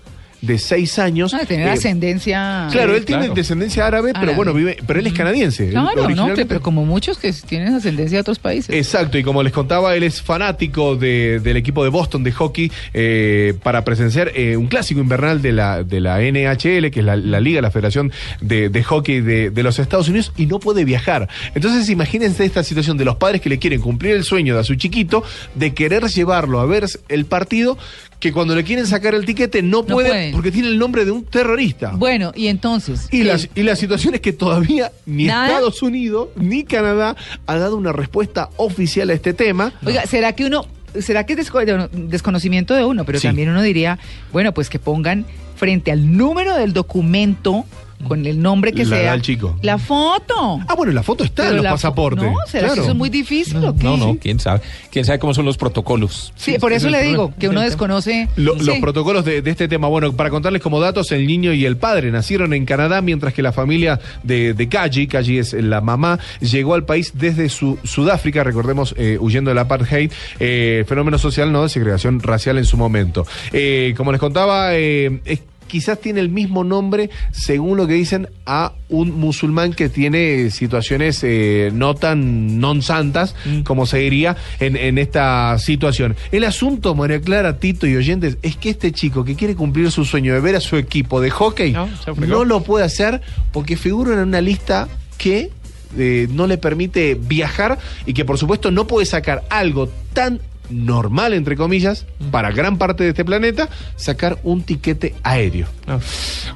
de 0.47 0.59
seis 0.59 0.99
años. 0.99 1.35
Ah, 1.35 1.45
tener 1.47 1.69
Eh, 1.69 1.71
ascendencia. 1.73 2.69
Claro, 2.73 2.95
él 2.95 3.05
tiene 3.05 3.29
descendencia 3.31 3.87
árabe, 3.87 4.13
pero 4.19 4.35
bueno, 4.35 4.53
vive, 4.55 4.77
pero 4.87 5.01
él 5.01 5.07
es 5.07 5.13
canadiense. 5.13 5.71
Claro, 5.71 6.09
no, 6.11 6.29
pero 6.35 6.61
como 6.63 6.85
muchos 6.85 7.19
que 7.19 7.33
tienen 7.33 7.75
ascendencia 7.75 8.17
de 8.17 8.21
otros 8.21 8.39
países. 8.39 8.75
Exacto, 8.75 9.19
y 9.19 9.23
como 9.23 9.43
les 9.43 9.53
contaba, 9.53 9.95
él 9.97 10.03
es 10.03 10.23
fanático 10.23 10.97
de- 10.97 11.41
del 11.41 11.57
equipo 11.57 11.83
de 11.85 11.91
Boston 11.91 12.23
de 12.25 12.33
hockey 12.33 12.71
eh, 12.95 13.55
para 13.63 13.85
presenciar 13.85 14.31
eh, 14.35 14.57
un 14.57 14.67
clásico 14.67 15.01
invernal 15.01 15.43
de 15.43 15.53
la, 15.53 15.83
de 15.83 16.01
la 16.01 16.21
NHL, 16.21 16.91
que 16.91 17.01
es 17.01 17.05
la, 17.05 17.17
la 17.17 17.41
liga, 17.41 17.61
la 17.61 17.71
Federación 17.71 18.13
de, 18.41 18.69
de 18.69 18.83
Hockey 18.85 19.21
de, 19.21 19.51
de 19.51 19.63
los 19.63 19.79
Estados 19.79 20.09
Unidos, 20.09 20.33
y 20.37 20.47
no 20.47 20.59
puede 20.61 20.85
viajar. 20.85 21.29
Entonces, 21.55 21.89
imagínense 21.91 22.45
esta 22.45 22.63
situación 22.63 22.97
de 22.97 23.05
los 23.05 23.17
padres 23.17 23.41
que 23.41 23.49
le 23.49 23.59
quieren 23.59 23.81
cumplir 23.81 24.15
el 24.15 24.25
sueño 24.25 24.55
de 24.55 24.61
a 24.61 24.65
su 24.65 24.75
chiquito 24.77 25.23
de 25.55 25.75
querer 25.75 26.05
llevarlo 26.09 26.61
a 26.61 26.67
ver 26.67 26.87
el 27.09 27.25
partido, 27.27 27.77
que 28.21 28.33
cuando 28.33 28.55
le 28.55 28.65
quieren 28.65 28.87
sacar 28.87 29.15
el 29.15 29.25
tiquete 29.27 29.61
no, 29.63 29.79
No 29.83 29.85
puede 29.85 30.09
pueden. 30.09 30.33
porque 30.33 30.51
tiene 30.51 30.69
el 30.69 30.79
nombre 30.79 31.05
de 31.05 31.11
un 31.11 31.25
terrorista. 31.25 31.93
Bueno, 31.95 32.33
y 32.35 32.47
entonces. 32.49 33.09
Y 33.13 33.25
la, 33.25 33.39
y 33.55 33.63
la 33.63 33.77
situación 33.77 34.15
es 34.15 34.21
que 34.23 34.33
todavía 34.33 34.91
ni 35.05 35.27
¿Nada? 35.27 35.49
Estados 35.49 35.83
Unidos 35.83 36.29
ni 36.37 36.65
Canadá 36.65 37.15
ha 37.47 37.57
dado 37.57 37.77
una 37.77 37.93
respuesta 37.93 38.49
oficial 38.57 39.11
a 39.11 39.13
este 39.13 39.35
tema. 39.35 39.73
Oiga, 39.85 40.07
¿será 40.07 40.33
que 40.33 40.47
uno, 40.47 40.65
será 40.99 41.27
que 41.27 41.35
es 41.35 41.39
desco- 41.51 41.65
de- 41.65 41.89
desconocimiento 42.09 42.75
de 42.75 42.85
uno? 42.85 43.05
Pero 43.05 43.19
Sí. 43.21 43.27
también 43.29 43.51
uno 43.51 43.61
diría, 43.63 43.99
bueno, 44.33 44.53
pues 44.55 44.71
que 44.71 44.79
pongan 44.79 45.27
frente 45.57 45.91
al 45.93 46.17
número 46.17 46.57
del 46.57 46.73
documento 46.73 47.65
con 48.07 48.25
el 48.27 48.41
nombre 48.41 48.73
que 48.73 48.85
La 48.85 48.97
sea. 48.97 49.13
del 49.13 49.23
chico. 49.23 49.57
La 49.63 49.79
foto. 49.79 50.61
Ah, 50.69 50.75
bueno, 50.77 50.93
la 50.93 51.03
foto 51.03 51.25
está 51.25 51.45
Pero 51.45 51.57
en 51.59 51.63
los 51.65 51.73
pasaportes. 51.73 52.25
No, 52.25 52.35
¿será 52.47 52.61
que 52.63 52.67
Claro. 52.69 52.83
eso 52.83 52.91
es 52.93 52.97
muy 52.97 53.09
difícil 53.09 53.57
o 53.65 53.75
qué? 53.77 53.83
No, 53.85 53.97
no, 53.97 54.17
quién 54.21 54.39
sabe. 54.41 54.61
Quién 54.91 55.05
sabe 55.05 55.19
cómo 55.19 55.35
son 55.35 55.45
los 55.45 55.57
protocolos. 55.57 56.33
Sí, 56.37 56.57
por 56.59 56.73
eso 56.73 56.87
es 56.87 56.93
le 56.93 57.03
digo 57.03 57.29
problema. 57.29 57.39
que 57.39 57.49
uno 57.49 57.61
desconoce. 57.63 58.29
Lo- 58.37 58.57
Sí. 58.59 58.65
Los 58.67 58.79
protocolos 58.79 59.25
de, 59.25 59.43
de 59.43 59.51
este 59.51 59.69
tema, 59.69 59.89
bueno, 59.89 60.13
para 60.15 60.31
contarles 60.31 60.63
como 60.63 60.81
datos, 60.81 61.13
el 61.13 61.27
niño 61.27 61.53
y 61.53 61.65
el 61.67 61.77
padre 61.77 62.11
nacieron 62.11 62.53
en 62.55 62.65
Canadá, 62.65 63.01
mientras 63.03 63.33
que 63.35 63.43
la 63.43 63.53
familia 63.53 64.01
de, 64.23 64.55
de 64.55 64.69
Kaji, 64.69 65.07
Kaji 65.07 65.39
es 65.39 65.53
la 65.53 65.81
mamá, 65.81 66.19
llegó 66.41 66.75
al 66.75 66.85
país 66.85 67.13
desde 67.15 67.49
su, 67.49 67.79
Sudáfrica, 67.85 68.45
recordemos, 68.45 68.95
eh, 68.99 69.19
huyendo 69.21 69.51
del 69.51 69.59
apartheid, 69.59 70.11
eh, 70.41 70.85
fenómeno 70.89 71.19
social, 71.19 71.53
¿no? 71.53 71.63
De 71.63 71.69
segregación 71.69 72.21
racial 72.21 72.59
en 72.59 72.65
su 72.65 72.77
momento. 72.77 73.27
Eh, 73.53 73.95
como 73.97 74.13
les 74.13 74.21
contaba, 74.21 74.75
eh, 74.75 75.21
es- 75.25 75.41
Quizás 75.67 76.01
tiene 76.01 76.21
el 76.21 76.29
mismo 76.29 76.65
nombre, 76.65 77.11
según 77.33 77.77
lo 77.77 77.87
que 77.87 77.95
dicen, 77.95 78.29
a 78.47 78.73
un 78.89 79.19
musulmán 79.19 79.73
que 79.73 79.89
tiene 79.89 80.51
situaciones 80.51 81.21
eh, 81.23 81.71
no 81.73 81.95
tan 81.95 82.61
non 82.61 82.83
santas, 82.83 83.35
como 83.65 83.87
se 83.87 83.99
diría, 83.99 84.37
en, 84.61 84.77
en 84.77 84.99
esta 84.99 85.59
situación. 85.59 86.17
El 86.31 86.45
asunto, 86.45 86.95
María 86.95 87.21
Clara, 87.21 87.59
Tito 87.59 87.87
y 87.87 87.97
oyentes, 87.97 88.39
es 88.43 88.57
que 88.57 88.71
este 88.71 88.93
chico 88.93 89.25
que 89.25 89.35
quiere 89.35 89.55
cumplir 89.55 89.91
su 89.91 90.05
sueño 90.05 90.35
de 90.35 90.41
ver 90.41 90.57
a 90.57 90.61
su 90.61 90.77
equipo 90.77 91.21
de 91.21 91.31
hockey 91.31 91.77
No, 92.17 92.45
lo 92.45 92.63
puede 92.63 92.85
hacer 92.85 93.21
porque 93.53 93.77
figura 93.77 94.15
en 94.15 94.21
una 94.21 94.41
lista 94.41 94.89
que 95.19 95.51
eh, 95.97 96.29
no 96.31 96.47
le 96.47 96.59
permite 96.59 97.15
viajar 97.15 97.79
y 98.05 98.13
que 98.13 98.25
por 98.25 98.39
supuesto 98.39 98.71
no 98.71 98.87
puede 98.87 99.07
sacar 99.07 99.45
algo 99.51 99.89
tan 100.13 100.41
normal, 100.71 101.33
entre 101.33 101.57
comillas, 101.57 102.07
para 102.31 102.51
gran 102.51 102.79
parte 102.79 103.05
de 103.05 103.11
este 103.11 103.25
planeta, 103.25 103.69
sacar 103.97 104.39
un 104.43 104.63
tiquete 104.63 105.15
aéreo. 105.23 105.67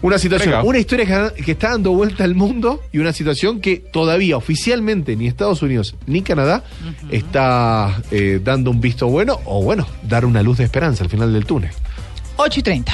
Una 0.03 0.19
situación, 0.19 0.55
una 0.65 0.79
historia 0.79 1.33
que, 1.35 1.43
que 1.43 1.53
está 1.53 1.71
dando 1.71 1.93
vuelta 1.93 2.25
al 2.25 2.35
mundo 2.35 2.83
y 2.93 2.99
una 2.99 3.13
situación 3.13 3.61
que 3.61 3.77
todavía 3.77 4.37
oficialmente 4.37 5.17
ni 5.17 5.27
Estados 5.27 5.63
Unidos 5.63 5.95
ni 6.07 6.23
Canadá 6.23 6.65
está 7.11 8.03
eh, 8.11 8.41
dando 8.43 8.71
un 8.71 8.81
visto 8.81 9.09
bueno 9.09 9.41
o 9.45 9.63
bueno, 9.63 9.87
dar 10.03 10.25
una 10.25 10.43
luz 10.43 10.59
de 10.59 10.65
esperanza 10.65 11.05
al 11.05 11.11
final 11.11 11.33
del 11.33 11.47
túnel. 11.47 11.71
8 12.37 12.61
y 12.61 12.63
30. 12.63 12.93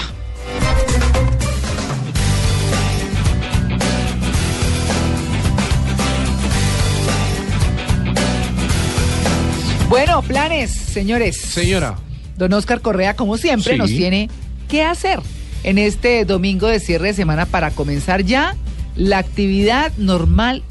Bueno, 10.16 10.28
planes, 10.28 10.70
señores. 10.70 11.36
Señora. 11.36 11.94
Don 12.38 12.50
Oscar 12.54 12.80
Correa, 12.80 13.14
como 13.16 13.36
siempre, 13.36 13.74
Sí. 13.74 13.78
nos 13.78 13.90
tiene 13.90 14.30
que 14.66 14.82
hacer 14.82 15.20
en 15.62 15.76
este 15.76 16.24
domingo 16.24 16.68
de 16.68 16.80
cierre 16.80 17.08
de 17.08 17.12
semana 17.12 17.44
para 17.44 17.70
comenzar 17.70 18.24
ya 18.24 18.56
la 18.96 19.18
actividad 19.18 19.92
normal 19.98 20.62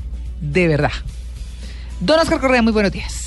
de 0.41 0.67
verdad. 0.67 0.91
Don 1.99 2.19
Oscar 2.19 2.39
Correa, 2.39 2.63
muy 2.63 2.73
buenos 2.73 2.91
días. 2.91 3.24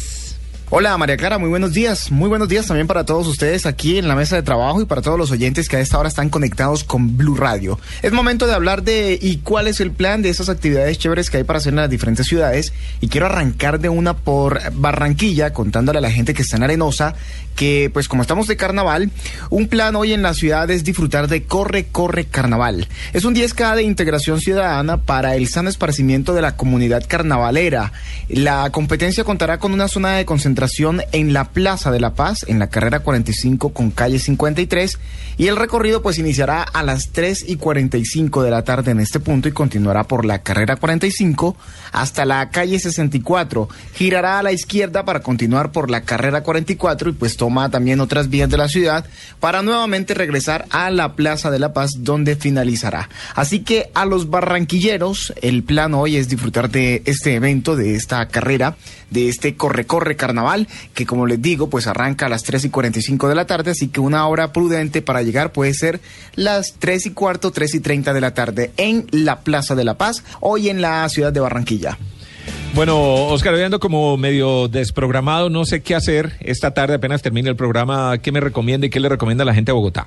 Hola 0.71 0.99
María 0.99 1.17
Clara, 1.17 1.39
muy 1.39 1.49
buenos 1.49 1.73
días. 1.73 2.11
Muy 2.13 2.29
buenos 2.29 2.47
días 2.47 2.67
también 2.67 2.87
para 2.87 3.07
todos 3.07 3.27
ustedes 3.27 3.65
aquí 3.65 3.97
en 3.97 4.07
la 4.07 4.15
mesa 4.15 4.37
de 4.37 4.43
trabajo 4.43 4.83
y 4.83 4.85
para 4.85 5.01
todos 5.01 5.17
los 5.19 5.31
oyentes 5.31 5.67
que 5.67 5.77
a 5.77 5.81
esta 5.81 5.99
hora 5.99 6.11
están 6.11 6.29
conectados 6.29 6.85
con 6.85 7.17
Blue 7.17 7.37
Radio. 7.37 7.81
Es 8.03 8.13
momento 8.13 8.47
de 8.47 8.53
hablar 8.53 8.83
de 8.83 9.19
y 9.19 9.39
cuál 9.39 9.67
es 9.67 9.81
el 9.81 9.93
plan 9.93 10.21
de 10.21 10.29
esas 10.29 10.51
actividades 10.51 10.99
chéveres 10.99 11.31
que 11.31 11.39
hay 11.39 11.45
para 11.45 11.59
hacer 11.59 11.71
en 11.71 11.77
las 11.77 11.89
diferentes 11.89 12.27
ciudades. 12.27 12.75
Y 13.01 13.09
quiero 13.09 13.25
arrancar 13.25 13.81
de 13.81 13.89
una 13.89 14.15
por 14.15 14.61
Barranquilla, 14.75 15.55
contándole 15.55 16.01
a 16.01 16.03
la 16.03 16.11
gente 16.11 16.35
que 16.35 16.43
está 16.43 16.59
en 16.59 16.65
Arenosa 16.65 17.15
que 17.59 17.91
pues 17.93 18.07
como 18.07 18.23
estamos 18.23 18.47
de 18.47 18.57
carnaval, 18.57 19.11
un 19.51 19.67
plan 19.67 19.97
hoy 19.97 20.13
en 20.13 20.23
la 20.23 20.33
ciudad 20.33 20.71
es 20.71 20.85
disfrutar 20.85 21.27
de 21.27 21.43
Corre, 21.43 21.87
Corre 21.87 22.25
Carnaval. 22.25 22.87
Es 23.13 23.25
un 23.25 23.35
10K 23.35 23.75
de 23.75 23.83
integración 23.83 24.41
ciudadana 24.41 24.99
para 24.99 25.35
el 25.35 25.49
sano 25.49 25.69
esparcimiento 25.69 26.35
de 26.35 26.43
la 26.43 26.55
comunidad 26.55 27.03
carnavalera. 27.09 27.93
La 28.29 28.71
competencia 28.71 29.25
contará 29.25 29.59
con 29.59 29.73
una 29.73 29.89
zona 29.89 30.15
de 30.15 30.25
concentración 30.25 31.03
en 31.11 31.33
la 31.33 31.51
Plaza 31.51 31.91
de 31.91 31.99
la 31.99 32.15
Paz, 32.15 32.45
en 32.47 32.61
la 32.61 32.69
carrera 32.69 33.01
45 33.01 33.71
con 33.71 33.91
calle 33.91 34.21
53, 34.21 34.97
y 35.37 35.49
el 35.49 35.57
recorrido 35.57 36.01
pues 36.01 36.19
iniciará 36.19 36.63
a 36.63 36.85
las 36.85 37.11
3 37.11 37.45
y 37.49 37.57
45 37.57 38.45
de 38.45 38.51
la 38.53 38.63
tarde 38.63 38.93
en 38.93 39.01
este 39.01 39.19
punto 39.19 39.49
y 39.49 39.53
continuará 39.53 40.05
por 40.05 40.25
la 40.25 40.45
carrera 40.45 40.77
45 40.77 41.57
hasta 41.91 42.25
la 42.25 42.51
calle 42.51 42.79
64. 42.79 43.69
Girará 43.95 44.39
a 44.39 44.43
la 44.45 44.53
izquierda 44.53 45.05
para 45.05 45.21
continuar 45.21 45.73
por 45.73 45.91
la 45.91 46.03
carrera 46.03 46.45
44 46.45 47.11
y 47.11 47.13
pues 47.15 47.37
también 47.71 48.01
otras 48.01 48.29
vías 48.29 48.49
de 48.51 48.57
la 48.57 48.69
ciudad 48.69 49.05
para 49.41 49.63
nuevamente 49.63 50.15
regresar 50.15 50.67
a 50.71 50.91
la 50.91 51.15
Plaza 51.15 51.51
de 51.51 51.59
la 51.59 51.73
Paz 51.73 52.05
donde 52.05 52.37
finalizará. 52.37 53.09
Así 53.35 53.61
que 53.61 53.91
a 53.95 54.05
los 54.05 54.31
barranquilleros 54.31 55.33
el 55.43 55.63
plan 55.63 55.95
hoy 55.95 56.17
es 56.17 56.29
disfrutar 56.29 56.71
de 56.71 57.03
este 57.07 57.35
evento, 57.35 57.75
de 57.75 57.95
esta 57.95 58.27
carrera, 58.29 58.77
de 59.11 59.29
este 59.29 59.57
corre-corre 59.57 60.17
carnaval 60.17 60.69
que 60.95 61.07
como 61.07 61.27
les 61.27 61.41
digo 61.41 61.71
pues 61.71 61.87
arranca 61.87 62.27
a 62.27 62.29
las 62.29 62.45
3 62.45 62.67
y 62.67 62.71
45 62.71 63.29
de 63.29 63.35
la 63.35 63.47
tarde, 63.47 63.71
así 63.73 63.89
que 63.89 64.01
una 64.01 64.27
hora 64.27 64.53
prudente 64.53 65.03
para 65.03 65.23
llegar 65.23 65.53
puede 65.53 65.75
ser 65.75 66.01
las 66.35 66.75
3 66.79 67.07
y 67.07 67.11
cuarto, 67.11 67.51
3 67.51 67.75
y 67.75 67.81
30 67.81 68.13
de 68.13 68.21
la 68.21 68.35
tarde 68.35 68.73
en 68.77 69.07
la 69.11 69.41
Plaza 69.41 69.75
de 69.75 69.85
la 69.85 69.99
Paz, 69.99 70.23
hoy 70.41 70.69
en 70.69 70.81
la 70.81 71.09
ciudad 71.09 71.33
de 71.33 71.41
Barranquilla. 71.41 71.99
Bueno, 72.75 73.27
Oscar, 73.27 73.55
ando 73.55 73.81
como 73.81 74.17
medio 74.17 74.69
desprogramado, 74.69 75.51
no 75.51 75.65
sé 75.65 75.83
qué 75.83 75.95
hacer 75.95 76.33
esta 76.41 76.73
tarde, 76.73 76.95
apenas 76.95 77.23
termine 77.23 77.49
el 77.49 77.57
programa, 77.57 78.19
¿qué 78.19 78.33
me 78.33 78.41
recomienda 78.41 78.87
y 78.87 78.91
qué 78.91 79.01
le 79.01 79.09
recomienda 79.09 79.43
a 79.43 79.47
la 79.47 79.55
gente 79.55 79.71
de 79.71 79.75
Bogotá? 79.75 80.07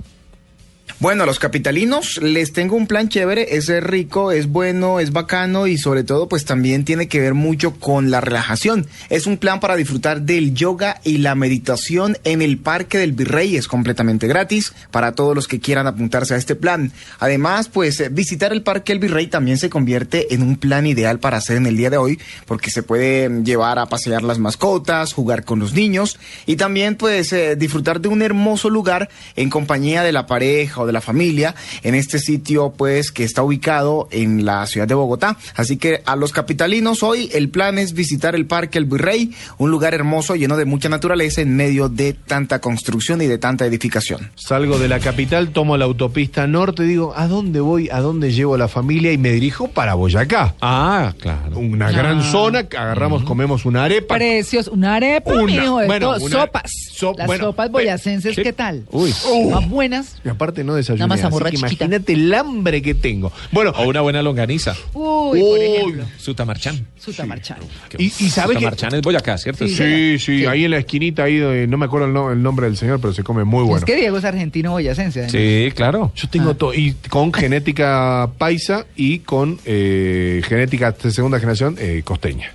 Bueno, 0.99 1.23
a 1.23 1.25
los 1.25 1.39
capitalinos 1.39 2.19
les 2.21 2.53
tengo 2.53 2.75
un 2.75 2.87
plan 2.87 3.09
chévere, 3.09 3.55
es 3.55 3.67
rico, 3.83 4.31
es 4.31 4.47
bueno, 4.47 4.99
es 4.99 5.11
bacano 5.11 5.67
y 5.67 5.77
sobre 5.77 6.03
todo 6.03 6.27
pues 6.27 6.45
también 6.45 6.85
tiene 6.85 7.07
que 7.07 7.19
ver 7.19 7.33
mucho 7.33 7.73
con 7.79 8.11
la 8.11 8.21
relajación. 8.21 8.87
Es 9.09 9.25
un 9.25 9.37
plan 9.37 9.59
para 9.59 9.75
disfrutar 9.75 10.21
del 10.21 10.53
yoga 10.53 10.99
y 11.03 11.17
la 11.17 11.35
meditación 11.35 12.17
en 12.23 12.41
el 12.41 12.57
Parque 12.57 12.97
del 12.97 13.13
Virrey, 13.13 13.55
es 13.55 13.67
completamente 13.67 14.27
gratis 14.27 14.73
para 14.91 15.13
todos 15.13 15.35
los 15.35 15.47
que 15.47 15.59
quieran 15.59 15.87
apuntarse 15.87 16.33
a 16.33 16.37
este 16.37 16.55
plan. 16.55 16.91
Además, 17.19 17.69
pues 17.69 17.99
eh, 17.99 18.09
visitar 18.09 18.51
el 18.51 18.61
Parque 18.61 18.93
del 18.93 18.99
Virrey 18.99 19.27
también 19.27 19.57
se 19.57 19.69
convierte 19.69 20.33
en 20.33 20.43
un 20.43 20.57
plan 20.57 20.85
ideal 20.85 21.19
para 21.19 21.37
hacer 21.37 21.57
en 21.57 21.65
el 21.65 21.77
día 21.77 21.89
de 21.89 21.97
hoy 21.97 22.19
porque 22.45 22.69
se 22.69 22.83
puede 22.83 23.43
llevar 23.43 23.79
a 23.79 23.87
pasear 23.87 24.23
las 24.23 24.39
mascotas, 24.39 25.13
jugar 25.13 25.45
con 25.45 25.59
los 25.59 25.73
niños 25.73 26.19
y 26.45 26.55
también 26.55 26.95
pues 26.95 27.33
eh, 27.33 27.55
disfrutar 27.55 28.01
de 28.01 28.09
un 28.09 28.21
hermoso 28.21 28.69
lugar 28.69 29.09
en 29.35 29.49
compañía 29.49 30.03
de 30.03 30.11
la 30.11 30.27
pareja 30.27 30.80
o 30.81 30.85
de 30.87 30.93
la 30.93 31.01
familia 31.01 31.55
en 31.83 31.95
este 31.95 32.19
sitio 32.19 32.73
pues 32.77 33.11
que 33.11 33.23
está 33.23 33.43
ubicado 33.43 34.07
en 34.11 34.45
la 34.45 34.65
ciudad 34.67 34.87
de 34.87 34.93
Bogotá. 34.95 35.37
Así 35.55 35.77
que 35.77 36.01
a 36.05 36.15
los 36.15 36.31
capitalinos 36.31 37.03
hoy 37.03 37.29
el 37.33 37.49
plan 37.49 37.77
es 37.77 37.93
visitar 37.93 38.35
el 38.35 38.45
Parque 38.45 38.77
El 38.77 38.85
Virrey, 38.85 39.31
un 39.57 39.71
lugar 39.71 39.93
hermoso 39.93 40.35
lleno 40.35 40.57
de 40.57 40.65
mucha 40.65 40.89
naturaleza 40.89 41.41
en 41.41 41.55
medio 41.55 41.89
de 41.89 42.13
tanta 42.13 42.59
construcción 42.59 43.21
y 43.21 43.27
de 43.27 43.37
tanta 43.37 43.65
edificación. 43.65 44.31
Salgo 44.35 44.79
de 44.79 44.87
la 44.87 44.99
capital, 44.99 45.51
tomo 45.51 45.77
la 45.77 45.85
autopista 45.85 46.47
norte, 46.47 46.83
digo, 46.83 47.13
¿a 47.15 47.27
dónde 47.27 47.59
voy? 47.59 47.89
¿A 47.91 47.99
dónde 48.01 48.31
llevo 48.31 48.55
a 48.55 48.57
la 48.57 48.67
familia? 48.67 49.11
Y 49.11 49.17
me 49.17 49.31
dirijo 49.31 49.67
para 49.69 49.93
Boyacá. 49.95 50.55
Ah, 50.61 51.13
claro. 51.19 51.57
Una 51.59 51.87
Ah. 51.87 51.91
gran 51.91 52.23
zona, 52.23 52.59
agarramos, 52.59 53.23
comemos 53.23 53.65
una 53.65 53.83
arepa. 53.85 54.15
Precios, 54.15 54.67
una 54.67 54.95
arepa, 54.95 55.33
Una, 55.33 55.43
mijo, 55.45 55.73
bueno, 55.85 56.15
una- 56.19 56.29
sopas. 56.29 56.71
so- 56.93 57.13
Las 57.17 57.27
bueno, 57.27 57.45
sopas 57.45 57.71
boyacenses, 57.71 58.35
¿qué? 58.35 58.43
¿qué 58.43 58.53
tal? 58.53 58.85
Uy. 58.91 59.13
Más 59.51 59.67
buenas. 59.69 60.15
Y 60.23 60.29
aparte 60.29 60.60
aparte 60.61 60.63
no 60.63 60.75
desayuné. 60.75 61.05
Una 61.05 61.13
así 61.15 61.23
mazamorra 61.23 61.51
que 61.51 61.57
chiquita. 61.57 61.85
imagínate 61.85 62.13
el 62.13 62.33
hambre 62.33 62.81
que 62.81 62.93
tengo. 62.95 63.31
Bueno, 63.51 63.71
O 63.77 63.87
una 63.87 64.01
buena 64.01 64.21
longaniza. 64.21 64.75
Uy, 64.93 65.39
por 65.39 65.59
ejemplo. 65.59 66.05
Sutamarchán. 66.17 66.87
Sutamarchán. 66.99 67.57
y, 67.97 68.05
y 68.05 68.09
sabes 68.09 68.57
que... 68.57 68.63
Sutamarchán 68.63 68.95
es 68.95 69.01
Boyacá, 69.01 69.37
¿cierto? 69.37 69.67
Sí, 69.67 70.17
sí, 70.19 70.45
ahí 70.45 70.65
en 70.65 70.71
la 70.71 70.77
esquinita, 70.77 71.23
ahí 71.23 71.39
no 71.67 71.77
me 71.77 71.85
acuerdo 71.85 72.07
el, 72.07 72.13
no- 72.13 72.31
el 72.31 72.41
nombre 72.41 72.67
del 72.67 72.77
señor, 72.77 72.99
pero 73.01 73.13
se 73.13 73.23
come 73.23 73.43
muy 73.43 73.63
bueno. 73.63 73.77
Es 73.79 73.85
que 73.85 73.95
Diego 73.95 74.17
es 74.17 74.25
argentino 74.25 74.71
boyacense. 74.71 75.29
Sí, 75.29 75.71
claro. 75.73 76.11
Yo 76.15 76.29
tengo 76.29 76.55
todo, 76.55 76.73
y 76.73 76.93
con 77.09 77.33
genética 77.33 78.29
paisa 78.37 78.85
y 78.95 79.19
con 79.19 79.59
eh, 79.65 80.41
genética 80.47 80.91
de 80.91 81.11
segunda 81.11 81.39
generación 81.39 81.75
eh, 81.79 82.01
costeña. 82.03 82.51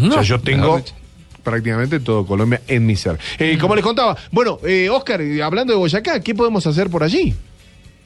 o 0.00 0.10
sea, 0.12 0.22
yo 0.22 0.40
tengo. 0.40 0.82
Prácticamente 1.42 2.00
todo 2.00 2.26
Colombia 2.26 2.60
en 2.68 2.86
mi 2.86 2.96
ser. 2.96 3.18
Eh, 3.38 3.58
Como 3.60 3.74
les 3.74 3.84
contaba, 3.84 4.16
bueno, 4.30 4.58
eh, 4.64 4.88
Oscar, 4.90 5.20
eh, 5.20 5.42
hablando 5.42 5.72
de 5.72 5.78
Boyacá, 5.78 6.20
¿qué 6.20 6.34
podemos 6.34 6.66
hacer 6.66 6.88
por 6.90 7.02
allí? 7.02 7.34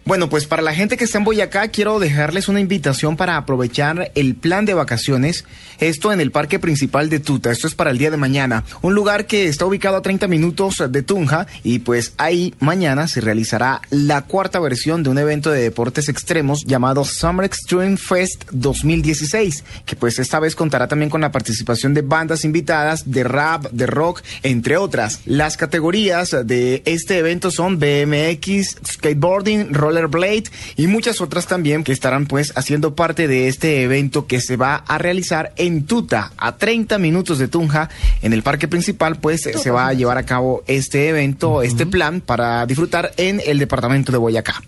Bueno, 0.07 0.29
pues 0.29 0.47
para 0.47 0.63
la 0.63 0.73
gente 0.73 0.97
que 0.97 1.03
está 1.03 1.19
en 1.19 1.25
Boyacá, 1.25 1.67
quiero 1.67 1.99
dejarles 1.99 2.47
una 2.47 2.61
invitación 2.61 3.17
para 3.17 3.37
aprovechar 3.37 4.13
el 4.15 4.37
plan 4.37 4.65
de 4.65 4.73
vacaciones. 4.73 5.45
Esto 5.81 6.13
en 6.13 6.21
el 6.21 6.31
parque 6.31 6.61
principal 6.61 7.11
de 7.11 7.19
Tuta. 7.19 7.51
Esto 7.51 7.67
es 7.67 7.75
para 7.75 7.91
el 7.91 7.99
día 7.99 8.13
de 8.13 8.17
mañana. 8.17 8.63
Un 8.83 8.95
lugar 8.95 9.27
que 9.27 9.49
está 9.49 9.67
ubicado 9.67 9.97
a 9.97 10.03
30 10.03 10.29
minutos 10.29 10.81
de 10.89 11.03
Tunja. 11.03 11.49
Y 11.65 11.81
pues 11.81 12.15
ahí 12.19 12.55
mañana 12.61 13.09
se 13.09 13.21
realizará 13.21 13.83
la 13.91 14.23
cuarta 14.23 14.61
versión 14.61 15.03
de 15.03 15.11
un 15.11 15.19
evento 15.19 15.51
de 15.51 15.61
deportes 15.61 16.09
extremos 16.09 16.65
llamado 16.65 17.05
Summer 17.05 17.45
Extreme 17.45 17.97
Fest 17.97 18.45
2016. 18.53 19.65
Que 19.87 19.97
pues 19.97 20.21
esta 20.21 20.39
vez 20.39 20.55
contará 20.55 20.87
también 20.87 21.11
con 21.11 21.21
la 21.21 21.33
participación 21.33 21.95
de 21.95 22.03
bandas 22.03 22.45
invitadas 22.45 23.11
de 23.11 23.25
rap, 23.25 23.73
de 23.73 23.87
rock, 23.87 24.23
entre 24.45 24.77
otras. 24.77 25.23
Las 25.25 25.57
categorías 25.57 26.31
de 26.45 26.83
este 26.85 27.19
evento 27.19 27.51
son 27.51 27.81
BMX, 27.81 28.77
skateboarding, 28.87 29.75
rollerblade 29.97 30.45
y 30.77 30.87
muchas 30.87 31.21
otras 31.21 31.47
también 31.47 31.85
que 31.85 31.93
estarán 31.93 32.27
pues 32.27 32.53
haciendo 32.57 32.95
parte 32.95 33.29
de 33.29 33.49
este 33.49 33.83
evento 33.83 34.27
que 34.27 34.41
se 34.41 34.57
va 34.57 34.77
a 34.77 34.99
realizar 34.99 35.53
en 35.57 35.87
Tuta, 35.87 36.33
a 36.37 36.57
30 36.57 36.99
minutos 36.99 37.39
de 37.39 37.49
Tunja, 37.49 37.89
en 38.23 38.33
el 38.33 38.43
parque 38.43 38.69
principal 38.69 39.17
pues 39.17 39.43
se 39.43 39.71
va 39.71 39.89
a 39.89 39.93
llevar 39.93 40.19
a 40.19 40.25
cabo 40.25 40.63
este 40.67 41.09
evento, 41.09 41.63
este 41.63 41.87
plan 41.87 42.21
para 42.21 42.67
disfrutar 42.67 43.13
en 43.17 43.41
el 43.45 43.59
departamento 43.59 44.13
de 44.13 44.19
Boyacá. 44.19 44.63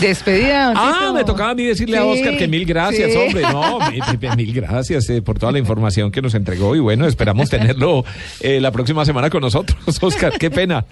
Despedida, 0.00 0.66
don 0.66 0.74
Ah, 0.76 0.96
Tito. 1.00 1.14
me 1.14 1.24
tocaba 1.24 1.50
a 1.50 1.54
mí 1.54 1.64
decirle 1.64 1.96
a 1.98 2.04
Oscar 2.04 2.36
que 2.36 2.46
mil 2.48 2.64
gracias, 2.66 3.10
sí. 3.12 3.16
hombre. 3.18 3.42
No, 3.42 3.78
mi- 3.90 4.00
mi- 4.28 4.36
mil 4.36 4.52
gracias 4.54 5.08
eh, 5.10 5.22
por 5.22 5.38
toda 5.38 5.52
la 5.52 5.58
información 5.58 6.10
que 6.10 6.20
nos 6.22 6.34
entregó 6.34 6.76
y 6.76 6.80
bueno, 6.80 7.06
esperamos 7.06 7.48
tenerlo 7.50 8.04
eh, 8.40 8.60
la 8.60 8.70
próxima 8.72 9.04
semana 9.04 9.30
con 9.30 9.40
nosotros. 9.40 9.78
Oscar, 10.02 10.32
qué 10.38 10.50
pena. 10.50 10.84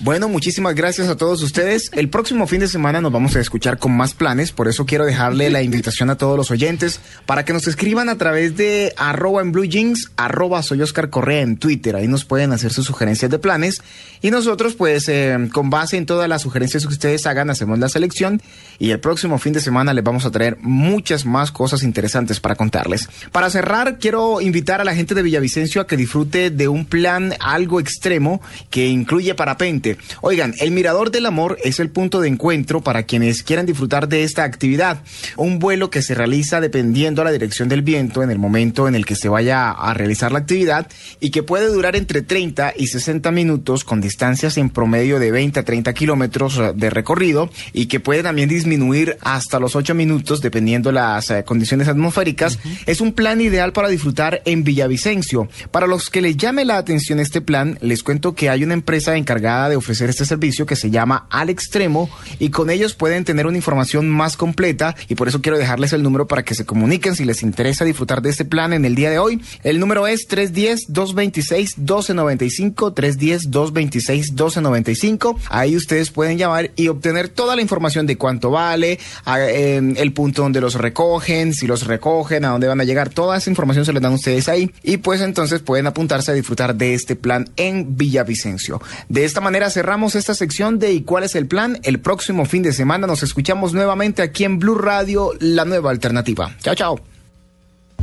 Bueno, 0.00 0.28
muchísimas 0.28 0.74
gracias 0.74 1.08
a 1.08 1.16
todos 1.16 1.42
ustedes. 1.42 1.90
El 1.94 2.10
próximo 2.10 2.46
fin 2.46 2.60
de 2.60 2.68
semana 2.68 3.00
nos 3.00 3.10
vamos 3.10 3.34
a 3.36 3.40
escuchar 3.40 3.78
con 3.78 3.92
más 3.96 4.12
planes, 4.12 4.52
por 4.52 4.68
eso 4.68 4.84
quiero 4.84 5.06
dejarle 5.06 5.48
la 5.48 5.62
invitación 5.62 6.10
a 6.10 6.16
todos 6.16 6.36
los 6.36 6.50
oyentes 6.50 7.00
para 7.24 7.46
que 7.46 7.54
nos 7.54 7.66
escriban 7.66 8.10
a 8.10 8.18
través 8.18 8.54
de 8.54 8.92
arroba 8.98 9.40
en 9.40 9.50
blue 9.50 9.64
jeans, 9.64 10.10
arroba 10.18 10.62
soy 10.62 10.82
Oscar 10.82 11.08
Correa 11.08 11.40
en 11.40 11.56
Twitter. 11.56 11.96
Ahí 11.96 12.06
nos 12.06 12.26
pueden 12.26 12.52
hacer 12.52 12.70
sus 12.70 12.84
sugerencias 12.84 13.30
de 13.30 13.38
planes 13.38 13.80
y 14.20 14.30
nosotros 14.30 14.74
pues 14.74 15.08
eh, 15.08 15.38
con 15.54 15.70
base 15.70 15.96
en 15.96 16.04
todas 16.04 16.28
las 16.28 16.42
sugerencias 16.42 16.86
que 16.86 16.92
ustedes 16.92 17.26
hagan 17.26 17.48
hacemos 17.48 17.78
la 17.78 17.88
selección 17.88 18.41
y 18.82 18.90
el 18.90 18.98
próximo 18.98 19.38
fin 19.38 19.52
de 19.52 19.60
semana 19.60 19.94
les 19.94 20.02
vamos 20.02 20.24
a 20.24 20.32
traer 20.32 20.58
muchas 20.60 21.24
más 21.24 21.52
cosas 21.52 21.84
interesantes 21.84 22.40
para 22.40 22.56
contarles. 22.56 23.08
Para 23.30 23.48
cerrar, 23.48 23.98
quiero 24.00 24.40
invitar 24.40 24.80
a 24.80 24.84
la 24.84 24.96
gente 24.96 25.14
de 25.14 25.22
Villavicencio 25.22 25.80
a 25.80 25.86
que 25.86 25.96
disfrute 25.96 26.50
de 26.50 26.66
un 26.66 26.84
plan 26.84 27.32
algo 27.38 27.78
extremo 27.78 28.42
que 28.70 28.88
incluye 28.88 29.36
parapente. 29.36 29.98
Oigan, 30.20 30.54
el 30.58 30.72
Mirador 30.72 31.12
del 31.12 31.26
Amor 31.26 31.58
es 31.62 31.78
el 31.78 31.90
punto 31.90 32.20
de 32.20 32.26
encuentro 32.26 32.80
para 32.80 33.04
quienes 33.04 33.44
quieran 33.44 33.66
disfrutar 33.66 34.08
de 34.08 34.24
esta 34.24 34.42
actividad. 34.42 35.02
Un 35.36 35.60
vuelo 35.60 35.88
que 35.88 36.02
se 36.02 36.16
realiza 36.16 36.60
dependiendo 36.60 37.22
a 37.22 37.24
la 37.24 37.30
dirección 37.30 37.68
del 37.68 37.82
viento 37.82 38.24
en 38.24 38.32
el 38.32 38.40
momento 38.40 38.88
en 38.88 38.96
el 38.96 39.06
que 39.06 39.14
se 39.14 39.28
vaya 39.28 39.70
a 39.70 39.94
realizar 39.94 40.32
la 40.32 40.40
actividad 40.40 40.88
y 41.20 41.30
que 41.30 41.44
puede 41.44 41.68
durar 41.68 41.94
entre 41.94 42.22
30 42.22 42.74
y 42.76 42.88
60 42.88 43.30
minutos 43.30 43.84
con 43.84 44.00
distancias 44.00 44.56
en 44.56 44.70
promedio 44.70 45.20
de 45.20 45.30
20 45.30 45.60
a 45.60 45.64
30 45.64 45.92
kilómetros 45.92 46.60
de 46.74 46.90
recorrido 46.90 47.48
y 47.72 47.86
que 47.86 48.00
puede 48.00 48.24
también 48.32 48.48
disminuir 48.48 49.18
hasta 49.20 49.60
los 49.60 49.76
8 49.76 49.94
minutos 49.94 50.40
dependiendo 50.40 50.90
las 50.90 51.30
eh, 51.30 51.44
condiciones 51.44 51.86
atmosféricas. 51.86 52.58
Es 52.86 53.02
un 53.02 53.12
plan 53.12 53.42
ideal 53.42 53.74
para 53.74 53.90
disfrutar 53.90 54.40
en 54.46 54.64
Villavicencio. 54.64 55.50
Para 55.70 55.86
los 55.86 56.08
que 56.08 56.22
les 56.22 56.38
llame 56.38 56.64
la 56.64 56.78
atención 56.78 57.20
este 57.20 57.42
plan, 57.42 57.76
les 57.82 58.02
cuento 58.02 58.34
que 58.34 58.48
hay 58.48 58.64
una 58.64 58.72
empresa 58.72 59.18
encargada 59.18 59.68
de 59.68 59.76
ofrecer 59.76 60.08
este 60.08 60.24
servicio 60.24 60.64
que 60.64 60.76
se 60.76 60.90
llama 60.90 61.26
Al 61.28 61.50
Extremo 61.50 62.08
y 62.38 62.48
con 62.48 62.70
ellos 62.70 62.94
pueden 62.94 63.26
tener 63.26 63.46
una 63.46 63.58
información 63.58 64.08
más 64.08 64.38
completa 64.38 64.96
y 65.10 65.14
por 65.14 65.28
eso 65.28 65.42
quiero 65.42 65.58
dejarles 65.58 65.92
el 65.92 66.02
número 66.02 66.26
para 66.26 66.42
que 66.42 66.54
se 66.54 66.64
comuniquen 66.64 67.14
si 67.14 67.26
les 67.26 67.42
interesa 67.42 67.84
disfrutar 67.84 68.22
de 68.22 68.30
este 68.30 68.46
plan 68.46 68.72
en 68.72 68.86
el 68.86 68.94
día 68.94 69.10
de 69.10 69.18
hoy. 69.18 69.42
El 69.62 69.78
número 69.78 70.06
es 70.06 70.26
310-226-1295, 70.26 72.94
310-226-1295. 72.94 75.36
Ahí 75.50 75.76
ustedes 75.76 76.10
pueden 76.10 76.38
llamar 76.38 76.70
y 76.76 76.88
obtener 76.88 77.28
toda 77.28 77.56
la 77.56 77.60
información 77.60 78.06
de 78.06 78.16
cuánto 78.22 78.50
vale, 78.52 79.00
a- 79.24 79.40
em, 79.50 79.94
el 79.96 80.12
punto 80.12 80.42
donde 80.42 80.60
los 80.60 80.76
recogen, 80.76 81.52
si 81.54 81.66
los 81.66 81.86
recogen, 81.88 82.44
a 82.44 82.50
dónde 82.50 82.68
van 82.68 82.80
a 82.80 82.84
llegar, 82.84 83.08
toda 83.10 83.36
esa 83.36 83.50
información 83.50 83.84
se 83.84 83.92
les 83.92 84.00
dan 84.00 84.12
ustedes 84.12 84.48
ahí 84.48 84.70
y 84.84 84.98
pues 84.98 85.20
entonces 85.20 85.60
pueden 85.60 85.88
apuntarse 85.88 86.30
a 86.30 86.34
disfrutar 86.34 86.76
de 86.76 86.94
este 86.94 87.16
plan 87.16 87.50
en 87.56 87.96
Villavicencio. 87.96 88.80
De 89.08 89.24
esta 89.24 89.40
manera 89.40 89.70
cerramos 89.70 90.14
esta 90.14 90.34
sección 90.34 90.78
de 90.78 90.92
¿Y 90.92 91.02
cuál 91.02 91.24
es 91.24 91.34
el 91.34 91.46
plan? 91.48 91.80
El 91.82 91.98
próximo 91.98 92.44
fin 92.44 92.62
de 92.62 92.72
semana 92.72 93.06
nos 93.08 93.22
escuchamos 93.24 93.72
nuevamente 93.74 94.22
aquí 94.22 94.44
en 94.44 94.58
Blue 94.60 94.76
Radio, 94.76 95.32
la 95.40 95.64
nueva 95.64 95.90
alternativa. 95.90 96.54
Chao, 96.62 96.74
chao. 96.76 97.11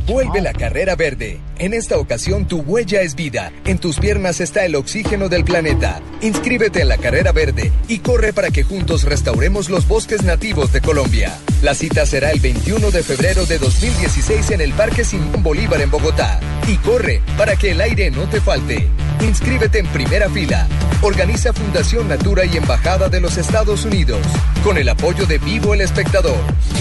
Vuelve 0.06 0.40
la 0.40 0.52
carrera 0.52 0.96
verde. 0.96 1.40
En 1.58 1.74
esta 1.74 1.98
ocasión 1.98 2.46
tu 2.46 2.60
huella 2.60 3.02
es 3.02 3.14
vida. 3.14 3.52
En 3.64 3.78
tus 3.78 3.98
piernas 3.98 4.40
está 4.40 4.64
el 4.64 4.74
oxígeno 4.74 5.28
del 5.28 5.44
planeta. 5.44 6.00
Inscríbete 6.20 6.80
en 6.80 6.88
la 6.88 6.96
carrera 6.96 7.32
verde 7.32 7.70
y 7.88 7.98
corre 7.98 8.32
para 8.32 8.50
que 8.50 8.62
juntos 8.62 9.04
restauremos 9.04 9.68
los 9.68 9.86
bosques 9.86 10.22
nativos 10.22 10.72
de 10.72 10.80
Colombia. 10.80 11.36
La 11.62 11.74
cita 11.74 12.06
será 12.06 12.30
el 12.30 12.40
21 12.40 12.90
de 12.90 13.02
febrero 13.02 13.46
de 13.46 13.58
2016 13.58 14.50
en 14.50 14.60
el 14.60 14.72
Parque 14.72 15.04
Simón 15.04 15.42
Bolívar 15.42 15.80
en 15.80 15.90
Bogotá. 15.90 16.40
Y 16.66 16.76
corre 16.76 17.20
para 17.36 17.56
que 17.56 17.72
el 17.72 17.80
aire 17.80 18.10
no 18.10 18.28
te 18.28 18.40
falte. 18.40 18.88
Inscríbete 19.20 19.80
en 19.80 19.86
primera 19.88 20.28
fila. 20.30 20.66
Organiza 21.02 21.52
Fundación 21.52 22.08
Natura 22.08 22.44
y 22.44 22.56
Embajada 22.56 23.08
de 23.08 23.20
los 23.20 23.36
Estados 23.36 23.84
Unidos. 23.84 24.20
Con 24.64 24.78
el 24.78 24.88
apoyo 24.88 25.26
de 25.26 25.38
Vivo 25.38 25.74
el 25.74 25.82
Espectador. 25.82 26.38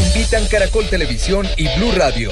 Invitan 0.07 0.47
Caracol 0.47 0.87
Televisión 0.89 1.47
y 1.57 1.67
Blue 1.77 1.91
Radio. 1.91 2.31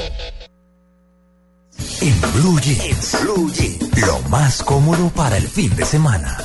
En 2.07 2.15
Blue 2.35 2.57
Jeans, 2.61 3.17
Blue 3.21 3.51
Jeans, 3.51 3.99
lo 4.07 4.21
más 4.29 4.63
cómodo 4.63 5.09
para 5.09 5.35
el 5.35 5.47
fin 5.47 5.75
de 5.75 5.83
semana. 5.83 6.37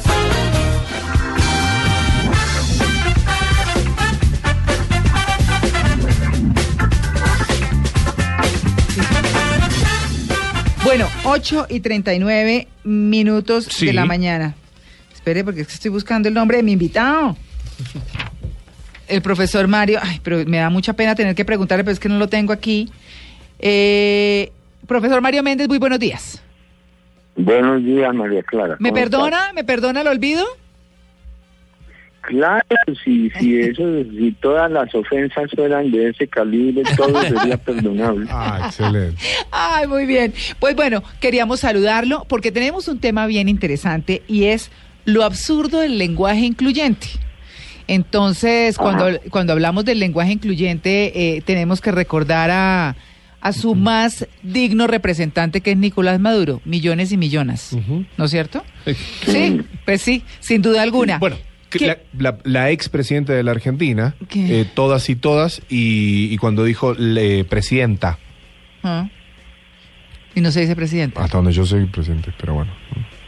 Bueno, 10.84 11.08
8 11.24 11.66
y 11.70 11.80
39 11.80 12.66
minutos 12.84 13.66
Sí. 13.70 13.86
de 13.86 13.92
la 13.92 14.04
mañana. 14.04 14.54
Espere, 15.14 15.44
porque 15.44 15.60
es 15.60 15.68
que 15.68 15.74
estoy 15.74 15.90
buscando 15.90 16.28
el 16.28 16.34
nombre 16.34 16.56
de 16.56 16.62
mi 16.64 16.72
invitado. 16.72 17.36
El 19.06 19.22
profesor 19.22 19.68
Mario. 19.68 20.00
Ay, 20.02 20.20
pero 20.22 20.44
me 20.44 20.56
da 20.58 20.70
mucha 20.70 20.94
pena 20.94 21.14
tener 21.14 21.34
que 21.36 21.44
preguntarle, 21.44 21.84
pero 21.84 21.92
es 21.92 22.00
que 22.00 22.08
no 22.08 22.18
lo 22.18 22.28
tengo 22.28 22.52
aquí. 22.52 22.90
Eh, 23.60 24.50
profesor 24.86 25.20
Mario 25.20 25.42
Méndez, 25.42 25.68
muy 25.68 25.78
buenos 25.78 25.98
días. 25.98 26.42
Buenos 27.36 27.82
días, 27.84 28.14
María 28.14 28.42
Clara. 28.42 28.76
¿Me 28.78 28.90
¿Cómo 28.90 29.00
perdona? 29.00 29.52
¿Me 29.54 29.64
perdona 29.64 30.02
el 30.02 30.08
olvido? 30.08 30.44
Claro, 32.22 32.64
si, 33.02 33.30
si, 33.30 33.60
eso, 33.60 33.82
si 34.04 34.32
todas 34.32 34.70
las 34.70 34.94
ofensas 34.94 35.50
fueran 35.54 35.90
de 35.90 36.10
ese 36.10 36.28
calibre, 36.28 36.82
todo 36.96 37.20
sería 37.22 37.56
perdonable. 37.56 38.26
Ah, 38.30 38.62
excelente. 38.66 39.20
Ay, 39.50 39.86
muy 39.86 40.06
bien. 40.06 40.32
Pues 40.58 40.76
bueno, 40.76 41.02
queríamos 41.20 41.60
saludarlo 41.60 42.24
porque 42.28 42.52
tenemos 42.52 42.88
un 42.88 42.98
tema 43.00 43.26
bien 43.26 43.48
interesante 43.48 44.22
y 44.28 44.44
es 44.44 44.70
lo 45.04 45.24
absurdo 45.24 45.80
del 45.80 45.98
lenguaje 45.98 46.40
incluyente. 46.40 47.08
Entonces, 47.88 48.78
cuando, 48.78 49.06
cuando 49.30 49.52
hablamos 49.52 49.84
del 49.84 49.98
lenguaje 49.98 50.32
incluyente, 50.32 51.36
eh, 51.36 51.42
tenemos 51.42 51.80
que 51.80 51.90
recordar 51.90 52.50
a, 52.50 52.94
a 53.42 53.52
su 53.52 53.74
más 53.74 54.26
digno 54.42 54.86
representante, 54.86 55.60
que 55.60 55.72
es 55.72 55.76
Nicolás 55.76 56.18
Maduro, 56.20 56.62
millones 56.64 57.12
y 57.12 57.16
millones, 57.16 57.76
¿no 58.16 58.24
es 58.24 58.30
cierto? 58.30 58.64
Sí, 59.26 59.60
pues 59.84 60.00
sí, 60.00 60.22
sin 60.40 60.62
duda 60.62 60.80
alguna. 60.82 61.18
Bueno, 61.18 61.36
la, 61.80 61.98
la, 62.18 62.38
la 62.44 62.70
ex 62.70 62.88
presidenta 62.88 63.32
de 63.32 63.42
la 63.42 63.50
Argentina, 63.50 64.14
eh, 64.34 64.64
todas 64.74 65.08
y 65.10 65.16
todas, 65.16 65.60
y, 65.68 66.32
y 66.32 66.36
cuando 66.38 66.64
dijo 66.64 66.94
le, 66.94 67.44
presidenta, 67.44 68.18
Ah. 68.84 69.08
Y 70.34 70.40
no 70.40 70.50
se 70.50 70.60
dice 70.62 70.74
presidente. 70.74 71.20
hasta 71.20 71.36
donde 71.36 71.52
yo 71.52 71.64
soy 71.66 71.84
presidente, 71.86 72.32
pero 72.40 72.54
bueno. 72.54 72.72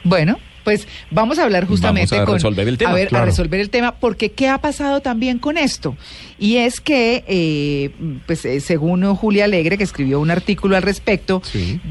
Bueno, 0.05 0.39
pues 0.65 0.89
vamos 1.11 1.39
a 1.39 1.45
hablar 1.45 1.67
justamente 1.67 2.17
Vamos 2.17 2.23
a 2.23 2.27
con 2.27 2.35
resolver 2.35 2.67
el 2.67 2.79
tema, 2.79 2.91
a 2.91 2.95
ver, 2.95 3.09
claro. 3.09 3.25
a 3.25 3.27
resolver 3.27 3.61
el 3.61 3.71
tema, 3.71 3.95
porque 3.97 4.33
qué 4.33 4.49
ha 4.49 4.59
pasado 4.59 5.01
también 5.01 5.39
con 5.39 5.59
esto 5.59 5.97
y 6.39 6.57
es 6.57 6.81
que, 6.81 7.25
eh, 7.29 7.91
pues 8.27 8.45
eh, 8.45 8.61
según 8.61 9.05
Julia 9.15 9.45
Alegre 9.45 9.79
que 9.79 9.85
escribió 9.85 10.19
un 10.21 10.31
artículo 10.31 10.77
al 10.77 10.83
respecto, 10.83 11.43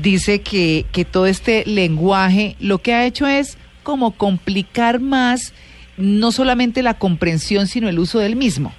dice 0.02 0.42
que 0.42 0.86
que 0.92 1.06
todo 1.06 1.28
este 1.28 1.64
lenguaje 1.66 2.56
lo 2.60 2.80
que 2.80 2.94
ha 2.94 3.06
hecho 3.06 3.28
es 3.28 3.58
como 3.84 4.12
complicar 4.12 5.00
más 5.00 5.54
no 5.98 6.32
solamente 6.32 6.82
la 6.82 6.96
comprensión 6.96 7.68
sino 7.68 7.88
el 7.88 8.00
uso 8.00 8.20
del 8.20 8.36
mismo. 8.36 8.74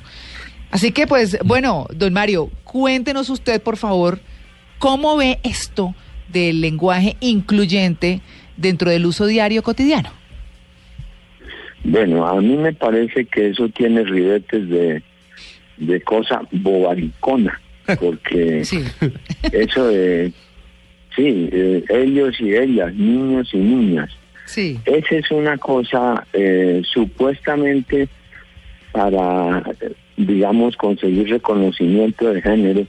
Así 0.74 0.90
que, 0.90 1.06
pues, 1.06 1.38
bueno, 1.44 1.86
don 1.94 2.12
Mario, 2.12 2.50
cuéntenos 2.64 3.30
usted, 3.30 3.62
por 3.62 3.76
favor, 3.76 4.18
cómo 4.80 5.16
ve 5.16 5.38
esto 5.44 5.94
del 6.32 6.60
lenguaje 6.60 7.16
incluyente 7.20 8.20
dentro 8.56 8.90
del 8.90 9.06
uso 9.06 9.26
diario 9.26 9.62
cotidiano. 9.62 10.10
Bueno, 11.82 12.26
a 12.26 12.40
mí 12.40 12.56
me 12.56 12.72
parece 12.72 13.26
que 13.26 13.48
eso 13.50 13.68
tiene 13.68 14.04
ribetes 14.04 14.68
de, 14.68 15.02
de 15.76 16.00
cosa 16.00 16.40
bobaricona, 16.50 17.60
porque 18.00 18.60
eso 19.52 19.88
de, 19.88 20.32
sí, 21.14 21.48
eh, 21.52 21.84
ellos 21.90 22.40
y 22.40 22.54
ellas, 22.54 22.94
niños 22.94 23.50
y 23.52 23.58
niñas, 23.58 24.10
Sí. 24.46 24.78
esa 24.84 25.14
es 25.16 25.30
una 25.30 25.56
cosa 25.56 26.26
eh, 26.34 26.82
supuestamente 26.84 28.08
para, 28.92 29.62
digamos, 30.16 30.76
conseguir 30.76 31.28
reconocimiento 31.30 32.30
de 32.32 32.40
género, 32.42 32.86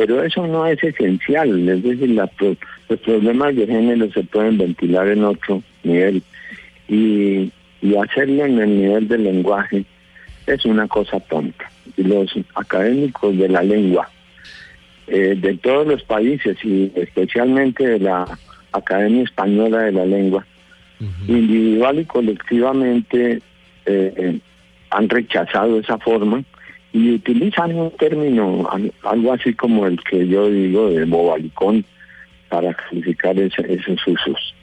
pero 0.00 0.22
eso 0.22 0.46
no 0.46 0.66
es 0.66 0.82
esencial, 0.82 1.68
es 1.68 1.82
decir, 1.82 2.08
la 2.10 2.26
pro- 2.26 2.56
los 2.88 2.98
problemas 3.00 3.54
de 3.54 3.66
género 3.66 4.10
se 4.12 4.22
pueden 4.24 4.56
ventilar 4.56 5.08
en 5.08 5.24
otro 5.24 5.62
nivel 5.82 6.22
y, 6.88 7.52
y 7.82 7.96
hacerlo 8.02 8.46
en 8.46 8.58
el 8.60 8.80
nivel 8.80 9.08
del 9.08 9.24
lenguaje 9.24 9.84
es 10.46 10.64
una 10.64 10.88
cosa 10.88 11.20
tonta. 11.20 11.70
Y 11.98 12.04
los 12.04 12.32
académicos 12.54 13.36
de 13.36 13.48
la 13.50 13.62
lengua 13.62 14.08
eh, 15.06 15.34
de 15.38 15.54
todos 15.58 15.86
los 15.86 16.02
países 16.04 16.56
y 16.64 16.90
especialmente 16.94 17.86
de 17.86 17.98
la 17.98 18.24
Academia 18.72 19.24
Española 19.24 19.82
de 19.82 19.92
la 19.92 20.06
Lengua, 20.06 20.46
individual 21.28 21.98
y 22.00 22.04
colectivamente 22.06 23.42
eh, 23.84 24.14
eh, 24.16 24.38
han 24.90 25.08
rechazado 25.10 25.78
esa 25.78 25.98
forma 25.98 26.42
y 26.92 27.12
utilizan 27.12 27.74
un 27.76 27.90
término 27.92 28.68
al- 28.70 28.92
algo 29.04 29.32
así 29.32 29.54
como 29.54 29.86
el 29.86 30.00
que 30.02 30.26
yo 30.26 30.50
digo 30.50 30.90
de 30.90 31.04
bobalicón 31.04 31.84
para 32.48 32.74
calificar 32.74 33.38
ese- 33.38 33.72
esos 33.72 33.98
usos. 34.06 34.54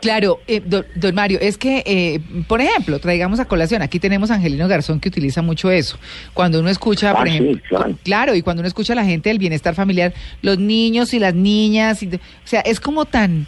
Claro, 0.00 0.40
eh, 0.46 0.62
do- 0.64 0.84
don 0.94 1.14
Mario, 1.14 1.38
es 1.42 1.58
que, 1.58 1.82
eh, 1.84 2.20
por 2.48 2.62
ejemplo, 2.62 2.98
traigamos 3.00 3.38
a 3.38 3.44
colación, 3.46 3.82
aquí 3.82 3.98
tenemos 3.98 4.30
a 4.30 4.36
Angelino 4.36 4.66
Garzón 4.66 4.98
que 4.98 5.10
utiliza 5.10 5.42
mucho 5.42 5.70
eso. 5.70 5.98
Cuando 6.32 6.60
uno 6.60 6.70
escucha, 6.70 7.12
por 7.14 7.28
Ah, 7.28 7.30
sí, 7.30 7.36
ejemplo, 7.36 7.96
claro. 8.02 8.34
y 8.34 8.40
cuando 8.40 8.60
uno 8.62 8.68
escucha 8.68 8.94
a 8.94 8.96
la 8.96 9.04
gente 9.04 9.28
del 9.28 9.38
bienestar 9.38 9.74
familiar, 9.74 10.14
los 10.40 10.58
niños 10.58 11.12
y 11.12 11.18
las 11.18 11.34
niñas, 11.34 12.02
y 12.02 12.06
o 12.06 12.18
sea, 12.44 12.60
es 12.62 12.80
como 12.80 13.04
tan 13.04 13.46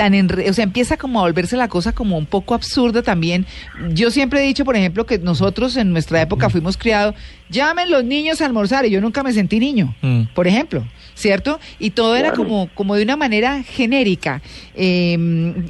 tan 0.00 0.14
enre- 0.14 0.48
o 0.48 0.54
sea, 0.54 0.64
empieza 0.64 0.96
como 0.96 1.18
a 1.20 1.24
volverse 1.24 1.58
la 1.58 1.68
cosa 1.68 1.92
como 1.92 2.16
un 2.16 2.24
poco 2.24 2.54
absurda 2.54 3.02
también. 3.02 3.44
Yo 3.90 4.10
siempre 4.10 4.42
he 4.42 4.46
dicho, 4.46 4.64
por 4.64 4.74
ejemplo, 4.74 5.04
que 5.04 5.18
nosotros 5.18 5.76
en 5.76 5.92
nuestra 5.92 6.22
época 6.22 6.48
fuimos 6.48 6.78
criados, 6.78 7.14
llamen 7.50 7.90
los 7.90 8.02
niños 8.02 8.40
a 8.40 8.46
almorzar 8.46 8.86
y 8.86 8.90
yo 8.90 9.02
nunca 9.02 9.22
me 9.22 9.34
sentí 9.34 9.60
niño, 9.60 9.94
por 10.34 10.46
ejemplo, 10.46 10.86
¿cierto? 11.14 11.60
Y 11.78 11.90
todo 11.90 12.16
era 12.16 12.32
como, 12.32 12.70
como 12.74 12.94
de 12.94 13.02
una 13.02 13.16
manera 13.18 13.62
genérica. 13.62 14.40
Eh, 14.74 15.18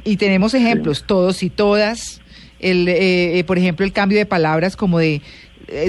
y 0.05 0.15
tenemos 0.15 0.53
ejemplos, 0.53 1.03
todos 1.05 1.43
y 1.43 1.49
todas, 1.49 2.21
el, 2.61 2.87
eh, 2.87 3.39
eh, 3.39 3.43
por 3.43 3.57
ejemplo, 3.57 3.85
el 3.85 3.91
cambio 3.91 4.17
de 4.17 4.25
palabras 4.25 4.77
como 4.77 4.99
de 4.99 5.21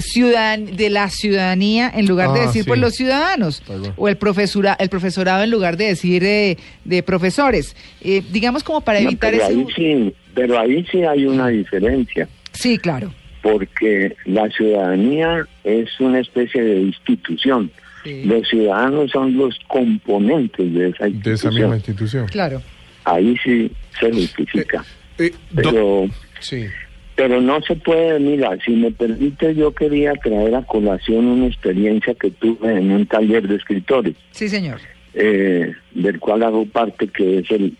ciudadan 0.00 0.76
de 0.76 0.90
la 0.90 1.08
ciudadanía 1.10 1.90
en 1.94 2.06
lugar 2.06 2.32
de 2.32 2.40
Ah, 2.40 2.46
decir 2.46 2.62
sí. 2.62 2.68
pues 2.68 2.80
los 2.80 2.94
ciudadanos 2.94 3.62
o 3.96 4.08
el 4.08 4.16
profesora 4.16 4.76
el 4.78 4.88
profesorado 4.88 5.42
en 5.44 5.50
lugar 5.50 5.76
de 5.76 5.86
decir 5.86 6.22
eh, 6.24 6.56
de 6.84 7.02
profesores 7.02 7.74
Eh, 8.00 8.22
digamos 8.30 8.62
como 8.64 8.80
para 8.80 9.00
No, 9.00 9.08
evitar 9.08 9.32
pero 9.32 9.44
ese 9.44 9.52
ahí 9.52 9.66
sí, 9.74 10.14
pero 10.34 10.58
ahí 10.58 10.86
sí 10.90 11.02
hay 11.04 11.26
una 11.26 11.48
diferencia. 11.48 12.28
sí 12.52 12.78
claro 12.78 13.12
porque 13.42 14.14
la 14.24 14.48
ciudadanía 14.50 15.46
es 15.64 15.88
una 15.98 16.20
especie 16.20 16.62
de 16.62 16.80
institución. 16.80 17.72
Los 18.04 18.48
ciudadanos 18.48 19.10
son 19.10 19.36
los 19.36 19.58
componentes 19.68 20.72
de 20.72 20.88
esa 20.90 21.04
De 21.04 21.10
institución. 21.10 21.34
esa 21.34 21.50
misma 21.60 21.76
institución. 21.76 22.26
claro 22.28 22.62
Ahí 23.04 23.36
sí 23.42 23.70
se 23.98 24.12
justifica. 24.12 24.84
Eh, 25.18 25.32
pero, 25.54 26.06
sí. 26.40 26.66
Pero 27.14 27.40
no 27.40 27.60
se 27.62 27.76
puede, 27.76 28.18
mira, 28.18 28.56
si 28.64 28.72
me 28.72 28.90
permite, 28.90 29.54
yo 29.54 29.72
quería 29.72 30.12
traer 30.14 30.54
a 30.54 30.62
colación 30.62 31.26
una 31.26 31.46
experiencia 31.46 32.14
que 32.14 32.30
tuve 32.30 32.72
en 32.78 32.90
un 32.90 33.06
taller 33.06 33.46
de 33.46 33.56
escritores, 33.56 34.14
sí 34.30 34.48
señor 34.48 34.80
eh, 35.14 35.74
del 35.92 36.18
cual 36.18 36.42
hago 36.42 36.66
parte, 36.66 37.08
que 37.08 37.38
es 37.38 37.50
el, 37.50 37.76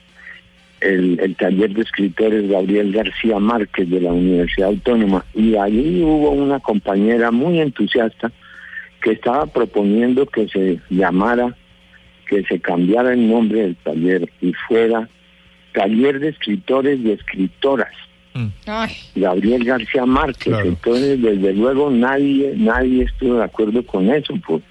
el, 0.81 1.19
el 1.21 1.37
taller 1.37 1.73
de 1.73 1.83
escritores 1.83 2.49
Gabriel 2.49 2.93
García 2.93 3.39
Márquez 3.39 3.89
de 3.89 4.01
la 4.01 4.13
Universidad 4.13 4.69
Autónoma. 4.69 5.25
Y 5.35 5.57
allí 5.57 6.03
hubo 6.03 6.31
una 6.31 6.61
compañera 6.61 7.31
muy 7.31 7.61
entusiasta 7.61 8.31
que 9.01 9.13
estaba 9.13 9.47
proponiendo 9.47 10.27
que 10.27 10.49
se 10.49 10.79
llamara, 10.91 11.57
que 12.29 12.45
se 12.45 12.61
cambiara 12.61 13.13
el 13.13 13.29
nombre 13.29 13.63
del 13.63 13.77
taller 13.77 14.31
y 14.41 14.53
fuera 14.69 15.09
Taller 15.73 16.21
de 16.21 16.29
Escritores 16.29 17.01
y 17.01 17.13
Escritoras. 17.13 17.95
Ay, 18.67 18.93
Gabriel 19.15 19.65
García 19.65 20.07
Márquez. 20.07 20.55
Entonces, 20.65 21.21
desde 21.21 21.53
luego, 21.53 21.91
nadie 21.91 22.55
nadie 22.57 23.05
estuvo 23.05 23.35
de 23.35 23.45
acuerdo 23.45 23.85
con 23.85 24.11
eso 24.11 24.35
por, 24.47 24.63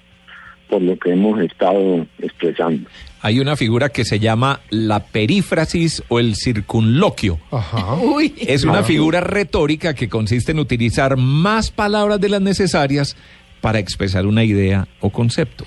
por 0.68 0.82
lo 0.82 0.98
que 0.98 1.12
hemos 1.12 1.40
estado 1.40 2.06
expresando. 2.18 2.88
Hay 3.20 3.38
una 3.38 3.54
figura 3.54 3.90
que 3.90 4.04
se 4.04 4.18
llama 4.18 4.60
la 4.70 5.04
perífrasis 5.04 6.02
o 6.08 6.18
el 6.18 6.34
circunloquio. 6.34 7.38
Uy. 8.02 8.34
Es 8.38 8.64
una 8.64 8.82
figura 8.82 9.20
retórica 9.20 9.94
que 9.94 10.08
consiste 10.08 10.50
en 10.50 10.58
utilizar 10.58 11.16
más 11.16 11.70
palabras 11.70 12.20
de 12.20 12.28
las 12.28 12.40
necesarias 12.40 13.16
para 13.60 13.78
expresar 13.78 14.26
una 14.26 14.42
idea 14.42 14.88
o 15.00 15.10
concepto. 15.10 15.64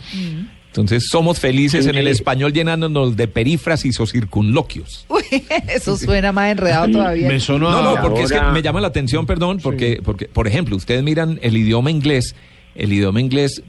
Entonces 0.75 1.07
somos 1.09 1.39
felices 1.39 1.85
Sí, 1.85 1.89
en 1.89 1.95
el 1.95 2.09
español 2.09 2.51
llenándonos 2.51 3.15
de 3.15 3.29
perífrasis 3.29 3.97
o 4.01 4.05
circunloquios. 4.05 5.05
Uy, 5.07 5.23
eso 5.73 5.95
suena 5.95 6.33
más 6.33 6.51
enredado 6.51 6.89
todavía 6.91 7.29
no, 7.47 7.81
no, 7.81 8.01
porque 8.01 8.23
es 8.23 8.31
que 8.31 8.41
me 8.41 8.61
llama 8.61 8.81
la 8.81 8.87
atención, 8.87 9.25
perdón, 9.25 9.59
porque, 9.63 10.01
porque, 10.03 10.25
por 10.25 10.47
ejemplo, 10.47 10.75
ustedes 10.75 11.01
miran 11.01 11.39
el 11.41 11.55
idioma 11.55 11.91
inglés, 11.91 12.35
el 12.75 12.91
idioma 12.91 13.21
inglés 13.21 13.63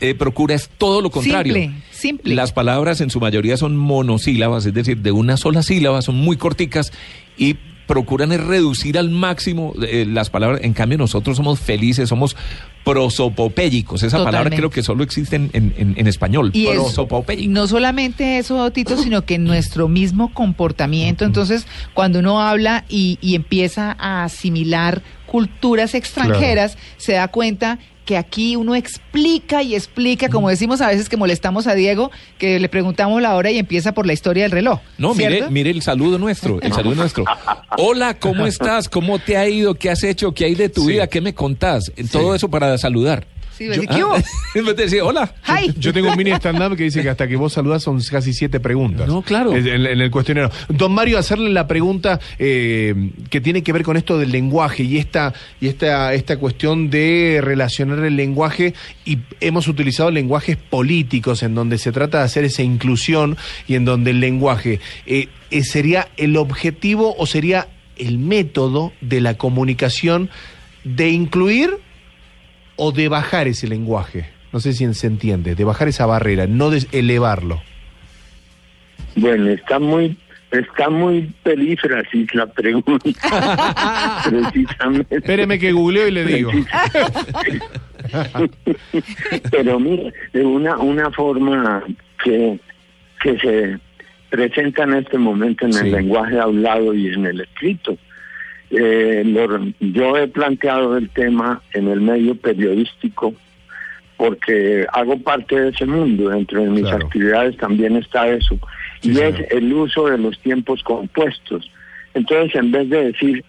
eh, 0.00 0.14
procura 0.14 0.54
es 0.54 0.68
todo 0.76 1.00
lo 1.00 1.10
contrario. 1.10 1.54
Simple, 1.54 1.82
simple. 1.90 2.34
Las 2.34 2.52
palabras 2.52 3.00
en 3.00 3.08
su 3.08 3.20
mayoría 3.20 3.56
son 3.56 3.76
monosílabas, 3.76 4.66
es 4.66 4.74
decir, 4.74 4.98
de 4.98 5.12
una 5.12 5.38
sola 5.38 5.62
sílaba, 5.62 6.02
son 6.02 6.16
muy 6.16 6.36
corticas 6.36 6.92
y 7.38 7.56
procuran 7.86 8.32
es 8.32 8.40
reducir 8.42 8.98
al 8.98 9.10
máximo 9.10 9.74
eh, 9.82 10.06
las 10.08 10.30
palabras. 10.30 10.60
En 10.62 10.72
cambio, 10.72 10.98
nosotros 10.98 11.36
somos 11.36 11.60
felices, 11.60 12.08
somos 12.08 12.36
prosopopélicos. 12.84 14.02
Esa 14.02 14.22
palabra 14.22 14.50
creo 14.50 14.70
que 14.70 14.82
solo 14.82 15.02
existe 15.04 15.36
en, 15.36 15.50
en- 15.52 16.06
español. 16.06 16.50
Y 16.52 16.66
es- 16.66 16.74
prosopopélico. 16.74 17.50
no 17.52 17.66
solamente 17.66 18.38
eso, 18.38 18.70
Tito, 18.70 18.96
sino 18.96 19.24
que 19.24 19.38
nuestro 19.38 19.88
mismo 19.88 20.32
comportamiento. 20.32 21.24
Entonces, 21.24 21.66
cuando 21.94 22.18
uno 22.20 22.40
habla 22.40 22.84
y, 22.88 23.18
y 23.20 23.34
empieza 23.34 23.96
a 23.98 24.24
asimilar 24.24 25.02
culturas 25.26 25.94
extranjeras, 25.94 26.78
se 26.96 27.12
da 27.14 27.28
cuenta 27.28 27.78
que 28.04 28.16
aquí 28.16 28.56
uno 28.56 28.74
explica 28.74 29.62
y 29.62 29.74
explica, 29.74 30.28
como 30.28 30.48
decimos 30.48 30.80
a 30.80 30.88
veces 30.88 31.08
que 31.08 31.16
molestamos 31.16 31.66
a 31.66 31.74
Diego, 31.74 32.10
que 32.38 32.60
le 32.60 32.68
preguntamos 32.68 33.20
la 33.22 33.34
hora 33.34 33.50
y 33.50 33.58
empieza 33.58 33.92
por 33.92 34.06
la 34.06 34.12
historia 34.12 34.44
del 34.44 34.52
reloj. 34.52 34.80
No, 34.98 35.14
mire, 35.14 35.36
¿cierto? 35.36 35.50
mire 35.50 35.70
el 35.70 35.82
saludo 35.82 36.18
nuestro, 36.18 36.60
el 36.60 36.72
saludo 36.72 36.94
nuestro. 36.96 37.24
Hola, 37.78 38.14
¿cómo 38.18 38.46
estás? 38.46 38.88
¿Cómo 38.88 39.18
te 39.18 39.36
ha 39.36 39.48
ido? 39.48 39.74
¿Qué 39.74 39.90
has 39.90 40.04
hecho? 40.04 40.32
¿Qué 40.32 40.44
hay 40.44 40.54
de 40.54 40.68
tu 40.68 40.86
vida? 40.86 41.06
¿Qué 41.06 41.20
me 41.20 41.34
contás? 41.34 41.92
Todo 42.12 42.34
eso 42.34 42.48
para 42.48 42.76
saludar. 42.78 43.26
Sí, 43.56 43.66
decir, 43.66 43.88
¿qué 43.88 44.62
de 44.62 44.74
decir, 44.74 45.02
hola. 45.02 45.32
Yo 45.78 45.92
tengo 45.92 46.10
un 46.10 46.16
mini 46.16 46.32
stand-up 46.32 46.76
que 46.76 46.84
dice 46.84 47.02
que 47.02 47.08
hasta 47.08 47.28
que 47.28 47.36
vos 47.36 47.52
saludas 47.52 47.82
son 47.82 48.00
casi 48.02 48.32
siete 48.32 48.58
preguntas. 48.58 49.06
No, 49.06 49.22
claro. 49.22 49.54
En, 49.54 49.66
en 49.66 50.00
el 50.00 50.10
cuestionario. 50.10 50.50
Don 50.68 50.92
Mario, 50.92 51.18
hacerle 51.18 51.50
la 51.50 51.66
pregunta 51.66 52.18
eh, 52.38 53.10
que 53.30 53.40
tiene 53.40 53.62
que 53.62 53.72
ver 53.72 53.82
con 53.82 53.96
esto 53.96 54.18
del 54.18 54.32
lenguaje 54.32 54.82
y 54.82 54.98
esta, 54.98 55.32
y 55.60 55.68
esta, 55.68 56.14
esta 56.14 56.36
cuestión 56.38 56.90
de 56.90 57.40
relacionar 57.42 58.00
el 58.00 58.16
lenguaje 58.16 58.74
y 59.04 59.18
hemos 59.40 59.68
utilizado 59.68 60.10
lenguajes 60.10 60.56
políticos 60.56 61.42
en 61.42 61.54
donde 61.54 61.78
se 61.78 61.92
trata 61.92 62.18
de 62.18 62.24
hacer 62.24 62.44
esa 62.44 62.62
inclusión 62.62 63.36
y 63.68 63.76
en 63.76 63.84
donde 63.84 64.10
el 64.10 64.20
lenguaje 64.20 64.80
eh, 65.06 65.28
eh, 65.50 65.64
sería 65.64 66.08
el 66.16 66.36
objetivo 66.36 67.14
o 67.18 67.26
sería 67.26 67.68
el 67.96 68.18
método 68.18 68.92
de 69.00 69.20
la 69.20 69.34
comunicación 69.34 70.30
de 70.82 71.10
incluir 71.10 71.78
o 72.76 72.92
de 72.92 73.08
bajar 73.08 73.48
ese 73.48 73.66
lenguaje. 73.66 74.26
No 74.52 74.60
sé 74.60 74.72
si 74.72 74.92
se 74.94 75.06
entiende, 75.06 75.54
de 75.54 75.64
bajar 75.64 75.88
esa 75.88 76.06
barrera, 76.06 76.46
no 76.46 76.70
de 76.70 76.86
elevarlo. 76.92 77.62
Bueno, 79.16 79.50
está 79.50 79.78
muy 79.78 80.16
Está 80.54 80.88
muy 80.88 81.32
perífrasis 81.42 82.32
la 82.32 82.46
pregunta. 82.46 82.94
Precisamente. 84.30 85.16
Espéreme 85.16 85.58
que 85.58 85.72
googleo 85.72 86.06
y 86.06 86.10
le 86.12 86.24
digo. 86.24 86.52
Pero 89.50 89.80
mire, 89.80 90.12
de 90.32 90.44
una, 90.44 90.76
una 90.76 91.10
forma 91.10 91.82
que, 92.22 92.60
que 93.20 93.38
se 93.38 93.80
presenta 94.30 94.84
en 94.84 94.94
este 94.94 95.18
momento 95.18 95.66
en 95.66 95.74
el 95.74 95.90
lenguaje 95.90 96.38
hablado 96.38 96.94
y 96.94 97.08
en 97.08 97.26
el 97.26 97.40
escrito. 97.40 97.98
Eh, 98.76 99.22
lo- 99.24 99.66
yo 99.80 100.16
he 100.16 100.26
planteado 100.28 100.96
el 100.96 101.08
tema 101.10 101.62
en 101.74 101.88
el 101.88 102.00
medio 102.00 102.34
periodístico 102.34 103.34
porque 104.16 104.86
hago 104.92 105.18
parte 105.18 105.60
de 105.60 105.68
ese 105.70 105.86
mundo, 105.86 106.30
dentro 106.30 106.62
de 106.62 106.70
mis 106.70 106.84
actividades 107.04 107.56
también 107.56 107.96
está 107.96 108.28
eso, 108.28 108.58
y 109.02 109.18
es 109.18 109.34
el 109.50 109.72
uso 109.72 110.06
de 110.08 110.18
los 110.18 110.38
tiempos 110.40 110.82
compuestos. 110.82 111.70
Entonces, 112.14 112.54
en 112.54 112.70
vez 112.70 112.88
de 112.88 113.04
decir, 113.12 113.44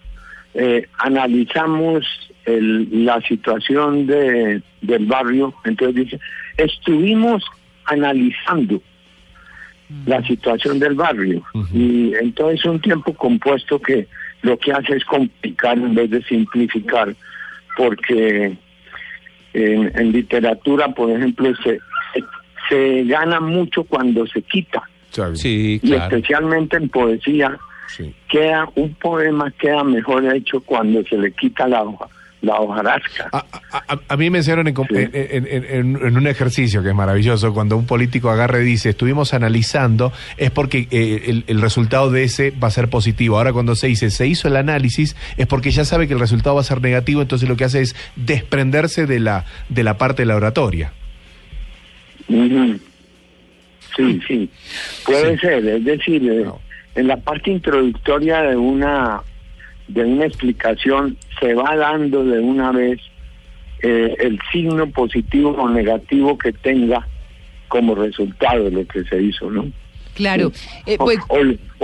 eh, 0.54 0.86
analizamos 0.98 2.04
el- 2.44 3.04
la 3.04 3.20
situación 3.22 4.06
de, 4.06 4.60
del 4.82 5.06
barrio, 5.06 5.54
entonces 5.64 6.04
dice, 6.04 6.20
estuvimos 6.56 7.44
analizando 7.84 8.82
la 10.04 10.20
situación 10.26 10.78
del 10.80 10.94
barrio. 10.94 11.42
Y 11.72 12.12
entonces 12.20 12.64
un 12.64 12.80
tiempo 12.80 13.14
compuesto 13.14 13.80
que 13.80 14.08
lo 14.42 14.58
que 14.58 14.72
hace 14.72 14.96
es 14.96 15.04
complicar 15.04 15.78
en 15.78 15.94
vez 15.94 16.10
de 16.10 16.22
simplificar, 16.22 17.14
porque 17.76 18.56
en, 19.52 19.92
en 19.94 20.12
literatura, 20.12 20.88
por 20.88 21.10
ejemplo, 21.10 21.54
se, 21.56 21.78
se, 22.12 22.24
se 22.68 23.04
gana 23.04 23.40
mucho 23.40 23.84
cuando 23.84 24.26
se 24.26 24.42
quita. 24.42 24.82
Sí, 25.34 25.80
Y 25.82 25.88
claro. 25.88 26.04
especialmente 26.16 26.76
en 26.76 26.88
poesía, 26.88 27.58
queda 28.28 28.68
un 28.74 28.94
poema 28.94 29.50
queda 29.52 29.82
mejor 29.84 30.24
hecho 30.34 30.60
cuando 30.60 31.02
se 31.04 31.16
le 31.16 31.32
quita 31.32 31.66
la 31.66 31.82
hoja, 31.82 32.06
la 32.42 32.54
hojarasca. 32.60 33.28
A, 33.32 33.44
a 34.08 34.16
mí 34.16 34.30
me 34.30 34.38
enseñaron 34.38 34.68
en, 34.68 34.74
com- 34.74 34.86
en- 34.90 35.10
en- 35.14 35.96
en- 35.96 36.16
un 36.16 36.26
ejercicio 36.26 36.82
que 36.82 36.90
es 36.90 36.94
maravilloso, 36.94 37.52
cuando 37.52 37.76
un 37.76 37.86
político 37.86 38.30
agarra 38.30 38.60
y 38.60 38.64
dice, 38.64 38.90
estuvimos 38.90 39.34
analizando, 39.34 40.12
es 40.36 40.50
porque 40.50 40.86
eh, 40.90 41.22
el, 41.26 41.44
el 41.48 41.60
resultado 41.60 42.10
de 42.10 42.24
ese 42.24 42.50
va 42.52 42.68
a 42.68 42.70
ser 42.70 42.88
positivo. 42.88 43.38
Ahora 43.38 43.52
cuando 43.52 43.74
se 43.74 43.88
dice, 43.88 44.10
se 44.10 44.26
hizo 44.26 44.46
el 44.48 44.56
análisis, 44.56 45.16
es 45.36 45.46
porque 45.46 45.70
ya 45.70 45.84
sabe 45.84 46.06
que 46.06 46.14
el 46.14 46.20
resultado 46.20 46.54
va 46.54 46.60
a 46.60 46.64
ser 46.64 46.80
negativo, 46.80 47.20
entonces 47.22 47.48
lo 47.48 47.56
que 47.56 47.64
hace 47.64 47.80
es 47.80 47.96
desprenderse 48.16 49.06
de 49.06 49.18
la, 49.18 49.44
de 49.68 49.82
la 49.82 49.96
parte 49.98 50.22
de 50.22 50.26
la 50.26 50.36
oratoria. 50.36 50.92
Ujú. 52.28 52.78
Sí, 53.96 54.20
sí, 54.28 54.50
puede 55.06 55.38
ser. 55.38 55.66
Es 55.66 55.84
decir, 55.84 56.22
eh, 56.30 56.44
en 56.96 57.06
la 57.08 57.16
parte 57.16 57.50
introductoria 57.50 58.42
de 58.42 58.56
una 58.56 59.20
de 59.88 60.04
una 60.04 60.26
explicación 60.26 61.16
se 61.40 61.54
va 61.54 61.76
dando 61.76 62.24
de 62.24 62.40
una 62.40 62.72
vez 62.72 63.00
eh, 63.82 64.16
el 64.18 64.38
signo 64.50 64.88
positivo 64.90 65.50
o 65.50 65.68
negativo 65.68 66.36
que 66.38 66.52
tenga 66.52 67.06
como 67.68 67.94
resultado 67.94 68.70
lo 68.70 68.86
que 68.86 69.04
se 69.04 69.22
hizo, 69.22 69.50
¿no? 69.50 69.70
Claro. 70.16 70.50
Eh, 70.86 70.96
O- 70.98 71.04
pues, 71.04 71.18
o, 71.28 71.36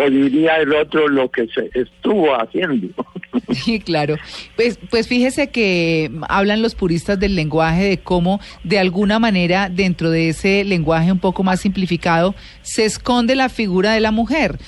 o 0.03 0.11
diría 0.11 0.57
el 0.57 0.73
otro 0.75 1.07
lo 1.07 1.31
que 1.31 1.47
se 1.49 1.71
estuvo 1.79 2.35
haciendo. 2.35 2.89
Sí, 3.53 3.81
claro. 3.81 4.17
Pues, 4.57 4.79
pues 4.91 5.09
fíjese 5.09 5.51
que 5.51 6.11
hablan 6.29 6.61
los 6.61 6.75
puristas 6.75 7.19
del 7.19 7.35
lenguaje 7.35 7.85
de 7.85 7.99
cómo, 7.99 8.41
de 8.63 8.79
alguna 8.79 9.19
manera, 9.19 9.69
dentro 9.71 10.11
de 10.11 10.29
ese 10.31 10.65
lenguaje 10.65 11.11
un 11.13 11.19
poco 11.19 11.43
más 11.43 11.61
simplificado, 11.61 12.35
se 12.63 12.85
esconde 12.85 13.35
la 13.35 13.49
figura 13.49 13.93
de 13.93 14.01
la 14.01 14.11
mujer 14.11 14.59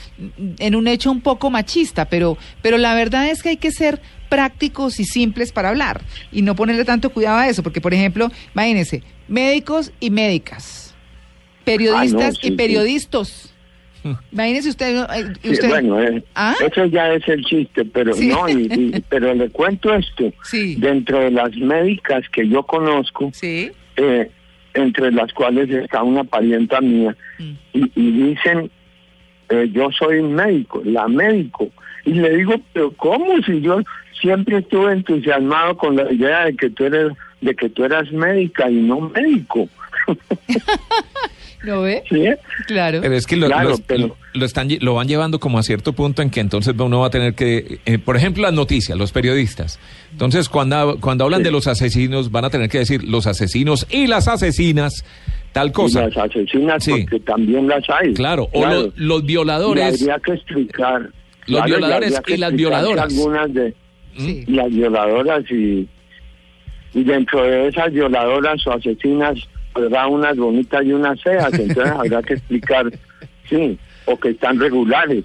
en 0.59 0.75
un 0.75 0.87
hecho 0.89 1.11
un 1.11 1.21
poco 1.21 1.51
machista, 1.51 2.07
pero, 2.07 2.39
pero 2.63 2.79
la 2.79 2.95
verdad 2.95 3.29
es 3.31 3.43
que 3.43 3.51
hay 3.51 3.57
que 3.59 3.71
ser 3.71 4.01
prácticos 4.31 4.99
y 5.01 5.05
simples 5.05 5.53
para 5.53 5.69
hablar 5.71 6.01
y 6.33 6.41
no 6.43 6.55
ponerle 6.55 6.85
tanto 6.87 7.11
cuidado 7.11 7.39
a 7.39 7.49
eso, 7.49 7.63
porque 7.63 7.81
por 7.83 7.93
ejemplo, 7.93 8.31
imagínense, 8.55 9.03
médicos 9.29 9.93
y 10.01 10.11
médicas, 10.11 10.95
periodistas 11.65 12.23
Ah, 12.23 12.27
no, 12.29 12.33
sí, 12.33 12.47
y 12.47 12.51
sí. 12.51 12.57
Imagínese 14.33 14.69
usted, 14.71 15.07
Sí, 15.43 15.67
bueno, 15.67 16.01
eh, 16.03 16.23
¿Ah? 16.35 16.55
eso 16.67 16.85
ya 16.87 17.13
es 17.15 17.27
el 17.29 17.45
chiste, 17.45 17.85
pero 17.87 18.13
Sí. 18.15 18.29
no, 18.29 18.49
y- 18.49 18.69
y- 18.71 19.01
pero 19.09 19.33
le 19.35 19.49
cuento 19.51 19.95
esto. 19.95 20.33
Dentro 20.79 21.21
de 21.21 21.31
las 21.31 21.57
médicas 21.57 22.29
que 22.31 22.47
yo 22.49 22.63
conozco, 22.65 23.31
eh, 23.43 24.31
entre 24.75 25.11
las 25.13 25.33
cuales 25.33 25.71
está 25.71 26.03
una 26.03 26.25
parienta 26.25 26.81
mía, 26.81 27.17
Mm. 27.39 27.53
y, 27.73 27.93
y 27.97 28.11
dicen, 28.29 28.71
eh, 29.49 29.71
yo 29.73 29.91
soy 29.93 30.23
médico, 30.23 30.83
la 30.85 31.07
médico. 31.09 31.71
Y 32.05 32.13
le 32.15 32.37
digo, 32.37 32.55
pero 32.73 32.93
¿cómo? 32.93 33.41
Si 33.47 33.61
yo 33.63 33.81
siempre 34.21 34.59
estuve 34.59 34.93
entusiasmado 34.93 35.77
con 35.77 35.97
la 35.97 36.13
idea 36.13 36.45
de 36.47 36.57
que 36.57 36.69
tú 36.71 36.85
eres, 36.85 37.13
de 37.41 37.55
que 37.55 37.69
tú 37.71 37.85
eras 37.85 38.11
médica 38.13 38.71
y 38.71 38.75
no 38.75 39.01
médico. 39.01 39.69
¿No 41.65 41.83
ve? 41.83 42.03
Sí. 42.09 42.25
Claro. 42.67 43.01
Pero 43.03 43.15
es 43.15 43.27
que 43.27 43.37
lo, 43.37 43.47
Claro, 43.47 43.71
lo- 43.71 43.79
pero- 43.79 44.17
lo 44.35 44.45
están, 44.45 44.69
lo 44.81 44.95
van 44.95 45.09
llevando 45.09 45.39
como 45.41 45.59
a 45.59 45.63
cierto 45.63 45.93
punto 45.93 46.21
en 46.23 46.31
que 46.31 46.41
entonces 46.41 46.75
uno 46.79 47.01
va 47.01 47.07
a 47.07 47.11
tener 47.11 47.35
que, 47.35 47.79
eh, 47.87 47.99
por 47.99 48.17
ejemplo, 48.17 48.43
las 48.43 48.53
noticias, 48.53 48.99
los 48.99 49.13
periodistas. 49.13 49.79
Entonces, 50.13 50.49
cuando, 50.49 50.99
cuando 51.01 51.25
hablan 51.25 51.43
de 51.43 51.51
los 51.51 51.67
asesinos, 51.67 52.31
van 52.31 52.45
a 52.45 52.51
tener 52.51 52.69
que 52.69 52.79
decir 52.79 53.05
los 53.05 53.27
asesinos 53.27 53.87
y 53.91 54.07
las 54.07 54.29
asesinas, 54.29 55.05
tal 55.53 55.73
cosa. 55.73 56.03
Y 56.03 56.07
las 56.09 56.17
asesinas, 56.17 56.87
porque 56.89 57.21
también 57.21 57.67
las 57.69 57.85
hay. 57.89 58.13
Claro, 58.15 58.49
o 58.53 58.61
Claro. 58.61 58.81
lo- 58.83 58.93
los 58.97 59.25
violadores. 59.25 60.01
Y 60.01 60.05
habría 60.11 60.19
que 60.25 60.33
explicar. 60.33 61.03
Los 61.47 61.61
claro, 61.63 61.67
violadores 61.67 62.21
y 62.27 62.37
las 62.37 62.53
violadoras. 62.55 63.05
Algunas 63.13 63.53
de 63.55 63.75
las 64.49 64.71
violadoras 64.71 65.45
y, 65.51 65.87
y 66.95 67.05
dentro 67.05 67.43
de 67.43 67.69
esas 67.69 67.93
violadoras 67.93 68.67
o 68.67 68.73
asesinas 68.73 69.39
habrá 69.75 70.07
unas 70.07 70.37
bonitas 70.37 70.85
y 70.85 70.93
unas 70.93 71.21
feas, 71.23 71.53
entonces 71.59 71.93
habrá 71.93 72.23
que 72.23 72.35
explicar, 72.35 72.91
sí, 73.49 73.79
o 74.07 74.19
que 74.19 74.31
están 74.31 74.59
regulares. 74.59 75.25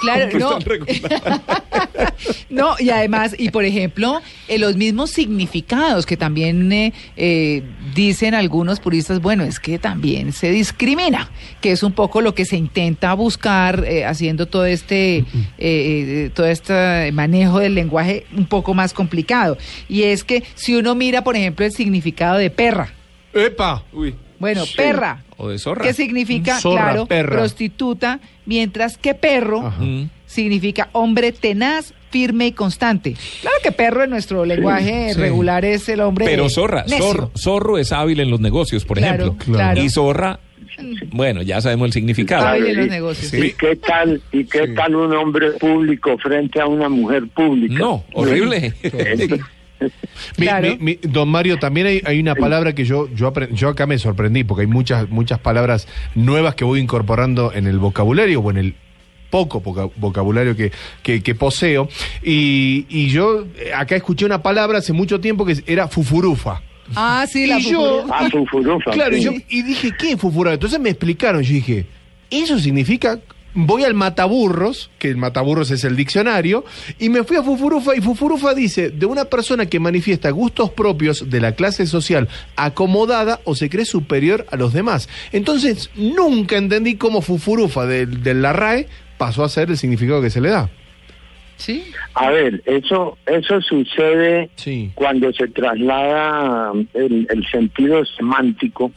Claro, 0.00 0.38
no. 0.38 0.58
no, 2.50 2.74
y 2.78 2.90
además, 2.90 3.34
y 3.36 3.50
por 3.50 3.64
ejemplo, 3.64 4.20
eh, 4.46 4.58
los 4.58 4.76
mismos 4.76 5.10
significados 5.10 6.06
que 6.06 6.16
también 6.16 6.70
eh, 6.72 6.92
eh, 7.16 7.62
dicen 7.94 8.34
algunos 8.34 8.80
puristas, 8.80 9.20
bueno, 9.20 9.44
es 9.44 9.58
que 9.58 9.78
también 9.78 10.32
se 10.32 10.50
discrimina, 10.50 11.30
que 11.60 11.72
es 11.72 11.82
un 11.82 11.92
poco 11.92 12.20
lo 12.20 12.34
que 12.34 12.44
se 12.44 12.56
intenta 12.56 13.12
buscar 13.14 13.84
eh, 13.84 14.04
haciendo 14.04 14.46
todo 14.46 14.66
este, 14.66 15.18
eh, 15.18 15.24
eh, 15.58 16.30
todo 16.34 16.46
este 16.46 17.10
manejo 17.12 17.58
del 17.58 17.74
lenguaje 17.74 18.26
un 18.36 18.46
poco 18.46 18.74
más 18.74 18.92
complicado. 18.92 19.58
Y 19.88 20.04
es 20.04 20.24
que 20.24 20.44
si 20.54 20.76
uno 20.76 20.94
mira, 20.94 21.24
por 21.24 21.36
ejemplo, 21.36 21.66
el 21.66 21.72
significado 21.72 22.38
de 22.38 22.50
perra. 22.50 22.94
¡Epa! 23.40 23.82
Bueno, 24.38 24.64
Sí. 24.66 24.74
perra. 24.76 25.22
O 25.36 25.48
de 25.48 25.58
zorra. 25.58 25.84
¿Qué 25.84 25.92
significa? 25.92 26.58
Zorra, 26.60 26.82
claro, 26.84 27.06
perra. 27.06 27.36
prostituta, 27.36 28.20
mientras 28.46 28.96
que 28.98 29.14
perro 29.14 29.72
significa 30.26 30.88
hombre 30.92 31.32
tenaz, 31.32 31.94
firme 32.10 32.46
y 32.46 32.52
constante. 32.52 33.14
Claro 33.42 33.56
que 33.62 33.70
perro 33.72 34.04
en 34.04 34.10
nuestro 34.10 34.44
lenguaje 34.44 35.12
sí. 35.14 35.20
regular 35.20 35.64
es 35.64 35.88
el 35.88 36.00
hombre 36.00 36.24
Pero 36.24 36.48
zorra, 36.48 36.84
necio. 36.84 37.04
zorro, 37.04 37.30
zorro 37.36 37.78
es 37.78 37.92
hábil 37.92 38.20
en 38.20 38.30
los 38.30 38.40
negocios, 38.40 38.84
por 38.84 38.96
Claro, 38.98 39.24
ejemplo. 39.24 39.54
claro. 39.54 39.82
Y 39.82 39.90
zorra, 39.90 40.40
bueno, 41.12 41.42
ya 41.42 41.60
sabemos 41.60 41.86
el 41.86 41.92
significado. 41.92 42.46
Hábil 42.46 42.66
en 42.66 42.76
los 42.76 42.88
negocios. 42.88 43.34
¿Y 43.34 43.52
qué 43.52 43.76
tal 43.76 44.22
y 44.32 44.44
qué 44.44 44.68
tal 44.68 44.94
un 44.96 45.14
hombre 45.14 45.50
público 45.52 46.16
frente 46.18 46.60
a 46.60 46.66
una 46.66 46.88
mujer 46.88 47.26
pública? 47.28 47.74
No, 47.78 48.04
horrible. 48.14 48.72
Mi- 50.36 50.46
mi- 50.62 50.76
mi- 50.78 50.98
don 51.02 51.28
Mario, 51.28 51.58
también 51.58 51.86
hay, 51.86 52.02
hay 52.04 52.20
una 52.20 52.34
palabra 52.34 52.74
que 52.74 52.84
yo, 52.84 53.08
yo, 53.14 53.32
yo 53.52 53.68
acá 53.68 53.86
me 53.86 53.98
sorprendí, 53.98 54.44
porque 54.44 54.62
hay 54.62 54.66
muchas, 54.66 55.08
muchas 55.08 55.38
palabras 55.38 55.86
nuevas 56.14 56.54
que 56.54 56.64
voy 56.64 56.80
incorporando 56.80 57.52
en 57.52 57.66
el 57.66 57.78
vocabulario 57.78 58.40
o 58.40 58.50
en 58.50 58.56
el 58.58 58.74
poco 59.30 59.60
voca- 59.60 59.90
vocabulario 59.96 60.56
que, 60.56 60.72
que, 61.02 61.22
que 61.22 61.34
poseo. 61.34 61.88
Y, 62.22 62.86
y 62.88 63.08
yo 63.08 63.44
eh, 63.58 63.72
acá 63.74 63.94
escuché 63.96 64.24
una 64.24 64.42
palabra 64.42 64.78
hace 64.78 64.92
mucho 64.92 65.20
tiempo 65.20 65.44
que 65.44 65.56
era 65.66 65.86
fufurufa. 65.88 66.62
Ah, 66.96 67.26
sí, 67.30 67.46
la 67.46 67.58
y 67.58 67.64
yo, 67.70 67.78
fufurufa. 68.02 68.18
Ah, 68.18 68.28
fufurufa, 68.30 68.90
Claro, 68.92 69.16
y, 69.16 69.20
yo, 69.20 69.32
y 69.48 69.62
dije, 69.62 69.90
¿qué 69.98 70.12
es 70.12 70.20
fufurufa? 70.20 70.54
Entonces 70.54 70.80
me 70.80 70.88
explicaron, 70.90 71.42
yo 71.42 71.52
dije, 71.52 71.84
eso 72.30 72.58
significa, 72.58 73.20
voy 73.66 73.84
al 73.84 73.94
mataburros, 73.94 74.90
que 74.98 75.08
el 75.08 75.16
mataburros 75.16 75.70
es 75.70 75.84
el 75.84 75.96
diccionario, 75.96 76.64
y 76.98 77.08
me 77.08 77.24
fui 77.24 77.36
a 77.36 77.42
fufurufa, 77.42 77.96
y 77.96 78.00
fufurufa 78.00 78.54
dice, 78.54 78.90
de 78.90 79.06
una 79.06 79.24
persona 79.24 79.66
que 79.66 79.80
manifiesta 79.80 80.30
gustos 80.30 80.70
propios 80.70 81.28
de 81.28 81.40
la 81.40 81.52
clase 81.52 81.86
social 81.86 82.28
acomodada 82.56 83.40
o 83.44 83.54
se 83.54 83.68
cree 83.68 83.84
superior 83.84 84.46
a 84.50 84.56
los 84.56 84.72
demás. 84.72 85.08
Entonces, 85.32 85.90
nunca 85.96 86.56
entendí 86.56 86.96
cómo 86.96 87.20
fufurufa 87.20 87.86
de, 87.86 88.06
de 88.06 88.34
la 88.34 88.52
RAE 88.52 88.86
pasó 89.16 89.42
a 89.42 89.48
ser 89.48 89.70
el 89.70 89.78
significado 89.78 90.22
que 90.22 90.30
se 90.30 90.40
le 90.40 90.50
da. 90.50 90.70
Sí. 91.58 91.84
A 92.14 92.30
ver, 92.30 92.62
eso 92.66 93.18
eso 93.26 93.60
sucede 93.60 94.48
cuando 94.94 95.32
se 95.32 95.48
traslada 95.48 96.72
el, 96.94 97.26
el 97.30 97.46
sentido 97.50 98.04
semántico, 98.06 98.90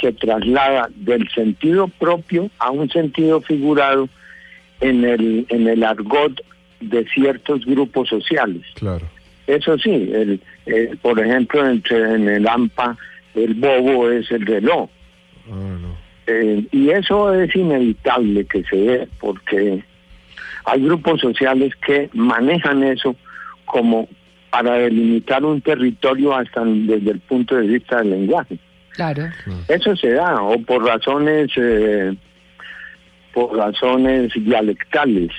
se 0.00 0.12
traslada 0.12 0.88
del 0.94 1.28
sentido 1.30 1.88
propio 1.88 2.50
a 2.58 2.70
un 2.70 2.88
sentido 2.90 3.40
figurado 3.42 4.08
en 4.80 5.04
el, 5.04 5.46
en 5.50 5.68
el 5.68 5.84
argot 5.84 6.40
de 6.80 7.04
ciertos 7.14 7.64
grupos 7.64 8.08
sociales. 8.08 8.62
Claro. 8.74 9.06
Eso 9.46 9.78
sí, 9.78 9.90
el, 10.12 10.40
el- 10.66 10.96
por 10.98 11.20
ejemplo, 11.20 11.66
entre, 11.68 11.98
en 11.98 12.28
el 12.28 12.48
AMPA, 12.48 12.96
el 13.34 13.54
bobo 13.54 14.10
es 14.10 14.30
el 14.30 14.44
reloj. 14.44 14.88
Eh, 16.26 16.64
y 16.72 16.90
eso 16.90 17.32
es 17.32 17.54
inevitable 17.54 18.44
que 18.46 18.64
se 18.64 18.76
dé, 18.76 19.08
porque 19.20 19.84
hay 20.66 20.82
grupos 20.82 21.20
sociales 21.20 21.72
que 21.86 22.10
manejan 22.12 22.82
eso 22.82 23.16
como 23.64 24.08
para 24.50 24.74
delimitar 24.74 25.44
un 25.44 25.60
territorio 25.60 26.34
hasta 26.34 26.62
desde 26.64 27.10
el 27.12 27.20
punto 27.20 27.56
de 27.56 27.66
vista 27.66 27.98
del 27.98 28.10
lenguaje. 28.10 28.58
Claro. 28.90 29.24
Eso 29.68 29.94
se 29.96 30.10
da, 30.12 30.40
o 30.42 30.58
por 30.62 30.84
razones, 30.84 31.50
eh, 31.56 32.14
por 33.32 33.56
razones 33.56 34.32
dialectales. 34.34 35.30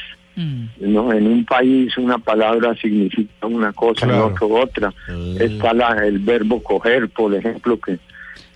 ¿no? 0.79 1.11
En 1.11 1.25
un 1.25 1.43
país 1.45 1.97
una 1.97 2.19
palabra 2.19 2.75
significa 2.75 3.47
una 3.47 3.73
cosa, 3.73 4.05
en 4.05 4.11
Claro. 4.11 4.27
otro 4.27 4.47
otra. 4.49 4.93
Está 5.39 5.73
la, 5.73 6.05
el 6.05 6.19
verbo 6.19 6.61
coger, 6.61 7.09
por 7.09 7.33
ejemplo, 7.33 7.79
que, 7.79 7.97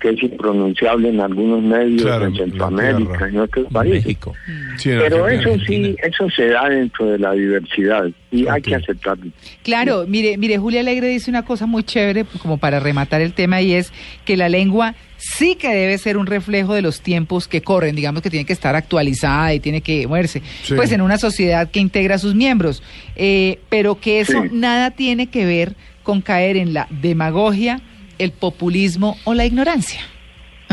que 0.02 0.10
es 0.10 0.24
impronunciable 0.24 1.10
en 1.10 1.22
algunos 1.22 1.62
medios 1.62 2.02
Claro, 2.02 2.26
en 2.26 2.32
en 2.32 2.38
Centroamérica, 2.38 3.28
en 3.28 3.38
otros 3.40 3.68
países. 3.72 4.04
México. 4.06 4.34
Sí, 4.78 4.90
en 4.92 5.00
Pero 5.00 5.28
eso 5.28 5.50
sí, 5.66 5.96
eso 6.02 6.30
se 6.30 6.48
da 6.48 6.68
dentro 6.70 7.06
de 7.12 7.20
la 7.20 7.34
diversidad 7.34 8.06
y 8.32 8.48
hay 8.48 8.62
que 8.62 8.76
aceptarlo. 8.76 9.32
Claro, 9.64 10.06
mire, 10.08 10.38
mire, 10.38 10.58
Julia 10.58 10.80
Alegre 10.80 11.08
dice 11.08 11.30
una 11.30 11.44
cosa 11.46 11.66
muy 11.68 11.84
chévere 11.84 12.26
como 12.42 12.58
para 12.58 12.80
rematar 12.80 13.22
el 13.22 13.34
tema 13.34 13.62
y 13.62 13.74
es 13.74 13.94
que 14.26 14.36
la 14.38 14.50
lengua 14.50 14.96
sí 15.18 15.56
que 15.56 15.70
debe 15.70 15.98
ser 16.00 16.18
un 16.18 16.26
reflejo 16.26 16.74
de 16.74 16.82
los 16.82 17.02
tiempos 17.02 17.48
que 17.48 17.62
corren, 17.62 17.96
digamos 17.96 18.24
que 18.24 18.32
tiene 18.32 18.46
que 18.46 18.54
estar 18.54 18.76
actualizada 18.76 19.54
y 19.54 19.60
tiene 19.60 19.82
que 19.82 20.08
moverse, 20.08 20.42
Sí. 20.64 20.74
pues 20.74 20.92
en 20.92 21.02
una 21.02 21.20
sociedad 21.20 21.70
que 21.70 21.80
integra 21.80 22.16
a 22.16 22.18
sus 22.18 22.34
miembros, 22.36 22.82
Eh, 23.16 23.60
pero 23.70 24.00
que 24.00 24.20
eso 24.22 24.42
Sí. 24.42 24.50
nada 24.52 24.90
tiene 24.92 25.28
que 25.28 25.46
ver 25.46 25.76
con 26.02 26.22
caer 26.22 26.58
en 26.58 26.74
la 26.74 26.88
demagogia, 26.90 27.80
el 28.24 28.32
populismo 28.32 29.18
o 29.26 29.34
la 29.34 29.46
ignorancia. 29.46 30.02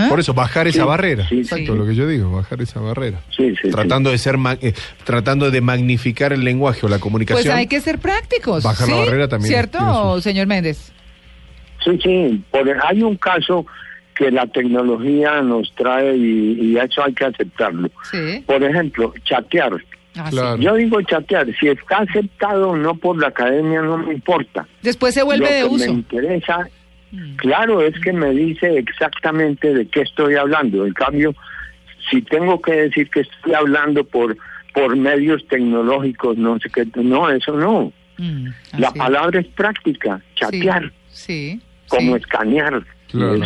Por 0.09 0.21
eso, 0.21 0.33
bajar 0.33 0.69
esa 0.69 0.83
Sí, 0.83 0.87
barrera. 0.89 1.29
sí, 1.29 1.39
Exacto, 1.41 1.73
sí. 1.73 1.79
lo 1.79 1.85
que 1.85 1.97
yo 1.97 2.07
digo, 2.07 2.31
bajar 2.31 2.63
esa 2.63 2.79
barrera. 2.79 3.21
Sí, 3.37 3.53
sí, 3.61 3.69
tratando 3.69 4.13
de 4.13 4.19
ser 4.19 4.37
ma- 4.39 4.57
eh, 4.63 4.73
tratando 5.03 5.51
de 5.51 5.61
magnificar 5.61 6.33
el 6.33 6.45
lenguaje 6.45 6.87
o 6.87 6.89
la 6.89 7.01
comunicación. 7.01 7.43
Pues 7.43 7.55
hay 7.57 7.67
que 7.67 7.81
ser 7.81 7.99
prácticos. 7.99 8.63
Bajar 8.63 8.89
la 8.89 8.95
barrera 8.97 9.27
también 9.27 9.49
¿Cierto, 9.53 10.21
señor 10.21 10.47
Méndez? 10.47 10.93
Sí, 11.85 11.99
sí, 12.01 12.45
por- 12.53 12.69
hay 12.87 13.03
un 13.03 13.17
caso 13.17 13.67
que 14.15 14.31
la 14.31 14.47
tecnología 14.47 15.43
nos 15.43 15.75
trae 15.75 16.17
y, 16.17 16.59
y 16.61 16.77
eso 16.79 17.03
hay 17.03 17.13
que 17.15 17.25
aceptarlo. 17.25 17.91
Sí. 18.11 18.45
Por 18.47 18.63
ejemplo, 18.63 19.13
chatear. 19.25 19.73
Ah. 20.17 20.57
Yo 20.61 20.75
digo 20.75 21.01
chatear, 21.03 21.47
si 21.59 21.69
está 21.69 21.99
aceptado 21.99 22.71
o 22.71 22.77
no 22.77 22.95
por 22.97 23.21
la 23.21 23.29
academia 23.29 23.83
no 23.83 23.99
me 23.99 24.15
importa. 24.15 24.67
Después 24.83 25.15
se 25.15 25.23
vuelve 25.23 25.45
Lo 25.47 25.53
de 25.53 25.59
que 25.61 25.65
uso. 25.75 25.85
Me 25.87 25.99
interesa, 25.99 26.69
claro, 27.37 27.81
es 27.83 27.99
que 28.01 28.13
me 28.13 28.31
dice 28.31 28.79
exactamente 28.79 29.73
de 29.75 29.87
qué 29.89 30.03
estoy 30.03 30.35
hablando. 30.35 30.87
En 30.87 30.93
cambio, 30.93 31.35
si 32.11 32.23
tengo 32.23 32.61
que 32.61 32.73
decir 32.73 33.09
que 33.11 33.21
estoy 33.21 33.55
hablando 33.55 34.05
por 34.05 34.37
por 34.75 34.95
medios 34.97 35.45
tecnológicos, 35.49 36.37
no 36.37 36.59
sé 36.61 36.69
qué, 36.71 36.87
no, 37.03 37.29
eso 37.31 37.57
no. 37.57 37.93
Mm, 38.19 38.49
La 38.79 38.93
palabra 38.93 39.41
es 39.41 39.47
práctica, 39.49 40.21
chatear, 40.37 40.93
Sí. 41.09 41.61
como 41.89 42.15
escanear. 42.17 42.85
Claro. 43.11 43.41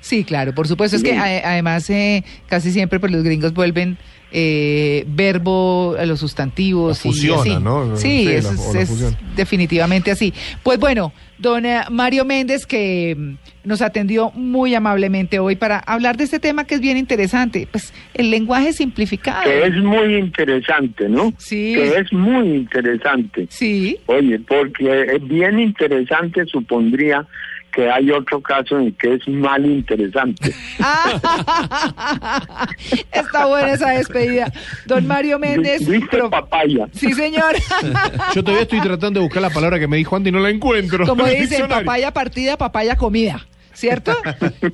Sí, 0.00 0.24
claro, 0.24 0.54
por 0.54 0.68
supuesto. 0.68 0.96
Es 0.96 1.02
que 1.02 1.16
además 1.16 1.88
eh, 1.90 2.22
casi 2.48 2.70
siempre 2.70 3.00
pues, 3.00 3.10
los 3.12 3.22
gringos 3.22 3.52
vuelven 3.54 3.96
eh, 4.32 5.04
verbo 5.08 5.96
a 5.98 6.04
los 6.06 6.20
sustantivos. 6.20 6.98
La 6.98 7.02
fusiona, 7.10 7.48
y 7.48 7.52
así. 7.54 7.62
¿no? 7.64 7.96
Sí, 7.96 8.26
Sí, 8.26 8.28
eso 8.32 8.48
la- 8.74 8.80
es, 8.80 9.00
la 9.00 9.08
es 9.08 9.16
definitivamente 9.36 10.10
así. 10.10 10.32
Pues 10.62 10.78
bueno, 10.78 11.12
don 11.40 11.64
eh, 11.64 11.80
Mario 11.90 12.24
Méndez 12.24 12.66
que 12.66 13.16
mm, 13.16 13.68
nos 13.68 13.82
atendió 13.82 14.30
muy 14.32 14.74
amablemente 14.74 15.38
hoy 15.38 15.56
para 15.56 15.78
hablar 15.78 16.16
de 16.16 16.24
este 16.24 16.38
tema 16.38 16.64
que 16.64 16.76
es 16.76 16.80
bien 16.80 16.96
interesante. 16.96 17.66
Pues 17.70 17.92
el 18.14 18.30
lenguaje 18.30 18.72
simplificado. 18.72 19.44
que 19.44 19.66
es 19.66 19.76
muy 19.76 20.16
interesante, 20.16 21.08
¿no? 21.08 21.32
Sí. 21.38 21.74
Que 21.74 21.98
es 21.98 22.12
muy 22.12 22.48
interesante. 22.48 23.46
Sí. 23.50 23.98
Oye, 24.06 24.38
porque 24.40 25.02
es 25.14 25.26
bien 25.26 25.58
interesante 25.58 26.44
supondría 26.46 27.26
que 27.70 27.90
hay 27.90 28.10
otro 28.10 28.40
caso 28.40 28.78
en 28.78 28.92
que 28.92 29.14
es 29.14 29.28
mal 29.28 29.64
interesante. 29.64 30.54
Está 33.12 33.46
buena 33.46 33.72
esa 33.72 33.90
despedida. 33.90 34.52
Don 34.86 35.06
Mario 35.06 35.38
Méndez. 35.38 35.86
¿Viste 35.86 36.18
papaya? 36.28 36.88
Sí, 36.92 37.12
señor. 37.12 37.56
Yo 38.34 38.42
todavía 38.42 38.62
estoy 38.62 38.80
tratando 38.80 39.20
de 39.20 39.24
buscar 39.24 39.42
la 39.42 39.50
palabra 39.50 39.78
que 39.78 39.88
me 39.88 39.96
dijo 39.96 40.16
antes 40.16 40.30
y 40.30 40.32
no 40.32 40.40
la 40.40 40.50
encuentro. 40.50 41.06
Como 41.06 41.26
en 41.26 41.40
dicen, 41.40 41.68
papaya 41.68 42.12
partida, 42.12 42.56
papaya 42.56 42.96
comida. 42.96 43.46
¿Cierto? 43.72 44.14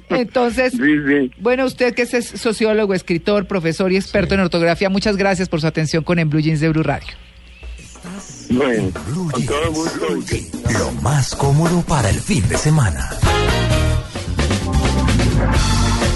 Entonces, 0.08 0.72
bueno, 1.38 1.66
usted 1.66 1.94
que 1.94 2.02
es 2.02 2.26
sociólogo, 2.26 2.92
escritor, 2.92 3.46
profesor 3.46 3.92
y 3.92 3.96
experto 3.96 4.34
en 4.34 4.40
ortografía, 4.40 4.88
muchas 4.88 5.16
gracias 5.16 5.48
por 5.48 5.60
su 5.60 5.68
atención 5.68 6.02
con 6.02 6.18
En 6.18 6.28
Blue 6.28 6.40
Jeans 6.40 6.60
de 6.60 6.70
Blue 6.70 6.82
Radio. 6.82 7.14
Bueno, 8.50 8.90
con 9.32 9.46
todo 9.46 9.72
gusto. 9.72 10.06
Lo 10.78 10.92
más 11.02 11.34
cómodo 11.34 11.82
para 11.82 12.10
el 12.10 12.20
fin 12.20 12.46
de 12.48 12.56
semana. 12.56 13.10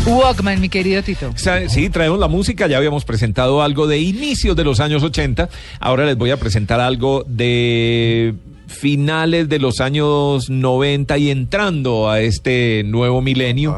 Walkman, 0.07 0.61
mi 0.61 0.69
querido 0.69 1.03
Tito. 1.03 1.33
Sí, 1.69 1.91
traemos 1.91 2.19
la 2.19 2.29
música, 2.29 2.67
ya 2.67 2.79
habíamos 2.79 3.05
presentado 3.05 3.63
algo 3.63 3.87
de 3.87 3.99
inicios 3.99 4.57
de 4.57 4.65
los 4.65 4.81
años 4.81 5.03
80, 5.03 5.49
ahora 5.79 6.07
les 6.07 6.17
voy 6.17 6.31
a 6.31 6.37
presentar 6.37 6.81
algo 6.81 7.25
de 7.27 8.35
finales 8.67 9.49
de 9.49 9.59
los 9.59 9.81
años 9.81 10.49
90 10.49 11.19
y 11.19 11.31
entrando 11.31 12.09
a 12.09 12.21
este 12.21 12.83
nuevo 12.87 13.21
milenio, 13.21 13.77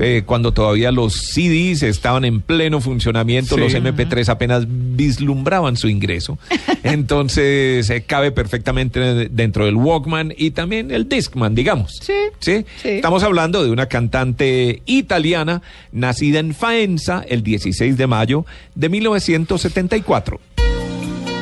eh, 0.00 0.22
cuando 0.26 0.52
todavía 0.52 0.90
los 0.92 1.14
CDs 1.14 1.82
estaban 1.82 2.24
en 2.24 2.40
pleno 2.40 2.80
funcionamiento, 2.80 3.54
Sí. 3.56 3.60
los 3.60 3.74
MP3 3.74 4.28
apenas 4.28 4.64
vislumbraban 4.68 5.76
su 5.76 5.88
ingreso. 5.88 6.38
Entonces, 6.82 7.88
eh, 7.90 8.02
cabe 8.06 8.32
perfectamente 8.32 9.00
de- 9.00 9.28
dentro 9.28 9.66
del 9.66 9.76
Walkman 9.76 10.32
y 10.36 10.52
también 10.52 10.90
el 10.90 11.08
Discman, 11.08 11.54
digamos. 11.54 11.98
Sí. 12.00 12.12
¿Sí? 12.40 12.64
Estamos 12.84 13.22
hablando 13.22 13.64
de 13.64 13.70
una 13.70 13.86
cantante 13.86 14.82
italiana 14.86 15.62
nacida 15.92 16.38
en 16.40 16.54
Faenza 16.54 17.24
el 17.28 17.42
16 17.42 17.96
de 17.96 18.06
mayo 18.06 18.44
de 18.74 18.88
1974. 18.88 20.40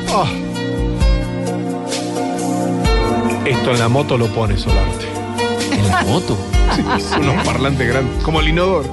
Ah. 0.09 0.25
Esto 3.45 3.71
en 3.71 3.79
la 3.79 3.89
moto 3.89 4.17
lo 4.17 4.27
pone 4.27 4.57
Solarte. 4.57 5.05
¿En 5.77 5.87
la 5.87 6.03
moto? 6.03 6.37
Sí, 6.99 7.19
unos 7.19 7.45
parlantes 7.45 7.87
grandes. 7.87 8.23
Como 8.23 8.39
el 8.39 8.47
inodoro. 8.49 8.89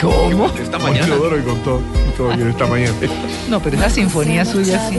¿Cómo? 0.00 0.46
Esta 0.46 0.78
Como 0.78 0.88
el 0.88 0.92
mañana. 0.94 1.06
inodoro 1.06 1.38
y 1.38 1.42
con 1.42 1.58
todo. 1.62 1.80
todo 2.16 2.28
bien 2.36 2.48
esta 2.50 2.66
mañana. 2.66 2.92
No, 3.48 3.60
pero 3.60 3.76
esa 3.76 3.90
sinfonía 3.90 4.44
suya 4.44 4.88
sí. 4.88 4.98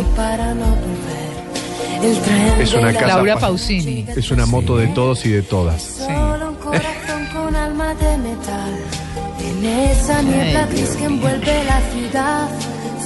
Es 2.59 2.73
una 2.73 2.93
casa. 2.93 3.07
Laura 3.07 3.35
pa- 3.35 3.41
Pausini. 3.41 4.05
Es 4.15 4.31
una 4.31 4.45
moto 4.45 4.77
de 4.77 4.88
todos 4.88 5.25
y 5.25 5.29
de 5.29 5.41
todas. 5.43 5.81
Solo 5.81 6.49
un 6.49 6.55
corazón 6.55 7.25
con 7.33 7.55
alma 7.55 7.93
de 7.95 8.17
metal. 8.17 8.73
En 9.39 9.65
esa 9.65 10.21
niebla 10.21 10.65
gris 10.67 10.89
que 10.97 11.05
envuelve 11.05 11.63
la 11.65 11.81
ciudad. 11.91 12.49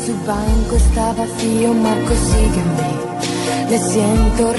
Su 0.05 0.13
banco 0.25 0.75
está 0.75 1.13
vacío, 1.13 1.73
Marco 1.73 2.13
sigue 2.13 2.61
Le 3.69 3.79
siento 3.79 4.53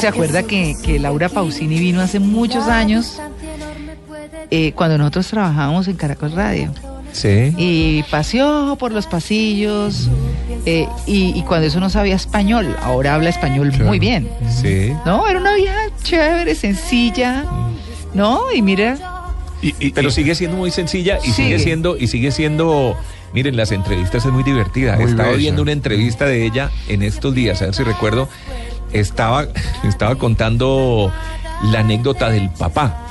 se 0.00 0.08
acuerda 0.08 0.42
que, 0.42 0.76
que 0.82 0.98
Laura 0.98 1.28
Pausini 1.28 1.78
vino 1.78 2.00
hace 2.00 2.18
muchos 2.18 2.66
años 2.68 3.20
eh, 4.50 4.72
cuando 4.74 4.98
nosotros 4.98 5.28
trabajábamos 5.28 5.86
en 5.88 5.96
Caracol 5.96 6.32
Radio. 6.32 6.72
Sí. 7.12 7.54
Y 7.56 8.02
paseó 8.04 8.76
por 8.78 8.92
los 8.92 9.06
pasillos 9.06 10.08
eh, 10.66 10.86
y, 11.06 11.36
y 11.38 11.42
cuando 11.42 11.66
eso 11.66 11.80
no 11.80 11.90
sabía 11.90 12.14
español, 12.14 12.74
ahora 12.82 13.14
habla 13.14 13.30
español 13.30 13.72
muy 13.84 13.98
bien. 13.98 14.28
Sí. 14.48 14.92
No, 15.04 15.28
era 15.28 15.38
una 15.40 15.54
vieja 15.54 15.78
chévere, 16.02 16.54
sencilla, 16.54 17.44
¿no? 18.14 18.52
Y 18.52 18.62
mira, 18.62 18.96
Pero 19.94 20.10
sigue 20.10 20.34
siendo 20.34 20.56
muy 20.56 20.70
sencilla 20.70 21.18
y 21.18 21.30
sigue, 21.32 21.34
Sigue. 21.34 21.58
siendo 21.58 21.96
y 21.96 22.06
sigue 22.06 22.30
siendo 22.30 22.96
Miren, 23.32 23.56
las 23.56 23.72
entrevistas 23.72 24.24
es 24.24 24.32
muy 24.32 24.42
divertida. 24.42 24.96
Muy 24.96 25.04
estaba 25.04 25.28
bella. 25.28 25.38
viendo 25.38 25.62
una 25.62 25.72
entrevista 25.72 26.24
de 26.24 26.44
ella 26.44 26.70
en 26.88 27.02
estos 27.02 27.34
días, 27.34 27.62
a 27.62 27.66
ver 27.66 27.74
si 27.74 27.84
recuerdo. 27.84 28.28
Estaba, 28.92 29.46
estaba 29.84 30.16
contando 30.16 31.12
la 31.70 31.80
anécdota 31.80 32.30
del 32.30 32.50
papá. 32.50 33.06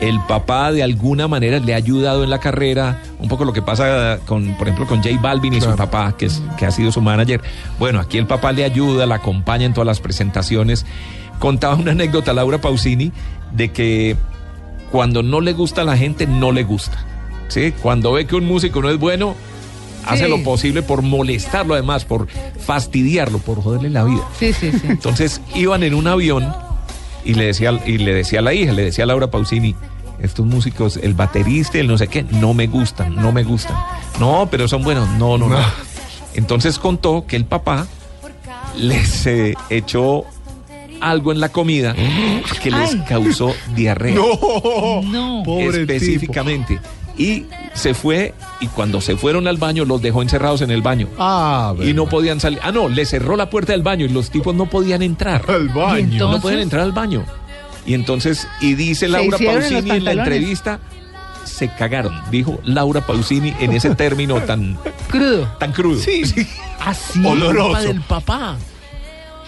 El 0.00 0.20
papá 0.20 0.70
de 0.70 0.84
alguna 0.84 1.26
manera 1.26 1.58
le 1.58 1.74
ha 1.74 1.76
ayudado 1.76 2.22
en 2.22 2.30
la 2.30 2.38
carrera, 2.38 3.02
un 3.18 3.28
poco 3.28 3.44
lo 3.44 3.52
que 3.52 3.60
pasa 3.60 4.20
con, 4.24 4.54
por 4.54 4.68
ejemplo, 4.68 4.86
con 4.86 5.02
J 5.02 5.18
Balvin 5.20 5.54
y 5.54 5.60
su 5.60 5.74
papá, 5.74 6.14
que, 6.16 6.26
es, 6.26 6.40
que 6.56 6.64
ha 6.64 6.70
sido 6.70 6.92
su 6.92 7.00
manager. 7.00 7.40
Bueno, 7.76 7.98
aquí 7.98 8.18
el 8.18 8.26
papá 8.28 8.52
le 8.52 8.64
ayuda, 8.64 9.04
la 9.06 9.16
acompaña 9.16 9.66
en 9.66 9.74
todas 9.74 9.86
las 9.86 9.98
presentaciones. 9.98 10.86
Contaba 11.40 11.74
una 11.74 11.90
anécdota 11.90 12.32
Laura 12.32 12.58
Pausini 12.58 13.10
de 13.52 13.72
que 13.72 14.16
cuando 14.92 15.24
no 15.24 15.40
le 15.40 15.52
gusta 15.52 15.82
a 15.82 15.84
la 15.84 15.96
gente, 15.96 16.28
no 16.28 16.52
le 16.52 16.62
gusta. 16.62 17.07
¿Sí? 17.48 17.72
Cuando 17.82 18.12
ve 18.12 18.26
que 18.26 18.36
un 18.36 18.44
músico 18.44 18.80
no 18.82 18.90
es 18.90 18.98
bueno, 18.98 19.34
hace 20.06 20.24
Sí. 20.24 20.30
lo 20.30 20.42
posible 20.42 20.82
por 20.82 21.02
molestarlo 21.02 21.74
además, 21.74 22.04
por 22.04 22.28
fastidiarlo, 22.60 23.38
por 23.38 23.62
joderle 23.62 23.90
la 23.90 24.04
vida. 24.04 24.22
Sí, 24.38 24.52
sí, 24.52 24.70
sí. 24.72 24.80
Entonces 24.88 25.40
iban 25.54 25.82
en 25.82 25.94
un 25.94 26.06
avión 26.06 26.52
y 27.24 27.34
le 27.34 27.46
decía, 27.46 27.78
y 27.86 27.98
le 27.98 28.14
decía 28.14 28.38
a 28.38 28.42
la 28.42 28.54
hija, 28.54 28.72
le 28.72 28.84
decía 28.84 29.04
a 29.04 29.06
Laura 29.06 29.30
Pausini, 29.30 29.74
estos 30.20 30.46
músicos, 30.46 30.96
el 30.96 31.14
baterista 31.14 31.76
y 31.78 31.80
el 31.82 31.86
no 31.88 31.96
sé 31.98 32.08
qué, 32.08 32.24
no 32.24 32.52
me 32.54 32.66
gustan, 32.66 33.14
no 33.16 33.32
me 33.32 33.44
gustan. 33.44 33.76
No, 34.18 34.48
pero 34.50 34.66
son 34.66 34.82
buenos, 34.82 35.08
no, 35.10 35.38
no, 35.38 35.48
no. 35.48 35.58
Entonces 36.34 36.78
contó 36.78 37.24
que 37.26 37.36
el 37.36 37.44
papá 37.44 37.86
les 38.76 39.26
eh, 39.26 39.54
echó 39.70 40.24
algo 41.00 41.30
en 41.30 41.38
la 41.40 41.48
comida 41.50 41.94
que 42.62 42.70
les 42.72 42.92
Ay. 42.94 43.04
causó 43.08 43.52
diarrea. 43.76 44.14
No, 44.16 45.02
no. 45.02 45.42
Pobre 45.44 45.82
específicamente. 45.82 46.80
Y 47.18 47.46
se 47.74 47.94
fue 47.94 48.32
y 48.60 48.68
cuando 48.68 49.00
se 49.00 49.16
fueron 49.16 49.48
al 49.48 49.56
baño 49.56 49.84
los 49.84 50.00
dejó 50.00 50.22
encerrados 50.22 50.62
en 50.62 50.70
el 50.70 50.82
baño. 50.82 51.08
Ah, 51.18 51.74
y 51.82 51.92
no 51.92 52.06
podían 52.06 52.40
salir. 52.40 52.60
Ah, 52.62 52.72
no, 52.72 52.88
le 52.88 53.04
cerró 53.04 53.36
la 53.36 53.50
puerta 53.50 53.72
del 53.72 53.82
baño 53.82 54.06
y 54.06 54.08
los 54.08 54.30
tipos 54.30 54.54
no 54.54 54.66
podían 54.66 55.02
entrar. 55.02 55.42
Al 55.50 55.68
baño. 55.68 56.30
No 56.30 56.40
podían 56.40 56.60
entrar 56.60 56.82
al 56.82 56.92
baño. 56.92 57.24
Y 57.84 57.94
entonces, 57.94 58.46
y 58.60 58.74
dice 58.74 59.08
Laura 59.08 59.38
Pausini 59.38 59.90
en 59.90 60.04
la 60.04 60.12
entrevista, 60.12 60.78
se 61.44 61.68
cagaron, 61.74 62.14
dijo 62.30 62.60
Laura 62.64 63.04
Pausini 63.06 63.54
en 63.58 63.72
ese 63.72 63.94
término 63.94 64.40
tan 64.42 64.78
Crudo. 65.08 65.46
tan 65.58 65.72
crudo. 65.72 66.00
Sí. 66.00 66.22
Así. 66.84 67.24
Oloroso. 67.24 67.64
Culpa 67.68 67.80
del 67.80 68.00
papá. 68.02 68.56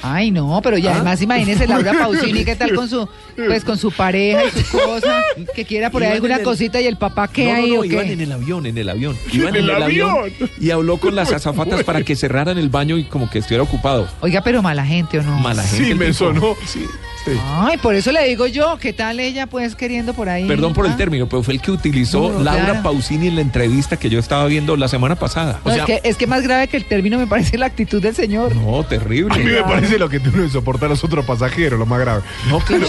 Ay, 0.02 0.30
no, 0.30 0.60
pero 0.62 0.78
ya 0.78 0.92
¿Ah? 0.92 0.94
además 0.96 1.20
imagínese 1.22 1.66
Laura 1.66 1.92
Pausini, 1.98 2.44
¿qué 2.44 2.56
tal 2.56 2.74
con 2.74 2.88
su 2.88 3.08
pues 3.36 3.64
con 3.64 3.76
su 3.78 3.90
pareja 3.92 4.42
y 4.44 4.50
su 4.62 4.78
cosa? 4.78 5.22
Que 5.54 5.64
quiera 5.64 5.90
por 5.90 6.02
ahí 6.02 6.12
alguna 6.12 6.36
el- 6.36 6.42
cosita 6.42 6.80
y 6.80 6.86
el 6.86 6.96
papá 6.96 7.28
qué 7.28 7.44
no, 7.44 7.50
no, 7.50 7.56
ahí 7.56 7.70
no, 7.70 7.80
o 7.80 7.84
iban 7.84 8.06
qué? 8.06 8.12
en 8.12 8.20
el 8.20 8.32
avión, 8.32 8.66
en 8.66 8.78
el 8.78 8.88
avión. 8.88 9.16
Iban 9.32 9.48
¿En 9.56 9.64
en, 9.64 9.70
el 9.70 9.76
el 9.76 9.82
avión? 9.82 10.10
avión? 10.10 10.50
y 10.58 10.70
habló 10.70 10.96
con 10.98 11.14
las 11.14 11.32
azafatas 11.32 11.84
para 11.84 12.02
que 12.02 12.16
cerraran 12.16 12.58
el 12.58 12.68
baño 12.70 12.96
y 12.98 13.04
como 13.04 13.28
que 13.30 13.40
estuviera 13.40 13.62
ocupado. 13.62 14.08
Oiga, 14.20 14.42
pero 14.42 14.62
mala 14.62 14.84
gente 14.86 15.18
o 15.18 15.22
no. 15.22 15.38
Mala 15.38 15.62
gente. 15.62 15.84
Sí, 15.84 15.90
el 15.92 15.98
me 15.98 16.06
tipo. 16.06 16.18
sonó. 16.18 16.54
Sí. 16.66 16.84
Ay, 17.44 17.76
por 17.78 17.94
eso 17.94 18.12
le 18.12 18.24
digo 18.26 18.46
yo, 18.46 18.78
¿qué 18.78 18.92
tal 18.92 19.20
ella 19.20 19.46
pues 19.46 19.74
queriendo 19.76 20.14
por 20.14 20.28
ahí? 20.28 20.46
Perdón 20.46 20.72
por 20.72 20.86
el 20.86 20.92
Ah. 20.92 20.96
término, 20.96 21.28
pero 21.28 21.42
fue 21.42 21.54
el 21.54 21.60
que 21.60 21.70
utilizó 21.70 22.32
No, 22.32 22.42
Laura 22.42 22.64
claro. 22.64 22.82
Pausini 22.82 23.28
en 23.28 23.34
la 23.36 23.40
entrevista 23.42 23.96
que 23.98 24.08
yo 24.10 24.18
estaba 24.18 24.46
viendo 24.46 24.76
la 24.76 24.88
semana 24.88 25.16
pasada. 25.16 25.60
No, 25.64 25.72
es, 25.72 25.82
que, 25.84 26.00
es 26.04 26.16
que 26.16 26.26
más 26.26 26.42
grave 26.42 26.68
que 26.68 26.76
el 26.76 26.84
término 26.86 27.18
me 27.18 27.26
parece 27.26 27.58
la 27.58 27.66
actitud 27.66 28.02
del 28.02 28.14
señor. 28.14 28.54
No, 28.56 28.82
terrible. 28.84 29.34
A 29.34 29.38
mí 29.38 29.44
me 29.44 29.62
parece 29.62 29.98
lo 29.98 30.08
que 30.08 30.20
tú 30.20 30.30
no 30.34 30.48
soportar 30.48 30.86
a 30.86 30.90
los 30.90 31.04
otros 31.04 31.24
pasajeros, 31.24 31.78
lo 31.78 31.86
más 31.86 32.00
grave. 32.00 32.22
No, 32.48 32.58
claro. 32.60 32.86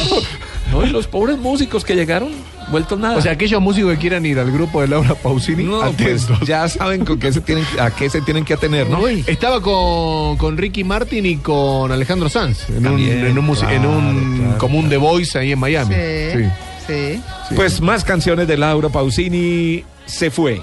No, 0.72 0.86
y 0.86 0.90
los 0.90 1.08
pobres 1.08 1.38
músicos 1.38 1.84
que 1.84 1.96
llegaron 1.96 2.30
vueltos 2.72 2.98
nada. 2.98 3.18
O 3.18 3.22
sea, 3.22 3.34
aquellos 3.34 3.62
músicos 3.62 3.92
que 3.94 3.98
quieran 4.00 4.26
ir 4.26 4.40
al 4.40 4.52
grupo 4.52 4.82
de 4.82 4.88
Laura 4.88 5.16
Pausini, 5.16 5.64
no, 5.66 5.92
pues, 5.92 6.28
ya 6.46 6.68
saben 6.70 7.04
con 7.06 7.20
qué 7.20 7.34
se 7.34 7.42
tienen, 7.42 7.66
a 7.80 7.92
qué 7.92 8.10
se 8.10 8.22
tienen 8.22 8.46
que 8.46 8.54
atener, 8.54 8.90
¿no? 8.90 9.00
Uy. 9.02 9.24
Estaba 9.28 9.62
con, 9.62 10.38
con 10.38 10.58
Ricky 10.58 10.84
Martin 10.84 11.26
y 11.26 11.38
con 11.38 11.92
Alejandro 11.92 12.30
Sanz 12.30 12.70
en 12.70 12.88
un, 12.88 13.00
en 13.00 13.38
un, 13.38 13.46
musi- 13.48 13.64
en 13.70 13.82
claro, 13.82 13.90
un 13.98 14.38
claro, 14.40 14.58
común 14.58 14.88
de 14.90 14.98
Voice 14.98 15.38
ahí 15.38 15.52
en 15.52 15.60
Miami. 15.60 15.94
Sí, 15.94 16.46
sí. 16.88 17.22
Pues 17.56 17.82
más 17.82 18.04
canciones 18.06 18.48
de 18.48 18.56
Laura 18.58 18.88
Pausini 18.90 19.84
se 20.06 20.32
fue. 20.32 20.62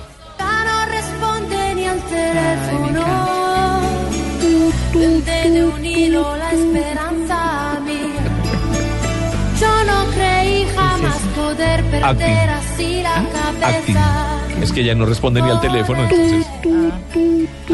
Acting. 12.03 12.37
así 12.37 13.03
la 13.03 13.17
Acting. 13.17 13.95
cabeza. 13.95 14.37
Es 14.63 14.73
que 14.73 14.81
ella 14.81 14.95
no 14.95 15.07
responde 15.07 15.41
ni 15.43 15.51
al 15.51 15.61
teléfono, 15.61 16.03
entonces. 16.03 16.47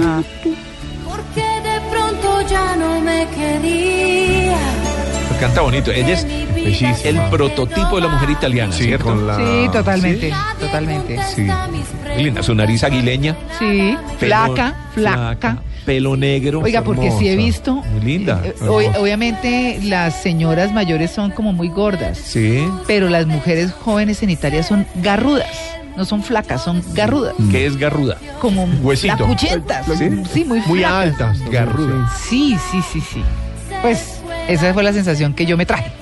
Ah. 0.00 0.22
Porque 1.04 1.40
de 1.40 1.80
pronto 1.90 2.42
ya 2.48 2.76
no 2.76 3.00
me 3.00 3.26
quería. 3.28 4.56
Canta 5.40 5.60
bonito. 5.62 5.90
Ella 5.90 6.14
es 6.14 6.24
bellísima. 6.54 6.96
el 7.04 7.20
prototipo 7.30 7.96
de 7.96 8.02
la 8.02 8.08
mujer 8.08 8.30
italiana, 8.30 8.72
Sí, 8.72 8.84
¿cierto? 8.84 9.04
con 9.06 9.26
la- 9.26 9.36
Sí, 9.36 9.68
totalmente, 9.72 10.32
totalmente. 10.60 11.18
Sí. 11.34 11.46
Linda. 12.16 12.42
Su 12.42 12.54
nariz 12.54 12.82
aguileña. 12.84 13.36
Sí, 13.58 13.96
pelo- 14.20 14.46
flaca, 14.46 14.74
flaca. 14.94 15.58
Pelo 15.84 16.16
negro. 16.16 16.60
Oiga, 16.60 16.82
porque 16.82 17.10
sí 17.18 17.28
he 17.28 17.36
visto. 17.36 17.74
Muy 17.74 18.00
linda. 18.00 18.40
eh, 18.44 18.54
ob- 18.60 18.96
obviamente 18.98 19.78
las 19.82 20.22
señoras 20.22 20.72
mayores 20.72 21.10
son 21.10 21.30
como 21.30 21.52
muy 21.52 21.68
gordas, 21.68 22.16
Sí. 22.18 22.66
pero 22.86 23.08
las 23.10 23.26
mujeres 23.26 23.72
jóvenes 23.72 24.22
en 24.22 24.30
Italia 24.30 24.62
son 24.62 24.86
garrudas. 24.96 25.48
No 25.96 26.04
son 26.04 26.22
flacas, 26.24 26.64
son 26.64 26.82
garrudas. 26.94 27.34
¿Qué 27.52 27.66
es 27.66 27.76
garruda? 27.76 28.16
Como 28.40 28.64
Huesito. 28.82 29.16
flacuchentas. 29.16 29.86
¿Sí? 29.96 30.10
Sí, 30.32 30.44
muy 30.44 30.60
Muy 30.66 30.80
flacas. 30.80 30.98
altas. 31.20 31.50
Garruda. 31.50 32.10
Sí, 32.28 32.56
sí, 32.72 32.80
sí, 32.92 33.00
sí. 33.00 33.22
Pues 33.82 34.20
esa 34.48 34.74
fue 34.74 34.82
la 34.82 34.92
sensación 34.92 35.34
que 35.34 35.46
yo 35.46 35.56
me 35.56 35.66
traje. 35.66 35.92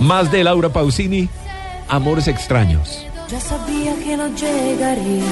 Más 0.00 0.30
de 0.32 0.42
Laura 0.44 0.68
Pausini, 0.70 1.28
Amores 1.88 2.28
extraños. 2.28 3.04
Ya 3.30 3.38
sabía 3.40 3.92
que 4.02 4.16
no 4.16 4.28
llegaría. 4.28 5.22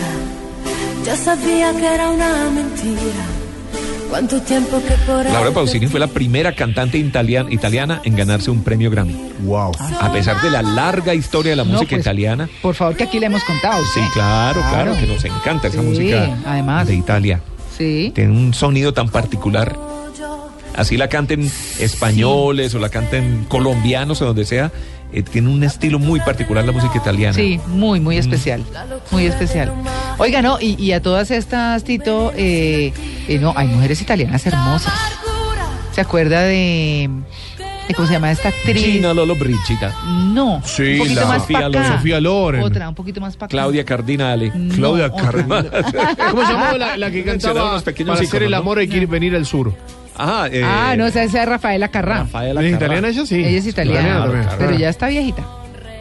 Ya 1.04 1.16
sabía 1.16 1.72
que 1.72 1.86
era 1.86 2.10
una 2.10 2.50
mentira. 2.50 3.24
Cuánto 4.12 4.42
tiempo 4.42 4.78
que 4.86 4.92
por 5.06 5.24
Laura 5.24 5.52
Pausini 5.52 5.86
fue 5.86 5.98
la 5.98 6.06
primera 6.06 6.54
cantante 6.54 6.98
italiana, 6.98 7.50
italiana 7.50 8.02
en 8.04 8.14
ganarse 8.14 8.50
un 8.50 8.62
premio 8.62 8.90
Grammy. 8.90 9.16
Wow. 9.40 9.72
A 10.02 10.12
pesar 10.12 10.38
de 10.42 10.50
la 10.50 10.60
larga 10.60 11.14
historia 11.14 11.52
de 11.52 11.56
la 11.56 11.64
No, 11.64 11.70
música 11.72 11.92
pues, 11.92 12.02
italiana. 12.02 12.46
Por 12.60 12.74
favor, 12.74 12.94
que 12.94 13.04
aquí 13.04 13.18
le 13.18 13.24
hemos 13.24 13.42
contado. 13.44 13.82
Sí, 13.94 14.00
claro, 14.12 14.60
claro, 14.68 14.94
que 15.00 15.06
nos 15.06 15.24
encanta 15.24 15.68
esa 15.68 15.80
Sí, 15.80 15.86
música 15.86 16.36
además. 16.44 16.88
de 16.88 16.94
Italia. 16.94 17.40
Sí. 17.78 18.12
Tiene 18.14 18.32
un 18.32 18.52
sonido 18.52 18.92
tan 18.92 19.08
particular. 19.08 19.74
Así 20.76 20.98
la 20.98 21.08
canten 21.08 21.50
españoles 21.80 22.74
o 22.74 22.80
la 22.80 22.90
canten 22.90 23.46
colombianos 23.48 24.20
o 24.20 24.26
donde 24.26 24.44
sea, 24.44 24.72
eh, 25.12 25.22
tiene 25.22 25.48
un 25.48 25.62
estilo 25.62 25.98
muy 25.98 26.20
particular 26.20 26.64
la 26.64 26.72
música 26.72 26.96
italiana. 26.96 27.34
Sí, 27.34 27.60
muy, 27.68 28.00
muy 28.00 28.16
especial. 28.18 28.62
Muy 29.10 29.26
especial. 29.26 29.72
Oiga, 30.18 30.42
no, 30.42 30.58
y, 30.60 30.74
y 30.82 30.92
a 30.92 31.02
todas 31.02 31.30
estas, 31.30 31.84
Tito, 31.84 32.32
eh, 32.36 32.92
eh, 33.28 33.38
no, 33.38 33.52
hay 33.56 33.68
mujeres 33.68 34.00
italianas 34.00 34.46
hermosas. 34.46 34.92
¿Se 35.94 36.00
acuerda 36.00 36.40
de, 36.42 37.10
de 37.86 37.94
cómo 37.94 38.06
se 38.08 38.14
llama 38.14 38.30
esta 38.32 38.48
actriz? 38.48 38.82
Gina 38.82 39.12
Lolo 39.12 39.36
Brigida, 39.36 39.94
No, 40.32 40.62
Sí, 40.64 40.92
un 40.94 40.98
poquito 41.00 41.20
la 41.20 41.26
más 41.26 41.42
Sofía 41.42 41.58
acá. 41.58 41.68
Loren. 41.68 41.92
Sofía 41.92 42.20
Loren. 42.20 42.62
Otra, 42.62 42.88
un 42.88 42.94
poquito 42.94 43.20
más 43.20 43.36
para 43.36 43.46
acá. 43.46 43.50
Claudia 43.50 43.84
Cardinale. 43.84 44.50
No, 44.54 44.74
Claudia. 44.74 45.10
Carrera. 45.12 45.64
¿Cómo 46.30 46.46
se 46.46 46.52
llamaba 46.52 46.78
la, 46.78 46.96
la 46.96 47.10
que 47.10 47.22
cantaba 47.24 47.78
para 47.82 48.20
hacer 48.20 48.42
el 48.44 48.50
¿no? 48.52 48.56
amor 48.56 48.78
hay 48.78 48.88
que 48.88 48.96
ir 48.96 49.06
venir 49.06 49.36
al 49.36 49.44
sur? 49.44 49.74
Ah, 50.16 50.48
eh, 50.50 50.62
Ah, 50.64 50.94
no, 50.96 51.06
esa, 51.06 51.22
esa 51.22 51.42
es 51.42 51.48
Rafaela 51.48 51.88
Carrá. 51.88 52.18
Rafaela 52.20 52.60
¿Es 52.62 52.72
Carrá. 52.72 52.86
italiana 52.86 53.08
ella? 53.08 53.26
Sí. 53.26 53.36
Ella 53.36 53.58
es 53.58 53.66
italiana, 53.66 54.26
pero 54.58 54.76
ya 54.76 54.88
está 54.88 55.06
viejita. 55.08 55.42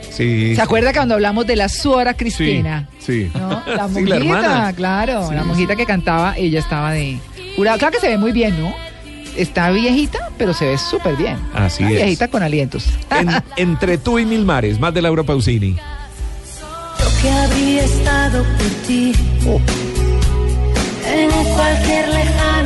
Sí. 0.09 0.55
¿Se 0.55 0.61
acuerda 0.61 0.91
cuando 0.91 1.13
hablamos 1.15 1.47
de 1.47 1.55
la 1.55 1.69
suora 1.69 2.13
Cristina? 2.15 2.89
Sí. 2.99 3.31
¿No? 3.33 3.63
La 3.65 3.87
Sí, 3.87 3.93
monjita, 3.93 4.09
la 4.09 4.15
hermana. 4.17 4.73
claro, 4.73 5.29
Sí, 5.29 5.35
la 5.35 5.43
monjita 5.45 5.75
que 5.77 5.85
cantaba, 5.85 6.35
ella 6.37 6.59
estaba 6.59 6.91
de 6.91 7.17
jurado. 7.55 7.77
Claro 7.77 7.93
que 7.93 7.99
se 8.01 8.09
ve 8.09 8.17
muy 8.17 8.33
bien, 8.33 8.59
¿no? 8.59 8.73
Está 9.37 9.71
viejita, 9.71 10.29
pero 10.37 10.53
se 10.53 10.65
ve 10.65 10.77
súper 10.77 11.15
bien. 11.15 11.37
Así 11.53 11.83
es. 11.83 11.89
Viejita 11.91 12.27
con 12.27 12.43
alientos. 12.43 12.85
En- 13.17 13.29
entre 13.55 13.97
tú 13.97 14.19
y 14.19 14.25
mil 14.25 14.43
mares, 14.43 14.77
más 14.81 14.93
de 14.93 15.01
Laura 15.01 15.23
Pausini. 15.23 15.77
Yo 16.99 17.21
que 17.21 17.29
habría 17.29 17.83
estado 17.85 18.43
por 18.43 18.67
ti 18.87 19.13
en 21.07 21.29
cualquier 21.55 22.07
lejana 22.09 22.60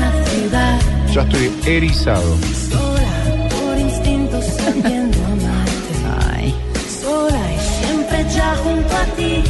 Ya 1.16 1.22
estoy 1.22 1.50
erizado. 1.66 2.38
sola 2.70 3.48
por 3.50 3.80
instinto 3.80 4.42
sabiendo 4.42 5.18
amarte, 5.24 5.94
Ay. 6.36 6.54
sola 7.02 7.40
y 7.54 7.60
siempre 7.86 8.26
ya 8.36 8.54
junto 8.58 8.94
a 8.96 9.06
ti. 9.16 9.44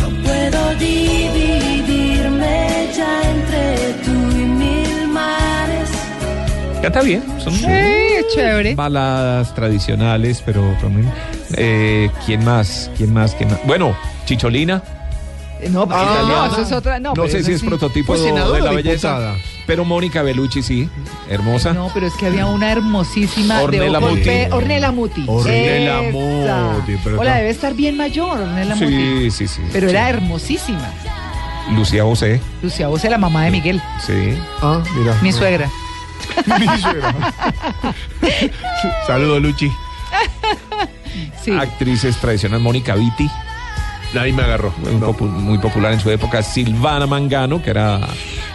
No 0.00 0.08
puedo 0.22 0.74
dividirme 0.78 2.58
ya 2.94 3.22
entre 3.30 3.94
tú 4.04 4.10
y 4.10 4.44
mil 4.44 5.08
mares. 5.08 5.88
Canta 6.82 7.00
bien. 7.00 7.22
Son 7.42 7.54
Sí, 7.54 7.64
es 7.66 8.26
chévere. 8.34 8.74
baladas 8.74 9.54
tradicionales, 9.54 10.42
pero... 10.44 10.74
pero 10.76 10.90
muy- 10.90 11.08
eh, 11.56 12.10
¿Quién 12.26 12.44
más? 12.44 12.90
¿Quién 12.98 13.14
más? 13.14 13.34
¿Quién 13.34 13.50
más? 13.50 13.60
Bueno, 13.66 13.96
Chicholina. 14.26 14.82
No, 15.70 15.86
pero 15.86 16.00
Ah, 16.00 16.24
no, 16.26 16.46
eso 16.52 16.62
es 16.62 16.72
otra. 16.72 16.98
No, 16.98 17.12
No, 17.14 17.28
sé 17.28 17.42
si 17.44 17.52
es 17.52 17.60
sí. 17.60 17.66
prototipo 17.66 18.14
¿Fue 18.14 18.32
de 18.32 18.60
la 18.60 18.70
belleza. 18.72 19.18
diputada? 19.18 19.36
Pero 19.66 19.84
Mónica 19.84 20.22
Bellucci 20.22 20.62
sí, 20.62 20.88
hermosa. 21.28 21.72
No, 21.72 21.90
pero 21.94 22.06
es 22.06 22.14
que 22.14 22.26
había 22.26 22.46
una 22.46 22.72
hermosísima 22.72 23.60
Ornella 23.60 24.00
de 24.00 24.06
Muti. 24.06 24.30
Ornella 24.52 24.90
Muti. 24.90 25.24
Ornella. 25.26 26.02
Muti, 26.12 26.96
pero 27.04 27.20
Hola, 27.20 27.36
debe 27.36 27.50
estar 27.50 27.74
bien 27.74 27.96
mayor, 27.96 28.40
Ornella 28.40 28.74
Muti. 28.74 28.86
Sí, 28.86 29.30
sí, 29.30 29.48
sí. 29.48 29.62
Pero 29.72 29.88
sí. 29.88 29.94
era 29.94 30.08
hermosísima. 30.08 30.90
Lucía 31.72 32.02
José, 32.02 32.40
Lucía 32.62 32.88
Bose, 32.88 33.08
la 33.08 33.18
mamá 33.18 33.44
de 33.44 33.50
Miguel, 33.52 33.80
sí. 34.04 34.36
Ah, 34.60 34.82
mira. 34.96 35.14
mi 35.22 35.32
suegra. 35.32 35.68
Mi 36.58 36.66
suegra. 36.80 37.14
Saludos, 39.06 39.40
Luchi. 39.42 39.70
Sí. 41.42 41.52
Actrices 41.52 42.16
tradicionales, 42.16 42.62
Mónica 42.62 42.94
Vitti. 42.94 43.28
Ahí 44.18 44.32
me 44.32 44.42
agarró. 44.42 44.72
Muy, 44.78 44.92
popu- 45.00 45.28
muy 45.28 45.58
popular 45.58 45.92
en 45.92 46.00
su 46.00 46.10
época. 46.10 46.42
Silvana 46.42 47.06
Mangano, 47.06 47.62
que 47.62 47.70
era 47.70 48.00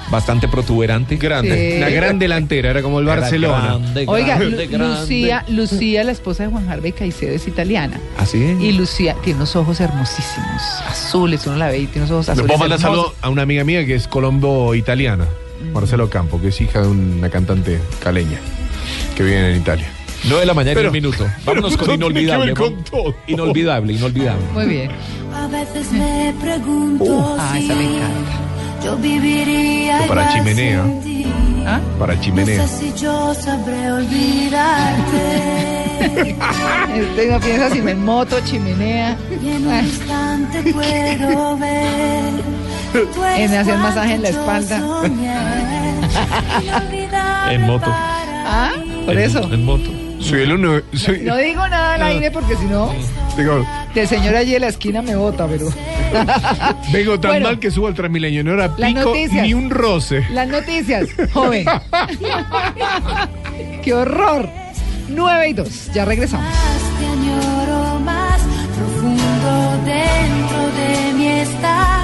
bastante 0.10 0.48
protuberante. 0.48 1.16
Grande. 1.16 1.74
Sí. 1.76 1.80
La 1.80 1.90
gran 1.90 2.20
delantera, 2.20 2.70
era 2.72 2.82
como 2.82 3.00
el 3.00 3.08
Era 3.08 3.22
Barcelona. 3.22 3.62
grande, 3.64 4.04
Oiga, 4.08 4.38
grande, 4.38 4.66
Lu- 4.66 4.72
grande. 4.72 5.00
Lucía, 5.02 5.46
Lucía, 5.48 6.04
la 6.04 6.12
esposa 6.12 6.44
de 6.44 6.50
Juan 6.50 6.70
Harvey 6.70 6.92
Caicedo, 6.92 7.34
es 7.34 7.48
italiana. 7.48 8.00
¿Así? 8.18 8.38
Y 8.38 8.74
Lucía 8.74 9.16
tiene 9.24 9.38
unos 9.38 9.56
ojos 9.56 9.80
hermosísimos, 9.80 10.62
azules, 10.88 11.48
uno 11.48 11.56
la 11.56 11.68
ve 11.70 11.80
y 11.80 11.88
tiene 11.88 12.08
unos 12.08 12.12
ojos 12.12 12.28
Le 12.28 12.32
azules. 12.34 12.48
puedo 12.48 12.60
mandar 12.60 12.80
hermosos. 12.80 13.06
saludo 13.06 13.16
a 13.22 13.30
una 13.30 13.42
amiga 13.44 13.64
mía 13.64 13.86
que 13.86 13.96
es 13.96 14.08
colombo 14.08 14.76
italiana, 14.76 15.26
Marcelo 15.74 16.10
Campo, 16.10 16.40
que 16.42 16.50
es 16.50 16.60
hija 16.62 16.82
de 16.82 16.88
una 16.90 17.30
cantante 17.30 17.80
caleña 18.04 18.38
que 19.16 19.24
vive 19.24 19.52
en 19.52 19.58
Italia. 19.62 19.88
9 20.28 20.40
de 20.40 20.46
la 20.46 20.54
mañana 20.54 20.72
y 20.72 20.76
Pero- 20.76 20.90
un 20.90 20.94
minuto. 20.94 21.28
Vámonos 21.46 21.78
con 21.78 21.92
inolvidable. 21.92 22.54
con 22.54 22.84
todo. 22.84 23.16
Inolvidable, 23.28 23.94
inolvidable. 23.94 24.44
Muy 24.54 24.66
bien. 24.66 24.90
A 25.34 25.48
veces 25.48 25.92
me 25.92 26.34
pregunto 26.42 27.36
Ah, 27.40 27.50
si 27.54 27.66
esa 27.66 27.76
me 27.76 27.84
encanta. 27.84 28.32
yo 28.84 28.98
viviría 28.98 30.00
Para 30.08 30.34
chimenea. 30.34 30.84
sin 30.84 31.02
ti. 31.04 31.26
¿Ah? 31.68 31.80
Para 32.00 32.20
chimenea. 32.20 32.62
No 32.62 32.68
sé 32.68 32.78
si 32.78 32.94
yo 33.02 33.34
sabré 33.34 33.92
olvidarte. 33.92 35.96
Usted 37.10 37.32
no 37.32 37.40
piensa 37.40 37.70
si 37.72 37.82
me 37.82 37.96
moto, 37.96 38.38
chimenea. 38.46 39.18
y 39.44 39.48
en 39.50 39.68
un 39.68 39.76
instante 39.86 40.74
puedo 40.74 41.58
ver. 41.58 42.56
En 43.38 43.54
hacer 43.54 43.78
masaje 43.78 44.14
en 44.14 44.22
la 44.22 44.30
espalda. 44.30 44.82
En 47.52 47.62
moto. 47.68 47.88
Ah, 47.92 48.72
por 49.06 49.16
En- 49.16 49.20
eso. 49.24 49.42
En 49.52 49.66
moto. 49.66 49.90
Soy 50.28 50.42
el 50.42 50.54
único. 50.54 50.82
Soy, 50.98 51.20
No 51.22 51.38
digo 51.38 51.68
nada 51.68 51.96
al 51.96 52.02
aire 52.02 52.32
porque 52.32 52.56
si 52.56 52.66
no, 52.66 52.92
digo, 53.38 53.66
el 53.94 54.08
señor 54.08 54.36
allí 54.36 54.56
en 54.56 54.62
la 54.62 54.68
esquina 54.70 55.02
me 55.02 55.16
bota, 55.16 55.48
pero. 55.48 55.68
vengo 56.92 57.20
tan 57.20 57.32
Bueno. 57.32 57.48
mal 57.48 57.60
que 57.60 57.70
subo 57.72 57.88
al 57.88 57.94
Transmilenio. 57.94 58.44
No 58.44 58.54
era 58.54 58.76
pico 58.76 59.02
noticias. 59.02 59.44
ni 59.44 59.54
un 59.54 59.70
roce. 59.70 60.26
Las 60.32 60.48
noticias, 60.48 61.08
joven. 61.34 61.66
¡Qué 63.84 63.94
horror! 63.94 64.50
9 65.10 65.50
y 65.50 65.54
2, 65.54 65.92
ya 65.94 66.06
regresamos. 66.06 66.48
Te 67.00 67.06
añoro 67.06 68.00
más 68.00 68.42
profundo 68.76 69.78
dentro 69.86 70.72
de 70.76 71.14
mí 71.14 71.28
estás. 71.28 71.95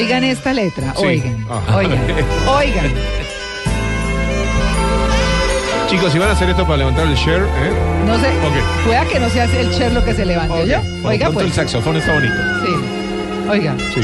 Oigan 0.00 0.24
esta 0.24 0.52
letra, 0.54 0.94
Sí. 0.96 1.04
oigan, 1.06 1.46
Ajá. 1.50 1.76
oigan, 1.76 1.98
oigan. 2.48 2.90
Chicos, 5.88 6.12
si 6.12 6.18
van 6.18 6.28
a 6.28 6.32
hacer 6.32 6.48
esto 6.48 6.64
para 6.64 6.78
levantar 6.78 7.06
el 7.06 7.14
share, 7.16 7.42
¿eh? 7.42 7.72
No 8.06 8.14
sé, 8.18 8.28
Ok. 8.28 8.84
pueda 8.86 9.04
que 9.06 9.20
no 9.20 9.28
sea 9.28 9.44
el 9.44 9.70
Sherlock 9.70 10.04
que 10.04 10.14
se 10.14 10.24
levante, 10.24 10.62
Ok. 10.62 10.66
yo. 10.68 10.78
Oiga, 11.08 11.26
pronto 11.26 11.40
el 11.40 11.46
pues. 11.46 11.54
saxofón 11.54 11.96
está 11.96 12.14
bonito. 12.14 12.34
Sí. 12.64 13.48
Oiga. 13.50 13.74
Sí. 13.94 14.00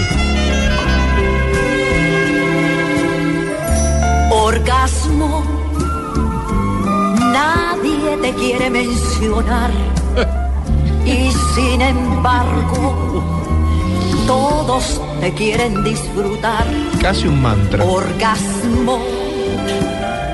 Orgasmo. 4.31 5.45
Nadie 7.33 8.17
te 8.23 8.33
quiere 8.35 8.71
mencionar. 8.71 9.71
Y 11.07 11.31
sin 11.55 11.81
embargo, 11.81 13.23
todos 14.27 15.01
te 15.21 15.33
quieren 15.33 15.83
disfrutar. 15.85 16.65
Casi 17.01 17.27
un 17.27 17.41
mantra. 17.43 17.85
Orgasmo. 17.85 19.01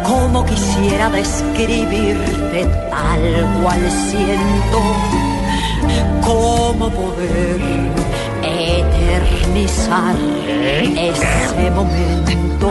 Como 0.04 0.44
quisiera 0.44 1.08
describirte 1.10 2.66
tal 2.90 3.60
cual 3.62 3.80
siento. 3.90 4.80
Cómo 6.22 6.90
poder 6.90 7.60
eternizar 8.42 10.16
ese 10.48 11.70
momento. 11.70 12.70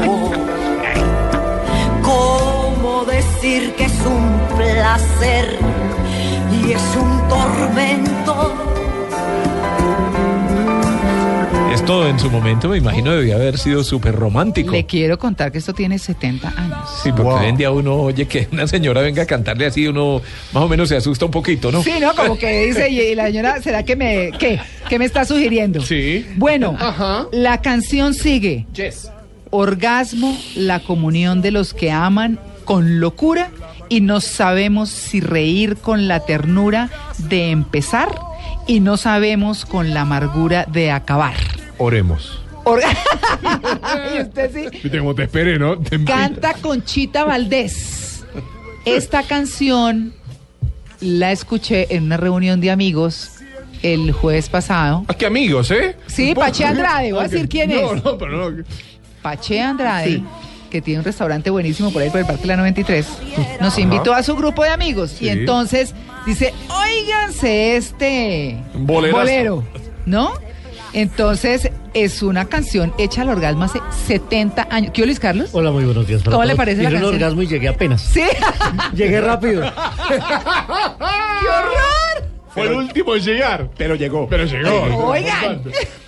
¿Cómo 2.01 3.05
decir 3.05 3.73
que 3.75 3.85
es 3.85 3.99
un 4.05 4.57
placer 4.57 5.57
y 6.51 6.71
es 6.73 6.95
un 6.95 7.27
tormento? 7.27 8.60
Esto 11.91 12.07
en 12.07 12.19
su 12.19 12.29
momento 12.31 12.69
me 12.69 12.77
imagino 12.77 13.11
debía 13.11 13.35
haber 13.35 13.57
sido 13.57 13.83
súper 13.83 14.15
romántico. 14.15 14.71
Le 14.71 14.85
quiero 14.85 15.19
contar 15.19 15.51
que 15.51 15.57
esto 15.57 15.73
tiene 15.73 15.99
70 15.99 16.47
años. 16.55 16.89
Sí, 17.03 17.09
porque 17.11 17.23
Wow. 17.23 17.39
hoy 17.39 17.47
en 17.47 17.57
día 17.57 17.69
uno 17.69 17.95
oye 17.95 18.29
que 18.29 18.47
una 18.53 18.65
señora 18.65 19.01
venga 19.01 19.23
a 19.23 19.25
cantarle 19.25 19.65
así, 19.65 19.85
uno 19.87 20.21
más 20.53 20.63
o 20.63 20.69
menos 20.69 20.87
se 20.87 20.95
asusta 20.95 21.25
un 21.25 21.31
poquito, 21.31 21.69
¿no? 21.69 21.83
Sí, 21.83 21.91
¿no? 21.99 22.15
Como 22.15 22.37
que 22.37 22.67
dice, 22.67 22.89
y 22.89 23.13
la 23.13 23.25
señora, 23.25 23.61
¿será 23.61 23.83
que 23.83 23.97
me, 23.97 24.31
qué? 24.39 24.57
¿Qué 24.87 24.99
me 24.99 25.03
está 25.03 25.25
sugiriendo? 25.25 25.81
Sí. 25.81 26.25
Bueno, 26.37 26.77
la 27.33 27.59
canción 27.59 28.13
sigue. 28.13 28.67
Orgasmo, 29.49 30.37
la 30.55 30.79
comunión 30.79 31.41
de 31.41 31.51
los 31.51 31.73
que 31.73 31.91
aman 31.91 32.39
con 32.63 33.01
locura 33.01 33.51
y 33.89 33.99
no 33.99 34.21
sabemos 34.21 34.87
si 34.87 35.19
reír 35.19 35.75
con 35.75 36.07
la 36.07 36.21
ternura 36.21 36.89
de 37.17 37.51
empezar 37.51 38.07
y 38.65 38.79
no 38.79 38.95
sabemos 38.95 39.65
con 39.65 39.93
la 39.93 40.01
amargura 40.01 40.65
de 40.71 40.89
acabar. 40.89 41.33
Oremos. 41.81 42.39
Orga- 42.63 42.95
y 44.17 44.21
usted 44.21 44.51
sí. 44.53 44.79
Viste 44.83 44.99
cómo 44.99 45.15
te 45.15 45.23
esperé, 45.23 45.57
¿no? 45.57 45.79
Te- 45.79 46.03
Canta 46.03 46.53
Conchita 46.53 47.23
Valdés. 47.25 48.23
Esta 48.85 49.23
canción 49.23 50.13
la 50.99 51.31
escuché 51.31 51.95
en 51.95 52.03
una 52.03 52.17
reunión 52.17 52.61
de 52.61 52.69
amigos 52.71 53.31
el 53.81 54.11
jueves 54.11 54.47
pasado. 54.49 55.05
Ah, 55.07 55.13
qué 55.15 55.25
amigos, 55.25 55.71
¿eh? 55.71 55.95
Sí, 56.05 56.35
Pache 56.35 56.63
Andrade, 56.65 57.11
voy 57.13 57.25
a 57.25 57.27
decir 57.27 57.49
quién 57.49 57.71
no, 57.71 57.93
es. 57.95 58.03
No, 58.03 58.17
pero 58.17 58.51
no. 58.51 58.63
Pache 59.23 59.59
Andrade, 59.59 60.05
Sí. 60.17 60.23
que 60.69 60.81
tiene 60.81 60.99
un 60.99 61.05
restaurante 61.05 61.49
buenísimo 61.49 61.91
por 61.91 62.03
ahí 62.03 62.11
por 62.11 62.19
el 62.19 62.27
Parque 62.27 62.41
de 62.43 62.47
la 62.47 62.57
93, 62.57 63.07
nos 63.59 63.77
invitó 63.79 64.13
a 64.13 64.21
su 64.21 64.35
grupo 64.35 64.63
de 64.63 64.69
amigos 64.69 65.15
Sí. 65.17 65.25
y 65.25 65.29
entonces 65.29 65.95
dice, 66.27 66.53
óiganse 66.69 67.75
este 67.75 68.57
Bolerazo. 68.75 69.17
bolero, 69.19 69.63
¿no? 70.05 70.33
Entonces 70.93 71.69
es 71.93 72.21
una 72.21 72.45
canción 72.45 72.93
hecha 72.97 73.21
al 73.21 73.29
orgasmo 73.29 73.63
hace 73.63 73.79
70 74.07 74.67
años. 74.69 74.91
¿Qué 74.93 75.05
Luis 75.05 75.19
Carlos? 75.19 75.49
Hola, 75.53 75.71
muy 75.71 75.85
buenos 75.85 76.05
días. 76.07 76.21
para 76.21 76.31
¿Cómo 76.35 76.43
le 76.43 76.49
todos. 76.49 76.57
parece 76.57 76.83
la 76.83 76.89
canción? 76.91 77.13
orgasmo 77.15 77.41
y 77.41 77.47
llegué 77.47 77.67
apenas. 77.69 78.01
Sí. 78.01 78.23
Llegué 78.93 79.21
rápido. 79.21 79.61
¡Qué 80.09 80.15
horror! 81.47 82.31
Fue 82.53 82.63
el 82.67 82.73
último 82.73 83.15
en 83.15 83.21
llegar. 83.23 83.69
Pero 83.77 83.95
llegó. 83.95 84.27
Pero 84.27 84.43
llegó. 84.45 85.07
Oigan. 85.07 85.61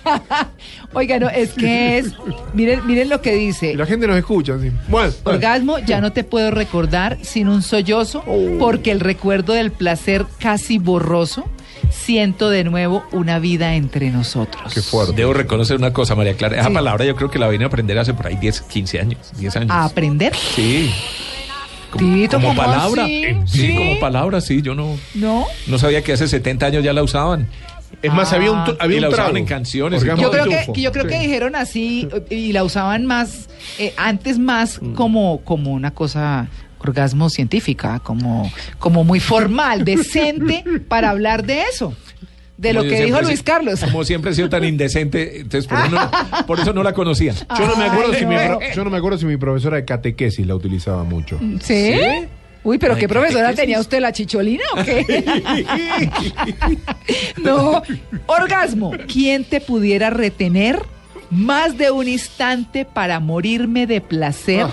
Oigan, 0.92 1.20
no, 1.22 1.30
es 1.30 1.54
que 1.54 1.96
es. 1.98 2.12
Miren, 2.52 2.86
miren 2.86 3.08
lo 3.08 3.22
que 3.22 3.34
Y 3.34 3.46
dice. 3.46 3.74
la 3.74 3.86
gente 3.86 4.06
nos 4.06 4.18
escucha, 4.18 4.58
sí. 4.60 4.70
Bueno, 4.88 5.10
bueno. 5.24 5.36
Orgasmo, 5.38 5.78
ya 5.78 6.02
no 6.02 6.12
te 6.12 6.22
puedo 6.22 6.50
recordar 6.50 7.16
sin 7.22 7.48
un 7.48 7.62
sollozo, 7.62 8.22
Oh. 8.26 8.58
porque 8.58 8.90
el 8.90 9.00
recuerdo 9.00 9.54
del 9.54 9.72
placer 9.72 10.26
casi 10.38 10.76
borroso, 10.78 11.44
siento 11.94 12.50
de 12.50 12.64
nuevo 12.64 13.04
una 13.12 13.38
vida 13.38 13.74
entre 13.74 14.10
nosotros. 14.10 14.72
Qué 14.74 14.82
fuerte. 14.82 15.14
Debo 15.14 15.32
reconocer 15.32 15.76
una 15.76 15.92
cosa, 15.92 16.14
María 16.14 16.34
Clara. 16.36 16.56
Esa 16.58 16.68
Sí. 16.68 16.74
palabra 16.74 17.04
yo 17.04 17.16
creo 17.16 17.30
que 17.30 17.38
la 17.38 17.48
vine 17.48 17.64
a 17.64 17.68
aprender 17.68 17.98
hace 17.98 18.12
por 18.14 18.26
ahí 18.26 18.36
10, 18.36 18.60
15 18.62 19.00
años. 19.00 19.18
10 19.38 19.56
años. 19.56 19.70
¿A 19.70 19.84
aprender? 19.84 20.34
Sí. 20.34 20.90
Tito, 21.96 22.38
Como 22.38 22.48
¿cómo 22.48 22.60
palabra. 22.62 23.04
así? 23.04 23.24
Sí, 23.46 23.60
¿Sí? 23.68 23.76
como 23.76 24.00
palabra, 24.00 24.40
sí. 24.40 24.62
Yo 24.62 24.74
no, 24.74 24.96
¿No? 25.14 25.46
no 25.68 25.78
sabía 25.78 26.02
que 26.02 26.12
hace 26.12 26.26
70 26.26 26.66
años 26.66 26.82
ya 26.82 26.92
la 26.92 27.02
usaban. 27.04 27.48
Es 28.02 28.12
más, 28.12 28.32
había 28.32 28.50
un, 28.50 28.64
tu- 28.64 28.76
había 28.80 28.96
y 28.96 28.98
un 28.98 29.02
la 29.02 29.08
usaban 29.10 29.36
en 29.36 29.46
canciones. 29.46 30.02
y 30.02 30.06
Yo 30.06 30.30
creo, 30.30 30.44
que, 30.46 30.80
yo 30.82 30.90
creo 30.90 31.06
que 31.06 31.18
dijeron 31.20 31.54
así 31.54 32.08
y 32.28 32.52
la 32.52 32.64
usaban 32.64 33.06
más, 33.06 33.48
eh, 33.78 33.94
antes 33.96 34.40
más 34.40 34.82
Mm. 34.82 34.94
como, 34.94 35.40
como 35.44 35.70
una 35.72 35.92
cosa 35.92 36.48
orgasmo 36.84 37.30
científica, 37.30 37.98
como, 38.00 38.50
como 38.78 39.04
muy 39.04 39.20
formal, 39.20 39.84
decente 39.84 40.64
para 40.88 41.10
hablar 41.10 41.44
de 41.44 41.62
eso, 41.62 41.94
de 42.56 42.70
Como 42.72 42.84
lo 42.84 42.88
que 42.90 43.04
dijo 43.04 43.20
Luis 43.22 43.42
Carlos. 43.42 43.80
Como 43.80 44.04
siempre 44.04 44.30
he 44.30 44.34
sido 44.34 44.48
tan 44.48 44.64
indecente, 44.64 45.40
entonces 45.40 45.66
por 45.66 45.78
eso 45.78 45.88
no, 45.90 46.10
por 46.46 46.60
eso 46.60 46.72
no 46.72 46.82
la 46.82 46.92
conocía. 46.92 47.32
Yo 47.58 47.66
no, 47.66 47.76
me 47.76 47.84
acuerdo 47.84 48.12
Ay, 48.12 48.18
si 48.20 48.26
mi, 48.26 48.36
no. 48.36 48.58
pro- 48.58 48.60
yo 48.74 48.84
no 48.84 48.90
me 48.90 48.96
acuerdo 48.98 49.18
si 49.18 49.26
mi 49.26 49.36
profesora 49.36 49.76
de 49.78 49.84
catequesis 49.84 50.46
la 50.46 50.54
utilizaba 50.54 51.02
mucho. 51.04 51.38
¿Sí? 51.62 51.94
Uy, 52.62 52.78
pero 52.78 52.94
Ay, 52.94 53.00
qué 53.00 53.08
profesora 53.08 53.42
catequesis. 53.50 53.60
tenía 53.60 53.80
usted, 53.80 54.00
la 54.00 54.12
chicholina 54.12 54.62
o 54.72 54.82
qué? 54.84 55.24
no, 57.42 57.82
orgasmo. 58.26 58.92
¿Quién 59.12 59.44
te 59.44 59.60
pudiera 59.60 60.10
retener 60.10 60.78
más 61.30 61.76
de 61.76 61.90
un 61.90 62.08
instante 62.08 62.84
para 62.84 63.20
morirme 63.20 63.86
de 63.86 64.00
placer? 64.00 64.66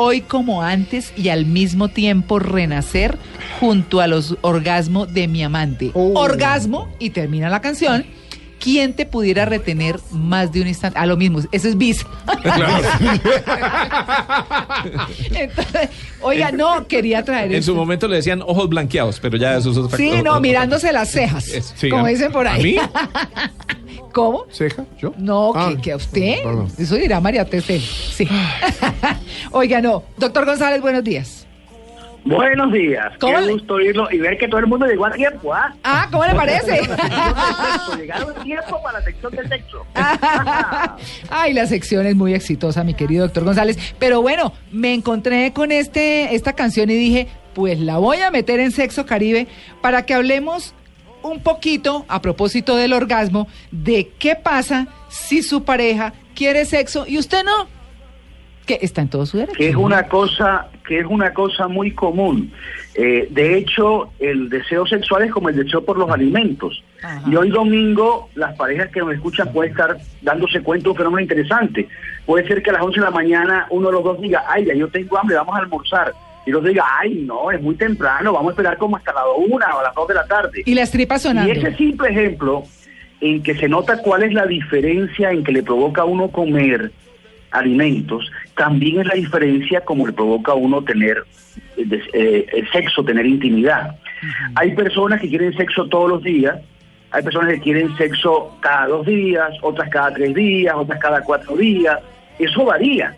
Hoy 0.00 0.20
como 0.20 0.62
antes 0.62 1.12
y 1.16 1.28
al 1.28 1.44
mismo 1.44 1.88
tiempo 1.88 2.38
renacer 2.38 3.18
junto 3.58 4.00
a 4.00 4.06
los 4.06 4.36
orgasmos 4.42 5.12
de 5.12 5.26
mi 5.26 5.42
amante. 5.42 5.90
Orgasmo, 5.94 6.86
y 7.00 7.10
termina 7.10 7.50
la 7.50 7.60
canción. 7.60 8.06
¿quién 8.60 8.92
te 8.92 9.06
pudiera 9.06 9.44
retener 9.44 10.00
más 10.10 10.50
de 10.52 10.60
un 10.60 10.66
instante? 10.66 10.98
A 10.98 11.06
lo 11.06 11.16
mismo, 11.16 11.38
eso 11.52 11.68
es 11.68 11.78
bis. 11.78 12.04
Entonces, 15.30 15.88
oiga, 16.20 16.50
no, 16.50 16.86
quería 16.88 17.24
traer 17.24 17.52
En 17.52 17.58
esto. 17.58 17.70
su 17.72 17.76
momento 17.76 18.08
le 18.08 18.16
decían 18.16 18.42
ojos 18.42 18.68
blanqueados, 18.68 19.20
pero 19.20 19.36
ya 19.36 19.56
eso 19.56 19.70
es 19.70 19.76
otra 19.76 19.96
Sí, 19.96 20.10
no, 20.24 20.40
mirándose 20.40 20.92
las 20.92 21.10
cejas, 21.10 21.44
sí, 21.76 21.88
como 21.88 22.06
¿a- 22.06 22.08
dicen 22.08 22.32
por 22.32 22.46
¿A 22.48 22.54
ahí. 22.54 22.62
mí? 22.62 22.76
¿Cómo? 24.12 24.44
¿Ceja? 24.50 24.84
¿Yo? 24.98 25.12
No, 25.18 25.52
Ah, 25.54 25.70
que, 25.76 25.80
que 25.82 25.92
a 25.92 25.96
usted. 25.96 26.42
perdón. 26.42 26.68
Eso 26.78 26.94
dirá 26.96 27.20
María 27.20 27.44
Teresa. 27.44 27.70
Sí. 28.12 28.28
Oiga, 29.52 29.80
no. 29.80 30.02
Doctor 30.16 30.44
González, 30.44 30.80
buenos 30.80 31.04
días. 31.04 31.44
Buenos 32.24 32.72
días. 32.72 33.12
¿Cómo 33.20 33.36
Qué 33.36 33.40
le- 33.42 33.52
gusto 33.52 33.74
oírlo 33.74 34.08
y 34.10 34.18
ver 34.18 34.36
que 34.36 34.48
todo 34.48 34.60
el 34.60 34.66
mundo 34.66 34.86
llegó 34.86 35.06
a 35.06 35.12
tiempo, 35.12 35.54
¿ah? 35.54 35.72
Ah, 35.84 36.08
¿cómo 36.10 36.24
le 36.26 36.34
parece? 36.34 36.80
Llegaron 37.96 38.36
a 38.36 38.42
tiempo 38.42 38.82
para 38.82 38.98
la 38.98 39.04
sección 39.04 39.34
del 39.34 39.48
sexo. 39.48 39.86
Ay, 41.30 41.52
la 41.54 41.66
sección 41.66 42.06
es 42.06 42.16
muy 42.16 42.34
exitosa, 42.34 42.84
mi 42.84 42.94
querido 42.94 43.24
doctor 43.24 43.44
González. 43.44 43.78
Pero 43.98 44.20
bueno, 44.20 44.52
me 44.72 44.92
encontré 44.94 45.52
con 45.52 45.72
este, 45.72 46.34
esta 46.34 46.52
canción 46.52 46.90
y 46.90 46.94
dije, 46.94 47.28
pues 47.54 47.78
la 47.80 47.98
voy 47.98 48.18
a 48.18 48.30
meter 48.30 48.60
en 48.60 48.72
Sexo 48.72 49.06
Caribe 49.06 49.46
para 49.80 50.04
que 50.04 50.12
hablemos 50.14 50.74
un 51.22 51.42
poquito, 51.42 52.04
a 52.08 52.20
propósito 52.20 52.76
del 52.76 52.92
orgasmo, 52.92 53.48
de 53.70 54.10
qué 54.18 54.36
pasa 54.36 54.88
si 55.08 55.42
su 55.42 55.64
pareja 55.64 56.12
quiere 56.34 56.64
sexo 56.64 57.04
y 57.06 57.18
usted 57.18 57.44
no. 57.44 57.68
Que 58.66 58.78
está 58.82 59.00
en 59.00 59.08
todo 59.08 59.24
su 59.24 59.38
derecho. 59.38 59.56
que 59.56 59.68
es 59.70 59.76
una 59.76 60.08
cosa 60.08 60.68
que 60.88 60.98
es 60.98 61.06
una 61.06 61.34
cosa 61.34 61.68
muy 61.68 61.92
común. 61.92 62.50
Eh, 62.94 63.28
de 63.30 63.58
hecho, 63.58 64.10
el 64.18 64.48
deseo 64.48 64.86
sexual 64.86 65.22
es 65.22 65.30
como 65.30 65.50
el 65.50 65.56
deseo 65.56 65.84
por 65.84 65.98
los 65.98 66.10
alimentos. 66.10 66.82
Y 67.26 67.36
hoy 67.36 67.50
domingo, 67.50 68.30
las 68.34 68.56
parejas 68.56 68.88
que 68.88 69.00
nos 69.00 69.12
escuchan 69.12 69.52
pueden 69.52 69.72
estar 69.72 69.98
dándose 70.22 70.62
cuenta 70.62 70.84
de 70.84 70.90
un 70.90 70.96
fenómeno 70.96 71.20
interesante. 71.20 71.88
Puede 72.24 72.48
ser 72.48 72.62
que 72.62 72.70
a 72.70 72.72
las 72.72 72.82
11 72.82 73.00
de 73.00 73.04
la 73.04 73.10
mañana 73.10 73.66
uno 73.70 73.88
de 73.88 73.92
los 73.92 74.02
dos 74.02 74.20
diga, 74.20 74.44
ay, 74.48 74.64
ya 74.64 74.74
yo 74.74 74.88
tengo 74.88 75.18
hambre, 75.18 75.36
vamos 75.36 75.54
a 75.54 75.58
almorzar. 75.58 76.14
Y 76.48 76.50
los 76.50 76.64
diga, 76.64 76.82
ay, 76.98 77.26
no, 77.26 77.50
es 77.50 77.60
muy 77.60 77.74
temprano, 77.74 78.32
vamos 78.32 78.48
a 78.48 78.52
esperar 78.52 78.78
como 78.78 78.96
hasta 78.96 79.12
las 79.12 79.24
1 79.36 79.54
o 79.54 79.80
a 79.80 79.82
las 79.82 79.94
2 79.94 80.08
de 80.08 80.14
la 80.14 80.26
tarde. 80.26 80.62
Y 80.64 80.74
las 80.74 80.90
tripas 80.90 81.20
sonando. 81.20 81.52
Y 81.52 81.58
ese 81.58 81.76
simple 81.76 82.08
ejemplo 82.08 82.62
en 83.20 83.42
que 83.42 83.54
se 83.54 83.68
nota 83.68 84.00
cuál 84.00 84.22
es 84.22 84.32
la 84.32 84.46
diferencia 84.46 85.30
en 85.30 85.44
que 85.44 85.52
le 85.52 85.62
provoca 85.62 86.00
a 86.00 86.04
uno 86.06 86.28
comer 86.30 86.90
alimentos, 87.50 88.32
también 88.56 89.00
es 89.00 89.08
la 89.08 89.14
diferencia 89.16 89.82
como 89.82 90.06
le 90.06 90.14
provoca 90.14 90.52
a 90.52 90.54
uno 90.54 90.82
tener 90.82 91.22
eh, 91.76 91.86
eh, 92.14 92.46
eh, 92.50 92.64
sexo, 92.72 93.04
tener 93.04 93.26
intimidad. 93.26 93.98
Hay 94.54 94.74
personas 94.74 95.20
que 95.20 95.28
quieren 95.28 95.54
sexo 95.54 95.86
todos 95.88 96.08
los 96.08 96.22
días, 96.22 96.56
hay 97.10 97.22
personas 97.22 97.52
que 97.56 97.60
quieren 97.60 97.94
sexo 97.98 98.56
cada 98.60 98.86
dos 98.86 99.04
días, 99.04 99.50
otras 99.60 99.90
cada 99.90 100.14
tres 100.14 100.34
días, 100.34 100.74
otras 100.74 100.98
cada 100.98 101.20
cuatro 101.20 101.58
días, 101.58 101.98
eso 102.38 102.64
varía. 102.64 103.14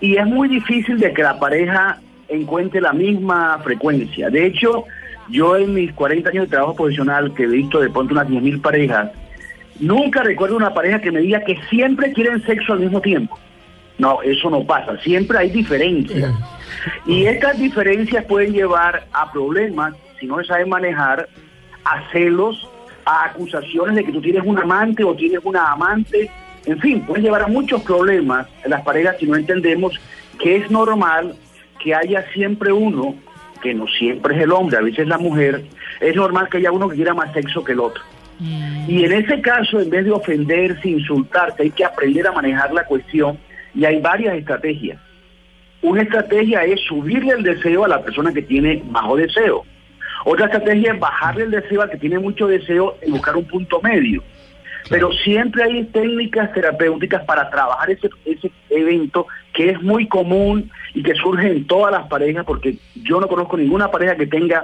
Y 0.00 0.14
es 0.14 0.26
muy 0.26 0.48
difícil 0.48 1.00
de 1.00 1.12
que 1.12 1.24
la 1.24 1.36
pareja 1.36 1.98
encuentre 2.30 2.80
la 2.80 2.92
misma 2.92 3.58
frecuencia. 3.62 4.30
De 4.30 4.46
hecho, 4.46 4.84
yo 5.28 5.56
en 5.56 5.74
mis 5.74 5.92
40 5.92 6.30
años 6.30 6.44
de 6.44 6.50
trabajo 6.50 6.74
profesional, 6.74 7.34
que 7.34 7.44
he 7.44 7.46
visto 7.46 7.80
de 7.80 7.90
pronto 7.90 8.14
unas 8.14 8.28
10.000 8.28 8.60
parejas, 8.60 9.10
nunca 9.78 10.22
recuerdo 10.22 10.56
una 10.56 10.74
pareja 10.74 11.00
que 11.00 11.12
me 11.12 11.20
diga 11.20 11.40
que 11.40 11.58
siempre 11.68 12.12
quieren 12.12 12.42
sexo 12.44 12.72
al 12.72 12.80
mismo 12.80 13.00
tiempo. 13.00 13.38
No, 13.98 14.22
eso 14.22 14.48
no 14.48 14.64
pasa. 14.64 14.98
Siempre 14.98 15.38
hay 15.38 15.50
diferencias. 15.50 16.32
Y 17.06 17.26
estas 17.26 17.58
diferencias 17.58 18.24
pueden 18.24 18.54
llevar 18.54 19.06
a 19.12 19.30
problemas, 19.30 19.94
si 20.18 20.26
no 20.26 20.38
se 20.38 20.46
sabe 20.46 20.64
manejar, 20.64 21.28
a 21.84 22.10
celos, 22.10 22.66
a 23.04 23.26
acusaciones 23.26 23.96
de 23.96 24.04
que 24.04 24.12
tú 24.12 24.20
tienes 24.20 24.42
un 24.44 24.58
amante 24.58 25.04
o 25.04 25.14
tienes 25.14 25.40
una 25.44 25.72
amante. 25.72 26.30
En 26.64 26.78
fin, 26.80 27.02
pueden 27.02 27.24
llevar 27.24 27.42
a 27.42 27.48
muchos 27.48 27.82
problemas 27.82 28.46
en 28.64 28.70
las 28.70 28.82
parejas 28.82 29.16
si 29.18 29.26
no 29.26 29.36
entendemos 29.36 30.00
que 30.38 30.56
es 30.56 30.70
normal 30.70 31.36
que 31.82 31.94
haya 31.94 32.24
siempre 32.32 32.72
uno, 32.72 33.14
que 33.62 33.74
no 33.74 33.86
siempre 33.86 34.36
es 34.36 34.42
el 34.42 34.52
hombre, 34.52 34.78
a 34.78 34.82
veces 34.82 35.06
la 35.06 35.18
mujer, 35.18 35.62
es 36.00 36.16
normal 36.16 36.48
que 36.48 36.58
haya 36.58 36.72
uno 36.72 36.88
que 36.88 36.96
quiera 36.96 37.14
más 37.14 37.32
sexo 37.32 37.64
que 37.64 37.72
el 37.72 37.80
otro. 37.80 38.02
Y 38.40 39.04
en 39.04 39.12
ese 39.12 39.40
caso, 39.42 39.80
en 39.80 39.90
vez 39.90 40.06
de 40.06 40.12
ofenderse, 40.12 40.88
insultarse, 40.88 41.62
hay 41.62 41.70
que 41.70 41.84
aprender 41.84 42.26
a 42.26 42.32
manejar 42.32 42.72
la 42.72 42.84
cuestión 42.84 43.38
y 43.74 43.84
hay 43.84 44.00
varias 44.00 44.34
estrategias. 44.36 44.98
Una 45.82 46.02
estrategia 46.02 46.64
es 46.64 46.80
subirle 46.80 47.34
el 47.34 47.42
deseo 47.42 47.84
a 47.84 47.88
la 47.88 48.02
persona 48.02 48.32
que 48.32 48.42
tiene 48.42 48.82
bajo 48.86 49.16
deseo. 49.16 49.64
Otra 50.24 50.46
estrategia 50.46 50.92
es 50.94 51.00
bajarle 51.00 51.44
el 51.44 51.50
deseo 51.50 51.82
al 51.82 51.90
que 51.90 51.98
tiene 51.98 52.18
mucho 52.18 52.46
deseo 52.46 52.96
y 53.06 53.10
buscar 53.10 53.36
un 53.36 53.44
punto 53.44 53.80
medio. 53.82 54.22
Pero 54.90 55.10
siempre 55.12 55.62
hay 55.62 55.84
técnicas 55.84 56.52
terapéuticas 56.52 57.24
para 57.24 57.48
trabajar 57.48 57.90
ese, 57.90 58.10
ese 58.26 58.50
evento 58.68 59.26
que 59.54 59.70
es 59.70 59.80
muy 59.82 60.06
común 60.08 60.70
y 60.94 61.02
que 61.02 61.14
surge 61.14 61.46
en 61.50 61.66
todas 61.66 61.92
las 61.92 62.06
parejas, 62.08 62.44
porque 62.44 62.76
yo 62.96 63.20
no 63.20 63.28
conozco 63.28 63.56
ninguna 63.56 63.90
pareja 63.90 64.16
que 64.16 64.26
tenga 64.26 64.62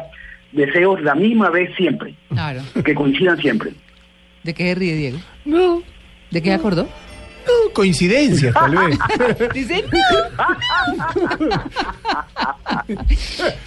deseos 0.52 1.00
la 1.02 1.14
misma 1.14 1.48
vez 1.50 1.74
siempre, 1.76 2.14
Claro. 2.28 2.60
que 2.84 2.94
coincidan 2.94 3.38
siempre. 3.38 3.72
¿De 4.42 4.52
qué 4.52 4.64
se 4.64 4.74
ríe, 4.74 4.94
Diego? 4.96 5.18
No. 5.44 5.82
¿De 6.30 6.42
qué 6.42 6.52
acordó? 6.52 6.82
No, 6.84 7.72
coincidencias, 7.72 8.52
tal 8.52 8.74
vez. 8.76 8.98
Dice, 9.54 9.84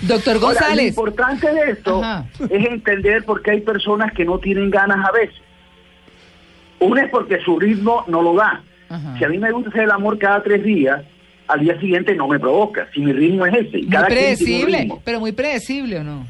Doctor 0.02 0.36
Ahora, 0.36 0.40
lo 0.40 0.40
González. 0.40 0.88
importante 0.90 1.54
de 1.54 1.72
esto 1.72 2.02
es 2.50 2.66
entender 2.66 3.24
por 3.24 3.42
qué 3.42 3.52
hay 3.52 3.62
personas 3.62 4.12
que 4.14 4.26
no 4.26 4.40
tienen 4.40 4.70
ganas 4.70 5.06
a 5.08 5.12
veces. 5.12 5.36
Una 6.80 7.02
es 7.04 7.10
porque 7.10 7.40
su 7.42 7.60
ritmo 7.60 8.04
no 8.08 8.22
lo 8.22 8.34
da. 8.36 8.62
Si 9.18 9.24
a 9.24 9.30
mí 9.30 9.38
me 9.38 9.52
gusta 9.52 9.70
hacer 9.70 9.84
el 9.84 9.92
amor 9.92 10.18
cada 10.18 10.42
tres 10.42 10.64
días, 10.64 11.02
al 11.48 11.60
día 11.60 11.80
siguiente 11.80 12.16
no 12.16 12.28
me 12.28 12.40
provoca. 12.40 12.88
Si 12.94 13.02
mi 13.02 13.12
ritmo 13.14 13.46
es 13.46 13.54
ese. 13.54 13.78
y 13.80 13.82
Muy 13.84 13.90
cada 13.92 14.08
predecible, 14.08 14.78
ritmo. 14.80 15.02
pero 15.06 15.20
muy 15.20 15.32
predecible, 15.32 16.00
¿o 16.00 16.04
no? 16.04 16.26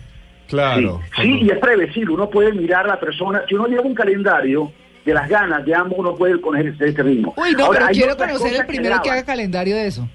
Claro. 0.48 1.00
Sí, 1.16 1.22
sí, 1.22 1.40
y 1.44 1.50
es 1.52 1.58
previsible. 1.60 2.14
Uno 2.14 2.30
puede 2.30 2.52
mirar 2.54 2.86
a 2.86 2.90
la 2.90 3.00
persona. 3.00 3.44
Si 3.48 3.56
uno 3.56 3.68
lleva 3.68 3.84
un 3.84 3.94
calendario 3.94 4.72
de 5.06 5.14
las 5.14 5.30
ganas 5.30 5.64
de 5.64 5.74
ambos, 5.76 5.98
uno 6.00 6.16
puede 6.16 6.42
conocer 6.42 6.68
ese, 6.74 6.88
ese 6.90 7.04
ritmo. 7.04 7.34
Uy, 7.38 7.52
no, 7.54 7.66
Ahora, 7.66 7.80
pero 7.88 7.92
quiero 7.92 8.18
conocer 8.18 8.54
el 8.60 8.66
primero 8.66 8.96
que 8.96 9.10
graban. 9.10 9.18
haga 9.20 9.26
calendario 9.26 9.76
de 9.76 9.88
eso. 9.88 10.10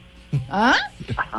¿Ah? 0.51 0.75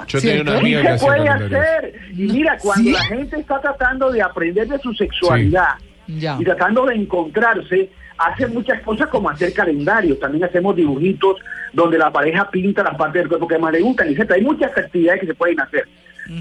Yo 0.08 0.22
tenía 0.22 0.42
una 0.42 0.58
amiga 0.58 0.80
Sí 0.82 0.88
que 0.88 0.98
se 0.98 1.06
puede 1.06 1.28
hacer. 1.30 2.00
Y 2.14 2.22
mira, 2.24 2.58
cuando 2.60 2.84
¿Sí? 2.84 2.92
la 2.94 3.04
gente 3.04 3.40
está 3.42 3.60
tratando 3.60 4.10
de 4.12 4.22
aprender 4.22 4.68
de 4.70 4.80
su 4.80 4.94
sexualidad 4.94 5.76
Ya. 6.08 6.38
y 6.40 6.46
tratando 6.46 6.86
de 6.86 6.96
encontrarse, 6.96 7.90
hacen 8.18 8.54
muchas 8.54 8.82
cosas 8.82 9.08
como 9.08 9.30
hacer 9.30 9.54
calendarios. 9.54 10.20
También 10.20 10.44
hacemos 10.44 10.76
dibujitos 10.76 11.40
donde 11.74 11.98
la 11.98 12.12
pareja 12.12 12.50
pinta 12.50 12.84
las 12.84 12.96
partes 12.96 13.22
del 13.22 13.30
cuerpo 13.30 13.48
que 13.48 13.58
más 13.58 13.74
le 13.74 13.82
gustan, 13.82 14.08
etc. 14.08 14.32
Hay 14.32 14.42
muchas 14.42 14.76
actividades 14.78 15.22
que 15.22 15.28
se 15.28 15.36
pueden 15.36 15.60
hacer. 15.60 15.88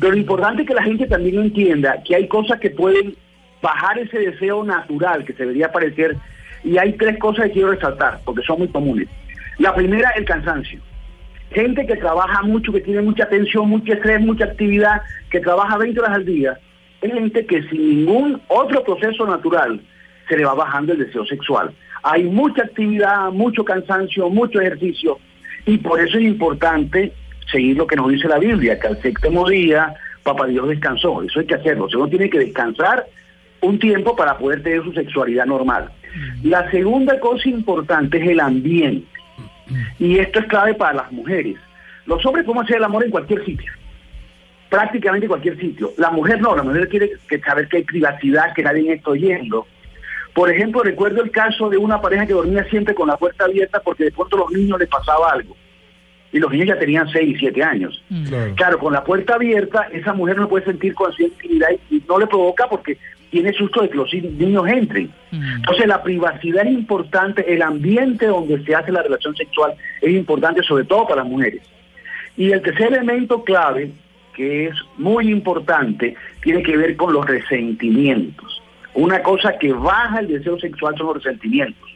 Pero 0.00 0.12
lo 0.12 0.18
importante 0.18 0.62
es 0.62 0.68
que 0.68 0.74
la 0.74 0.82
gente 0.82 1.06
también 1.06 1.38
entienda 1.40 2.02
que 2.04 2.14
hay 2.16 2.26
cosas 2.26 2.58
que 2.58 2.70
pueden 2.70 3.14
bajar 3.60 3.98
ese 3.98 4.18
deseo 4.18 4.64
natural 4.64 5.24
que 5.24 5.32
se 5.32 5.40
debería 5.40 5.66
aparecer. 5.66 6.16
Y 6.62 6.78
hay 6.78 6.94
tres 6.94 7.18
cosas 7.18 7.46
que 7.46 7.52
quiero 7.52 7.72
resaltar, 7.72 8.20
porque 8.24 8.42
son 8.42 8.60
muy 8.60 8.68
comunes. 8.68 9.08
La 9.58 9.74
primera, 9.74 10.10
el 10.10 10.24
cansancio 10.24 10.80
gente 11.54 11.86
que 11.86 11.96
trabaja 11.96 12.42
mucho, 12.42 12.72
que 12.72 12.80
tiene 12.80 13.00
mucha 13.00 13.28
tensión, 13.28 13.68
mucho 13.68 13.92
estrés, 13.92 14.20
mucha 14.20 14.44
actividad, 14.44 15.02
que 15.30 15.40
trabaja 15.40 15.78
20 15.78 16.00
horas 16.00 16.16
al 16.16 16.24
día, 16.24 16.58
es 17.00 17.12
gente 17.12 17.46
que 17.46 17.62
sin 17.68 17.88
ningún 17.88 18.40
otro 18.48 18.82
proceso 18.82 19.26
natural 19.26 19.80
se 20.28 20.36
le 20.36 20.44
va 20.44 20.54
bajando 20.54 20.92
el 20.92 20.98
deseo 20.98 21.24
sexual. 21.26 21.72
Hay 22.02 22.24
mucha 22.24 22.62
actividad, 22.62 23.30
mucho 23.30 23.64
cansancio, 23.64 24.28
mucho 24.28 24.60
ejercicio, 24.60 25.18
y 25.66 25.78
por 25.78 26.00
eso 26.00 26.18
es 26.18 26.24
importante 26.24 27.12
seguir 27.50 27.76
lo 27.76 27.86
que 27.86 27.96
nos 27.96 28.10
dice 28.10 28.28
la 28.28 28.38
Biblia, 28.38 28.78
que 28.78 28.88
al 28.88 29.00
séptimo 29.00 29.48
día 29.48 29.94
Papá 30.24 30.46
Dios 30.46 30.68
descansó. 30.68 31.22
Eso 31.22 31.40
hay 31.40 31.46
que 31.46 31.54
hacerlo. 31.54 31.84
O 31.84 31.88
sea, 31.88 31.98
uno 31.98 32.08
tiene 32.08 32.30
que 32.30 32.38
descansar 32.38 33.06
un 33.60 33.78
tiempo 33.78 34.16
para 34.16 34.36
poder 34.36 34.62
tener 34.62 34.82
su 34.82 34.92
sexualidad 34.92 35.46
normal. 35.46 35.90
La 36.42 36.70
segunda 36.70 37.18
cosa 37.20 37.48
importante 37.48 38.18
es 38.18 38.28
el 38.28 38.40
ambiente. 38.40 39.06
Y 39.98 40.18
esto 40.18 40.40
es 40.40 40.46
clave 40.46 40.74
para 40.74 40.94
las 40.94 41.12
mujeres. 41.12 41.56
Los 42.06 42.24
hombres 42.26 42.44
podemos 42.44 42.64
hacer 42.64 42.78
el 42.78 42.84
amor 42.84 43.04
en 43.04 43.10
cualquier 43.10 43.44
sitio. 43.44 43.72
Prácticamente 44.68 45.26
en 45.26 45.28
cualquier 45.28 45.58
sitio. 45.58 45.92
La 45.98 46.10
mujer 46.10 46.40
no, 46.40 46.56
la 46.56 46.62
mujer 46.62 46.88
quiere 46.88 47.10
saber 47.44 47.68
que 47.68 47.78
hay 47.78 47.84
privacidad, 47.84 48.52
que 48.54 48.62
nadie 48.62 48.94
está 48.94 49.10
oyendo. 49.10 49.66
Por 50.34 50.50
ejemplo, 50.50 50.82
recuerdo 50.82 51.22
el 51.22 51.30
caso 51.30 51.70
de 51.70 51.76
una 51.76 52.00
pareja 52.00 52.26
que 52.26 52.32
dormía 52.32 52.64
siempre 52.64 52.94
con 52.94 53.08
la 53.08 53.16
puerta 53.16 53.44
abierta 53.44 53.80
porque 53.80 54.04
de 54.04 54.10
pronto 54.12 54.36
a 54.36 54.40
los 54.40 54.50
niños 54.50 54.78
les 54.80 54.88
pasaba 54.88 55.30
algo. 55.30 55.56
Y 56.32 56.40
los 56.40 56.50
niños 56.50 56.66
ya 56.66 56.78
tenían 56.78 57.08
6, 57.08 57.36
7 57.38 57.62
años. 57.62 58.02
Claro, 58.56 58.80
con 58.80 58.92
la 58.92 59.04
puerta 59.04 59.36
abierta, 59.36 59.88
esa 59.92 60.12
mujer 60.12 60.36
no 60.36 60.48
puede 60.48 60.64
sentir 60.64 60.92
con 60.94 61.12
intimidad 61.16 61.68
y 61.88 62.02
no 62.08 62.18
le 62.18 62.26
provoca 62.26 62.68
porque 62.68 62.98
tiene 63.30 63.52
susto 63.52 63.82
de 63.82 63.88
que 63.90 63.96
los 63.96 64.12
niños 64.12 64.66
entren. 64.66 65.12
Entonces, 65.30 65.86
la 65.86 66.02
privacidad 66.02 66.66
es 66.66 66.72
importante, 66.72 67.52
el 67.52 67.62
ambiente 67.62 68.26
donde 68.26 68.64
se 68.64 68.74
hace 68.74 68.90
la 68.90 69.02
relación 69.02 69.36
sexual 69.36 69.74
es 70.00 70.10
importante, 70.10 70.62
sobre 70.64 70.84
todo 70.84 71.06
para 71.06 71.22
las 71.22 71.30
mujeres. 71.30 71.62
Y 72.36 72.50
el 72.50 72.62
tercer 72.62 72.92
elemento 72.92 73.44
clave, 73.44 73.92
que 74.34 74.66
es 74.66 74.74
muy 74.98 75.30
importante, 75.30 76.16
tiene 76.42 76.64
que 76.64 76.76
ver 76.76 76.96
con 76.96 77.12
los 77.12 77.24
resentimientos. 77.24 78.53
Una 78.94 79.22
cosa 79.22 79.56
que 79.58 79.72
baja 79.72 80.20
el 80.20 80.28
deseo 80.28 80.58
sexual 80.58 80.94
son 80.96 81.08
los 81.08 81.16
resentimientos. 81.22 81.90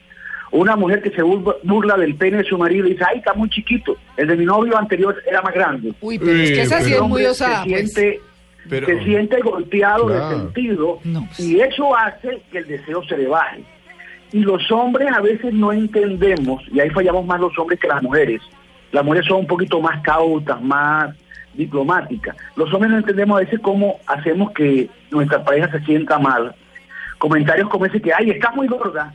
Una 0.50 0.76
mujer 0.76 1.02
que 1.02 1.10
se 1.10 1.22
burla, 1.22 1.96
del 1.96 2.14
pene 2.14 2.38
de 2.38 2.44
su 2.44 2.56
marido 2.56 2.86
y 2.86 2.92
dice, 2.92 3.04
ay, 3.08 3.18
está 3.18 3.34
muy 3.34 3.50
chiquito. 3.50 3.96
El 4.16 4.28
de 4.28 4.36
mi 4.36 4.44
novio 4.46 4.76
anterior 4.78 5.14
era 5.26 5.42
más 5.42 5.52
grande. 5.54 5.92
Uy, 6.00 6.18
pero 6.18 6.32
es 6.32 6.50
que 6.52 6.62
esa 6.62 6.80
sí 6.80 6.94
es 6.94 7.02
muy 7.02 7.24
osada. 7.24 7.64
Se 7.64 7.68
pues. 7.70 7.92
siente, 7.92 8.20
Pero- 8.68 8.86
se 8.86 9.04
siente 9.04 9.40
golpeado 9.40 10.06
Claro. 10.06 10.28
de 10.30 10.36
sentido 10.36 11.00
y 11.38 11.60
eso 11.60 11.94
hace 11.96 12.40
que 12.50 12.58
el 12.58 12.66
deseo 12.66 13.02
se 13.04 13.18
le 13.18 13.26
baje. 13.28 13.62
Y 14.32 14.40
los 14.40 14.70
hombres 14.72 15.08
a 15.14 15.20
veces 15.20 15.52
no 15.54 15.72
entendemos, 15.72 16.62
y 16.72 16.80
ahí 16.80 16.90
fallamos 16.90 17.24
más 17.26 17.40
los 17.40 17.58
hombres 17.58 17.78
que 17.80 17.88
las 17.88 18.02
mujeres. 18.02 18.42
Las 18.92 19.04
mujeres 19.04 19.26
son 19.26 19.40
un 19.40 19.46
poquito 19.46 19.80
más 19.80 20.00
cautas, 20.02 20.60
más 20.62 21.14
diplomáticas. 21.54 22.36
Los 22.56 22.72
hombres 22.72 22.90
no 22.90 22.98
entendemos 22.98 23.36
a 23.38 23.44
veces 23.44 23.60
cómo 23.60 23.98
hacemos 24.06 24.52
que 24.52 24.88
nuestra 25.10 25.42
pareja 25.44 25.70
se 25.70 25.80
sienta 25.84 26.18
mal. 26.18 26.54
Comentarios 27.18 27.68
como 27.68 27.86
ese 27.86 28.00
que, 28.00 28.12
ay, 28.12 28.30
estás 28.30 28.54
muy 28.54 28.68
gorda, 28.68 29.12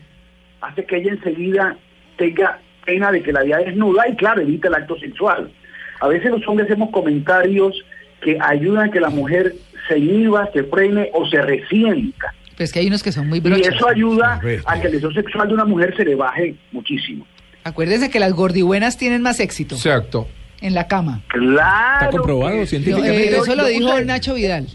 hace 0.62 0.86
que 0.86 0.98
ella 0.98 1.12
enseguida 1.12 1.78
tenga 2.18 2.60
pena 2.86 3.12
de 3.12 3.24
que 3.24 3.32
la 3.32 3.44
vida 3.44 3.58
desnuda 3.58 4.08
y 4.08 4.16
claro, 4.16 4.42
evita 4.42 4.68
el 4.68 4.76
acto 4.76 4.98
sexual. 5.00 5.52
A 6.02 6.08
veces 6.08 6.32
los 6.32 6.48
hombres 6.48 6.70
hacemos 6.70 6.90
comentarios 6.92 7.74
que 8.22 8.38
ayudan 8.42 8.90
a 8.90 8.92
que 8.92 9.00
la 9.00 9.10
mujer 9.10 9.54
se 9.88 9.98
inhiba, 10.00 10.50
se 10.54 10.64
frene 10.64 11.10
o 11.14 11.28
se 11.28 11.42
resienta. 11.42 12.34
Pues 12.58 12.72
que 12.72 12.80
hay 12.80 12.88
unos 12.88 13.04
que 13.04 13.12
son 13.12 13.28
muy 13.28 13.42
Y 13.44 13.62
eso 13.62 13.88
ayuda 13.88 14.40
a 14.66 14.80
que 14.80 14.88
el 14.88 14.94
deseo 14.94 15.12
sexual 15.12 15.48
de 15.48 15.54
una 15.56 15.66
mujer 15.66 15.96
se 15.96 16.06
le 16.06 16.16
baje 16.16 16.56
muchísimo. 16.72 17.26
Acuérdense 17.64 18.10
que 18.10 18.20
las 18.20 18.34
gordibuenas 18.34 18.98
tienen 18.98 19.22
más 19.22 19.40
éxito 19.40 19.76
Exacto. 19.76 20.28
en 20.62 20.74
la 20.74 20.88
cama. 20.88 21.22
Claro. 21.28 22.06
Está 22.06 22.10
comprobado 22.10 22.66
científicamente. 22.66 23.30
Eh, 23.30 23.38
eso 23.38 23.56
lo 23.56 23.66
dijo 23.66 24.00
Nacho 24.02 24.36
Vidal. 24.36 24.68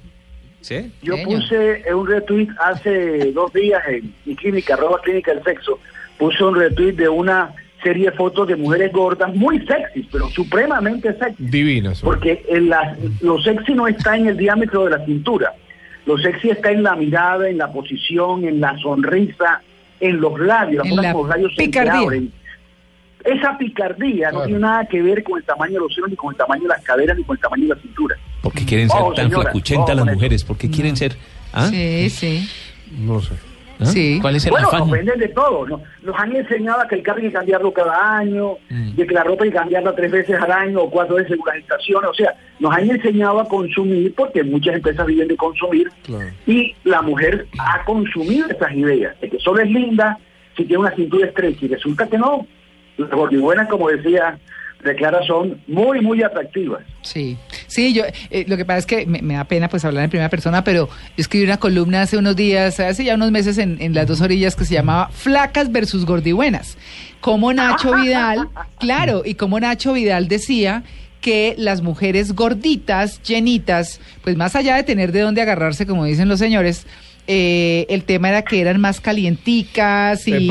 ¿Sí? 0.68 0.92
Yo 1.02 1.14
puse 1.24 1.82
un 1.94 2.06
retweet 2.06 2.48
hace 2.60 3.32
dos 3.32 3.50
días 3.54 3.82
en 3.88 4.12
mi 4.26 4.36
clínica, 4.36 4.74
arroba 4.74 5.00
clínica 5.00 5.32
del 5.32 5.42
sexo, 5.42 5.78
puse 6.18 6.44
un 6.44 6.54
retweet 6.56 6.92
de 6.92 7.08
una 7.08 7.54
serie 7.82 8.10
de 8.10 8.16
fotos 8.16 8.46
de 8.48 8.56
mujeres 8.56 8.92
gordas 8.92 9.34
muy 9.34 9.60
sexys, 9.66 10.06
pero 10.12 10.28
supremamente 10.28 11.16
sexys. 11.16 11.50
Divinas. 11.50 12.00
Porque 12.02 12.44
en 12.48 12.68
la- 12.68 12.96
lo 13.22 13.40
sexy 13.40 13.72
no 13.72 13.86
está 13.88 14.16
en 14.16 14.26
el 14.26 14.36
diámetro 14.36 14.84
de 14.84 14.90
la 14.98 15.04
cintura. 15.06 15.54
Lo 16.04 16.18
sexy 16.18 16.50
está 16.50 16.70
en 16.70 16.82
la 16.82 16.96
mirada, 16.96 17.48
en 17.48 17.56
la 17.58 17.70
posición, 17.72 18.44
en 18.44 18.60
la 18.60 18.76
sonrisa, 18.78 19.62
en 20.00 20.20
los 20.20 20.38
labios. 20.40 20.84
En 20.86 20.96
la 20.96 21.12
los 21.12 21.28
labios 21.28 21.54
se 21.54 21.64
picardía. 21.64 21.92
entreabren. 21.92 22.32
Esa 23.24 23.58
picardía 23.58 24.30
no 24.32 24.44
tiene 24.44 24.60
nada 24.60 24.86
que 24.86 25.02
ver 25.02 25.22
con 25.22 25.38
el 25.38 25.44
tamaño 25.44 25.74
de 25.74 25.80
los 25.80 25.94
senos, 25.94 26.10
ni 26.10 26.16
con 26.16 26.32
el 26.32 26.36
tamaño 26.38 26.62
de 26.62 26.68
las 26.68 26.82
caderas, 26.82 27.16
ni 27.16 27.24
con 27.24 27.36
el 27.36 27.40
tamaño 27.40 27.62
de 27.64 27.74
la 27.74 27.80
cintura. 27.80 28.16
¿Por 28.42 28.52
qué 28.52 28.64
quieren 28.64 28.88
ser 28.88 29.00
Oh, 29.02 29.12
tan 29.12 29.26
señora, 29.26 29.42
flacuchentas 29.44 29.90
oh, 29.90 30.04
las 30.04 30.14
mujeres? 30.14 30.44
¿Por 30.44 30.56
qué 30.56 30.70
quieren 30.70 30.96
ser...? 30.96 31.16
¿Ah? 31.52 31.66
Sí, 31.68 32.10
sí. 32.10 32.48
No 32.98 33.20
sé. 33.20 33.34
¿Ah? 33.80 33.86
Sí. 33.86 34.18
¿Cuál 34.20 34.36
es 34.36 34.44
el 34.44 34.50
bueno, 34.50 34.68
afán? 34.68 34.80
nos 34.80 34.90
venden 34.90 35.18
de 35.18 35.28
todo. 35.28 35.66
¿no? 35.66 35.80
Nos 36.02 36.16
han 36.18 36.34
enseñado 36.34 36.80
a 36.80 36.88
que 36.88 36.96
el 36.96 37.02
carro 37.02 37.18
hay 37.18 37.26
que 37.28 37.32
cambiarlo 37.32 37.72
cada 37.72 38.18
año, 38.18 38.56
Mm. 38.70 38.94
de 38.96 39.06
que 39.06 39.14
la 39.14 39.24
ropa 39.24 39.44
hay 39.44 39.50
que 39.50 39.56
cambiarla 39.56 39.94
tres 39.94 40.10
veces 40.10 40.40
al 40.40 40.50
año 40.52 40.80
o 40.82 40.90
cuatro 40.90 41.16
veces 41.16 41.30
según 41.30 41.46
las 41.46 41.56
estaciones. 41.56 42.10
O 42.10 42.14
sea, 42.14 42.34
nos 42.60 42.74
han 42.74 42.90
enseñado 42.90 43.40
a 43.40 43.48
consumir 43.48 44.14
porque 44.14 44.42
muchas 44.42 44.74
empresas 44.76 45.06
viven 45.06 45.28
de 45.28 45.36
consumir 45.36 45.90
y 46.46 46.74
la 46.84 47.02
mujer 47.02 47.46
ha 47.58 47.84
consumido 47.84 48.48
esas 48.48 48.72
ideas 48.72 49.18
de 49.20 49.30
que 49.30 49.38
solo 49.38 49.60
es 49.62 49.70
linda 49.70 50.18
si 50.56 50.64
tiene 50.64 50.78
una 50.78 50.94
cintura 50.94 51.26
estrecha 51.28 51.64
y 51.64 51.68
resulta 51.68 52.06
que 52.08 52.18
no. 52.18 52.46
Las 52.96 53.10
gordibuenas, 53.10 53.68
como 53.68 53.88
decía 53.88 54.38
Declara, 54.84 55.22
son 55.26 55.60
muy, 55.66 56.00
muy 56.00 56.22
atractivas. 56.22 56.82
Sí, 57.02 57.36
sí, 57.66 57.92
yo, 57.92 58.04
eh, 58.30 58.44
lo 58.46 58.56
que 58.56 58.64
pasa 58.64 58.78
es 58.78 58.86
que 58.86 59.06
me, 59.06 59.22
me 59.22 59.34
da 59.34 59.44
pena 59.44 59.68
pues 59.68 59.84
hablar 59.84 60.04
en 60.04 60.10
primera 60.10 60.28
persona, 60.28 60.62
pero 60.62 60.88
escribí 61.16 61.44
una 61.44 61.58
columna 61.58 62.02
hace 62.02 62.16
unos 62.16 62.36
días, 62.36 62.78
hace 62.78 63.04
ya 63.04 63.14
unos 63.16 63.30
meses 63.32 63.58
en, 63.58 63.80
en 63.80 63.94
las 63.94 64.06
dos 64.06 64.20
orillas 64.20 64.54
que 64.54 64.64
se 64.64 64.74
llamaba 64.74 65.08
Flacas 65.08 65.72
versus 65.72 66.06
Gordibuenas. 66.06 66.78
Como 67.20 67.52
Nacho 67.52 67.94
Vidal, 67.96 68.48
claro, 68.78 69.22
y 69.24 69.34
como 69.34 69.58
Nacho 69.58 69.92
Vidal 69.92 70.28
decía 70.28 70.84
que 71.20 71.54
las 71.58 71.82
mujeres 71.82 72.34
gorditas, 72.34 73.22
llenitas, 73.22 74.00
pues 74.22 74.36
más 74.36 74.54
allá 74.54 74.76
de 74.76 74.84
tener 74.84 75.12
de 75.12 75.20
dónde 75.20 75.42
agarrarse, 75.42 75.86
como 75.86 76.04
dicen 76.04 76.28
los 76.28 76.38
señores, 76.38 76.86
eh, 77.26 77.86
el 77.90 78.04
tema 78.04 78.30
era 78.30 78.42
que 78.42 78.60
eran 78.60 78.80
más 78.80 79.00
calienticas 79.00 80.26
y 80.28 80.50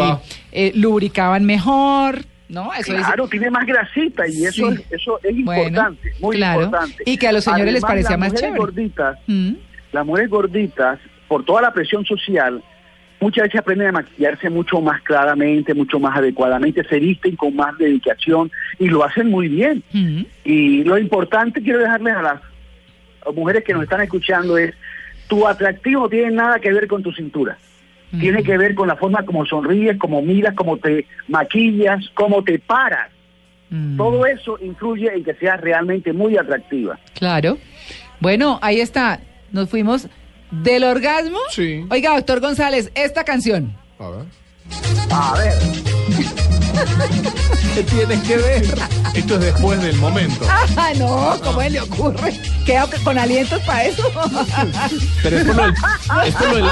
eh, 0.51 0.71
lubricaban 0.75 1.45
mejor, 1.45 2.25
¿no? 2.49 2.74
Eso 2.74 2.94
dice- 2.94 3.06
claro, 3.06 3.28
tiene 3.28 3.49
más 3.52 3.65
grasita 3.65 4.28
y 4.28 4.45
eso, 4.45 4.72
Sí. 4.72 4.80
es, 4.90 5.02
eso 5.02 5.19
es 5.24 5.44
Bueno, 5.44 5.64
importante, 5.64 6.11
muy 6.19 6.36
claro. 6.38 6.64
importante. 6.64 7.03
Y 7.06 7.18
que 7.18 7.28
a 7.28 7.32
los 7.32 7.44
señores 7.44 7.74
les 7.74 7.82
parecía 7.84 8.18
más 8.18 8.34
chévere. 8.34 8.57
gorditas, 8.57 9.18
Mm. 9.28 9.53
las 9.91 10.06
mujeres 10.06 10.30
gorditas, 10.30 10.99
por 11.28 11.44
toda 11.45 11.61
la 11.61 11.74
presión 11.74 12.06
social, 12.06 12.64
muchas 13.19 13.44
veces 13.45 13.60
aprenden 13.60 13.88
a 13.88 13.91
maquillarse 13.94 14.49
mucho 14.49 14.80
más 14.80 15.02
claramente, 15.02 15.74
mucho 15.74 15.99
más 15.99 16.15
adecuadamente, 16.18 16.84
se 16.84 16.99
visten 16.99 17.36
con 17.36 17.56
más 17.56 17.78
dedicación 17.78 18.52
y 18.80 18.88
lo 18.88 19.03
hacen 19.03 19.30
muy 19.30 19.48
bien. 19.49 19.84
Mm. 19.91 20.22
Y 20.45 20.84
lo 20.84 20.98
importante 20.98 21.61
quiero 21.61 21.80
dejarles 21.80 22.15
a 22.15 22.22
las 22.22 22.41
mujeres 23.36 23.64
que 23.64 23.74
nos 23.74 23.84
están 23.84 24.02
escuchando 24.02 24.57
es, 24.57 24.74
tu 25.28 25.45
atractivo 25.45 26.03
no 26.03 26.10
tiene 26.10 26.32
nada 26.32 26.60
que 26.60 26.72
ver 26.72 26.88
con 26.88 27.03
tu 27.03 27.11
cintura. 27.11 27.57
Tiene 28.11 28.41
que 28.41 28.57
ver 28.57 28.73
con 28.73 28.88
la 28.88 28.95
forma 28.95 29.23
como 29.25 29.45
sonríes, 29.45 29.97
como 29.97 30.21
miras, 30.21 30.55
como 30.55 30.77
te 30.77 31.05
maquillas, 31.27 32.09
cómo 32.13 32.43
te 32.43 32.57
paras. 32.57 33.11
Mm. 33.69 33.97
Todo 33.97 34.25
eso 34.25 34.57
influye 34.61 35.13
en 35.13 35.23
que 35.23 35.34
seas 35.35 35.59
realmente 35.59 36.13
muy 36.13 36.38
atractiva. 36.38 36.97
Claro. 37.13 37.57
Bueno, 38.19 38.59
ahí 38.61 38.79
está. 38.79 39.19
Nos 39.51 39.69
fuimos 39.69 40.07
del 40.51 40.84
orgasmo. 40.84 41.39
Sí. 41.49 41.85
Oiga, 41.89 42.15
doctor 42.15 42.39
González, 42.39 42.91
esta 42.95 43.23
canción. 43.23 43.75
A 43.99 44.09
ver. 44.09 44.25
A 45.11 45.34
ver. 45.38 46.56
¿Qué 47.73 47.83
tiene 47.83 48.21
que 48.23 48.37
ver? 48.37 48.65
Esto 49.13 49.35
es 49.35 49.39
después 49.41 49.81
del 49.81 49.95
momento. 49.97 50.45
Ah, 50.49 50.91
no, 50.97 51.37
¿cómo 51.43 51.61
se 51.61 51.69
le 51.69 51.79
ocurre? 51.81 52.33
Queda 52.65 52.87
con 53.03 53.17
alientos 53.17 53.61
para 53.63 53.85
eso. 53.85 54.03
Pero 55.23 55.37
es 55.37 55.45
por 55.45 55.55
lo 55.55 55.63
del- 55.63 55.73
es 56.27 56.35
por 56.35 56.49
lo 56.49 56.55
del- 56.55 56.65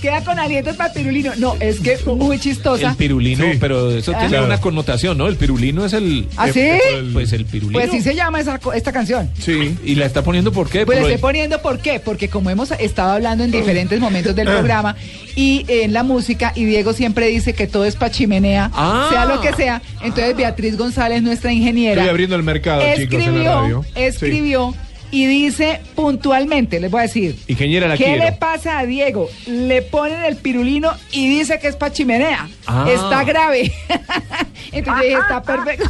Queda 0.00 0.24
con 0.24 0.38
alientos 0.38 0.76
para 0.76 0.92
pirulino. 0.92 1.32
No, 1.36 1.56
es 1.60 1.80
que 1.80 1.98
muy 2.06 2.38
chistosa. 2.38 2.90
El 2.90 2.96
pirulino, 2.96 3.44
pero 3.60 3.90
eso 3.90 4.12
Ah. 4.12 4.18
tiene 4.18 4.30
Claro. 4.30 4.46
una 4.46 4.60
connotación, 4.60 5.18
¿no? 5.18 5.26
El 5.26 5.36
pirulino 5.36 5.84
es 5.84 5.92
el... 5.92 6.28
¿Ah, 6.36 6.48
sí? 6.52 6.60
el- 6.60 7.12
Pues 7.12 7.32
el 7.32 7.44
pirulino. 7.44 7.78
Pues 7.78 7.90
sí 7.90 8.00
se 8.00 8.14
llama 8.14 8.40
esa, 8.40 8.58
esta 8.74 8.92
canción. 8.92 9.30
Sí. 9.40 9.76
¿Y 9.84 9.94
la 9.96 10.06
está 10.06 10.22
poniendo 10.22 10.52
por 10.52 10.68
qué? 10.68 10.86
Pues 10.86 10.98
Por 10.98 11.02
lo 11.06 11.08
estoy 11.12 11.20
poniendo 11.20 11.60
por 11.60 11.78
qué, 11.80 12.00
porque 12.00 12.28
como 12.28 12.50
hemos 12.50 12.70
estado 12.72 13.12
hablando 13.12 13.44
en 13.44 13.50
diferentes 13.50 13.98
momentos 14.00 14.34
del 14.34 14.46
programa 14.46 14.96
y 15.36 15.64
en 15.68 15.92
la 15.92 16.02
música, 16.02 16.52
y 16.54 16.64
Diego 16.64 16.92
siempre 16.92 17.26
dice 17.28 17.52
que 17.54 17.66
todo 17.66 17.84
es 17.84 17.96
pa' 17.96 18.10
chimenea, 18.10 18.70
Ah. 18.74 19.03
Sea 19.10 19.24
lo 19.26 19.40
que 19.40 19.52
sea, 19.54 19.82
entonces 20.02 20.36
Beatriz 20.36 20.76
González, 20.76 21.22
nuestra 21.22 21.52
ingeniera, 21.52 21.94
Estoy 22.00 22.10
abriendo 22.10 22.36
el 22.36 22.42
mercado, 22.42 22.82
chicos, 22.96 23.14
en 23.14 23.20
la 23.20 23.24
escribió, 23.26 23.52
radio. 23.60 23.84
escribió 23.94 24.74
y 25.10 25.26
dice 25.26 25.80
puntualmente, 25.94 26.80
les 26.80 26.90
voy 26.90 27.00
a 27.00 27.02
decir, 27.02 27.36
Ingeniera 27.46 27.86
la 27.86 27.96
¿qué 27.96 28.04
quiero. 28.04 28.24
le 28.24 28.32
pasa 28.32 28.78
a 28.80 28.86
Diego? 28.86 29.28
Le 29.46 29.80
ponen 29.82 30.24
el 30.24 30.36
pirulino 30.36 30.90
y 31.12 31.28
dice 31.28 31.58
que 31.60 31.68
es 31.68 31.76
pa' 31.76 31.92
chimenea, 31.92 32.48
Ah. 32.66 32.86
está 32.92 33.22
grave. 33.22 33.70
entonces 34.72 35.02
yo 35.04 35.08
dije, 35.08 35.20
está 35.20 35.42
perfecto. 35.42 35.88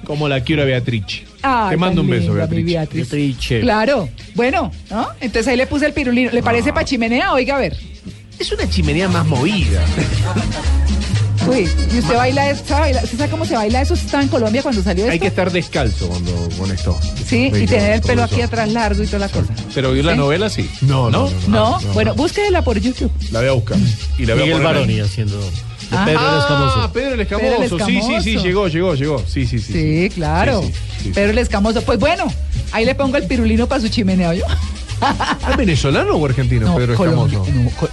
Como 0.04 0.28
la 0.28 0.40
quiero 0.42 0.62
a 0.62 0.64
Beatriz. 0.66 1.04
Ay, 1.40 1.70
Te 1.70 1.76
mando 1.78 2.02
un 2.02 2.08
beso, 2.10 2.34
Beatriz. 2.34 2.66
Beatriz. 2.66 3.08
Claro, 3.62 4.10
bueno, 4.34 4.70
¿no? 4.90 5.08
Entonces 5.20 5.48
ahí 5.48 5.56
le 5.56 5.66
puse 5.66 5.86
el 5.86 5.92
pirulino. 5.94 6.30
¿Le 6.32 6.42
parece 6.42 6.72
pa' 6.72 6.84
chimenea? 6.84 7.32
Oiga, 7.32 7.56
a 7.56 7.60
ver. 7.60 7.76
Es 8.38 8.52
una 8.52 8.68
chimenea 8.68 9.08
más 9.08 9.24
movida. 9.24 9.82
Uy, 11.48 11.68
¿y 11.94 11.98
usted 11.98 12.16
baila 12.16 12.50
eso? 12.50 12.64
¿Sabe, 12.66 12.80
bailar? 12.82 13.04
¿Usted 13.04 13.18
sabe 13.18 13.30
cómo 13.30 13.44
se 13.44 13.54
baila 13.54 13.80
eso? 13.82 13.94
¿Usted 13.94 14.06
estaba 14.06 14.22
en 14.22 14.28
Colombia 14.28 14.62
cuando 14.62 14.82
salió 14.82 15.04
esto? 15.04 15.12
Hay 15.12 15.18
que 15.20 15.26
estar 15.28 15.50
descalzo 15.52 16.08
cuando 16.08 16.48
con 16.58 16.70
esto. 16.72 16.98
Sí, 17.26 17.46
y 17.54 17.66
tener 17.66 17.92
el 17.92 18.00
pelo 18.02 18.24
eso. 18.24 18.34
aquí 18.34 18.42
atrás 18.42 18.72
largo 18.72 19.02
y 19.02 19.06
toda 19.06 19.20
la 19.20 19.28
cosa. 19.28 19.52
Pero 19.74 19.92
vio 19.92 20.02
la 20.02 20.12
¿Sí? 20.12 20.18
novela, 20.18 20.48
sí. 20.50 20.68
No, 20.82 21.10
no, 21.10 21.30
No, 21.48 21.78
bueno, 21.94 22.14
búsquela 22.14 22.62
por 22.62 22.78
YouTube. 22.78 23.10
La 23.30 23.40
voy 23.40 23.48
a 23.48 23.52
buscar. 23.52 23.78
Y 24.18 24.26
la 24.26 24.34
voy 24.34 24.50
a 24.50 24.58
Baroni 24.58 25.00
haciendo. 25.00 25.38
Ah. 25.92 26.02
Pedro 26.04 26.18
el 26.20 26.26
Ah, 26.26 26.38
Escamoso. 26.40 26.92
Pedro 26.92 27.14
el 27.14 27.20
Escamoso. 27.20 27.46
Pedro 27.46 27.62
el 27.62 27.70
Sí, 27.70 27.76
sí, 27.78 28.00
sí, 28.00 28.14
Escamoso. 28.30 28.44
llegó, 28.46 28.68
llegó, 28.68 28.94
llegó. 28.94 29.18
Sí, 29.26 29.46
sí, 29.46 29.58
sí. 29.60 29.72
Sí, 29.72 30.10
claro. 30.14 30.62
Sí, 30.62 30.72
sí, 30.72 31.02
sí. 31.04 31.10
Pero 31.14 31.30
el 31.30 31.38
escamoso. 31.38 31.82
Pues 31.82 31.98
bueno, 32.00 32.24
ahí 32.72 32.84
le 32.84 32.94
pongo 32.96 33.16
el 33.18 33.26
pirulino 33.28 33.68
para 33.68 33.80
su 33.80 33.88
chimenea, 33.88 34.34
¿yo? 34.34 34.44
¿Es 35.48 35.56
venezolano 35.56 36.14
o 36.16 36.26
argentino, 36.26 36.74
Pedro 36.74 36.96
Colombia- 36.96 37.38
Escamoso? 37.38 37.52
no, 37.82 37.88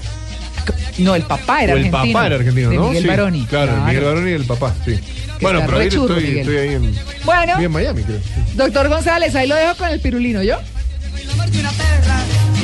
no, 1.00 1.16
el 1.16 1.24
papá 1.24 1.64
era 1.64 1.74
o 1.74 1.78
el 1.78 1.86
argentino. 1.86 2.14
papá 2.14 2.26
era 2.28 2.36
argentino, 2.36 2.70
de 2.70 2.76
¿no? 2.76 2.88
Miguel 2.88 3.04
sí. 3.04 3.08
Baroni. 3.10 3.46
Claro, 3.46 3.82
Miguel 3.86 4.04
Baroni 4.04 4.30
y 4.30 4.34
el 4.34 4.46
papá, 4.46 4.74
sí. 4.86 5.00
Bueno, 5.42 5.62
pero 5.66 5.78
ahí 5.80 5.90
churro, 5.90 6.16
estoy, 6.18 6.40
estoy 6.40 6.58
ahí 6.58 6.70
en, 6.76 6.96
Bueno, 7.26 7.60
en 7.60 7.72
Miami, 7.72 8.04
creo. 8.04 8.20
doctor 8.56 8.88
González, 8.90 9.36
ahí 9.36 9.48
lo 9.48 9.56
dejo 9.56 9.76
con 9.76 9.90
el 9.90 10.00
pirulino, 10.00 10.42
¿yo? 10.44 10.58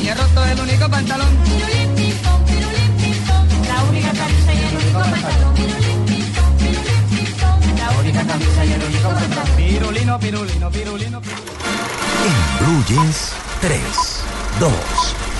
Y 0.02 0.08
he 0.08 0.14
roto 0.14 0.44
el 0.46 0.60
único 0.60 0.88
pantalón. 0.88 1.28
La 3.68 3.82
única 3.84 4.12
camisa 4.12 4.54
y 4.54 4.58
el 4.58 4.76
único 4.76 4.98
pantalón. 4.98 5.54
La 7.76 7.90
única 8.00 8.24
camisa 8.24 8.64
y 8.64 8.72
el 8.72 8.82
único 8.82 9.08
pantalón. 9.10 9.56
Pirulino, 9.56 10.18
pirulino, 10.20 10.70
pirulino. 10.70 11.20
En 12.26 12.66
Blue 12.66 12.84
Jeans, 12.88 13.32
3, 13.60 13.80
2, 14.60 14.72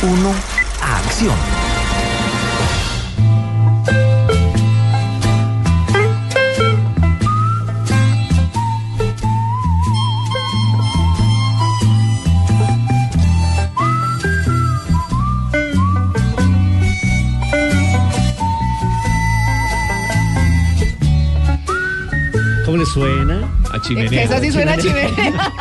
1, 0.02 0.34
acción. 0.82 1.36
Suena? 22.92 23.48
A 23.72 23.80
que 23.80 24.22
esa 24.22 24.40
sí 24.40 24.50
suena 24.50 24.76
chimenea. 24.76 25.52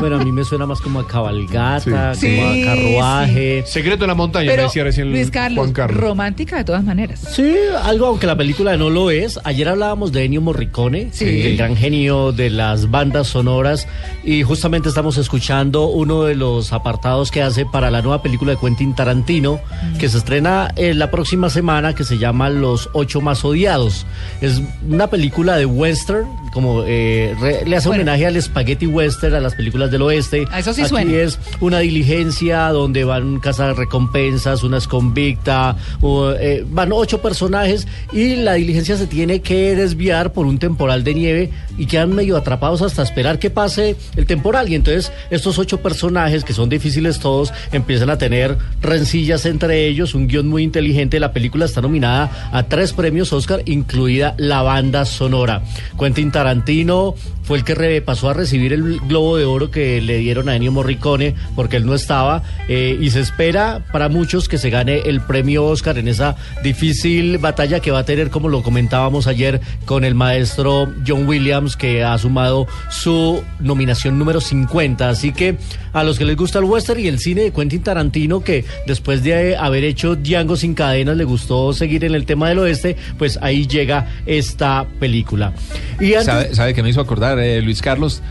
Bueno, 0.00 0.16
a 0.16 0.24
mí 0.24 0.32
me 0.32 0.44
suena 0.44 0.64
más 0.66 0.80
como 0.80 1.00
a 1.00 1.06
cabalgata, 1.06 2.14
Sí. 2.14 2.36
como 2.36 2.52
Sí, 2.52 2.62
a 2.62 2.64
carruaje. 2.74 3.62
Secreto 3.66 4.04
en 4.04 4.08
la 4.08 4.14
montaña, 4.14 4.48
Pero, 4.50 4.62
me 4.62 4.68
decía 4.68 4.84
recién 4.84 5.10
Luis 5.10 5.30
Carlos, 5.30 5.58
Juan 5.58 5.72
Carlos. 5.72 6.00
romántica 6.00 6.56
de 6.56 6.64
todas 6.64 6.82
maneras. 6.84 7.20
Sí, 7.34 7.54
algo 7.82 8.06
aunque 8.06 8.26
la 8.26 8.36
película 8.36 8.76
no 8.78 8.88
lo 8.90 9.10
es. 9.10 9.38
Ayer 9.44 9.68
hablábamos 9.68 10.10
de 10.12 10.24
Ennio 10.24 10.40
Morricone, 10.40 11.10
Sí. 11.12 11.42
el 11.42 11.56
gran 11.58 11.76
genio 11.76 12.32
de 12.32 12.48
las 12.50 12.90
bandas 12.90 13.28
sonoras, 13.28 13.86
y 14.24 14.42
justamente 14.42 14.88
estamos 14.88 15.18
escuchando 15.18 15.86
uno 15.88 16.22
de 16.24 16.34
los 16.34 16.72
apartados 16.72 17.30
que 17.30 17.42
hace 17.42 17.66
para 17.66 17.90
la 17.90 18.00
nueva 18.00 18.22
película 18.22 18.52
de 18.52 18.58
Quentin 18.58 18.94
Tarantino, 18.94 19.60
que 19.98 20.08
se 20.08 20.16
estrena 20.18 20.72
eh, 20.76 20.94
la 20.94 21.10
próxima 21.10 21.50
semana, 21.50 21.94
que 21.94 22.04
se 22.04 22.16
llama 22.16 22.48
Los 22.48 22.88
Ocho 22.94 23.20
Más 23.20 23.44
Odiados. 23.44 24.06
Es 24.40 24.62
una 24.88 25.08
película 25.08 25.56
de 25.56 25.66
western, 25.66 26.26
como 26.52 26.84
eh, 26.86 27.34
re- 27.40 27.64
le 27.66 27.76
hace 27.76 27.88
homenaje 27.88 28.26
al 28.26 28.40
spaghetti 28.40 28.86
western, 28.86 29.34
a 29.34 29.40
las 29.40 29.54
películas 29.54 29.89
del 29.90 30.02
oeste. 30.02 30.46
A 30.50 30.60
eso 30.60 30.72
sí 30.72 30.82
Aquí 30.82 30.90
suena. 30.90 31.12
es 31.12 31.38
una 31.60 31.80
diligencia 31.80 32.68
donde 32.68 33.04
van 33.04 33.40
cazar 33.40 33.76
recompensas, 33.76 34.62
una 34.62 34.78
es 34.78 34.86
convicta, 34.88 35.76
o, 36.00 36.30
eh, 36.32 36.64
van 36.68 36.92
ocho 36.92 37.20
personajes 37.20 37.86
y 38.12 38.36
la 38.36 38.54
diligencia 38.54 38.96
se 38.96 39.06
tiene 39.06 39.40
que 39.40 39.74
desviar 39.74 40.32
por 40.32 40.46
un 40.46 40.58
temporal 40.58 41.04
de 41.04 41.14
nieve 41.14 41.50
y 41.76 41.86
quedan 41.86 42.14
medio 42.14 42.36
atrapados 42.36 42.82
hasta 42.82 43.02
esperar 43.02 43.38
que 43.38 43.50
pase 43.50 43.96
el 44.16 44.26
temporal. 44.26 44.68
Y 44.68 44.74
entonces 44.74 45.12
estos 45.30 45.58
ocho 45.58 45.78
personajes, 45.80 46.44
que 46.44 46.52
son 46.52 46.68
difíciles 46.68 47.18
todos, 47.18 47.52
empiezan 47.72 48.10
a 48.10 48.18
tener 48.18 48.56
rencillas 48.80 49.46
entre 49.46 49.86
ellos, 49.86 50.14
un 50.14 50.28
guion 50.28 50.48
muy 50.48 50.62
inteligente. 50.62 51.20
La 51.20 51.32
película 51.32 51.64
está 51.64 51.80
nominada 51.80 52.50
a 52.52 52.62
tres 52.64 52.92
premios 52.92 53.32
Oscar, 53.32 53.62
incluida 53.66 54.34
la 54.38 54.62
banda 54.62 55.04
sonora. 55.04 55.62
Quentin 55.98 56.30
Tarantino 56.30 57.14
fue 57.42 57.58
el 57.58 57.64
que 57.64 57.74
pasó 58.02 58.30
a 58.30 58.34
recibir 58.34 58.72
el 58.72 59.00
Globo 59.00 59.36
de 59.36 59.44
Oro 59.44 59.70
que 59.70 59.79
le 59.80 60.18
dieron 60.18 60.48
a 60.48 60.56
Ennio 60.56 60.72
Morricone 60.72 61.34
porque 61.56 61.76
él 61.76 61.86
no 61.86 61.94
estaba 61.94 62.42
eh, 62.68 62.98
y 63.00 63.10
se 63.10 63.20
espera 63.20 63.84
para 63.92 64.08
muchos 64.08 64.48
que 64.48 64.58
se 64.58 64.70
gane 64.70 65.02
el 65.06 65.20
premio 65.20 65.64
Oscar 65.64 65.98
en 65.98 66.08
esa 66.08 66.36
difícil 66.62 67.38
batalla 67.38 67.80
que 67.80 67.90
va 67.90 68.00
a 68.00 68.04
tener 68.04 68.30
como 68.30 68.48
lo 68.48 68.62
comentábamos 68.62 69.26
ayer 69.26 69.60
con 69.84 70.04
el 70.04 70.14
maestro 70.14 70.92
John 71.06 71.26
Williams 71.26 71.76
que 71.76 72.04
ha 72.04 72.16
sumado 72.18 72.66
su 72.90 73.42
nominación 73.58 74.18
número 74.18 74.40
50 74.40 75.08
así 75.08 75.32
que 75.32 75.56
a 75.92 76.04
los 76.04 76.18
que 76.18 76.24
les 76.24 76.36
gusta 76.36 76.58
el 76.58 76.64
western 76.64 77.00
y 77.00 77.08
el 77.08 77.18
cine 77.18 77.42
de 77.42 77.52
Quentin 77.52 77.82
Tarantino 77.82 78.40
que 78.40 78.64
después 78.86 79.22
de 79.22 79.56
haber 79.56 79.84
hecho 79.84 80.16
Django 80.16 80.56
sin 80.56 80.74
cadenas 80.74 81.16
le 81.16 81.24
gustó 81.24 81.72
seguir 81.72 82.04
en 82.04 82.14
el 82.14 82.26
tema 82.26 82.48
del 82.48 82.58
oeste 82.58 82.96
pues 83.18 83.38
ahí 83.42 83.66
llega 83.66 84.06
esta 84.26 84.86
película 84.98 85.52
y 86.00 86.12
¿Sabe, 86.22 86.54
sabe 86.54 86.74
qué 86.74 86.82
me 86.82 86.90
hizo 86.90 87.00
acordar, 87.00 87.38
eh, 87.38 87.60
Luis 87.62 87.82
Carlos? 87.82 88.22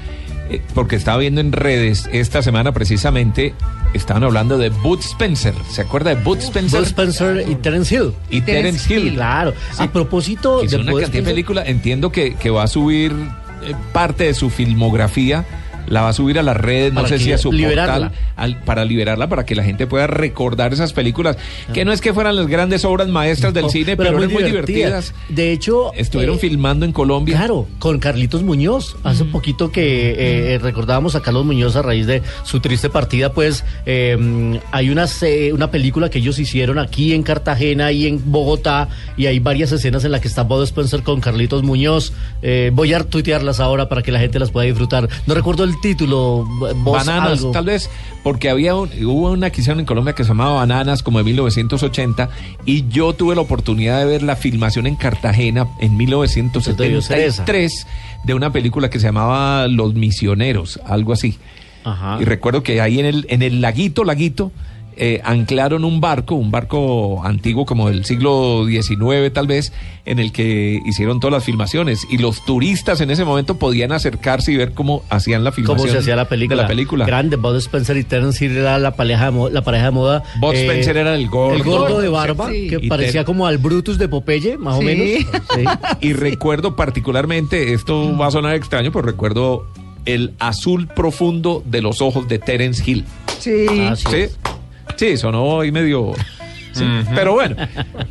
Eh, 0.49 0.61
porque 0.73 0.95
estaba 0.95 1.17
viendo 1.17 1.41
en 1.41 1.51
redes 1.51 2.09
esta 2.11 2.41
semana 2.41 2.71
precisamente, 2.71 3.53
estaban 3.93 4.23
hablando 4.23 4.57
de 4.57 4.69
Bud 4.69 4.99
Spencer. 4.99 5.53
¿Se 5.69 5.81
acuerda 5.81 6.15
de 6.15 6.23
Bud 6.23 6.39
Spencer? 6.39 6.79
Bud 6.79 6.87
Spencer 6.87 7.45
y 7.47 7.55
Terence 7.55 7.95
Hill. 7.95 8.13
Y 8.29 8.41
Terence 8.41 8.93
Hill. 8.93 9.13
Claro. 9.13 9.53
A 9.77 9.87
propósito 9.91 10.61
de 10.61 10.75
una 10.75 10.91
cantidad 10.93 11.09
de 11.09 11.21
películas. 11.23 11.67
Entiendo 11.67 12.11
que, 12.11 12.35
que 12.35 12.49
va 12.49 12.63
a 12.63 12.67
subir 12.67 13.11
eh, 13.63 13.75
parte 13.93 14.23
de 14.23 14.33
su 14.33 14.49
filmografía. 14.49 15.45
La 15.87 16.01
va 16.01 16.09
a 16.09 16.13
subir 16.13 16.37
a 16.39 16.43
las 16.43 16.57
redes, 16.57 16.93
no 16.93 17.07
sé 17.07 17.19
si 17.19 17.31
a 17.31 17.37
su 17.37 17.51
liberarla. 17.51 18.09
portal, 18.09 18.25
al- 18.35 18.63
para 18.63 18.85
liberarla, 18.85 19.27
para 19.29 19.45
que 19.45 19.55
la 19.55 19.63
gente 19.63 19.87
pueda 19.87 20.07
recordar 20.07 20.73
esas 20.73 20.93
películas, 20.93 21.37
que 21.73 21.85
no 21.85 21.91
es 21.91 22.01
que 22.01 22.13
fueran 22.13 22.35
las 22.35 22.47
grandes 22.47 22.85
obras 22.85 23.07
maestras 23.07 23.53
del 23.53 23.63
No, 23.63 23.69
cine, 23.69 23.95
pero 23.97 24.09
pero, 24.09 24.17
muy 24.17 24.23
eran 24.25 24.33
muy 24.33 24.43
divertidas. 24.43 24.77
divertidas. 25.13 25.13
De 25.29 25.51
hecho, 25.51 25.93
Estuvieron 25.93 26.35
eh, 26.35 26.39
filmando 26.39 26.85
en 26.85 26.91
Colombia. 26.91 27.35
Claro, 27.37 27.67
con 27.79 27.99
Carlitos 27.99 28.43
Muñoz. 28.43 28.95
Hace 29.03 29.25
poquito 29.25 29.71
que 29.71 30.11
eh, 30.11 30.53
eh, 30.55 30.59
recordábamos 30.61 31.15
a 31.15 31.21
Carlos 31.21 31.45
Muñoz 31.45 31.75
a 31.75 31.81
raíz 31.81 32.07
de 32.07 32.21
su 32.43 32.59
triste 32.59 32.89
partida, 32.89 33.33
pues 33.33 33.63
eh, 33.85 34.59
hay 34.71 34.89
una, 34.89 35.05
una 35.53 35.71
película 35.71 36.09
que 36.09 36.19
ellos 36.19 36.39
hicieron 36.39 36.79
aquí 36.79 37.13
en 37.13 37.23
Cartagena 37.23 37.91
y 37.91 38.07
en 38.07 38.31
Bogotá 38.31 38.87
y 39.17 39.25
hay 39.27 39.39
varias 39.39 39.71
escenas 39.71 40.03
en 40.05 40.11
las 40.11 40.21
que 40.21 40.27
está 40.27 40.43
Bob 40.43 40.63
Spencer 40.63 41.03
con 41.03 41.19
Carlitos 41.21 41.63
Muñoz. 41.63 42.13
Eh, 42.41 42.71
voy 42.73 42.93
a 42.93 43.03
tuitearlas 43.03 43.59
ahora 43.59 43.89
para 43.89 44.01
que 44.01 44.11
la 44.11 44.19
gente 44.19 44.39
las 44.39 44.51
pueda 44.51 44.65
disfrutar. 44.65 45.07
No 45.27 45.33
recuerdo 45.33 45.63
el 45.63 45.68
título. 45.81 46.45
Voz 46.77 47.05
Bananas, 47.05 47.39
algo. 47.39 47.51
tal 47.51 47.65
vez, 47.65 47.89
porque 48.23 48.49
había 48.49 48.75
un- 48.75 48.89
hubo 49.05 49.31
una 49.31 49.49
que 49.49 49.61
hicieron 49.61 49.79
en 49.79 49.85
Colombia 49.85 50.13
que 50.15 50.23
se 50.23 50.29
llamaba 50.29 50.53
Bananas, 50.53 51.03
como 51.03 51.17
de 51.19 51.23
1980, 51.25 52.29
y 52.65 52.87
yo 52.89 53.13
tuve 53.13 53.35
la 53.35 53.41
oportunidad 53.41 53.99
de 53.99 54.05
ver 54.05 54.23
la 54.23 54.35
filmación 54.35 54.87
en 54.87 54.95
Cartagena 54.95 55.67
en 55.79 55.97
debió 56.75 57.01
ser 57.01 57.19
esa. 57.19 57.43
1973 57.43 57.87
de 58.25 58.33
una 58.33 58.51
película 58.51 58.89
que 58.89 58.99
se 58.99 59.05
llamaba 59.07 59.67
Los 59.67 59.93
Misioneros, 59.93 60.79
algo 60.85 61.13
así. 61.13 61.37
Y 62.19 62.25
recuerdo 62.25 62.61
que 62.61 62.81
ahí 62.81 62.99
en 62.99 63.05
el, 63.07 63.25
en 63.29 63.41
el 63.41 63.61
laguito, 63.61 64.03
laguito, 64.03 64.51
eh, 65.01 65.21
anclaron 65.23 65.85
un 65.85 66.01
barco, 66.01 66.35
un 66.35 66.51
barco 66.51 67.21
antiguo 67.23 67.65
como 67.65 67.87
del 67.89 68.03
siglo 68.05 68.65
XIX 68.67 69.31
tal 69.33 69.47
vez, 69.47 69.71
en 70.05 70.19
el 70.19 70.31
que 70.33 70.79
hicieron 70.85 71.19
todas 71.19 71.31
las 71.33 71.43
filmaciones. 71.45 72.05
Y 72.09 72.17
los 72.17 72.43
turistas 72.45 72.99
en 73.01 73.09
ese 73.09 73.23
momento 73.25 73.57
podían 73.57 73.91
acercarse 73.93 74.51
y 74.51 74.57
ver 74.57 74.73
cómo 74.73 75.03
hacían 75.09 75.43
la 75.43 75.51
filmación. 75.53 75.77
cómo 75.77 75.91
se 75.91 75.99
hacía 75.99 76.15
la 76.15 76.27
película. 76.27 76.55
De 76.57 76.61
la 76.63 76.67
película. 76.67 77.05
Grande, 77.05 77.37
Bob 77.37 77.55
Spencer 77.55 77.95
y 77.97 78.03
Terence 78.03 78.43
Hill 78.43 78.57
era 78.57 78.77
la 78.77 78.95
pareja 78.95 79.25
de, 79.25 79.31
mo- 79.31 79.49
la 79.49 79.61
pareja 79.63 79.85
de 79.85 79.91
moda. 79.91 80.23
eh, 80.25 80.37
Bob 80.41 80.53
Spencer 80.53 80.97
era 80.97 81.15
el 81.15 81.29
gordo. 81.29 81.55
El 81.55 81.63
gordo 81.63 82.01
de 82.01 82.09
barba, 82.09 82.49
Sí. 82.51 82.67
que 82.67 82.79
Y 82.81 82.89
parecía 82.89 83.23
como 83.23 83.47
al 83.47 83.57
Brutus 83.57 83.97
de 83.97 84.07
Popeye, 84.09 84.57
más 84.57 84.77
o 84.77 84.81
menos. 84.81 85.07
Sí. 85.55 85.63
Y 86.01 86.13
recuerdo 86.13 86.75
particularmente, 86.75 87.73
esto 87.73 88.17
va 88.17 88.27
a 88.27 88.31
sonar 88.31 88.55
extraño, 88.55 88.91
pero 88.91 89.03
recuerdo 89.05 89.65
el 90.05 90.33
azul 90.39 90.87
profundo 90.87 91.63
de 91.65 91.81
los 91.81 92.01
ojos 92.01 92.27
de 92.27 92.39
Terence 92.39 92.83
Hill. 92.85 93.05
Sí. 93.39 93.65
Sí, 93.95 94.25
sí, 94.99 95.17
sonó 95.17 95.61
ahí 95.61 95.71
medio... 95.71 96.13
sí, 96.73 96.83
Pero 97.15 97.33
bueno, 97.33 97.55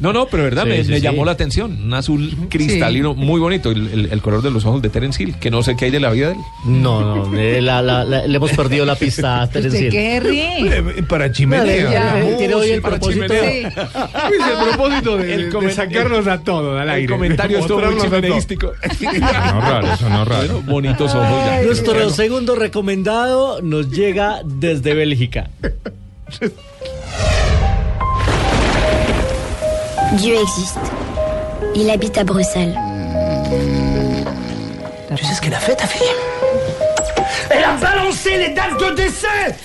no, 0.01 0.12
no, 0.12 0.27
pero 0.27 0.43
verdad, 0.43 0.65
Sí, 0.65 0.69
me, 0.70 0.85
sí, 0.85 0.90
me 0.90 0.97
sí. 0.97 1.02
llamó 1.02 1.24
la 1.24 1.32
atención. 1.32 1.81
Un 1.85 1.94
azul 1.94 2.36
cristalino 2.51 3.15
muy 3.15 3.40
bonito, 3.40 3.70
el, 3.70 3.86
el- 3.89 4.09
el 4.12 4.20
color 4.20 4.43
de 4.43 4.51
los 4.51 4.65
ojos 4.66 4.82
de 4.82 4.89
Terence 4.90 5.23
Hill, 5.23 5.36
que 5.39 5.51
no 5.51 5.62
sé 5.62 5.77
qué 5.77 5.86
hay 5.86 5.90
de 5.93 6.01
la 6.01 6.10
vida 6.10 6.27
de 6.28 6.32
él. 6.35 6.40
No, 6.66 7.16
no, 7.28 7.39
eh, 7.39 7.62
la- 7.62 7.81
la- 7.82 8.05
la- 8.05 8.27
le 8.27 8.36
hemos 8.36 8.51
perdido 8.52 8.85
la 8.85 8.97
pista 8.97 9.43
a 9.43 9.48
Terence 9.48 9.77
¿Usted 9.77 9.86
Hill. 9.86 9.93
qué 9.93 10.20
ríe? 10.20 11.02
Para 11.05 11.31
chimenea. 11.31 11.77
chimenea. 11.77 12.20
Eh, 12.20 12.35
tiene 12.36 12.55
hoy 12.55 12.70
el 12.70 12.82
para 12.82 12.98
propósito. 12.98 13.32
el 13.32 13.73
propósito 14.69 15.16
de, 15.19 15.35
El 15.35 15.51
de 15.51 15.70
sacarnos 15.70 16.27
a 16.27 16.39
todos 16.40 16.77
al 16.81 16.89
el 16.89 16.94
aire. 16.94 17.12
comentario 17.12 17.59
estuvo 17.59 17.81
muy 17.81 18.01
chimeneístico. 18.01 18.73
No 19.01 19.60
raro, 19.60 19.93
eso 19.93 20.09
no 20.10 20.24
raro. 20.24 20.47
Bueno, 20.48 20.62
bonitos 20.73 21.15
ojos 21.15 21.44
ya. 21.47 21.62
Nuestro 21.62 22.10
segundo 22.10 22.55
recomendado 22.56 23.62
nos 23.62 23.90
llega 23.90 24.40
desde 24.44 24.94
Bélgica. 24.94 25.48
Dieu 30.14 30.34
existe. 30.34 30.78
Il 31.74 31.90
habite 31.90 32.16
à 32.18 32.24
Bruxelles. 32.24 32.78
Tu 35.16 35.24
sais 35.24 35.34
ce 35.34 35.40
qu'elle 35.40 35.55
a 35.55 35.60
fait, 35.60 35.76
ta 35.76 35.86
fille? 35.86 36.06
Elle 37.50 37.64
a 37.64 37.76
balancé 37.76 38.36
les 38.36 38.55
dates 38.55 38.78
de 38.78 38.94
décès 38.94 39.56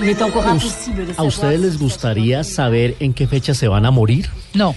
Il 0.00 0.08
est 0.08 0.22
encore 0.22 0.46
impossible 0.46 1.06
de 1.06 1.12
¿A 1.16 1.24
ustedes 1.24 1.60
les 1.60 1.76
gustaría 1.76 2.44
saber 2.44 2.96
en 3.00 3.12
qué 3.12 3.26
fecha 3.26 3.54
se 3.54 3.66
van 3.66 3.84
a 3.84 3.90
morir? 3.90 4.30
No. 4.54 4.74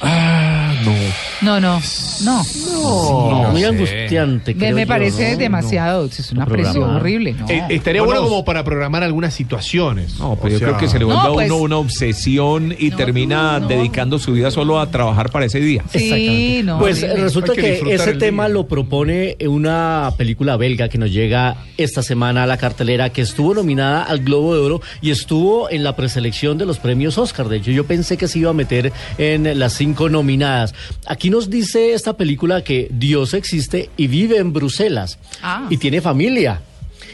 Ah, 0.00 0.72
no. 0.84 0.92
No, 1.40 1.60
no, 1.60 1.80
no. 2.24 2.42
No, 2.72 3.50
muy 3.52 3.64
angustiante. 3.64 4.54
Me, 4.54 4.58
creo 4.60 4.74
me 4.74 4.82
yo, 4.82 4.88
parece 4.88 5.32
¿no? 5.32 5.38
demasiado. 5.38 6.04
Es 6.06 6.32
una 6.32 6.46
Programar. 6.46 6.72
presión 6.72 6.96
horrible. 6.96 7.32
No. 7.38 7.48
Eh, 7.48 7.64
estaría 7.70 8.02
bueno 8.02 8.22
como 8.22 8.44
para 8.44 8.64
programar 8.64 9.02
algunas 9.04 9.34
situaciones. 9.34 10.18
No, 10.18 10.36
pero 10.42 10.56
O 10.56 10.58
yo 10.58 10.66
creo 10.66 10.78
que 10.78 10.88
se 10.88 10.98
le 10.98 11.04
vuelve 11.04 11.22
No, 11.22 11.28
a 11.28 11.32
pues- 11.34 11.46
uno 11.50 11.56
una 11.58 11.76
obsesión 11.78 12.74
y 12.76 12.90
termina 12.90 13.60
dedicando 13.60 14.18
su 14.18 14.32
vida 14.32 14.50
solo 14.50 14.80
a 14.80 14.90
trabajar 14.90 15.30
para 15.30 15.46
ese 15.46 15.60
día. 15.60 15.84
Sí, 15.92 16.62
no. 16.64 16.78
Pues 16.78 17.02
horrible. 17.02 17.22
resulta 17.22 17.52
Hay 17.52 17.58
que 17.58 17.94
ese 17.94 18.14
tema 18.14 18.46
día. 18.46 18.54
lo 18.54 18.66
propone 18.66 19.36
una 19.46 20.12
película 20.16 20.56
belga 20.56 20.88
que 20.88 20.98
nos 20.98 21.12
llega 21.12 21.56
esta 21.76 22.02
semana 22.02 22.42
a 22.42 22.46
la 22.46 22.56
cartelera, 22.56 23.10
que 23.10 23.22
estuvo 23.22 23.54
nominada 23.54 24.02
al 24.02 24.20
Globo 24.20 24.54
de 24.54 24.60
Oro 24.60 24.80
y 25.00 25.10
estuvo 25.12 25.70
en 25.70 25.84
la 25.84 25.94
preselección 25.94 26.58
de 26.58 26.66
los 26.66 26.78
premios 26.78 27.16
Oscar. 27.18 27.48
De 27.48 27.58
hecho, 27.58 27.70
yo 27.70 27.84
pensé 27.84 28.16
que 28.16 28.26
se 28.26 28.40
iba 28.40 28.50
a 28.50 28.54
meter 28.54 28.92
en 29.18 29.58
las 29.58 29.74
cinco 29.74 30.08
nominadas. 30.08 30.74
Aquí 31.06 31.27
nos 31.30 31.50
dice 31.50 31.92
esta 31.92 32.16
película 32.16 32.62
que 32.62 32.88
Dios 32.90 33.34
existe 33.34 33.90
y 33.96 34.06
vive 34.06 34.38
en 34.38 34.52
Bruselas 34.52 35.18
Ah. 35.42 35.66
y 35.70 35.76
tiene 35.78 36.00
familia. 36.00 36.60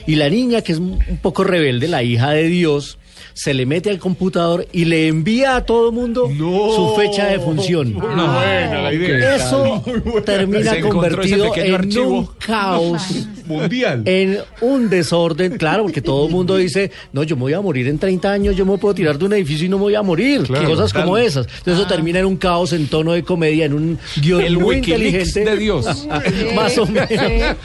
Y 0.06 0.16
la 0.16 0.28
niña, 0.28 0.60
que 0.60 0.72
es 0.72 0.78
un 0.78 0.98
poco 1.22 1.44
rebelde, 1.44 1.88
la 1.88 2.02
hija 2.02 2.30
de 2.32 2.48
Dios, 2.48 2.98
se 3.32 3.54
le 3.54 3.66
mete 3.66 3.90
al 3.90 3.98
computador 3.98 4.66
y 4.72 4.84
le 4.84 5.08
envía 5.08 5.56
a 5.56 5.64
todo 5.64 5.92
mundo 5.92 6.28
su 6.28 6.94
fecha 6.96 7.26
de 7.26 7.38
función. 7.40 7.92
Muy 7.92 8.02
buena 8.02 8.82
la 8.82 8.92
idea. 8.92 9.36
Eso 9.36 9.82
termina 10.24 10.80
convertido 10.80 11.54
en 11.56 11.74
archivo. 11.74 12.18
un 12.18 12.28
caos 12.44 13.02
mundial. 13.46 14.02
En 14.06 14.38
un 14.60 14.88
desorden, 14.88 15.56
claro, 15.58 15.82
porque 15.84 16.00
todo 16.02 16.26
el 16.26 16.32
mundo 16.32 16.56
dice, 16.56 16.90
no, 17.12 17.22
yo 17.22 17.36
me 17.36 17.42
voy 17.42 17.52
a 17.52 17.60
morir 17.60 17.88
en 17.88 17.98
30 17.98 18.32
años, 18.32 18.56
yo 18.56 18.64
me 18.66 18.78
puedo 18.78 18.94
tirar 18.94 19.18
de 19.18 19.24
un 19.26 19.32
edificio 19.34 19.66
y 19.66 19.68
no 19.68 19.76
me 19.76 19.82
voy 19.84 19.94
a 19.94 20.02
morir. 20.02 20.42
Claro, 20.42 20.68
Cosas 20.68 20.92
como 20.92 21.16
esas. 21.18 21.46
Entonces 21.46 21.74
eso 21.74 21.86
termina 21.86 22.18
en 22.20 22.26
un 22.26 22.36
caos 22.36 22.72
en 22.72 22.86
tono 22.88 23.12
de 23.12 23.22
comedia, 23.22 23.66
en 23.66 23.74
un 23.74 23.98
guion 24.20 24.40
El 24.42 24.58
muy 24.58 24.76
Wikileaks 24.76 25.28
inteligente. 25.36 25.50
de 25.50 25.56
Dios. 25.56 26.08
Más 26.56 26.76
o 26.78 26.86
menos. 26.86 27.56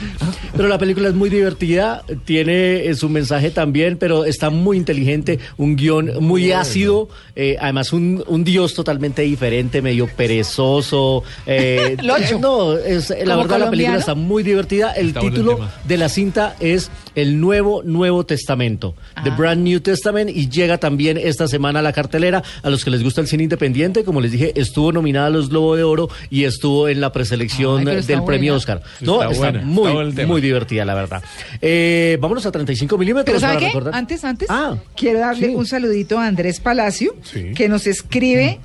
Pero 0.56 0.68
la 0.68 0.78
película 0.78 1.08
es 1.08 1.14
muy 1.14 1.30
divertida, 1.30 2.04
tiene 2.24 2.86
eh, 2.86 2.94
su 2.94 3.08
mensaje 3.08 3.50
también, 3.50 3.96
pero 3.98 4.24
está 4.24 4.50
muy 4.50 4.76
inteligente, 4.76 5.38
un 5.56 5.76
guion 5.76 6.12
muy 6.20 6.52
ácido, 6.52 7.08
eh, 7.36 7.56
además 7.60 7.92
un, 7.92 8.22
un 8.26 8.44
Dios 8.44 8.74
totalmente 8.74 9.22
diferente, 9.22 9.82
medio 9.82 10.06
perezoso. 10.06 11.22
eh, 11.46 11.96
no, 12.40 12.76
es, 12.76 13.10
la 13.10 13.16
¿Como 13.34 13.42
verdad 13.42 13.58
la 13.60 13.70
película 13.70 13.98
está 13.98 14.14
muy 14.14 14.42
divertida. 14.42 14.92
El 14.92 15.08
Está 15.08 15.20
bueno 15.20 15.36
el 15.36 15.42
título 15.44 15.68
de 15.84 15.96
la 15.98 16.08
cinta 16.08 16.56
es 16.60 16.90
El 17.14 17.40
Nuevo 17.40 17.82
Nuevo 17.84 18.24
Testamento, 18.24 18.94
The 19.24 19.30
Brand 19.30 19.62
New 19.62 19.80
Testament, 19.80 20.30
y 20.34 20.48
llega 20.48 20.78
también 20.78 21.16
esta 21.18 21.48
semana 21.48 21.80
a 21.80 21.82
la 21.82 21.92
cartelera. 21.92 22.42
A 22.62 22.70
los 22.70 22.84
que 22.84 22.90
les 22.90 23.02
gusta 23.02 23.20
el 23.20 23.26
cine 23.26 23.44
independiente, 23.44 24.04
como 24.04 24.20
les 24.20 24.32
dije, 24.32 24.52
estuvo 24.56 24.92
nominada 24.92 25.26
a 25.26 25.30
los 25.30 25.48
Globo 25.48 25.76
de 25.76 25.82
Oro 25.82 26.08
y 26.30 26.44
estuvo 26.44 26.88
en 26.88 27.00
la 27.00 27.12
preselección 27.12 27.86
Ay, 27.88 28.02
del 28.02 28.22
premio. 28.24 28.54
Oscar. 28.54 28.82
No, 29.00 29.22
Está 29.22 29.32
está, 29.32 29.38
buena, 29.50 29.60
muy, 29.64 30.08
está 30.08 30.26
muy 30.26 30.40
divertida, 30.40 30.84
la 30.84 30.94
verdad. 30.94 31.22
Eh, 31.60 32.18
vámonos 32.20 32.44
a 32.46 32.52
35 32.52 32.96
milímetros 32.98 33.26
Pero 33.26 33.40
¿sabe 33.40 33.54
para 33.54 33.60
qué? 33.60 33.66
recordar. 33.66 33.94
Antes, 33.94 34.24
antes, 34.24 34.48
Ah, 34.50 34.76
Quiero 34.96 35.24
darle 35.30 35.48
Sí. 35.48 35.54
un 35.54 35.66
saludito 35.66 36.18
a 36.18 36.26
Andrés 36.26 36.60
Palacio, 36.60 37.14
Sí. 37.22 37.52
que 37.54 37.68
nos 37.68 37.86
escribe 37.86 38.60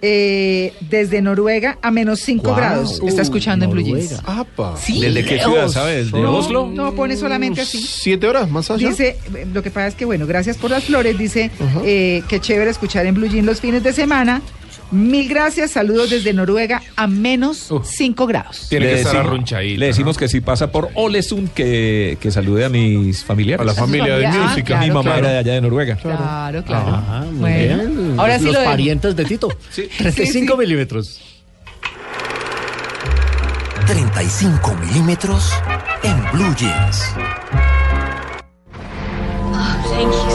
eh, 0.00 0.72
desde 0.80 1.20
Noruega 1.20 1.76
a 1.82 1.90
menos 1.90 2.20
5 2.20 2.44
Guau. 2.44 2.56
grados. 2.56 3.00
está 3.04 3.22
escuchando 3.22 3.64
en 3.64 3.72
Blue. 3.72 3.82
Jeans. 3.82 4.20
Apa. 4.24 4.76
Sí. 4.76 5.00
¿Desde 5.00 5.24
qué 5.24 5.40
ciudad, 5.40 5.66
sabes? 5.68 6.12
¿De 6.12 6.20
no, 6.20 6.36
Oslo? 6.36 6.70
No, 6.72 6.94
pone 6.94 7.16
solamente 7.16 7.62
así. 7.62 7.82
¿Siete 7.82 8.28
horas 8.28 8.48
más 8.48 8.70
allá? 8.70 8.90
Dice, 8.90 9.16
eh, 9.34 9.46
lo 9.52 9.60
que 9.60 9.70
pasa 9.72 9.88
es 9.88 9.94
que, 9.96 10.04
bueno, 10.04 10.24
gracias 10.26 10.56
por 10.56 10.70
las 10.70 10.84
flores. 10.84 11.18
Dice, 11.18 11.50
eh, 11.84 12.22
qué 12.28 12.38
chévere 12.38 12.70
escuchar 12.70 13.06
en 13.06 13.14
Blue 13.16 13.26
Jean 13.28 13.44
los 13.44 13.60
fines 13.60 13.82
de 13.82 13.92
semana. 13.92 14.40
Mil 14.90 15.28
gracias, 15.28 15.72
saludos 15.72 16.08
desde 16.10 16.32
Noruega 16.32 16.80
a 16.96 17.06
menos 17.06 17.68
5 17.84 18.26
grados. 18.26 18.66
Tiene 18.70 18.86
Le 18.86 18.92
que 18.92 18.98
estar 19.00 19.12
decimos- 19.12 19.32
arrunchadita. 19.32 19.78
Le 19.80 19.86
decimos 19.86 20.16
que 20.16 20.28
si 20.28 20.40
pasa 20.40 20.72
por 20.72 20.88
Olesund, 20.94 21.50
que, 21.52 22.16
que 22.20 22.30
salude 22.30 22.64
a 22.64 22.68
mis 22.70 23.22
familiares. 23.22 23.60
A 23.60 23.64
la 23.64 23.74
familia 23.74 24.16
de 24.16 24.24
familia, 24.24 24.42
ah, 24.44 24.48
música. 24.48 24.66
claro, 24.66 24.82
Mi 24.86 24.88
mamá 24.90 25.02
claro. 25.02 25.18
era 25.18 25.28
de 25.30 25.38
allá 25.38 25.52
de 25.54 25.60
Noruega. 25.60 25.96
Claro, 25.96 26.64
claro. 26.64 26.86
Ah, 27.06 27.24
muy 27.30 27.40
Bueno. 27.40 27.76
bien. 27.84 28.14
Ahora 28.18 28.38
sí 28.38 28.44
Los 28.46 28.54
lo 28.54 28.64
parientes 28.64 29.14
de 29.14 29.24
Tito. 29.26 29.48
35 29.98 30.56
milímetros. 30.56 31.20
35 33.86 34.74
milímetros 34.74 35.52
en 36.02 36.16
Blue 36.32 36.54
Jeans. 36.56 37.02
Thank 39.90 40.12
you, 40.12 40.30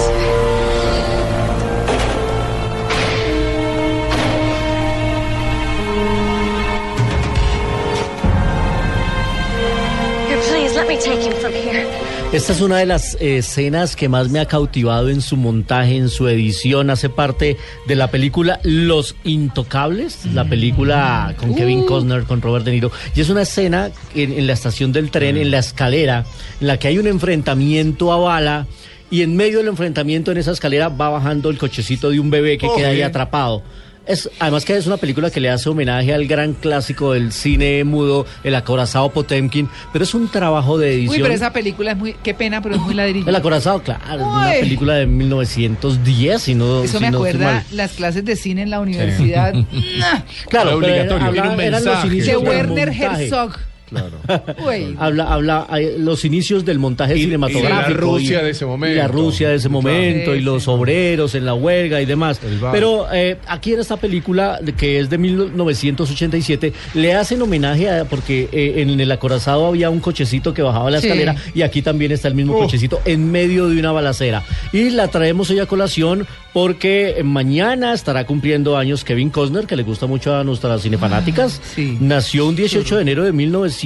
Esta 12.34 12.52
es 12.52 12.62
una 12.62 12.80
de 12.80 12.88
las 12.88 13.16
escenas 13.22 13.96
que 13.96 14.10
más 14.10 14.30
me 14.30 14.40
ha 14.40 14.48
cautivado 14.48 15.10
en 15.10 15.22
su 15.22 15.38
montaje, 15.38 15.98
en 15.98 16.10
su 16.10 16.28
edición. 16.28 16.90
Hace 16.90 17.08
parte 17.08 17.58
de 17.86 17.96
la 17.96 18.10
película 18.10 18.60
Los 18.64 19.16
Intocables, 19.24 20.26
la 20.34 20.44
película 20.50 21.36
con 21.38 21.54
Kevin 21.54 21.86
Costner, 21.86 22.24
con 22.24 22.42
Robert 22.42 22.66
De 22.66 22.72
Niro. 22.72 22.92
Y 23.16 23.22
es 23.22 23.30
una 23.30 23.44
escena 23.44 23.92
en, 24.16 24.34
en 24.34 24.48
la 24.48 24.54
estación 24.54 24.92
del 24.92 25.12
tren, 25.12 25.38
en 25.38 25.52
la 25.52 25.60
escalera, 25.60 26.26
en 26.60 26.66
la 26.66 26.78
que 26.80 26.88
hay 26.88 26.98
un 26.98 27.06
enfrentamiento 27.06 28.12
a 28.12 28.18
bala. 28.18 28.66
Y 29.12 29.22
en 29.22 29.36
medio 29.36 29.60
del 29.60 29.68
enfrentamiento 29.68 30.32
en 30.32 30.40
esa 30.40 30.52
escalera 30.54 30.90
va 30.90 31.10
bajando 31.10 31.52
el 31.52 31.60
cochecito 31.60 32.10
de 32.10 32.20
un 32.20 32.32
bebé 32.32 32.58
que 32.58 32.66
Oh, 32.66 32.76
queda 32.76 32.88
ahí 32.88 32.96
bien. 32.96 33.08
atrapado. 33.10 33.62
Es, 34.06 34.30
además 34.40 34.66
que 34.66 34.76
es 34.76 34.86
una 34.86 34.98
película 34.98 35.30
que 35.32 35.40
le 35.40 35.50
hace 35.50 35.70
homenaje 35.70 36.14
al 36.14 36.28
gran 36.28 36.54
clásico 36.54 37.14
del 37.14 37.32
cine 37.32 37.86
mudo, 37.86 38.26
El 38.44 38.54
acorazado 38.56 39.10
Potemkin, 39.12 39.70
pero 39.94 40.04
es 40.04 40.14
un 40.14 40.28
trabajo 40.30 40.78
de 40.78 40.94
edición. 40.96 41.16
Uy, 41.16 41.22
pero 41.22 41.34
esa 41.34 41.54
película 41.54 41.92
es 41.92 41.98
muy, 41.98 42.14
qué 42.22 42.34
pena, 42.34 42.62
pero 42.62 42.76
es 42.76 42.82
muy 42.82 42.94
ladrillo. 42.96 43.30
El 43.30 43.36
acorazado, 43.36 43.82
claro, 43.82 44.28
una 44.28 44.50
Uy. 44.50 44.60
película 44.60 44.96
de 44.96 45.06
1910, 45.06 46.42
si 46.42 46.54
no 46.54 46.84
Eso 46.84 46.98
si 46.98 47.04
me 47.06 47.12
no 47.12 47.18
acuerda 47.20 47.64
las 47.72 47.92
clases 47.94 48.26
de 48.26 48.36
cine 48.36 48.64
en 48.64 48.70
la 48.72 48.80
universidad. 48.82 49.54
Nah, 49.64 50.22
Claro, 50.50 50.72
Era 50.72 50.80
pero 50.82 50.94
obligatorio, 50.94 51.16
era- 51.16 51.52
habla- 51.52 51.64
eran 51.66 51.86
los 51.86 52.06
inicios 52.06 52.42
de 52.44 52.50
Werner 52.50 52.88
montaje. 52.92 53.24
Herzog. 53.26 53.58
Claro. 53.94 54.46
Uy. 54.68 54.96
Habla, 55.00 55.34
habla 55.34 55.68
eh, 55.78 55.96
los 56.00 56.26
inicios 56.26 56.66
del 56.66 56.80
montaje 56.80 57.14
Y- 57.18 57.22
y 57.24 57.26
la 57.28 57.48
cinematográfico. 57.48 58.00
Rusia 58.00 58.42
de 58.44 58.50
ese 58.52 58.66
momento. 58.66 58.94
Y 58.96 58.98
la 58.98 59.08
Rusia 59.08 59.50
de 59.50 59.56
ese 59.56 59.70
momento, 59.70 60.36
y 60.36 60.42
los 60.42 60.68
obreros 60.68 61.36
en 61.36 61.46
la 61.46 61.54
huelga 61.54 62.02
y 62.02 62.06
demás. 62.06 62.40
Pero 62.72 63.08
eh, 63.14 63.38
aquí 63.48 63.74
en 63.74 63.80
esta 63.80 63.98
película, 63.98 64.60
que 64.78 65.00
es 65.00 65.10
de 65.10 65.18
1987, 65.18 66.74
le 66.96 67.14
hacen 67.14 67.42
homenaje 67.42 67.90
a, 67.90 68.06
porque 68.06 68.50
eh, 68.52 68.76
en 68.82 69.00
el 69.00 69.12
acorazado 69.12 69.68
había 69.68 69.90
un 69.90 70.00
cochecito 70.00 70.54
que 70.54 70.62
bajaba 70.62 70.90
la 70.92 71.00
Sí. 71.02 71.08
escalera, 71.08 71.36
y 71.54 71.62
aquí 71.62 71.82
también 71.82 72.12
está 72.12 72.28
el 72.28 72.36
mismo 72.36 72.56
Oh. 72.56 72.60
cochecito 72.60 73.02
en 73.06 73.32
medio 73.32 73.68
de 73.70 73.80
una 73.80 73.92
balacera. 73.92 74.44
Y 74.72 74.90
la 74.92 75.08
traemos 75.10 75.50
hoy 75.50 75.60
a 75.60 75.66
colación 75.66 76.26
porque 76.54 77.22
mañana 77.24 77.94
estará 77.94 78.26
cumpliendo 78.26 78.78
años 78.78 79.04
Kevin 79.04 79.30
Costner, 79.30 79.66
que 79.66 79.76
le 79.76 79.84
gusta 79.84 80.06
mucho 80.06 80.36
a 80.36 80.44
nuestras 80.44 80.82
cinefanáticas. 80.84 81.60
sí. 81.76 81.98
Nació 82.00 82.48
un 82.48 82.56
18 82.56 82.96
de 82.98 83.02
enero 83.02 83.24
de 83.24 83.32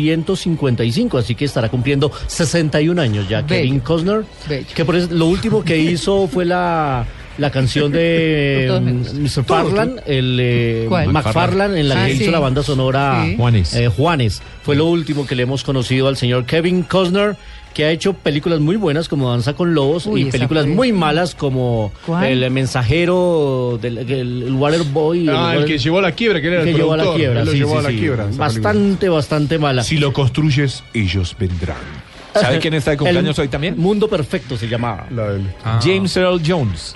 1955, 0.01 1.17
así 1.17 1.35
que 1.35 1.45
estará 1.45 1.69
cumpliendo 1.69 2.11
61 2.27 3.01
años 3.01 3.27
ya 3.27 3.41
Bello. 3.41 3.47
Kevin 3.47 3.79
Costner. 3.79 4.25
Bello. 4.47 4.67
Que 4.73 4.85
por 4.85 4.95
eso, 4.95 5.07
lo 5.11 5.27
último 5.27 5.63
que 5.63 5.77
hizo 5.77 6.27
fue 6.27 6.45
la 6.45 7.05
la 7.37 7.51
canción 7.51 7.91
de 7.91 8.67
me 8.83 8.91
mm. 8.93 9.21
Mr. 9.23 9.43
Farland, 9.45 10.01
el 10.05 10.37
eh. 10.41 10.87
McFarland, 11.11 11.77
en 11.77 11.89
la 11.89 12.03
Ah, 12.03 12.07
que 12.07 12.15
sí. 12.15 12.23
hizo 12.23 12.31
la 12.31 12.39
banda 12.39 12.63
sonora 12.63 13.23
Sí. 13.25 13.35
Juanes. 13.37 13.73
eh, 13.75 13.87
Juanes. 13.87 14.41
Fue 14.63 14.75
lo 14.75 14.85
último 14.85 15.25
que 15.25 15.35
le 15.35 15.43
hemos 15.43 15.63
conocido 15.63 16.07
al 16.07 16.17
señor 16.17 16.45
Kevin 16.45 16.83
Costner, 16.83 17.35
que 17.73 17.85
ha 17.85 17.91
hecho 17.91 18.13
películas 18.13 18.59
muy 18.59 18.75
buenas 18.75 19.07
como 19.07 19.29
Danza 19.29 19.53
con 19.53 19.75
Lobos 19.75 20.07
Uy, 20.07 20.23
y 20.23 20.25
películas 20.31 20.65
fue- 20.65 20.73
muy 20.73 20.91
malas 20.91 21.35
como 21.35 21.91
¿Cuál? 22.07 22.25
El 22.25 22.49
Mensajero, 22.49 23.77
del, 23.79 23.99
el, 23.99 24.09
el 24.43 24.53
Waterboy. 24.53 25.27
Ah, 25.29 25.53
el 25.55 25.65
que 25.65 25.77
llevó 25.77 25.99
a 25.99 26.01
la 26.01 26.11
quiebra, 26.13 26.41
que 26.41 26.47
era 26.47 26.63
que 26.63 26.71
el 26.71 26.75
llevó 26.77 26.93
a 26.93 26.97
la 26.97 27.03
productor. 27.03 27.19
quiebra. 27.21 27.39
Él 27.41 27.45
lo 27.45 27.51
sí, 27.51 27.57
llevó 27.59 27.77
a 27.77 27.81
la 27.83 27.89
sí. 27.89 27.97
quiebra. 27.97 28.23
película. 28.23 28.45
Bastante, 28.47 29.09
bastante 29.09 29.59
mala. 29.59 29.83
Si 29.83 29.97
lo 29.97 30.11
construyes, 30.11 30.83
ellos 30.93 31.35
vendrán. 31.39 31.77
¿Sabe 32.33 32.59
quién 32.59 32.73
está 32.75 32.91
de 32.91 32.97
cumpleaños 32.97 33.37
El 33.37 33.43
hoy 33.43 33.47
también? 33.47 33.75
Mundo 33.77 34.07
Perfecto 34.07 34.57
se 34.57 34.67
llamaba. 34.67 35.05
La 35.11 35.29
del- 35.33 35.47
James 35.81 36.15
Earl 36.17 36.41
Jones. 36.45 36.95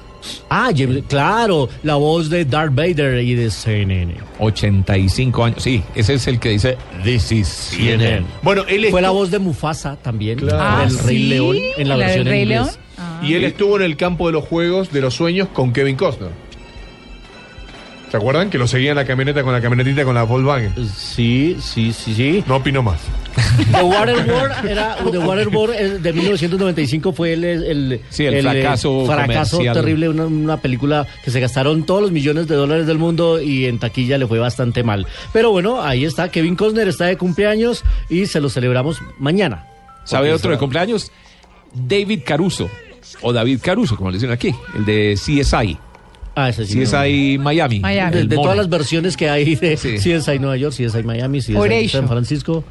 Ah, 0.49 0.71
James- 0.75 1.03
claro, 1.07 1.69
la 1.83 1.95
voz 1.95 2.29
de 2.29 2.45
Darth 2.45 2.73
Vader 2.75 3.21
y 3.23 3.33
de 3.35 3.49
CNN. 3.49 4.15
85 4.39 5.43
años. 5.43 5.63
Sí, 5.63 5.83
ese 5.95 6.13
es 6.15 6.27
el 6.27 6.39
que 6.39 6.49
dice 6.49 6.77
This 7.03 7.31
is 7.31 7.47
CNN. 7.47 8.25
Bueno, 8.41 8.63
él 8.67 8.87
Fue 8.91 9.01
la 9.01 9.09
voz 9.11 9.31
de 9.31 9.39
Mufasa 9.39 9.95
también, 9.97 10.37
Claro. 10.39 10.57
del 10.87 10.97
Ah, 10.97 11.03
Rey 11.05 11.17
¿sí? 11.17 11.27
León, 11.27 11.57
en 11.77 11.89
la, 11.89 11.97
¿La 11.97 12.05
del 12.07 12.23
versión 12.23 12.27
en 12.27 12.31
Rey 12.31 12.41
inglés. 12.43 12.57
León? 12.59 12.75
Ah. 12.97 13.21
Y 13.23 13.33
él 13.33 13.43
estuvo 13.45 13.75
en 13.77 13.83
el 13.83 13.97
campo 13.97 14.27
de 14.27 14.33
los 14.33 14.43
juegos 14.45 14.91
de 14.91 15.01
los 15.01 15.13
sueños 15.15 15.47
con 15.53 15.73
Kevin 15.73 15.95
Costner. 15.95 16.29
¿Se 18.11 18.17
acuerdan? 18.17 18.49
Que 18.49 18.57
lo 18.57 18.67
seguía 18.67 18.89
en 18.89 18.97
la 18.97 19.05
camioneta 19.05 19.41
con 19.41 19.53
la 19.53 19.61
camionetita 19.61 20.03
con 20.03 20.13
la 20.13 20.23
Volkswagen. 20.23 20.73
Sí, 20.93 21.55
sí, 21.61 21.93
sí, 21.93 22.13
sí. 22.13 22.43
No 22.45 22.57
opino 22.57 22.83
más. 22.83 22.99
The 23.71 23.81
Waterboard 23.83 24.65
era 24.67 24.97
The 24.97 25.17
Waterboard 25.17 25.71
eh, 25.71 25.99
de 25.99 26.11
1995 26.11 27.13
fue 27.13 27.31
el, 27.31 27.45
el, 27.45 28.01
Sí, 28.09 28.25
el 28.25 28.33
eh, 28.33 28.41
fracaso 28.41 29.05
fracaso 29.05 29.59
terrible 29.59 30.09
una, 30.09 30.25
una 30.25 30.57
película 30.57 31.07
que 31.23 31.31
se 31.31 31.39
gastaron 31.39 31.85
todos 31.85 32.01
los 32.01 32.11
millones 32.11 32.49
de 32.49 32.55
dólares 32.55 32.85
del 32.85 32.97
mundo 32.97 33.41
y 33.41 33.65
en 33.65 33.79
taquilla 33.79 34.17
le 34.17 34.27
fue 34.27 34.39
bastante 34.39 34.83
mal. 34.83 35.07
Pero 35.31 35.51
bueno, 35.51 35.81
ahí 35.81 36.03
está 36.03 36.29
Kevin 36.29 36.57
Costner 36.57 36.89
está 36.89 37.05
de 37.05 37.15
cumpleaños 37.15 37.81
y 38.09 38.25
se 38.25 38.41
lo 38.41 38.49
celebramos 38.49 39.01
mañana. 39.19 39.67
¿Sabe 40.03 40.33
otro 40.33 40.51
de 40.51 40.57
cumpleaños? 40.57 41.13
David 41.73 42.23
Caruso. 42.25 42.69
O 43.21 43.31
David 43.31 43.59
Caruso, 43.63 43.95
como 43.95 44.09
le 44.09 44.17
dicen 44.17 44.31
aquí. 44.31 44.53
El 44.75 44.83
de 44.83 45.13
CSI. 45.15 45.77
Ah, 46.35 46.49
ese 46.49 46.65
sí. 46.65 46.81
CSI 46.81 47.37
Miami. 47.39 47.79
Miami. 47.79 48.27
De, 48.27 48.35
todas 48.35 48.55
las 48.55 48.69
versiones 48.69 49.17
que 49.17 49.29
hay 49.29 49.55
de 49.55 49.75
Sí. 49.77 49.97
CSI 49.97 50.39
Nueva 50.39 50.57
York, 50.57 50.73
CSI 50.75 51.03
Miami, 51.03 51.39
CSI. 51.39 51.89
San 51.89 52.07
Francisco. 52.07 52.63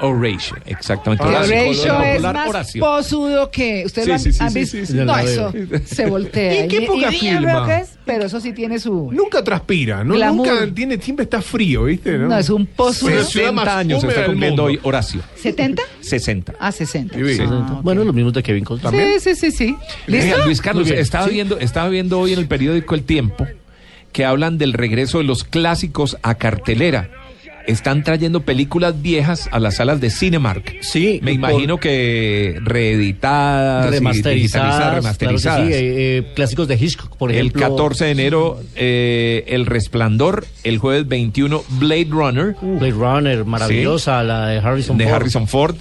Horatio, 0.00 0.56
exactamente. 0.66 1.24
Horatio 1.24 1.54
color 1.82 2.04
es 2.04 2.22
más 2.22 2.48
Horacio. 2.48 2.80
posudo 2.80 3.50
que... 3.50 3.82
¿Ustedes 3.86 4.04
Sí, 4.04 4.08
lo 4.08 4.14
han, 4.14 4.20
sí, 4.20 4.32
sí, 4.32 4.38
han 4.42 4.50
sí, 4.50 4.58
visto? 4.60 4.76
sí, 4.78 4.86
sí. 4.86 4.92
No, 4.94 5.04
La 5.04 5.22
eso 5.22 5.52
se 5.84 6.06
voltea. 6.06 6.64
¿Y 6.64 6.68
qué 6.68 6.76
época 6.84 7.10
dime 7.10 7.18
filma? 7.38 7.52
lo 7.60 7.66
que 7.66 7.76
es, 7.78 7.98
pero 8.04 8.24
eso 8.26 8.40
sí 8.40 8.52
tiene 8.52 8.78
su... 8.78 9.10
Nunca 9.12 9.42
transpira, 9.42 10.04
¿no? 10.04 10.14
Glamour. 10.14 10.46
Nunca 10.48 10.74
tiene, 10.74 10.98
siempre 11.00 11.24
está 11.24 11.42
frío, 11.42 11.84
¿viste? 11.84 12.16
No, 12.18 12.28
No, 12.28 12.38
es 12.38 12.48
un 12.50 12.66
ciudad 12.66 13.22
60 13.24 13.52
más 13.52 13.68
años 13.68 14.02
húmeda 14.04 14.14
está 14.20 14.26
cumpliendo 14.30 14.64
hoy 14.64 14.78
Horacio. 14.82 15.20
¿70? 15.42 15.80
60. 16.00 16.54
Ah, 16.60 16.70
60. 16.72 17.14
Sí. 17.16 17.38
Ah, 17.42 17.80
Bueno, 17.82 18.04
los 18.04 18.14
mismos 18.14 18.32
de 18.34 18.42
Kevin 18.42 18.64
Costner. 18.64 19.20
Sí, 19.20 19.34
sí, 19.34 19.50
sí, 19.50 19.50
sí. 19.50 19.64
Oiga, 20.06 20.24
¿Listo? 20.26 20.44
Luis 20.46 20.60
Carlos, 20.60 20.90
estaba, 20.90 21.26
Sí. 21.26 21.32
viendo, 21.34 21.58
estaba 21.58 21.88
viendo 21.88 22.18
hoy 22.20 22.32
en 22.32 22.38
el 22.38 22.46
periódico 22.46 22.94
El 22.94 23.02
Tiempo 23.02 23.46
que 24.12 24.24
hablan 24.24 24.58
del 24.58 24.72
regreso 24.72 25.18
de 25.18 25.24
los 25.24 25.44
clásicos 25.44 26.16
a 26.22 26.36
cartelera. 26.36 27.10
Están 27.68 28.02
trayendo 28.02 28.40
películas 28.42 29.00
viejas 29.00 29.48
a 29.52 29.60
las 29.60 29.76
salas 29.76 30.00
de 30.00 30.10
Cinemark. 30.10 30.78
Sí, 30.80 31.20
Me 31.22 31.32
imagino 31.32 31.78
que 31.78 32.58
reeditadas, 32.62 33.88
y 33.88 33.90
remasterizadas, 33.90 34.94
remasterizadas. 34.94 35.58
claro 35.58 35.68
que 35.68 35.78
sí, 35.78 35.84
eh, 35.84 36.16
eh, 36.18 36.32
clásicos 36.34 36.66
de 36.68 36.74
Hitchcock, 36.76 37.16
por 37.16 37.30
el 37.30 37.36
ejemplo. 37.38 37.60
14 37.62 38.04
de 38.06 38.10
enero, 38.10 38.60
eh, 38.74 39.44
El 39.48 39.66
Resplandor. 39.66 40.46
El 40.64 40.78
jueves 40.78 41.06
21, 41.08 41.62
Blade 41.78 42.06
Runner. 42.10 42.56
Blade 42.60 42.90
Runner, 42.92 43.44
maravillosa, 43.44 44.22
la 44.22 44.46
de 44.48 44.58
Harrison 44.58 44.98
de 44.98 45.04
Ford. 45.04 45.14
Harrison 45.14 45.46
Ford. 45.48 45.76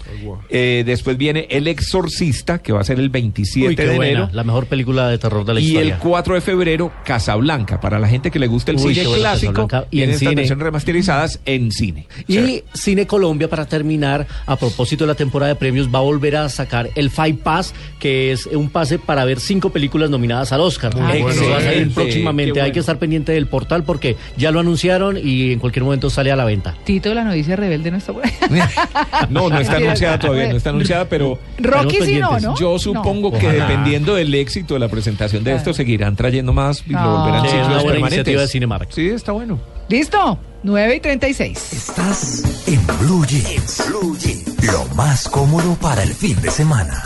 Eh, 0.49 0.83
después 0.85 1.17
viene 1.17 1.47
El 1.49 1.67
Exorcista, 1.67 2.59
que 2.59 2.71
va 2.73 2.81
a 2.81 2.83
ser 2.83 2.99
el 2.99 3.09
27 3.09 3.67
Uy, 3.69 3.75
qué 3.75 3.85
de 3.85 3.95
buena, 3.95 4.11
enero. 4.11 4.29
la 4.33 4.43
mejor 4.43 4.67
película 4.67 5.07
de 5.09 5.17
terror 5.17 5.45
de 5.45 5.53
la 5.55 5.59
Y 5.59 5.67
historia. 5.67 5.93
el 5.95 5.99
4 5.99 6.35
de 6.35 6.41
febrero, 6.41 6.91
Casablanca. 7.05 7.79
Para 7.79 7.99
la 7.99 8.07
gente 8.07 8.29
que 8.31 8.39
le 8.39 8.47
gusta 8.47 8.71
el 8.71 8.77
Uy, 8.77 8.93
cine 8.95 9.15
clásico. 9.15 9.67
Y 9.91 10.01
en 10.01 10.09
estas 10.09 10.19
cine. 10.19 10.35
versiones 10.35 10.63
remasterizadas 10.63 11.39
en 11.45 11.71
cine. 11.77 12.07
Y 12.27 12.63
Cine 12.73 13.07
Colombia, 13.07 13.49
para 13.49 13.65
terminar, 13.65 14.27
a 14.45 14.55
propósito 14.57 15.03
de 15.05 15.07
la 15.09 15.15
temporada 15.15 15.53
de 15.53 15.55
premios, 15.55 15.87
va 15.93 15.99
a 15.99 16.01
volver 16.01 16.35
a 16.35 16.49
sacar 16.49 16.89
el 16.95 17.09
Five 17.09 17.35
Pass, 17.43 17.73
que 17.99 18.31
es 18.31 18.45
un 18.47 18.69
pase 18.69 18.99
para 18.99 19.23
ver 19.25 19.39
cinco 19.39 19.69
películas 19.69 20.09
nominadas 20.09 20.51
al 20.51 20.61
Oscar. 20.61 20.95
Muy 20.95 21.11
Que 21.11 21.21
bueno. 21.23 21.27
va 21.27 21.31
a 21.31 21.61
salir 21.61 21.67
Excelente, 21.67 21.93
próximamente. 21.95 22.61
Hay 22.61 22.71
que 22.71 22.79
estar 22.79 22.97
pendiente 22.99 23.31
del 23.31 23.47
portal 23.47 23.83
porque 23.83 24.17
ya 24.37 24.51
lo 24.51 24.59
anunciaron 24.59 25.17
y 25.17 25.51
en 25.53 25.59
cualquier 25.59 25.83
momento 25.83 26.09
sale 26.09 26.31
a 26.31 26.35
la 26.35 26.45
venta. 26.45 26.75
Tito, 26.83 27.13
la 27.13 27.23
novicia 27.23 27.55
rebelde 27.55 27.91
no 27.91 27.97
está 27.97 28.11
ahí. 28.11 28.31
No, 29.29 29.49
no 29.49 29.59
está 29.59 29.77
anunciada 29.77 30.19
todavía, 30.19 30.49
no 30.49 30.57
está 30.57 30.69
anunciada, 30.71 31.05
pero 31.07 31.39
Rocky 31.59 31.97
sí 32.03 32.15
no, 32.19 32.39
¿no? 32.39 32.57
yo 32.57 32.77
supongo 32.79 33.31
No. 33.31 33.37
que 33.39 33.47
Ojalá. 33.47 33.67
dependiendo 33.67 34.15
del 34.15 34.33
éxito 34.33 34.73
de 34.73 34.79
la 34.79 34.87
presentación 34.87 35.43
de 35.43 35.55
esto, 35.55 35.73
seguirán 35.73 36.15
trayendo 36.15 36.53
más 36.53 36.83
y 36.87 36.91
lo 36.93 36.99
volverán 37.17 37.47
Sí, 37.49 37.55
una 37.57 37.81
buena 37.81 37.99
iniciativa 37.99 38.41
de 38.41 38.47
Cinemark. 38.47 38.91
Sí, 38.91 39.07
está 39.09 39.31
bueno. 39.31 39.59
¿Listo? 39.89 40.37
9 40.63 40.95
y 40.95 40.99
36. 40.99 41.73
Estás 41.73 42.67
en 42.67 42.85
Blue 42.99 43.25
Jeans. 43.25 43.83
Blue 43.87 44.17
Jeans. 44.17 44.63
Lo 44.65 44.83
más 44.95 45.29
cómodo 45.29 45.75
para 45.75 46.03
el 46.03 46.13
fin 46.13 46.39
de 46.41 46.51
semana. 46.51 47.03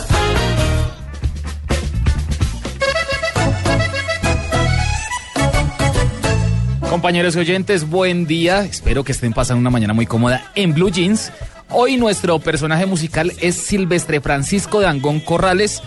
Compañeros 6.90 7.36
y 7.36 7.40
oyentes, 7.40 7.88
buen 7.88 8.26
día. 8.26 8.66
Espero 8.66 9.03
que 9.03 9.12
estén 9.12 9.34
pasando 9.34 9.62
una 9.62 9.70
mañana 9.70 9.94
muy 9.94 10.08
cómoda 10.08 10.52
en 10.56 10.74
Blue 10.74 10.90
Jeans. 10.90 11.32
Hoy 11.70 11.98
nuestro 11.98 12.40
personaje 12.40 12.88
musical 12.88 13.32
es 13.41 13.56
Silvestre 13.58 14.22
Francisco 14.22 14.80
de 14.80 14.88
Angón 14.88 15.20
Corrales, 15.20 15.84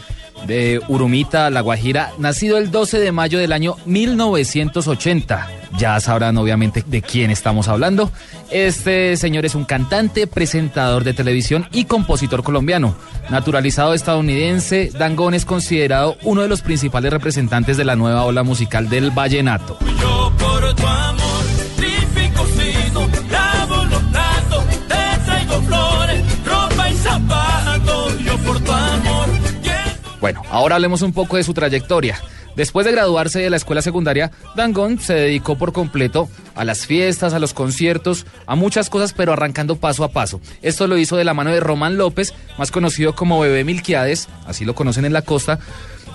de 0.47 0.81
Urumita, 0.89 1.51
La 1.51 1.61
Guajira, 1.61 2.13
nacido 2.19 2.59
el 2.59 2.71
12 2.71 2.99
de 2.99 3.13
mayo 3.13 3.39
del 3.39 3.53
año 3.53 3.77
1980. 3.87 5.49
Ya 5.77 5.99
sabrán 6.01 6.37
obviamente 6.37 6.85
de 6.87 7.03
quién 7.03 7.31
estamos 7.31 7.69
hablando. 7.69 8.11
Este 8.51 9.17
señor 9.17 9.45
es 9.45 9.55
un 9.55 9.65
cantante, 9.65 10.27
presentador 10.27 11.03
de 11.03 11.15
televisión 11.15 11.67
y 11.73 11.87
compositor 11.87 12.43
colombiano. 12.45 12.95
Naturalizado 13.31 13.95
estadounidense, 13.95 14.91
Dangón 14.97 15.35
es 15.35 15.45
considerado 15.45 16.17
uno 16.23 16.43
de 16.43 16.49
los 16.49 16.63
principales 16.63 17.13
representantes 17.13 17.77
de 17.77 17.85
la 17.85 17.97
nueva 17.97 18.25
ola 18.25 18.43
musical 18.43 18.89
del 18.89 19.11
vallenato. 19.11 19.79
Yo 20.01 20.33
por 20.39 20.75
tu 20.75 20.87
amor, 20.87 21.24
Bueno, 30.25 30.41
ahora 30.49 30.77
hablemos 30.77 31.03
un 31.03 31.13
poco 31.13 31.37
de 31.37 31.43
su 31.43 31.53
trayectoria. 31.53 32.19
Después 32.57 32.87
de 32.87 32.93
graduarse 32.93 33.41
de 33.41 33.51
la 33.51 33.59
escuela 33.59 33.83
secundaria, 33.83 34.31
Dangón 34.57 34.99
se 34.99 35.13
dedicó 35.13 35.59
por 35.59 35.75
completo 35.75 36.31
a 36.55 36.65
las 36.65 36.87
fiestas, 36.87 37.35
a 37.35 37.39
los 37.39 37.53
conciertos, 37.53 38.25
a 38.47 38.55
muchas 38.55 38.89
cosas, 38.89 39.13
pero 39.13 39.35
arrancando 39.35 39.77
paso 39.77 40.03
a 40.03 40.09
paso. 40.09 40.41
Esto 40.63 40.87
lo 40.87 40.97
hizo 40.97 41.19
de 41.19 41.25
la 41.25 41.35
mano 41.35 41.51
de 41.51 41.61
Román 41.61 41.99
López, 41.99 42.33
más 42.57 42.71
conocido 42.71 43.15
como 43.15 43.39
Bebé 43.39 43.65
Milquiades, 43.65 44.31
así 44.47 44.65
lo 44.65 44.75
conocen 44.75 45.05
en 45.05 45.13
la 45.13 45.21
costa. 45.21 45.59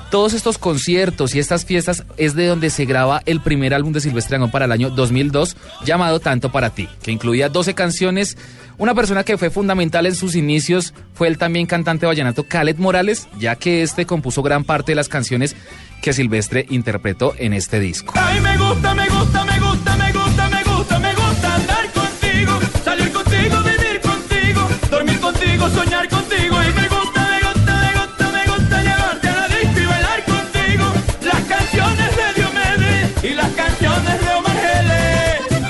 Todos 0.10 0.34
estos 0.34 0.57
conciertos 0.57 1.36
y 1.36 1.40
estas 1.40 1.65
fiestas 1.65 2.03
es 2.18 2.34
de 2.34 2.48
donde 2.48 2.72
se 2.72 2.86
graba 2.86 3.22
el 3.27 3.41
primer 3.41 3.76
álbum 3.76 3.94
de 3.94 4.02
Silvestre 4.02 4.38
Dangond 4.38 4.52
para 4.52 4.65
el 4.65 4.72
año 4.72 4.90
2002, 4.90 5.56
llamado 5.86 6.19
Tanto 6.19 6.52
para 6.52 6.72
ti, 6.72 6.90
que 7.03 7.11
incluía 7.11 7.49
12 7.49 7.76
canciones. 7.76 8.38
Una 8.80 8.95
persona 8.95 9.26
que 9.26 9.38
fue 9.38 9.49
fundamental 9.49 10.06
en 10.06 10.15
sus 10.15 10.35
inicios 10.35 10.93
fue 11.14 11.27
el 11.27 11.38
también 11.38 11.65
cantante 11.65 12.06
vallenato 12.06 12.45
Khaled 12.45 12.77
Morales, 12.77 13.27
ya 13.38 13.57
que 13.57 13.84
este 13.84 14.06
compuso 14.06 14.41
gran 14.41 14.64
parte 14.64 14.93
de 14.93 14.95
las 14.95 15.10
canciones 15.10 15.53
que 16.01 16.14
Silvestre 16.14 16.65
interpretó 16.69 17.35
en 17.38 17.51
este 17.51 17.81
disco. 17.81 18.14
Ay, 18.15 18.39
me 18.39 18.57
gusta, 18.57 18.95
me 18.95 19.10
gusta, 19.10 19.43
me 19.43 19.48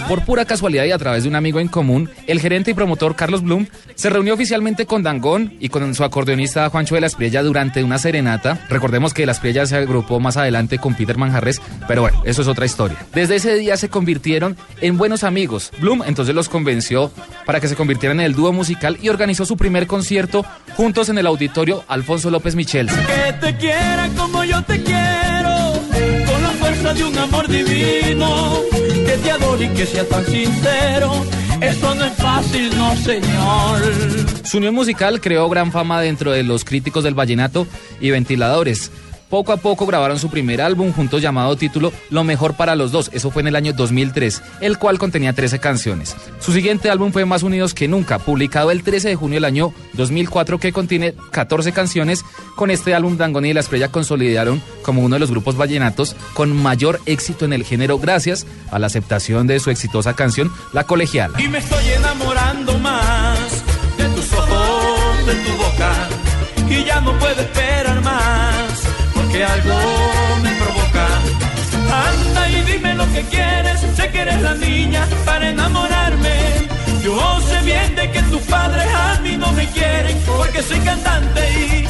Por 0.10 0.26
pura 0.26 0.44
casualidad 0.44 0.86
y 0.86 0.92
a 0.92 0.98
través 0.98 1.22
de 1.22 1.30
un 1.30 1.36
amigo 1.36 1.60
en 1.60 1.68
común, 1.68 2.10
el 2.26 2.42
gerente 2.42 2.72
y 2.72 2.74
promotor 2.74 3.16
Carlos 3.16 3.44
Blum 3.44 3.68
se 3.94 4.10
reunió 4.10 4.34
oficialmente 4.34 4.88
con 4.88 5.04
Dangón 5.04 5.54
y 5.60 5.70
con 5.70 5.94
su 5.94 6.04
acordeonista 6.04 6.68
Juancho 6.72 6.96
de 6.96 7.02
la 7.02 7.06
Espriella 7.06 7.44
durante 7.44 7.84
una 7.84 8.00
serenata. 8.00 8.60
Recordemos 8.70 9.14
que 9.14 9.28
la 9.28 9.34
Espriella 9.34 9.68
se 9.68 9.78
agrupó 9.78 10.20
más 10.20 10.36
adelante 10.36 10.80
con 10.80 10.96
Peter 10.96 11.16
Manjarres, 11.16 11.62
pero 11.88 12.02
bueno, 12.02 12.24
eso 12.26 12.42
es 12.42 12.48
otra 12.48 12.66
historia. 12.66 12.98
Desde 13.14 13.36
ese 13.36 13.54
día 13.54 13.78
se 13.78 13.90
convirtieron 13.90 14.58
en 14.82 14.98
buenos 14.98 15.24
amigos. 15.24 15.72
Blum 15.80 16.02
entonces 16.04 16.34
los 16.34 16.50
convenció 16.50 17.12
para 17.46 17.60
que 17.60 17.68
se 17.68 17.76
convirtieran 17.76 18.20
en 18.20 18.26
el 18.26 18.34
dúo 18.34 18.52
musical 18.52 18.98
y 19.00 19.10
organizó 19.10 19.46
su 19.46 19.58
primer 19.58 19.86
concierto 19.86 20.44
juntos 20.76 21.10
en 21.10 21.20
el 21.20 21.28
auditorio 21.28 21.84
Alfonso 21.88 22.32
López 22.32 22.56
Michels. 22.56 22.92
Que 22.92 23.34
te 23.34 23.58
quiera 23.58 24.10
como 24.18 24.44
yo 24.44 24.60
te 24.64 24.82
quiero, 24.82 25.79
de 26.70 27.04
un 27.04 27.18
amor 27.18 27.48
divino. 27.48 28.60
Que 28.72 29.18
te 29.24 29.32
adore 29.32 29.66
y 29.66 29.70
que 29.70 29.86
tan 29.86 30.26
sincero. 30.26 31.26
Su 34.44 34.58
unión 34.58 34.76
musical 34.76 35.20
creó 35.20 35.50
gran 35.50 35.72
fama 35.72 36.00
dentro 36.00 36.32
de 36.32 36.44
los 36.44 36.64
críticos 36.64 37.04
del 37.04 37.16
vallenato 37.16 37.68
y 38.00 38.12
ventiladores. 38.12 38.92
Poco 39.30 39.54
a 39.54 39.58
poco 39.58 39.86
grabaron 39.86 40.18
su 40.18 40.30
primer 40.30 40.62
álbum 40.62 40.92
juntos 40.92 41.22
llamado 41.22 41.56
título 41.56 41.94
Lo 42.10 42.24
mejor 42.24 42.56
para 42.56 42.76
los 42.76 42.92
dos, 42.92 43.10
eso 43.14 43.30
fue 43.30 43.42
en 43.42 43.50
el 43.50 43.56
año 43.56 43.74
2003, 43.74 44.42
el 44.62 44.78
cual 44.78 44.98
contenía 44.98 45.34
13 45.34 45.60
canciones. 45.60 46.16
Su 46.40 46.52
siguiente 46.52 46.90
álbum 46.90 47.12
fue 47.12 47.26
Más 47.26 47.44
Unidos 47.44 47.74
que 47.74 47.88
Nunca, 47.88 48.20
publicado 48.20 48.72
el 48.72 48.84
13 48.84 49.10
de 49.10 49.16
junio 49.16 49.36
del 49.38 49.46
año 49.46 49.74
2004 49.94 50.60
que 50.60 50.74
contiene 50.74 51.14
14 51.32 51.72
canciones. 51.72 52.26
Con 52.56 52.72
este 52.72 52.94
álbum 52.94 53.18
Dangón 53.18 53.46
y 53.46 53.54
La 53.54 53.60
Estrella 53.60 53.90
consolidaron 53.90 54.62
como 54.82 55.02
uno 55.02 55.16
de 55.16 55.20
los 55.20 55.32
grupos 55.32 55.56
vallenatos 55.56 56.16
con 56.34 56.56
mayor 56.56 57.00
éxito 57.06 57.46
en 57.46 57.54
el 57.54 57.64
género 57.64 58.00
gracias 58.00 58.48
a 58.72 58.80
la 58.80 58.88
aceptación 58.88 59.48
de 59.48 59.60
su 59.60 59.70
exitosa 59.70 60.16
canción 60.16 60.52
La 60.74 60.86
Colegiala. 60.86 61.40
Y 61.40 61.48
me 61.48 61.60
estoy 61.60 61.86
enamorando 61.90 62.78
más 62.80 63.64
de 63.98 64.06
tus 64.10 64.34
ojos, 64.34 65.26
de 65.28 65.36
tu 65.36 65.52
boca. 65.58 66.10
Y 66.70 66.84
ya 66.86 67.02
no 67.02 67.18
puedo 67.18 67.42
esperar 67.42 68.02
más, 68.02 68.56
porque 69.30 69.44
algo 69.44 69.76
me 70.42 70.52
provoca. 70.56 71.08
Anda 72.10 72.50
y 72.50 72.62
dime 72.62 72.96
lo 72.96 73.06
que 73.14 73.22
quieres, 73.24 73.80
sé 73.96 74.10
que 74.10 74.22
eres 74.22 74.42
la 74.42 74.56
niña 74.56 75.08
para 75.26 75.50
enamorarme. 75.50 76.68
Yo 77.04 77.40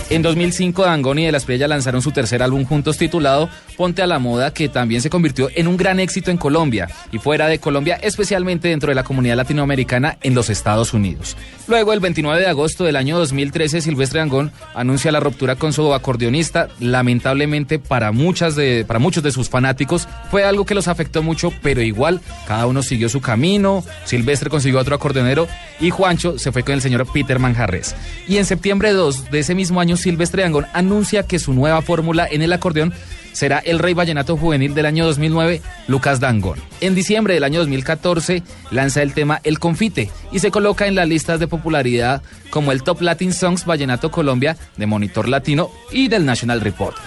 En 0.09 0.23
2005, 0.23 0.83
Dangond 0.83 1.19
y 1.19 1.25
De 1.25 1.31
la 1.31 1.37
Espriella 1.37 1.67
lanzaron 1.67 2.01
su 2.01 2.11
tercer 2.11 2.41
álbum 2.41 2.65
juntos 2.65 2.97
titulado 2.97 3.47
Ponte 3.77 4.01
a 4.01 4.07
la 4.07 4.17
Moda, 4.17 4.51
que 4.51 4.67
también 4.67 5.03
se 5.03 5.09
convirtió 5.11 5.49
en 5.53 5.67
un 5.67 5.77
gran 5.77 5.99
éxito 5.99 6.31
en 6.31 6.37
Colombia 6.37 6.89
y 7.11 7.19
fuera 7.19 7.47
de 7.47 7.59
Colombia, 7.59 7.99
especialmente 8.01 8.69
dentro 8.69 8.89
de 8.89 8.95
la 8.95 9.03
comunidad 9.03 9.37
latinoamericana 9.37 10.17
en 10.21 10.33
los 10.33 10.49
Estados 10.49 10.95
Unidos. 10.95 11.37
Luego, 11.67 11.93
el 11.93 11.99
29 11.99 12.41
de 12.41 12.47
agosto 12.47 12.85
del 12.85 12.95
año 12.95 13.19
2013, 13.19 13.81
Silvestre 13.81 14.19
Dangond 14.19 14.51
anuncia 14.73 15.11
la 15.11 15.19
ruptura 15.19 15.55
con 15.55 15.73
su 15.73 15.93
acordeonista. 15.93 16.69
Lamentablemente, 16.79 17.77
para, 17.77 18.11
muchas 18.11 18.55
de, 18.55 18.85
para 18.87 18.99
muchos 18.99 19.21
de 19.21 19.31
sus 19.31 19.47
fanáticos, 19.49 20.07
fue 20.31 20.43
algo 20.43 20.65
que 20.65 20.73
los 20.73 20.87
afectó 20.87 21.21
mucho, 21.21 21.53
pero 21.61 21.83
igual, 21.83 22.19
cada 22.47 22.65
uno 22.65 22.81
siguió 22.81 23.09
su 23.09 23.21
camino. 23.21 23.83
Silvestre 24.05 24.49
consiguió 24.49 24.79
otro 24.79 24.95
acordeonero 24.95 25.47
y 25.79 25.89
Juancho 25.89 26.37
se 26.37 26.51
fue 26.51 26.63
con 26.63 26.73
el 26.73 26.81
señor 26.81 27.05
Peter 27.11 27.39
Manjarres. 27.39 27.95
Y 28.27 28.37
en 28.37 28.45
septiembre 28.45 28.93
2 28.93 29.31
de 29.31 29.39
ese 29.39 29.55
mismo 29.55 29.79
año, 29.79 29.97
Silvestre 29.97 30.43
Dangond 30.43 30.67
anuncia 30.73 31.23
que 31.23 31.39
su 31.39 31.53
nueva 31.53 31.81
fórmula 31.81 32.27
en 32.29 32.41
el 32.41 32.53
acordeón 32.53 32.93
será 33.31 33.59
el 33.59 33.79
rey 33.79 33.93
vallenato 33.93 34.37
juvenil 34.37 34.73
del 34.73 34.85
año 34.85 35.05
2009, 35.05 35.61
Lucas 35.87 36.19
Dangond. 36.19 36.61
En 36.81 36.95
diciembre 36.95 37.33
del 37.35 37.43
año 37.43 37.59
2014 37.59 38.43
lanza 38.71 39.01
el 39.01 39.13
tema 39.13 39.39
El 39.43 39.59
Confite 39.59 40.09
y 40.31 40.39
se 40.39 40.51
coloca 40.51 40.87
en 40.87 40.95
las 40.95 41.07
listas 41.07 41.39
de 41.39 41.47
popularidad 41.47 42.21
como 42.49 42.71
el 42.71 42.83
Top 42.83 43.01
Latin 43.01 43.33
Songs 43.33 43.65
Vallenato 43.65 44.11
Colombia 44.11 44.57
de 44.77 44.85
Monitor 44.87 45.29
Latino 45.29 45.69
y 45.91 46.07
del 46.07 46.25
National 46.25 46.61
Report. 46.61 46.97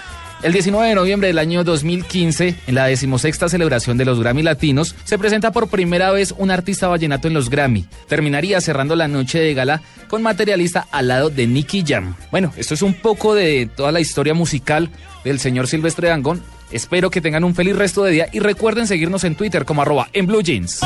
El 0.42 0.52
19 0.52 0.88
de 0.88 0.94
noviembre 0.96 1.28
del 1.28 1.38
año 1.38 1.62
2015, 1.62 2.56
en 2.66 2.74
la 2.74 2.86
decimosexta 2.86 3.48
celebración 3.48 3.96
de 3.96 4.04
los 4.04 4.18
Grammy 4.18 4.42
Latinos, 4.42 4.96
se 5.04 5.16
presenta 5.16 5.52
por 5.52 5.68
primera 5.68 6.10
vez 6.10 6.34
un 6.36 6.50
artista 6.50 6.88
vallenato 6.88 7.28
en 7.28 7.34
los 7.34 7.48
Grammy. 7.48 7.86
Terminaría 8.08 8.60
cerrando 8.60 8.96
la 8.96 9.06
noche 9.06 9.38
de 9.38 9.54
gala 9.54 9.82
con 10.08 10.20
materialista 10.20 10.88
al 10.90 11.06
lado 11.06 11.30
de 11.30 11.46
Nicky 11.46 11.84
Jam. 11.86 12.16
Bueno, 12.32 12.52
esto 12.56 12.74
es 12.74 12.82
un 12.82 12.94
poco 12.94 13.36
de 13.36 13.70
toda 13.72 13.92
la 13.92 14.00
historia 14.00 14.34
musical 14.34 14.90
del 15.24 15.38
señor 15.38 15.68
Silvestre 15.68 16.08
Dangond. 16.08 16.42
Espero 16.72 17.08
que 17.08 17.20
tengan 17.20 17.44
un 17.44 17.54
feliz 17.54 17.76
resto 17.76 18.02
de 18.02 18.10
día 18.10 18.28
y 18.32 18.40
recuerden 18.40 18.88
seguirnos 18.88 19.22
en 19.22 19.36
Twitter 19.36 19.64
como 19.64 19.82
arroba 19.82 20.08
en 20.12 20.26
Blue 20.26 20.42
Jeans. 20.42 20.80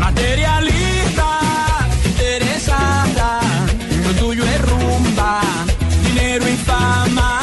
materialista, 0.00 1.38
interesada. 2.04 3.40
Lo 4.04 4.12
tuyo 4.14 4.42
es 4.42 4.60
rumba, 4.62 5.40
dinero 6.02 6.48
y 6.48 6.56
fama. 6.56 7.37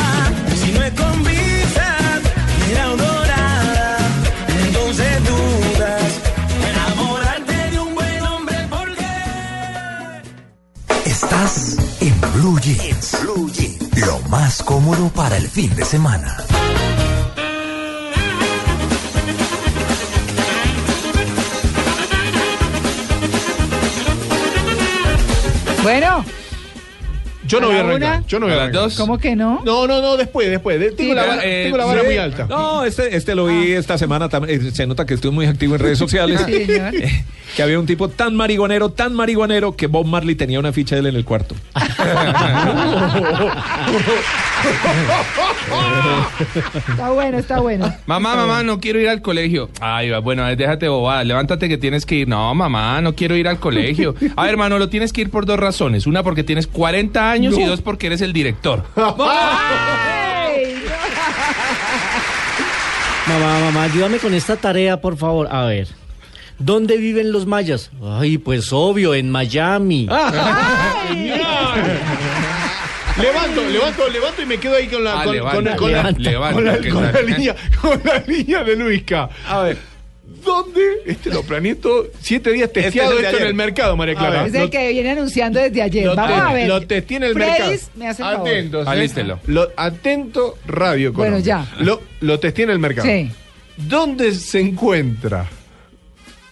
Estás 11.26 11.76
en 12.02 12.22
Blue 12.34 12.60
Jeans. 12.60 13.18
Blue. 13.24 13.52
Lo 14.06 14.20
más 14.30 14.62
cómodo 14.62 15.10
para 15.10 15.36
el 15.38 15.50
fin 15.50 15.76
de 15.76 15.84
semana. 15.84 16.38
Bueno. 25.82 26.45
Yo 27.48 27.60
no 27.60 27.68
¿A 27.68 27.70
voy 27.70 27.78
a 27.78 27.80
arrancar. 27.82 28.24
Yo 28.28 28.40
no 28.40 28.46
voy 28.48 28.54
a 28.54 28.56
¿A 28.56 28.58
las 28.58 28.64
arrancar. 28.70 28.84
dos? 28.84 28.96
¿Cómo 28.98 29.18
que 29.18 29.36
no? 29.36 29.62
No, 29.66 29.88
no, 29.88 30.02
no, 30.02 30.18
después, 30.18 30.50
después. 30.50 30.80
De- 30.80 30.92
Tengo, 30.92 31.12
Sí, 31.12 31.16
la, 31.16 31.22
pero, 31.24 31.36
vara- 31.36 31.46
Eh, 31.46 31.64
tengo 31.66 31.78
la 31.78 31.86
vara 31.86 32.02
sí. 32.02 32.06
muy 32.08 32.18
alta. 32.18 32.48
No, 32.50 32.84
este, 32.86 33.16
este 33.16 33.36
lo 33.36 33.46
vi 33.48 33.74
esta 33.74 33.98
semana. 33.98 34.30
tam- 34.30 34.48
eh, 34.48 34.72
Se 34.72 34.88
nota 34.88 35.06
que 35.06 35.14
estoy 35.14 35.32
muy 35.32 35.46
activo 35.46 35.76
en 35.76 35.82
redes 35.82 35.98
sociales. 36.00 36.42
Sí, 36.46 36.66
señor. 36.66 36.96
Eh, 37.06 37.24
que 37.56 37.64
había 37.64 37.80
un 37.80 37.86
tipo 37.86 38.10
tan 38.10 38.36
marihuanero, 38.36 38.90
tan 38.90 39.14
marihuanero, 39.14 39.78
que 39.78 39.88
Bob 39.88 40.06
Marley 40.06 40.36
tenía 40.36 40.60
una 40.60 40.74
ficha 40.74 40.96
de 40.96 41.02
él 41.02 41.08
en 41.08 41.16
el 41.16 41.24
cuarto. 41.24 41.56
Está 46.90 47.10
bueno, 47.12 47.38
está 47.38 47.60
bueno. 47.60 47.94
Mamá, 48.06 48.36
mamá, 48.36 48.64
no 48.64 48.80
quiero 48.80 49.00
ir 49.00 49.10
al 49.10 49.22
colegio. 49.22 49.70
Ay, 49.82 50.10
va, 50.10 50.20
bueno, 50.20 50.46
déjate 50.56 50.88
bobada, 50.88 51.24
levántate 51.24 51.70
que 51.70 51.78
tienes 51.78 52.06
que 52.06 52.16
ir. 52.16 52.28
No, 52.28 52.54
mamá, 52.54 53.02
no 53.02 53.16
quiero 53.16 53.36
ir 53.36 53.48
al 53.48 53.60
colegio. 53.60 54.16
A 54.36 54.44
ver, 54.44 54.52
hermano, 54.52 54.78
lo 54.78 54.90
tienes 54.90 55.14
que 55.14 55.22
ir 55.22 55.30
por 55.30 55.46
dos 55.46 55.60
razones. 55.60 56.08
Una 56.08 56.24
porque 56.24 56.44
tienes 56.44 56.68
40 56.68 57.32
años 57.32 57.58
y 57.58 57.64
dos 57.64 57.82
porque 57.82 58.08
eres 58.08 58.22
el 58.22 58.34
director. 58.34 58.84
Ay, 58.96 60.76
Mamá, 63.28 63.60
mamá, 63.60 63.84
ayúdame 63.84 64.20
con 64.20 64.36
esta 64.36 64.56
tarea, 64.56 65.02
por 65.02 65.18
favor. 65.18 65.48
A 65.52 65.66
ver. 65.66 65.88
¿Dónde 66.60 66.98
viven 66.98 67.32
los 67.32 67.46
mayas? 67.46 67.92
Ay, 68.02 68.38
pues 68.38 68.72
obvio, 68.72 69.14
en 69.14 69.32
Miami. 69.32 70.08
Levanto, 73.22 73.62
levanto, 73.70 74.10
levanto 74.10 74.42
y 74.42 74.46
me 74.46 74.58
quedo 74.58 74.76
ahí 74.76 74.88
con 74.88 75.04
la, 75.04 75.26
línea, 75.26 75.42
con 77.82 78.02
la 78.04 78.24
línea 78.28 78.64
de 78.64 78.76
Luisca. 78.76 79.30
A 79.48 79.62
ver, 79.62 79.78
¿dónde? 80.44 80.82
Este 81.06 81.30
lo 81.30 81.44
planeé 81.44 81.76
todo, 81.76 82.08
siete 82.20 82.52
días 82.52 82.72
testeado 82.74 83.12
es 83.12 83.16
el 83.18 83.22
de 83.24 83.28
esto 83.30 83.42
en 83.42 83.48
el 83.48 83.54
mercado, 83.54 83.96
María 83.96 84.16
Clara. 84.16 84.46
Es 84.46 84.54
el 84.54 84.70
que 84.70 84.90
viene 84.92 85.12
anunciando 85.12 85.60
desde 85.60 85.82
ayer. 85.82 86.06
Lo 86.08 86.16
Vamos 86.16 86.40
a 86.42 86.54
ver. 86.54 86.68
Lo 86.68 86.82
testé 86.86 87.16
en 87.16 87.24
el 87.24 87.34
Fredis, 87.34 87.60
mercado. 87.60 87.80
me 87.96 88.08
hace. 88.10 88.24
Atentos. 88.24 88.88
Alístelo. 88.88 89.40
Lo, 89.48 89.70
atento, 89.78 90.58
Radio 90.68 91.14
Bueno, 91.14 91.34
Colombia. 91.38 91.66
ya. 91.78 91.84
Lo, 91.84 92.02
lo 92.22 92.40
testé 92.40 92.64
en 92.64 92.72
el 92.72 92.80
mercado. 92.80 93.08
Sí. 93.08 93.32
¿Dónde 93.78 94.34
se 94.34 94.60
encuentra? 94.60 95.46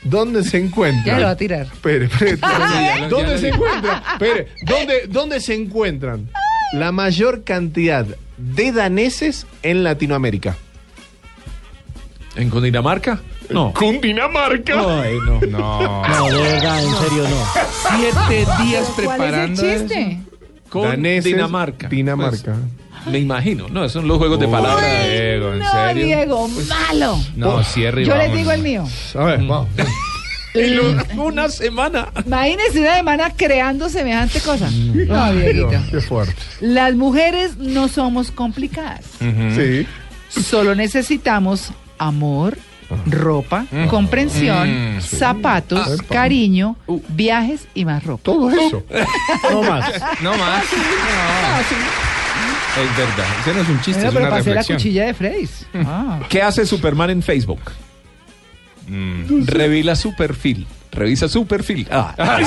¿Dónde 0.03 0.44
se 0.44 0.57
encuentra? 0.57 1.14
Ya 1.14 1.19
lo 1.19 1.26
va 1.27 1.31
a 1.31 1.38
tirar. 1.38 1.61
Espere, 1.65 2.06
espere. 2.06 2.38
lo- 2.38 3.07
¿Dónde 3.10 3.38
se 3.38 3.49
lo- 3.49 3.56
encuentra? 3.56 4.03
Espere, 4.14 4.48
¿dónde, 4.64 4.94
¿dónde 5.07 5.40
se 5.40 5.53
encuentran 5.53 6.30
la 6.74 6.91
mayor 6.91 7.44
cantidad 7.44 8.06
de 8.38 8.72
daneses 8.72 9.45
en 9.62 9.84
Latinoamérica? 9.84 10.58
¿En 12.36 12.50
Cundinamarca? 12.50 13.22
No. 13.50 13.72
¿Cundinamarca? 13.74 15.02
Ay, 15.04 15.18
no. 15.26 15.40
No. 15.41 16.08
No, 16.08 16.26
de 16.30 16.41
verdad, 16.41 16.84
en 16.84 16.95
serio, 16.95 17.24
no. 17.30 17.98
Siete 17.98 18.52
días 18.64 18.64
¿Cuál 18.64 18.74
es 18.74 18.90
el 18.90 18.95
preparando. 18.95 19.64
Con 20.70 20.84
Daneses, 20.90 21.26
Dinamarca. 21.26 21.88
Dinamarca. 21.88 22.56
Pues, 23.04 23.06
me 23.14 23.20
imagino. 23.20 23.68
No, 23.70 23.88
son 23.90 24.08
los 24.08 24.18
juegos 24.18 24.40
de 24.40 24.48
palabras. 24.48 25.08
Diego, 25.08 25.54
¿en 25.54 25.60
No, 25.60 25.72
serio? 25.72 26.06
Diego, 26.06 26.48
malo. 26.48 27.20
No, 27.36 27.64
cierre 27.64 28.02
y 28.02 28.06
Yo 28.06 28.16
les 28.16 28.34
digo 28.34 28.52
el 28.52 28.64
mío. 28.64 28.86
A 29.14 29.24
ver, 29.26 29.40
vamos. 29.41 29.68
En 30.54 30.76
lo- 30.78 31.24
una 31.24 31.50
semana. 31.50 32.10
Imagínense 32.26 32.80
una 32.82 32.96
semana 32.98 33.32
creando 33.36 33.90
semejante 33.90 34.40
cosa. 34.42 34.70
No, 34.72 35.34
Dieguito. 35.34 35.70
Qué 35.92 36.02
fuerte. 36.02 36.36
Las 36.62 36.94
mujeres 36.96 37.58
no 37.58 37.88
somos 37.88 38.32
complicadas. 38.32 39.06
Sí. 39.56 39.88
Solo 40.30 40.76
necesitamos 40.76 41.72
amor, 41.98 42.58
ropa, 43.08 43.66
comprensión, 43.90 44.98
Mm, 44.98 45.02
sí. 45.02 45.16
zapatos, 45.18 46.00
Ah, 46.00 46.04
cariño, 46.10 46.76
viajes 47.10 47.68
y 47.74 47.86
más 47.86 48.04
ropa. 48.04 48.24
Todo 48.24 48.50
eso. 48.52 48.84
No 49.52 49.64
más. 49.64 49.92
No 50.22 50.38
más. 50.38 50.64
Es 52.76 52.98
verdad. 52.98 53.26
Ese 53.42 53.54
no 53.54 53.62
es 53.62 53.70
un 53.70 53.82
chiste, 53.82 53.92
Bueno, 54.04 54.08
es 54.10 54.14
pero 54.16 54.28
una 54.28 54.38
pasé 54.38 54.54
la 54.54 54.64
cuchilla 54.64 55.06
de 55.06 55.14
Freys. 55.14 55.66
Ah. 55.76 56.20
¿Qué 56.30 56.42
hace 56.42 56.66
Superman 56.66 57.10
en 57.12 57.22
Facebook? 57.22 57.60
Mm. 58.88 59.45
Revila 59.45 59.95
su 59.95 60.15
perfil. 60.15 60.65
Revisa 60.91 61.27
su 61.27 61.45
perfil. 61.47 61.88
Ah. 61.91 62.14
Ah, 62.18 62.39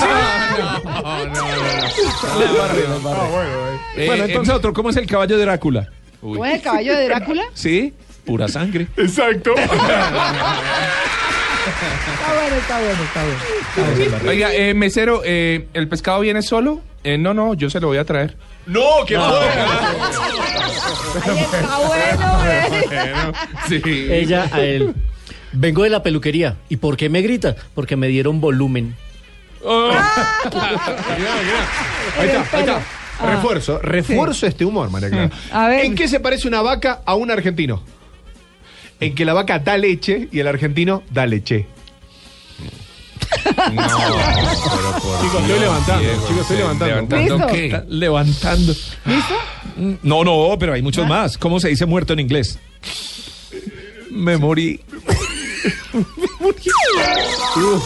bueno, 3.31 3.51
eh. 3.97 4.07
bueno, 4.07 4.25
entonces 4.25 4.55
otro, 4.55 4.73
¿cómo 4.73 4.91
es 4.91 4.97
el 4.97 5.07
caballo 5.07 5.37
de 5.37 5.45
Drácula? 5.45 5.89
¿Cómo 6.21 6.45
es 6.45 6.55
el 6.55 6.63
caballo 6.63 6.97
de 6.97 7.07
Drácula? 7.09 7.43
Sí, 7.55 7.93
pura 8.25 8.47
sangre. 8.49 8.87
Exacto. 8.97 9.55
Está 9.57 9.75
bueno, 12.35 12.57
está 12.57 12.79
bueno, 12.79 13.03
está 13.03 13.25
bueno. 13.25 13.41
Oiga, 14.31 14.55
eh, 14.55 14.75
mesero, 14.75 15.23
eh, 15.25 15.67
¿el 15.75 15.89
pescado 15.89 16.21
viene 16.21 16.43
solo? 16.43 16.81
Eh, 17.03 17.19
no, 17.19 17.35
no, 17.35 17.55
yo 17.55 17.69
se 17.71 17.81
lo 17.81 17.89
voy 17.89 17.99
a 17.99 18.05
traer. 18.05 18.37
no, 18.67 19.05
qué 19.07 19.17
bueno. 19.17 19.41
Ay, 21.25 21.39
está 21.39 21.79
bueno, 21.79 22.45
eh. 22.47 22.69
Bueno, 22.87 23.33
sí. 23.69 23.81
Ella 24.11 24.49
a 24.53 24.61
él. 24.61 24.95
Vengo 25.59 25.85
de 25.85 25.91
la 25.91 26.03
peluquería. 26.03 26.57
¿Y 26.69 26.77
por 26.77 26.97
qué 26.97 27.09
me 27.09 27.23
grita? 27.23 27.57
Porque 27.75 27.97
me 27.97 28.09
dieron 28.09 28.41
volumen. 28.41 28.95
Ahí 32.19 32.29
está, 32.29 32.47
ahí 32.53 32.61
está. 32.61 32.83
Ah. 33.19 33.31
Refuerzo, 33.31 33.79
refuerzo 33.79 34.47
este 34.47 34.67
humor, 34.67 34.91
María 34.91 35.09
Clara. 35.09 35.31
A 35.53 35.69
ver. 35.69 35.87
¿En 35.87 35.95
qué 35.95 36.07
se 36.07 36.21
parece 36.21 36.47
una 36.47 36.61
vaca 36.61 37.01
a 37.07 37.15
un 37.15 37.31
argentino? 37.31 37.83
En 39.01 39.15
que 39.15 39.25
la 39.25 39.33
vaca 39.33 39.59
da 39.59 39.79
leche 39.79 40.29
y 40.31 40.39
el 40.41 40.47
argentino 40.47 41.03
da 41.11 41.27
leche. 41.27 41.67
No, 43.47 43.83
pero 43.87 44.93
por 45.03 45.21
Chicos, 45.21 45.41
estoy 45.43 45.61
levantando, 45.61 46.03
Diego, 46.03 46.27
chicos, 46.27 46.43
estoy 46.43 46.57
levantando. 46.59 46.87
¿Levantando 46.95 47.47
qué? 47.47 47.83
Levantando. 47.89 48.73
¿Listo? 49.05 49.35
No, 50.03 50.25
no, 50.25 50.57
pero 50.59 50.73
hay 50.75 50.83
muchos 50.83 51.07
más. 51.09 51.39
¿Cómo 51.39 51.59
se 51.61 51.69
dice 51.69 51.87
muerto 51.87 52.13
en 52.13 52.21
inglés? 52.21 52.59
Me 54.11 54.37
morí. 54.37 54.81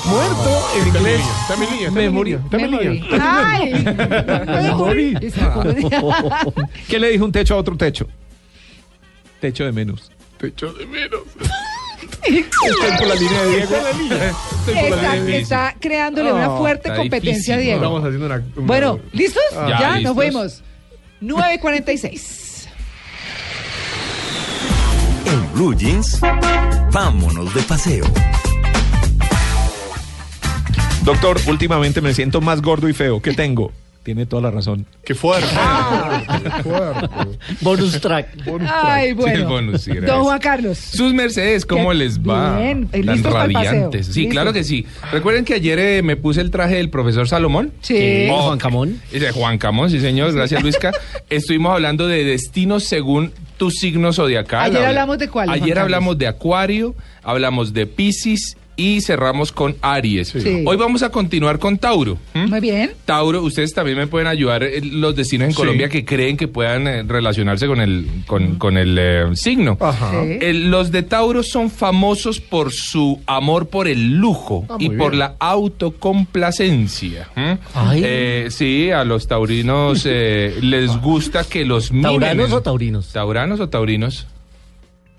Muerto 0.05 0.67
en 0.81 0.87
inglés. 0.89 1.21
Línea, 1.71 1.91
mi 1.91 1.97
Memory. 1.97 2.39
línea. 2.53 3.19
Ay, 3.21 3.73
Memory. 4.47 5.15
¿Qué 6.89 6.99
le 6.99 7.11
dijo 7.11 7.25
un 7.25 7.33
techo 7.33 7.55
a 7.55 7.59
otro 7.59 7.77
techo? 7.77 8.07
Techo 9.41 9.65
de 9.65 9.73
menos. 9.73 10.11
Techo 10.39 10.73
de 10.73 10.87
menos. 10.87 11.21
Estoy 12.23 12.45
por 12.99 13.07
la 13.09 13.15
línea 13.15 13.43
de 13.43 13.57
Diego. 13.57 13.75
Estoy 13.77 14.75
por 14.75 14.75
la 14.75 14.97
está, 14.97 15.15
línea 15.15 15.25
de 15.25 15.39
está 15.39 15.77
creándole 15.81 16.33
una 16.33 16.51
Oh, 16.55 16.59
fuerte 16.59 16.95
competencia, 16.95 17.57
difícil, 17.57 17.59
Diego. 17.61 17.77
Estamos 17.77 18.01
haciendo 18.05 18.27
una. 18.27 18.35
una- 18.57 18.67
Bueno, 18.67 19.01
¿listos? 19.13 19.43
Ah. 19.57 19.77
ya, 19.81 20.01
nos 20.01 20.15
fuimos. 20.15 20.63
9.46. 21.23 22.50
Blue 25.55 25.75
Jeans, 25.75 26.21
vámonos 26.93 27.53
de 27.55 27.63
paseo. 27.63 28.05
Doctor, 31.05 31.41
últimamente 31.47 32.01
me 32.01 32.15
siento 32.15 32.41
más 32.41 32.63
gordo 32.63 32.89
y 32.89 32.93
feo. 32.93 33.21
¿Qué 33.21 33.33
tengo? 33.33 33.73
Tiene 34.03 34.25
toda 34.25 34.41
la 34.43 34.51
razón. 34.51 34.87
Qué 35.05 35.15
fuerte. 35.15 35.47
Ah. 35.55 36.23
Qué 36.43 36.63
fuerte. 36.63 37.09
Bonus 37.61 38.01
track. 38.01 38.29
Ay, 38.67 39.05
Sí, 39.05 39.09
el 39.11 39.15
bueno. 39.15 39.49
bonus, 39.49 39.83
sí, 39.83 39.91
gracias. 39.91 40.11
Don 40.17 40.25
Juan 40.25 40.39
Carlos. 40.41 40.79
Sus 40.79 41.13
Mercedes, 41.13 41.67
¿cómo 41.67 41.91
¿Qué? 41.91 41.95
les 41.97 42.19
va? 42.19 42.59
Bien, 42.59 42.89
Tan 42.89 43.23
radiantes. 43.23 44.07
Sí, 44.07 44.21
Listos. 44.23 44.33
claro 44.33 44.53
que 44.55 44.65
sí. 44.65 44.87
Recuerden 45.13 45.45
que 45.45 45.53
ayer 45.55 45.79
eh, 45.79 46.03
me 46.03 46.17
puse 46.17 46.41
el 46.41 46.51
traje 46.51 46.77
del 46.77 46.89
profesor 46.89 47.29
Salomón. 47.29 47.73
Sí. 47.83 48.27
Oh, 48.31 48.43
Juan 48.47 48.59
Camón. 48.59 49.01
De 49.13 49.31
Juan 49.33 49.59
Camón, 49.59 49.91
sí 49.91 50.01
señor, 50.01 50.33
gracias 50.33 50.63
Luisca. 50.63 50.93
Estuvimos 51.31 51.73
hablando 51.75 52.09
de 52.09 52.25
destinos 52.25 52.85
según 52.85 53.33
tu 53.59 53.71
signo 53.71 54.15
zodiacal. 54.15 54.63
Ayer 54.63 54.77
Habla- 54.79 54.89
hablamos 54.89 55.19
de 55.19 55.29
cuál, 55.29 55.49
Juan 55.49 55.57
Ayer 55.63 55.75
Carlos? 55.75 55.83
hablamos 55.85 56.17
de 56.19 56.27
Acuario, 56.27 56.95
hablamos 57.23 57.75
de 57.75 57.87
Piscis 57.87 58.57
y 58.81 59.01
cerramos 59.03 59.53
con 59.53 59.77
Aries. 59.83 60.29
Sí. 60.29 60.63
Hoy 60.67 60.77
vamos 60.77 61.03
a 61.03 61.11
continuar 61.11 61.59
con 61.59 61.77
Tauro. 61.77 62.17
Muy 62.35 62.61
bien. 62.61 62.93
Tauro, 63.05 63.43
ustedes 63.43 63.75
también 63.75 63.99
me 63.99 64.07
pueden 64.07 64.27
ayudar 64.27 64.63
eh, 64.63 64.81
los 64.83 65.15
destinos 65.15 65.47
en 65.49 65.51
Sí. 65.53 65.57
Colombia 65.57 65.89
que 65.91 66.05
creen 66.05 66.37
que 66.39 66.49
puedan 66.49 66.87
eh, 66.87 67.03
relacionarse 67.03 67.67
con 67.67 67.81
el, 67.81 68.07
con, 68.27 68.57
con 68.57 68.79
el 68.79 68.97
eh, 68.99 69.25
signo. 69.35 69.77
Ajá. 69.81 70.13
Sí. 70.25 70.53
Los 70.53 70.91
de 70.91 71.03
Tauro 71.03 71.43
son 71.43 71.71
famosos 71.71 72.41
por 72.41 72.73
su 72.73 73.21
amor 73.27 73.69
por 73.69 73.87
el 73.89 74.15
lujo 74.17 74.65
Ah, 74.71 74.77
y 74.79 74.89
por 74.91 75.15
la 75.15 75.35
autocomplacencia. 75.39 77.29
¿m? 77.37 77.59
Ay. 77.75 78.03
Eh, 78.05 78.47
sí, 78.51 78.91
a 78.91 79.05
los 79.05 79.27
taurinos 79.27 80.05
eh, 80.07 80.57
les 80.63 80.97
gusta 81.01 81.45
que 81.45 81.65
los 81.65 81.91
mimen. 81.93 82.03
¿Tauranos 82.21 82.53
o 82.53 82.61
taurinos? 82.63 83.13
¿Tauranos 83.13 83.61
o 83.61 83.69
taurinos? 83.69 84.27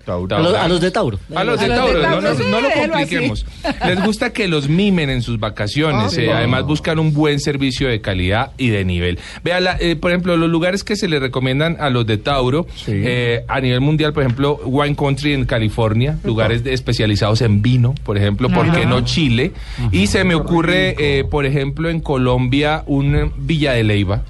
Tauro. 0.04 0.36
A 0.36 0.40
los, 0.40 0.54
a 0.54 0.68
los 0.68 0.80
de 0.80 0.90
Tauro. 0.90 1.18
A 1.34 1.44
los 1.44 1.60
de 1.60 1.68
Tauro, 1.68 1.98
de 1.98 2.02
no, 2.06 2.08
Tauro, 2.10 2.20
no- 2.30 2.36
sí, 2.36 2.42
no 2.50 2.60
lo 2.60 2.70
compliquemos. 2.70 3.46
Les 3.86 4.02
gusta 4.04 4.32
que 4.32 4.48
los 4.48 4.68
mimen 4.68 5.10
en 5.10 5.22
sus 5.22 5.38
vacaciones. 5.40 6.16
Ah, 6.18 6.20
eh, 6.20 6.32
además 6.32 6.64
buscan 6.64 6.98
un 6.98 7.12
buen 7.14 7.40
servicio 7.40 7.88
de 7.88 8.00
calidad 8.00 8.50
y 8.58 8.68
de 8.68 8.84
nivel. 8.84 9.18
Vea, 9.44 9.60
la- 9.60 9.76
eh, 9.80 9.96
por 9.96 10.10
ejemplo, 10.10 10.36
los 10.36 10.50
lugares 10.50 10.84
que 10.84 10.96
se 10.96 11.08
le 11.08 11.18
recomiendan 11.20 11.76
a 11.80 11.90
los 11.90 12.06
de 12.06 12.18
Tauro 12.18 12.66
Sí. 12.74 12.92
eh, 12.94 13.44
a 13.48 13.60
nivel 13.60 13.80
mundial, 13.80 14.12
por 14.12 14.22
ejemplo, 14.22 14.60
Wine 14.64 14.96
Country 14.96 15.32
en 15.34 15.44
California, 15.46 16.18
lugares 16.24 16.64
de- 16.64 16.72
especializados 16.72 17.40
en 17.42 17.62
vino, 17.62 17.94
por 18.04 18.16
ejemplo, 18.18 18.48
¿por 18.50 18.70
qué 18.72 18.86
no 18.86 19.00
Chile? 19.04 19.52
Y 19.92 20.06
se 20.08 20.24
me 20.24 20.34
ocurre, 20.34 20.96
eh, 20.98 21.24
por 21.24 21.46
ejemplo, 21.46 21.88
en 21.90 22.00
Colombia, 22.00 22.82
un 22.86 23.32
Villa 23.38 23.72
de 23.72 23.84
Leiva. 23.84 24.22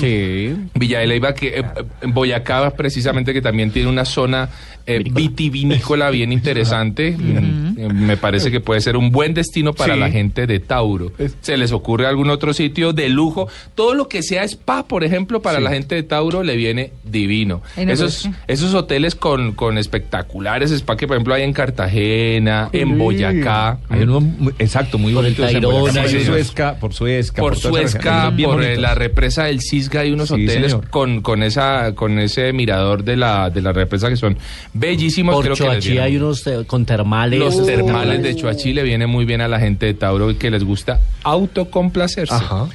Sí. 0.00 0.54
Villa 0.74 1.00
de 1.00 1.06
Leyva, 1.06 1.34
que 1.34 1.58
eh, 1.60 1.64
en 2.02 2.12
Boyacá 2.14 2.70
precisamente 2.70 3.32
que 3.32 3.42
también 3.42 3.70
tiene 3.70 3.88
una 3.88 4.04
zona 4.04 4.48
eh, 4.86 5.02
vitivinícola 5.04 6.08
bien 6.10 6.32
interesante. 6.32 7.10
Mm, 7.16 7.78
eh, 7.78 7.88
Me 7.92 8.16
parece 8.16 8.50
que 8.50 8.60
puede 8.60 8.80
ser 8.80 8.96
un 8.96 9.10
buen 9.10 9.34
destino 9.34 9.72
para 9.74 9.94
Sí. 9.94 10.00
la 10.00 10.10
gente 10.10 10.46
de 10.46 10.60
Tauro. 10.60 11.12
¿Se 11.42 11.56
les 11.56 11.72
ocurre 11.72 12.06
algún 12.06 12.30
otro 12.30 12.54
sitio 12.54 12.92
de 12.92 13.08
lujo? 13.10 13.48
Todo 13.74 13.94
lo 13.94 14.08
que 14.08 14.22
sea 14.22 14.44
spa, 14.44 14.86
por 14.88 15.04
ejemplo, 15.04 15.42
para 15.42 15.58
Sí. 15.58 15.64
la 15.64 15.70
gente 15.70 15.94
de 15.94 16.02
Tauro 16.04 16.42
le 16.42 16.56
viene 16.56 16.92
divino. 17.04 17.62
Esos, 17.76 18.28
esos 18.46 18.72
hoteles 18.74 19.14
con, 19.14 19.52
con 19.52 19.76
espectaculares 19.78 20.70
spa 20.70 20.96
que, 20.96 21.06
por 21.06 21.16
ejemplo, 21.16 21.34
hay 21.34 21.42
en 21.42 21.52
Cartagena, 21.52 22.70
en 22.72 22.96
Boyacá. 22.98 23.78
Hay 23.88 24.02
uno, 24.02 24.20
muy- 24.20 24.54
exacto, 24.58 24.98
muy 24.98 25.12
Por 25.12 25.26
el 25.26 25.34
bonito. 25.34 25.70
Por 25.70 25.92
Suezca, 25.92 26.74
por 26.78 26.94
Suezca. 26.94 27.42
por. 27.42 27.56
Suezca, 27.56 28.30
por 28.30 28.40
eh, 28.40 28.46
bonitos. 28.46 28.78
la 28.78 28.94
represa 28.94 29.44
del 29.44 29.60
Cisga 29.88 30.00
hay 30.00 30.12
unos 30.12 30.28
Sí, 30.28 30.34
hoteles 30.34 30.72
señor. 30.72 30.88
con, 30.90 31.22
con 31.22 31.42
esa 31.42 31.94
con 31.94 32.18
ese 32.18 32.52
mirador 32.52 33.04
de 33.04 33.16
la 33.16 33.50
de 33.50 33.62
la 33.62 33.72
represa 33.72 34.08
que 34.08 34.16
son 34.16 34.36
bellísimos. 34.74 35.34
Por 35.34 35.44
creo 35.44 35.56
Choachí 35.56 35.98
hay 35.98 36.16
unos 36.16 36.46
eh, 36.46 36.64
con 36.66 36.84
termales. 36.84 37.38
los 37.38 37.64
termales 37.66 38.22
de. 38.22 38.36
Choachí 38.36 38.72
le 38.72 38.82
viene 38.82 39.06
muy 39.06 39.24
bien 39.24 39.40
a 39.40 39.48
la 39.48 39.58
gente 39.58 39.86
de 39.86 39.94
Tauro 39.94 40.30
y 40.30 40.34
que 40.36 40.50
les 40.50 40.64
gusta 40.64 41.00
autocomplacerse. 41.24 42.34
Ajá. 42.34 42.66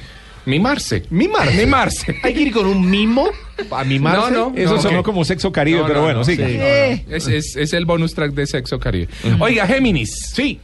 Mimarse. 0.46 1.04
Mimarse. 1.08 1.56
Mimarse. 1.64 2.16
Hay 2.22 2.34
que 2.34 2.40
ir 2.42 2.52
con 2.52 2.66
un 2.66 2.88
mimo 2.90 3.28
a 3.70 3.82
mimarse. 3.84 4.30
No, 4.30 4.50
no. 4.50 4.56
Eso 4.56 4.74
No, 4.76 4.82
sonó 4.82 5.00
ok. 5.00 5.04
como 5.06 5.24
sexo 5.24 5.50
caribe, 5.50 5.78
No, 5.80 5.86
pero 5.86 5.98
no, 6.00 6.04
bueno, 6.04 6.18
no, 6.18 6.24
sí. 6.24 6.36
sí, 6.36 6.42
no, 6.42 6.48
no. 6.48 7.16
Es, 7.16 7.28
es- 7.28 7.56
es 7.56 7.72
el 7.72 7.86
bonus 7.86 8.14
track 8.14 8.32
de 8.32 8.46
Sexo 8.46 8.78
Caribe. 8.78 9.08
Oiga, 9.40 9.66
Géminis. 9.66 10.32
Sí. 10.34 10.60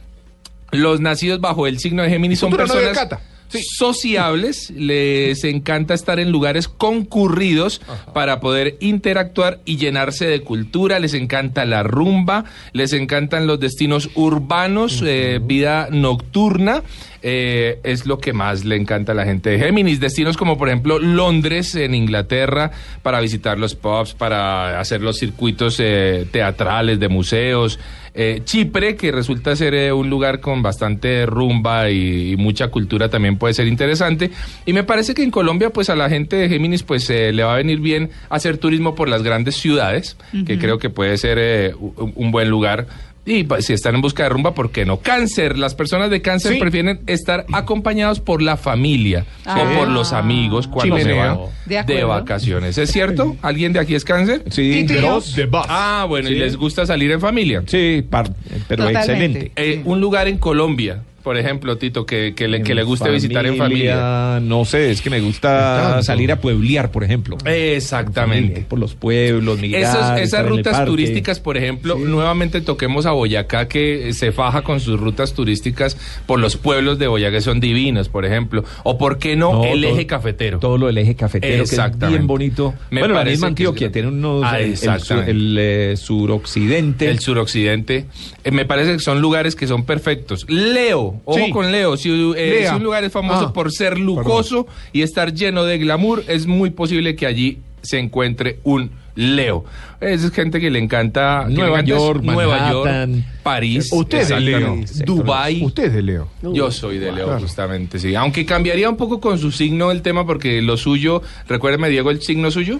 Los 0.71 1.01
nacidos 1.01 1.41
bajo 1.41 1.65
el 1.67 1.79
signo 1.79 2.03
de 2.03 2.09
Géminis 2.09 2.39
son 2.39 2.51
personas 2.51 2.93
Cata. 2.97 3.19
Sí. 3.51 3.63
sociables, 3.77 4.69
les 4.71 5.43
encanta 5.43 5.93
estar 5.93 6.19
en 6.19 6.31
lugares 6.31 6.67
concurridos 6.67 7.81
para 8.13 8.39
poder 8.39 8.77
interactuar 8.79 9.59
y 9.65 9.77
llenarse 9.77 10.25
de 10.25 10.41
cultura, 10.41 10.99
les 10.99 11.13
encanta 11.13 11.65
la 11.65 11.83
rumba, 11.83 12.45
les 12.73 12.93
encantan 12.93 13.47
los 13.47 13.59
destinos 13.59 14.09
urbanos, 14.15 15.03
eh, 15.05 15.39
vida 15.43 15.87
nocturna. 15.91 16.83
eh, 17.23 17.79
es 17.83 18.05
lo 18.07 18.17
que 18.17 18.33
más 18.33 18.65
le 18.65 18.75
encanta 18.75 19.11
a 19.11 19.15
la 19.15 19.25
gente 19.25 19.51
de 19.51 19.59
Géminis. 19.59 19.99
Destinos 19.99 20.37
como 20.37 20.57
por 20.57 20.69
ejemplo 20.69 20.97
Londres 20.99 21.75
en 21.75 21.93
Inglaterra 21.93 22.71
para 23.03 23.19
visitar 23.19 23.59
los 23.59 23.75
pubs, 23.75 24.13
para 24.13 24.79
hacer 24.79 25.01
los 25.01 25.17
circuitos 25.17 25.77
eh, 25.79 26.25
teatrales 26.31 26.99
de 26.99 27.09
museos. 27.09 27.79
Eh, 28.13 28.41
Chipre, 28.43 28.95
que 28.95 29.11
resulta 29.11 29.55
ser 29.55 29.73
eh, 29.73 29.93
un 29.93 30.09
lugar 30.09 30.41
con 30.41 30.61
bastante 30.61 31.25
rumba 31.25 31.89
y, 31.89 32.33
y 32.33 32.37
mucha 32.37 32.67
cultura, 32.67 33.09
también 33.09 33.37
puede 33.37 33.53
ser 33.53 33.67
interesante. 33.67 34.31
Y 34.65 34.73
me 34.73 34.83
parece 34.83 35.13
que 35.13 35.23
en 35.23 35.31
Colombia, 35.31 35.69
pues 35.69 35.89
a 35.89 35.95
la 35.95 36.09
gente 36.09 36.35
de 36.35 36.49
Géminis, 36.49 36.83
pues 36.83 37.09
eh, 37.09 37.31
le 37.31 37.43
va 37.43 37.53
a 37.53 37.57
venir 37.57 37.79
bien 37.79 38.09
hacer 38.29 38.57
turismo 38.57 38.95
por 38.95 39.07
las 39.07 39.23
grandes 39.23 39.55
ciudades, 39.55 40.17
que 40.45 40.59
creo 40.59 40.77
que 40.77 40.89
puede 40.89 41.17
ser 41.17 41.37
eh, 41.39 41.73
un, 41.79 42.11
un 42.15 42.31
buen 42.31 42.49
lugar. 42.49 42.87
Y 43.23 43.43
pues, 43.43 43.65
si 43.67 43.73
están 43.73 43.93
en 43.93 44.01
busca 44.01 44.23
de 44.23 44.29
rumba, 44.29 44.55
¿por 44.55 44.71
qué 44.71 44.83
no? 44.83 44.97
Cáncer, 44.99 45.55
las 45.57 45.75
personas 45.75 46.09
de 46.09 46.23
cáncer 46.23 46.53
Sí. 46.53 46.59
prefieren 46.59 47.01
estar 47.05 47.45
acompañados 47.53 48.19
por 48.19 48.41
la 48.41 48.57
familia 48.57 49.25
Ah. 49.45 49.61
o 49.61 49.77
por 49.77 49.87
los 49.89 50.11
amigos 50.11 50.67
cuando 50.67 50.97
se 50.97 51.13
van 51.13 51.37
De 51.65 51.83
de, 51.83 52.03
vacaciones. 52.03 52.79
¿Es 52.79 52.91
cierto? 52.91 53.35
¿Alguien 53.43 53.73
de 53.73 53.79
aquí 53.79 53.93
es 53.93 54.03
cáncer? 54.05 54.43
Sí. 54.49 54.85
The 54.87 55.01
Bus. 55.01 55.35
Ah, 55.69 56.05
bueno, 56.09 56.29
y 56.29 56.35
les 56.35 56.57
gusta 56.57 56.85
salir 56.87 57.11
en 57.11 57.21
familia. 57.21 57.61
Sí, 57.67 58.03
par- 58.09 58.33
pero 58.67 58.85
Totalmente. 58.87 58.99
excelente. 59.39 59.51
Eh, 59.55 59.81
un 59.85 60.01
lugar 60.01 60.27
en 60.27 60.39
Colombia, 60.39 61.03
por 61.23 61.37
ejemplo, 61.37 61.77
Tito, 61.77 62.05
que, 62.05 62.33
que 62.35 62.47
le, 62.47 62.63
que 62.63 62.73
le 62.75 62.83
guste 62.83 63.09
visitar 63.09 63.45
en 63.45 63.57
familia. 63.57 64.39
No 64.41 64.65
sé, 64.65 64.91
es 64.91 65.01
que 65.01 65.09
me 65.09 65.19
gusta 65.21 65.87
Tanto. 65.91 66.03
salir 66.03 66.31
a 66.31 66.37
pueblear, 66.39 66.91
por 66.91 67.03
ejemplo. 67.03 67.37
Exactamente. 67.45 68.65
Por 68.67 68.79
los 68.79 68.95
pueblos, 68.95 69.59
migrar. 69.59 69.81
Esos- 69.83 70.19
esas 70.21 70.41
el 70.41 70.49
rutas 70.49 70.85
turísticas, 70.85 71.39
por 71.39 71.57
ejemplo, 71.57 71.95
nuevamente 71.97 72.61
toquemos 72.61 73.05
a 73.05 73.11
Boyacá, 73.11 73.67
que 73.67 74.13
se 74.13 74.31
faja 74.31 74.61
con 74.61 74.79
sus 74.79 74.99
rutas 74.99 75.33
turísticas 75.33 75.97
por 76.25 76.39
los 76.39 76.57
pueblos 76.57 76.99
de 76.99 77.07
Boyacá, 77.07 77.37
que 77.37 77.41
son 77.41 77.59
divinos, 77.59 78.09
por 78.09 78.25
ejemplo. 78.25 78.63
O 78.83 78.97
por 78.97 79.17
qué 79.19 79.35
no, 79.35 79.53
No, 79.53 79.63
el 79.65 79.81
todo- 79.81 79.91
eje 79.93 80.05
cafetero. 80.07 80.59
Todo 80.59 80.77
lo 80.77 80.87
del 80.87 80.97
eje 80.97 81.15
cafetero, 81.15 81.57
que 81.57 81.61
es 81.63 81.69
Exactamente. 81.71 82.17
bien 82.19 82.27
bonito. 82.27 82.73
Me 82.89 83.01
bueno, 83.01 83.13
la 83.15 83.21
parece 83.21 83.33
misma 83.35 83.47
que 83.47 83.51
Antioquia 83.51 83.87
es- 83.87 83.93
tiene 83.93 84.07
unos... 84.07 84.43
Ah, 84.45 84.59
el- 84.59 84.71
el, 84.71 84.77
sur- 84.77 84.93
exactamente. 84.93 85.31
el, 85.31 85.57
eh, 85.59 85.97
suroccidente. 85.97 87.09
El 87.09 87.19
suroccidente. 87.19 88.05
Eh, 88.43 88.51
me 88.51 88.65
parece 88.65 88.93
que 88.93 88.99
son 88.99 89.21
lugares 89.21 89.55
que 89.55 89.67
son 89.67 89.83
perfectos. 89.85 90.45
Leo, 90.49 91.10
ojo 91.25 91.37
Sí. 91.37 91.51
con 91.51 91.71
Leo. 91.71 91.97
Si, 91.97 92.09
eh, 92.37 92.65
si 92.69 92.75
un 92.75 92.83
lugar 92.83 93.03
es 93.03 93.11
famoso 93.11 93.47
Ah, 93.47 93.53
por 93.53 93.71
ser 93.71 93.97
lujoso 93.99 94.67
y 94.93 95.01
estar 95.01 95.33
lleno 95.33 95.63
de 95.63 95.77
glamour, 95.77 96.23
es 96.27 96.47
muy 96.47 96.69
posible 96.69 97.15
que 97.15 97.25
allí 97.25 97.59
se 97.81 97.99
encuentre 97.99 98.59
un 98.63 98.91
Leo. 99.15 99.65
Es 99.99 100.31
gente 100.31 100.59
que 100.61 100.69
le 100.71 100.79
encanta 100.79 101.45
Nueva 101.49 101.81
York, 101.81 102.21
Nueva. 102.23 102.71
York, 102.71 103.09
París, 103.43 103.89
Usted 103.91 104.19
es 104.19 104.29
de 104.29 104.39
Leo. 104.39 104.77
Dubai. 105.05 105.63
Usted 105.63 105.85
es 105.85 105.93
de 105.93 106.01
Leo. 106.01 106.29
Yo 106.41 106.71
soy 106.71 106.97
de 106.97 107.11
Leo, 107.11 107.25
Claro. 107.25 107.41
justamente, 107.41 107.99
sí. 107.99 108.15
Aunque 108.15 108.45
cambiaría 108.45 108.89
un 108.89 108.95
poco 108.97 109.19
con 109.19 109.37
su 109.37 109.51
signo 109.51 109.91
el 109.91 110.01
tema, 110.01 110.25
porque 110.25 110.61
lo 110.61 110.77
suyo, 110.77 111.21
recuérdeme, 111.47 111.89
Diego, 111.89 112.09
el 112.09 112.21
signo 112.21 112.51
suyo. 112.51 112.79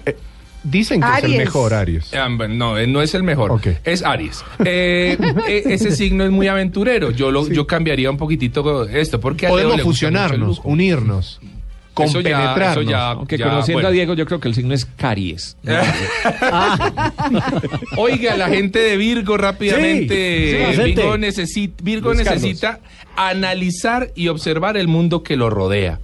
Dicen 0.64 1.00
que 1.00 1.08
es 1.18 1.24
el 1.24 1.36
mejor 1.36 1.74
Aries. 1.74 2.12
Ah, 2.14 2.28
No, 2.28 2.78
eh, 2.78 2.86
no 2.86 3.02
es 3.02 3.14
el 3.14 3.22
mejor. 3.22 3.60
Es 3.84 4.02
Aries. 4.04 4.44
Eh, 4.64 5.16
eh, 5.48 5.62
ese 5.66 5.90
signo 5.94 6.24
es 6.24 6.30
muy 6.30 6.48
aventurero. 6.48 7.10
Yo 7.10 7.30
lo, 7.30 7.48
yo 7.48 7.66
cambiaría 7.66 8.10
un 8.10 8.16
poquitito 8.16 8.88
esto, 8.88 9.20
porque 9.20 9.48
Podemos 9.48 9.80
fusionarnos, 9.82 10.60
unirnos. 10.64 11.40
Eso 11.98 12.20
ya- 12.22 12.30
compenetrarnos. 12.30 12.70
eso 12.70 12.82
ya- 12.90 13.10
Aunque 13.10 13.36
ya, 13.36 13.44
conociendo 13.50 13.74
bueno. 13.76 13.88
a 13.88 13.90
Diego, 13.92 14.14
yo 14.14 14.24
creo 14.24 14.40
que 14.40 14.48
el 14.48 14.54
signo 14.54 14.72
es 14.72 14.86
caries. 14.86 15.56
Oiga, 17.96 18.36
la 18.36 18.48
gente 18.48 18.78
de 18.78 18.96
Virgo 18.96 19.36
rápidamente. 19.36 20.14
Sí, 20.14 20.56
sí, 20.58 20.66
Vicente. 20.70 20.84
Virgo, 21.02 21.18
necesita, 21.18 21.84
Virgo 21.84 22.14
necesita 22.14 22.80
analizar 23.16 24.10
y 24.14 24.28
observar 24.28 24.76
el 24.76 24.88
mundo 24.88 25.22
que 25.22 25.36
lo 25.36 25.50
rodea. 25.50 26.00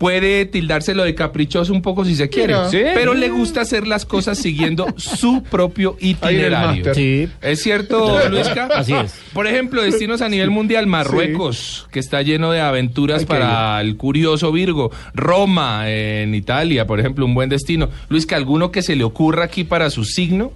Puede 0.00 0.46
tildárselo 0.46 1.04
de 1.04 1.14
caprichoso 1.14 1.74
un 1.74 1.82
poco 1.82 2.06
si 2.06 2.16
se 2.16 2.30
quiere, 2.30 2.54
Mira. 2.54 2.70
Sí. 2.70 2.78
pero 2.94 3.12
le 3.12 3.28
gusta 3.28 3.60
hacer 3.60 3.86
las 3.86 4.06
cosas 4.06 4.38
siguiendo 4.42 4.86
su 4.96 5.42
propio 5.42 5.98
itinerario. 6.00 6.94
Sí. 6.94 7.28
¿Es 7.42 7.62
cierto, 7.62 8.18
Luisca? 8.30 8.70
Así 8.74 8.94
es. 8.94 9.14
Por 9.34 9.46
ejemplo, 9.46 9.82
destinos 9.82 10.22
a 10.22 10.30
nivel 10.30 10.48
mundial, 10.48 10.86
Marruecos, 10.86 11.86
que 11.90 12.00
está 12.00 12.22
lleno 12.22 12.50
de 12.50 12.62
aventuras 12.62 13.26
para 13.26 13.78
el 13.82 13.98
curioso 13.98 14.50
Virgo. 14.52 14.90
Roma, 15.12 15.90
en 15.90 16.34
Italia, 16.34 16.86
por 16.86 16.98
ejemplo, 16.98 17.26
un 17.26 17.34
buen 17.34 17.50
destino. 17.50 17.90
Luisca, 18.08 18.36
¿alguno 18.36 18.72
que 18.72 18.80
se 18.80 18.96
le 18.96 19.04
ocurra 19.04 19.44
aquí 19.44 19.64
para 19.64 19.90
su 19.90 20.04
signo? 20.04 20.50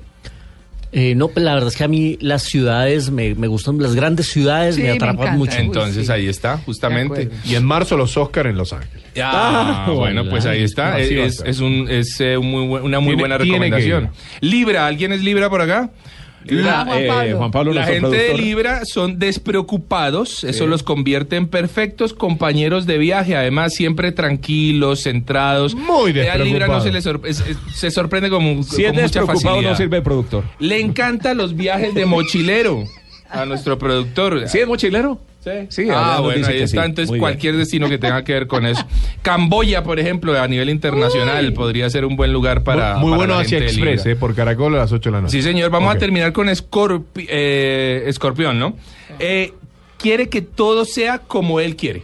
Eh, 0.96 1.16
no, 1.16 1.28
la 1.34 1.54
verdad 1.54 1.70
es 1.70 1.76
que 1.76 1.82
a 1.82 1.88
mí 1.88 2.16
las 2.20 2.44
ciudades 2.44 3.10
me, 3.10 3.34
me 3.34 3.48
gustan, 3.48 3.78
las 3.78 3.96
grandes 3.96 4.28
ciudades 4.28 4.76
Sí, 4.76 4.82
me 4.82 4.90
atrapan 4.92 5.36
mucho. 5.36 5.58
Entonces 5.58 6.06
sí. 6.06 6.12
ahí 6.12 6.28
está, 6.28 6.58
justamente. 6.58 7.30
Y 7.44 7.56
en 7.56 7.64
marzo 7.64 7.96
los 7.96 8.16
Oscar 8.16 8.46
en 8.46 8.56
Los 8.56 8.72
Ángeles. 8.72 9.02
Ah, 9.20 9.86
Ah, 9.86 9.90
bueno, 9.90 10.20
hola. 10.20 10.30
pues 10.30 10.46
ahí 10.46 10.62
está. 10.62 10.94
A 10.94 11.00
Es, 11.00 11.42
es 11.44 11.58
un, 11.58 11.88
es, 11.90 12.20
eh, 12.20 12.36
un 12.38 12.48
muy 12.48 12.66
buen- 12.68 12.84
una 12.84 13.00
muy 13.00 13.08
Tiene- 13.16 13.22
buena 13.22 13.38
recomendación. 13.38 14.10
Libra, 14.40 14.86
¿alguien 14.86 15.10
es 15.12 15.20
Libra 15.22 15.50
por 15.50 15.62
acá? 15.62 15.90
La- 16.46 16.84
Juan 16.84 16.98
eh, 17.02 17.06
Pablo. 17.08 17.36
Juan 17.38 17.50
Pablo, 17.50 17.72
La 17.72 17.84
gente 17.84 18.08
de. 18.16 18.34
Libra 18.38 18.82
son 18.84 19.18
despreocupados, 19.18 20.44
eso 20.44 20.66
los 20.66 20.82
convierte 20.82 21.36
en 21.36 21.46
perfectos 21.48 22.12
compañeros 22.14 22.86
de 22.86 22.98
viaje, 22.98 23.36
además 23.36 23.74
siempre 23.74 24.12
tranquilos, 24.12 25.02
centrados. 25.02 25.74
Muy 25.74 26.12
Eh, 26.18 26.30
Al 26.30 26.44
Libra 26.44 26.66
no 26.66 26.80
se 26.80 26.92
le 26.92 27.00
sorpre- 27.00 27.28
es- 27.30 27.40
es- 27.40 27.56
se 27.74 27.90
sorprende 27.90 28.30
con, 28.30 28.42
Si 28.64 28.82
es 28.84 28.88
con 28.88 28.92
mucha 28.94 29.02
despreocupado, 29.02 29.40
facilidad. 29.40 29.70
no 29.70 29.76
sirve 29.76 29.96
de 29.96 30.02
productor. 30.02 30.44
Le 30.58 30.80
encantan 30.80 31.36
los 31.36 31.54
viajes 31.56 31.94
de 31.94 32.06
mochilero 32.06 32.84
a 33.30 33.44
nuestro 33.46 33.78
productor. 33.78 34.48
¿Sí 34.48 34.58
es 34.58 34.66
mochilero? 34.66 35.20
Sí, 35.44 35.50
Sí, 35.68 35.88
ah, 35.92 36.20
bueno, 36.22 36.46
ahí 36.46 36.62
está. 36.62 36.80
sí. 36.82 36.86
Entonces, 36.86 37.08
Muy 37.10 37.16
bien. 37.16 37.20
cualquier 37.20 37.56
destino 37.58 37.88
que 37.90 37.98
tenga 37.98 38.24
que 38.24 38.32
ver 38.32 38.46
con 38.46 38.64
eso. 38.64 38.82
Camboya, 39.20 39.82
por 39.82 40.00
ejemplo, 40.00 40.40
a 40.40 40.48
nivel 40.48 40.70
internacional, 40.70 41.52
podría 41.52 41.90
ser 41.90 42.06
un 42.06 42.16
buen 42.16 42.32
lugar 42.32 42.62
para. 42.62 42.96
muy 42.96 43.10
para 43.10 43.16
bueno 43.18 43.34
la 43.34 43.40
hacia 43.42 43.58
Express, 43.58 44.06
eh, 44.06 44.16
por 44.16 44.34
Caracol 44.34 44.74
a 44.74 44.78
las 44.78 44.92
8 44.92 45.10
de 45.10 45.12
la 45.12 45.20
noche. 45.20 45.32
Sí, 45.36 45.42
señor. 45.42 45.70
Vamos 45.70 45.94
a 45.94 45.98
terminar 45.98 46.32
con 46.32 46.48
Escorpi- 46.48 47.26
eh, 47.28 48.04
Escorpión, 48.06 48.58
¿no? 48.58 48.74
Eh, 49.18 49.52
quiere 49.98 50.28
que 50.30 50.40
todo 50.42 50.84
sea 50.86 51.18
como 51.18 51.60
él 51.60 51.76
quiere. 51.76 52.02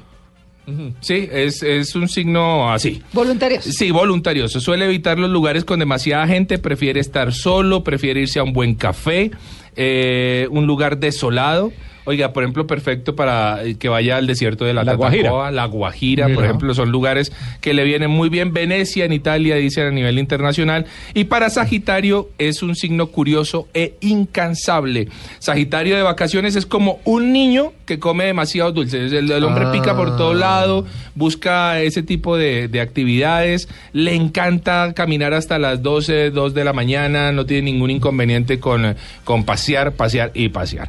Sí, 1.01 1.29
es, 1.33 1.65
es 1.65 1.97
un 1.97 2.09
signo 2.09 2.71
así. 2.73 3.03
Voluntarios. 3.13 3.65
Sí, 3.65 3.91
voluntarioso. 3.91 4.61
Suele 4.61 4.85
evitar 4.85 5.19
los 5.19 5.29
lugares 5.31 5.65
con 5.65 5.81
demasiada 5.81 6.29
gente, 6.29 6.59
prefiere 6.59 7.01
estar 7.01 7.33
solo, 7.33 7.83
prefiere 7.83 8.21
irse 8.21 8.39
a 8.39 8.45
un 8.45 8.53
buen 8.53 8.77
café, 8.77 9.33
eh, 9.75 10.47
un 10.53 10.67
lugar 10.69 10.99
desolado. 10.99 11.73
Oiga, 12.05 12.33
por 12.33 12.43
ejemplo, 12.43 12.67
perfecto 12.67 13.15
para 13.15 13.63
eh, 13.65 13.77
que 13.77 13.89
vaya 13.89 14.17
al 14.17 14.27
desierto 14.27 14.65
de 14.65 14.75
la, 14.75 14.85
La 14.85 14.95
Guajira. 14.95 15.51
La 15.51 15.67
Guajira, 15.67 16.29
por 16.29 16.45
ejemplo, 16.45 16.75
son 16.75 16.91
lugares 16.91 17.33
que 17.61 17.75
le 17.75 17.85
vienen 17.85 18.11
muy 18.11 18.29
bien. 18.29 18.53
Venecia 18.53 19.05
en 19.05 19.13
Italia, 19.13 19.57
dicen 19.57 19.87
a 19.87 19.91
nivel 19.91 20.19
internacional. 20.19 20.87
Y 21.15 21.25
para 21.25 21.51
Sagitario 21.51 22.31
es 22.39 22.63
un 22.63 22.75
signo 22.75 23.09
curioso 23.09 23.69
e 23.75 23.95
incansable. 24.01 25.09
Sagitario 25.39 25.97
de 25.97 26.03
vacaciones 26.03 26.57
es 26.57 26.67
como 26.67 27.01
un 27.05 27.33
niño 27.33 27.73
que 27.87 27.99
come 27.99 28.25
demasiado 28.25 28.73
dulce. 28.73 29.07
El, 29.07 29.31
el 29.31 29.45
hombre 29.45 29.65
Ah. 29.67 29.73
pica 29.73 29.95
por 29.95 30.17
todo 30.17 30.33
lado, 30.35 30.87
busca 31.15 31.81
ese 31.81 32.03
tipo 32.03 32.37
de, 32.37 32.69
de 32.69 32.81
actividades, 32.81 33.69
le 33.93 34.15
encanta 34.15 34.95
caminar 34.95 35.35
hasta 35.35 35.59
las 35.59 35.83
12, 35.83 36.31
2 36.31 36.55
de 36.55 36.65
la 36.65 36.73
mañana, 36.73 37.31
no 37.33 37.45
tiene 37.47 37.71
ningún 37.71 37.91
inconveniente 37.91 38.59
con, 38.59 38.97
con 39.25 39.45
pasear, 39.45 39.93
pasear 39.93 40.31
y 40.35 40.49
pasear. 40.49 40.89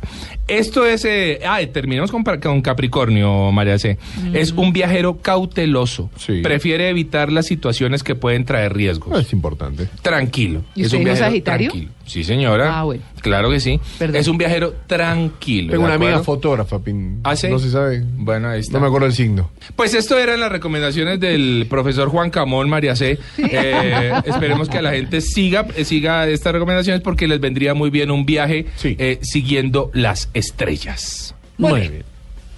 Esto 0.52 0.86
es, 0.86 1.06
eh, 1.06 1.40
ah, 1.48 1.60
terminamos 1.72 2.12
con, 2.12 2.24
con 2.24 2.62
Capricornio, 2.62 3.52
María 3.52 3.80
C. 3.80 3.98
Es 4.34 4.52
un 4.52 4.74
viajero 4.74 5.18
cauteloso, 5.22 6.10
Sí. 6.18 6.42
prefiere 6.42 6.90
evitar 6.90 7.32
las 7.32 7.46
situaciones 7.46 8.04
que 8.04 8.16
pueden 8.16 8.46
traer 8.46 8.74
riesgos. 8.74 9.20
Es 9.20 9.32
importante. 9.34 9.88
Tranquilo. 10.02 10.64
¿Y 10.76 10.82
es 10.82 10.88
usted 10.88 10.98
un 11.00 11.04
viajero 11.06 11.26
Sagitario? 11.28 11.70
tranquilo. 11.72 11.92
Sí, 12.06 12.24
señora. 12.26 12.78
Ah, 12.80 12.84
bueno. 12.84 13.04
Claro 13.22 13.50
que 13.50 13.60
sí. 13.62 13.80
Perdón. 13.98 14.16
Es 14.18 14.28
un 14.28 14.38
viajero 14.38 14.74
tranquilo. 14.88 15.72
Tengo 15.72 15.84
¿de 15.84 15.86
una 15.86 15.94
amiga 15.96 16.12
acuerdo? 16.12 16.24
fotógrafa, 16.26 16.80
Pin. 16.80 17.22
¿Ah, 17.24 17.36
sí? 17.38 17.48
No 17.48 17.58
se 17.60 17.70
sabe. 17.72 18.04
Bueno, 18.18 18.50
ahí 18.50 18.60
está. 18.60 18.74
No 18.74 18.82
me 18.82 18.88
acuerdo 18.88 19.08
el 19.08 19.14
signo. 19.14 19.50
Pues 19.78 19.94
esto 19.94 20.18
eran 20.20 20.40
las 20.42 20.52
recomendaciones 20.52 21.20
del 21.22 21.68
profesor 21.70 22.10
Juan 22.10 22.30
Camón, 22.32 22.70
María 22.70 22.96
C. 22.98 23.18
Eh, 23.38 24.12
esperemos 24.26 24.68
que 24.68 24.82
la 24.82 24.92
gente 24.92 25.22
siga, 25.22 25.66
siga 25.86 26.28
estas 26.28 26.52
recomendaciones 26.52 27.02
porque 27.02 27.28
les 27.30 27.40
vendría 27.40 27.74
muy 27.76 27.90
bien 27.92 28.12
un 28.12 28.26
viaje 28.26 28.66
Sí. 28.76 28.96
eh, 29.00 29.20
siguiendo 29.22 29.90
las 29.94 30.30
estrellas. 30.42 31.36
Muy 31.58 31.80
bien. 31.82 32.06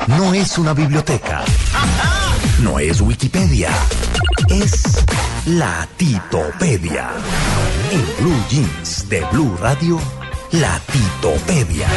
No 0.08 0.34
es 0.34 0.58
una 0.58 0.74
biblioteca. 0.74 1.44
No 2.62 2.80
es 2.80 3.02
Wikipedia. 3.02 3.70
Es 4.50 5.04
la 5.46 5.88
Titopedia. 5.98 7.10
En 7.92 8.04
Blue 8.20 8.44
Jeans 8.50 9.10
de 9.10 9.22
Blue 9.32 9.56
Radio, 9.60 10.00
la 10.52 10.80
Titopedia. 10.92 11.88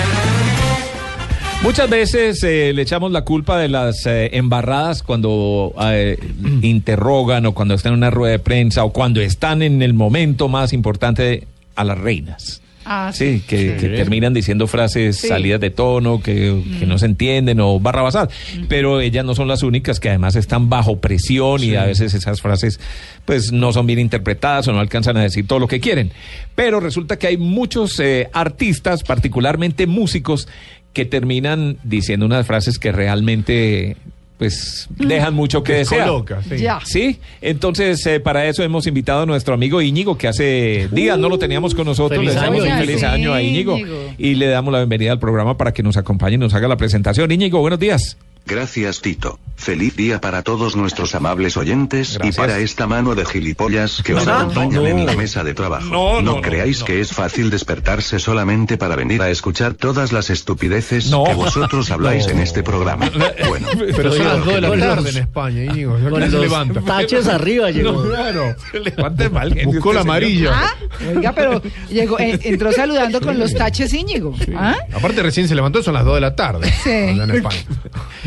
Muchas 1.62 1.88
veces 1.88 2.42
eh, 2.42 2.72
le 2.74 2.82
echamos 2.82 3.12
la 3.12 3.22
culpa 3.22 3.58
de 3.58 3.68
las 3.68 4.04
eh, 4.06 4.30
embarradas 4.32 5.02
cuando 5.02 5.72
eh, 5.80 6.18
interrogan 6.62 7.46
o 7.46 7.54
cuando 7.54 7.74
están 7.74 7.92
en 7.92 7.98
una 7.98 8.10
rueda 8.10 8.32
de 8.32 8.38
prensa 8.40 8.84
o 8.84 8.92
cuando 8.92 9.20
están 9.20 9.62
en 9.62 9.82
el 9.82 9.94
momento 9.94 10.48
más 10.48 10.72
importante 10.72 11.46
a 11.76 11.84
las 11.84 11.98
reinas. 11.98 12.60
Ah, 12.88 13.10
Sí, 13.12 13.42
que, 13.48 13.76
que 13.80 13.88
terminan 13.88 14.32
diciendo 14.32 14.68
frases 14.68 15.16
Sí. 15.18 15.26
salidas 15.26 15.60
de 15.60 15.70
tono, 15.70 16.20
que, 16.22 16.62
que 16.78 16.86
no 16.86 16.98
se 16.98 17.06
entienden 17.06 17.58
o 17.60 17.80
barrabasar. 17.80 18.28
Pero 18.68 19.00
ellas 19.00 19.24
no 19.24 19.34
son 19.34 19.48
las 19.48 19.64
únicas 19.64 19.98
que 19.98 20.08
además 20.08 20.36
están 20.36 20.68
bajo 20.68 21.00
presión 21.00 21.64
y 21.64 21.74
a 21.74 21.84
veces 21.84 22.14
esas 22.14 22.40
frases 22.40 22.78
pues 23.24 23.50
no 23.50 23.72
son 23.72 23.86
bien 23.88 23.98
interpretadas 23.98 24.68
o 24.68 24.72
no 24.72 24.78
alcanzan 24.78 25.16
a 25.16 25.22
decir 25.22 25.48
todo 25.48 25.58
lo 25.58 25.66
que 25.66 25.80
quieren. 25.80 26.12
Pero 26.54 26.78
resulta 26.78 27.18
que 27.18 27.26
hay 27.26 27.36
muchos 27.36 27.98
eh, 27.98 28.28
artistas, 28.32 29.02
particularmente 29.02 29.88
músicos, 29.88 30.46
que 30.92 31.04
terminan 31.04 31.76
diciendo 31.82 32.24
unas 32.24 32.46
frases 32.46 32.78
que 32.78 32.92
realmente 32.92 33.96
pues 34.38 34.86
dejan 34.96 35.32
mucho 35.34 35.62
que 35.62 35.72
desear. 35.74 36.10
Sí. 36.48 36.58
Ya. 36.58 36.80
Sí, 36.84 37.18
entonces 37.40 38.04
eh, 38.06 38.20
para 38.20 38.46
eso 38.46 38.62
hemos 38.62 38.86
invitado 38.86 39.22
a 39.22 39.26
nuestro 39.26 39.54
amigo 39.54 39.80
Íñigo, 39.80 40.18
que 40.18 40.28
hace 40.28 40.88
días 40.92 41.18
no 41.18 41.28
lo 41.28 41.38
teníamos 41.38 41.74
con 41.74 41.86
nosotros. 41.86 42.18
Feliz 42.18 42.34
le 42.34 42.40
deseamos 42.40 42.62
año, 42.64 42.72
un 42.74 42.78
feliz 42.80 43.00
Sí, 43.00 43.06
año 43.06 43.32
a 43.32 43.42
Íñigo, 43.42 43.78
Íñigo. 43.78 43.96
y 44.18 44.34
le 44.34 44.46
damos 44.48 44.72
la 44.72 44.78
bienvenida 44.80 45.12
al 45.12 45.18
programa 45.18 45.56
para 45.56 45.72
que 45.72 45.82
nos 45.82 45.96
acompañe 45.96 46.34
y 46.34 46.38
nos 46.38 46.52
haga 46.54 46.68
la 46.68 46.76
presentación. 46.76 47.30
Íñigo, 47.30 47.60
buenos 47.60 47.78
días. 47.78 48.16
Gracias 48.46 49.00
Tito. 49.00 49.38
Feliz 49.58 49.96
día 49.96 50.20
para 50.20 50.42
todos 50.42 50.76
nuestros 50.76 51.14
amables 51.14 51.56
oyentes 51.56 52.14
Gracias. 52.18 52.34
y 52.34 52.38
para 52.38 52.58
esta 52.58 52.86
mano 52.86 53.14
de 53.14 53.24
gilipollas 53.24 54.02
que 54.02 54.12
os 54.14 54.26
No, 54.26 54.34
acompañan 54.34 54.82
no. 54.82 54.86
en 54.86 55.06
la 55.06 55.14
mesa 55.14 55.42
de 55.44 55.54
trabajo. 55.54 55.86
No, 55.86 56.20
no, 56.20 56.34
no, 56.36 56.40
creáis 56.42 56.80
no. 56.80 56.84
que 56.84 57.00
es 57.00 57.12
fácil 57.12 57.48
despertarse 57.48 58.18
solamente 58.18 58.76
para 58.76 58.96
venir 58.96 59.22
a 59.22 59.30
escuchar 59.30 59.72
todas 59.72 60.12
las 60.12 60.28
estupideces 60.28 61.06
No. 61.10 61.24
que 61.24 61.32
vosotros 61.34 61.90
habláis 61.90 62.26
No. 62.26 62.32
en 62.32 62.40
este 62.40 62.62
programa. 62.62 63.10
Bueno, 63.48 63.68
Pero 63.96 64.12
son 64.12 64.24
las 64.26 64.44
2 64.44 64.54
de 64.54 64.60
la 64.60 64.78
tarde 64.78 65.10
en 65.10 65.16
España, 65.16 65.64
Íñigo. 65.64 65.92
Con 66.10 66.20
se 66.22 66.28
los 66.28 66.40
levanta. 66.42 66.80
taches 66.82 67.26
arriba 67.26 67.70
llegó. 67.70 68.02
Claro. 68.08 68.54
Levante 68.84 69.30
mal. 69.30 69.58
Buscó 69.64 69.92
la 69.94 70.02
amarilla. 70.02 70.50
Ah, 70.52 70.74
oiga, 71.16 71.32
pero 71.32 71.62
llegó, 71.88 72.18
eh, 72.18 72.38
entró 72.42 72.70
saludando 72.72 73.20
con 73.22 73.38
los 73.38 73.54
taches 73.54 73.92
Íñigo. 73.94 74.34
¿Ah? 74.54 74.76
Aparte 74.94 75.22
recién 75.22 75.48
se 75.48 75.54
levantó, 75.54 75.82
son 75.82 75.94
las 75.94 76.04
2 76.04 76.16
de 76.16 76.20
la 76.20 76.36
tarde. 76.36 76.70
Sí. 76.84 76.90
Allá 76.90 77.24
en 77.24 77.30
España. 77.30 77.64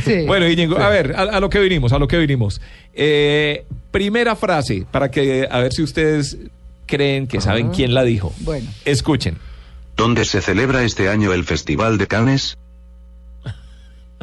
Sí. 0.09 0.21
Bueno, 0.27 0.47
Íñigo, 0.47 0.77
a 0.77 0.89
ver, 0.89 1.13
a, 1.15 1.21
a 1.21 1.39
lo 1.39 1.49
que 1.49 1.59
vinimos, 1.59 1.93
a 1.93 1.99
lo 1.99 2.07
que 2.07 2.17
vinimos. 2.17 2.59
Eh, 2.93 3.65
primera 3.91 4.35
frase, 4.35 4.85
para 4.91 5.09
que 5.11 5.47
a 5.49 5.59
ver 5.59 5.71
si 5.73 5.83
ustedes 5.83 6.37
creen 6.85 7.27
que 7.27 7.39
saben 7.41 7.69
quién 7.69 7.93
la 7.93 8.03
dijo. 8.03 8.33
Bueno. 8.39 8.67
Escuchen. 8.85 9.37
¿dónde 9.95 10.23
se 10.23 10.41
celebra 10.41 10.83
este 10.83 11.09
año 11.09 11.33
el 11.33 11.43
Festival 11.43 11.97
de 11.97 12.07
Cannes? 12.07 12.57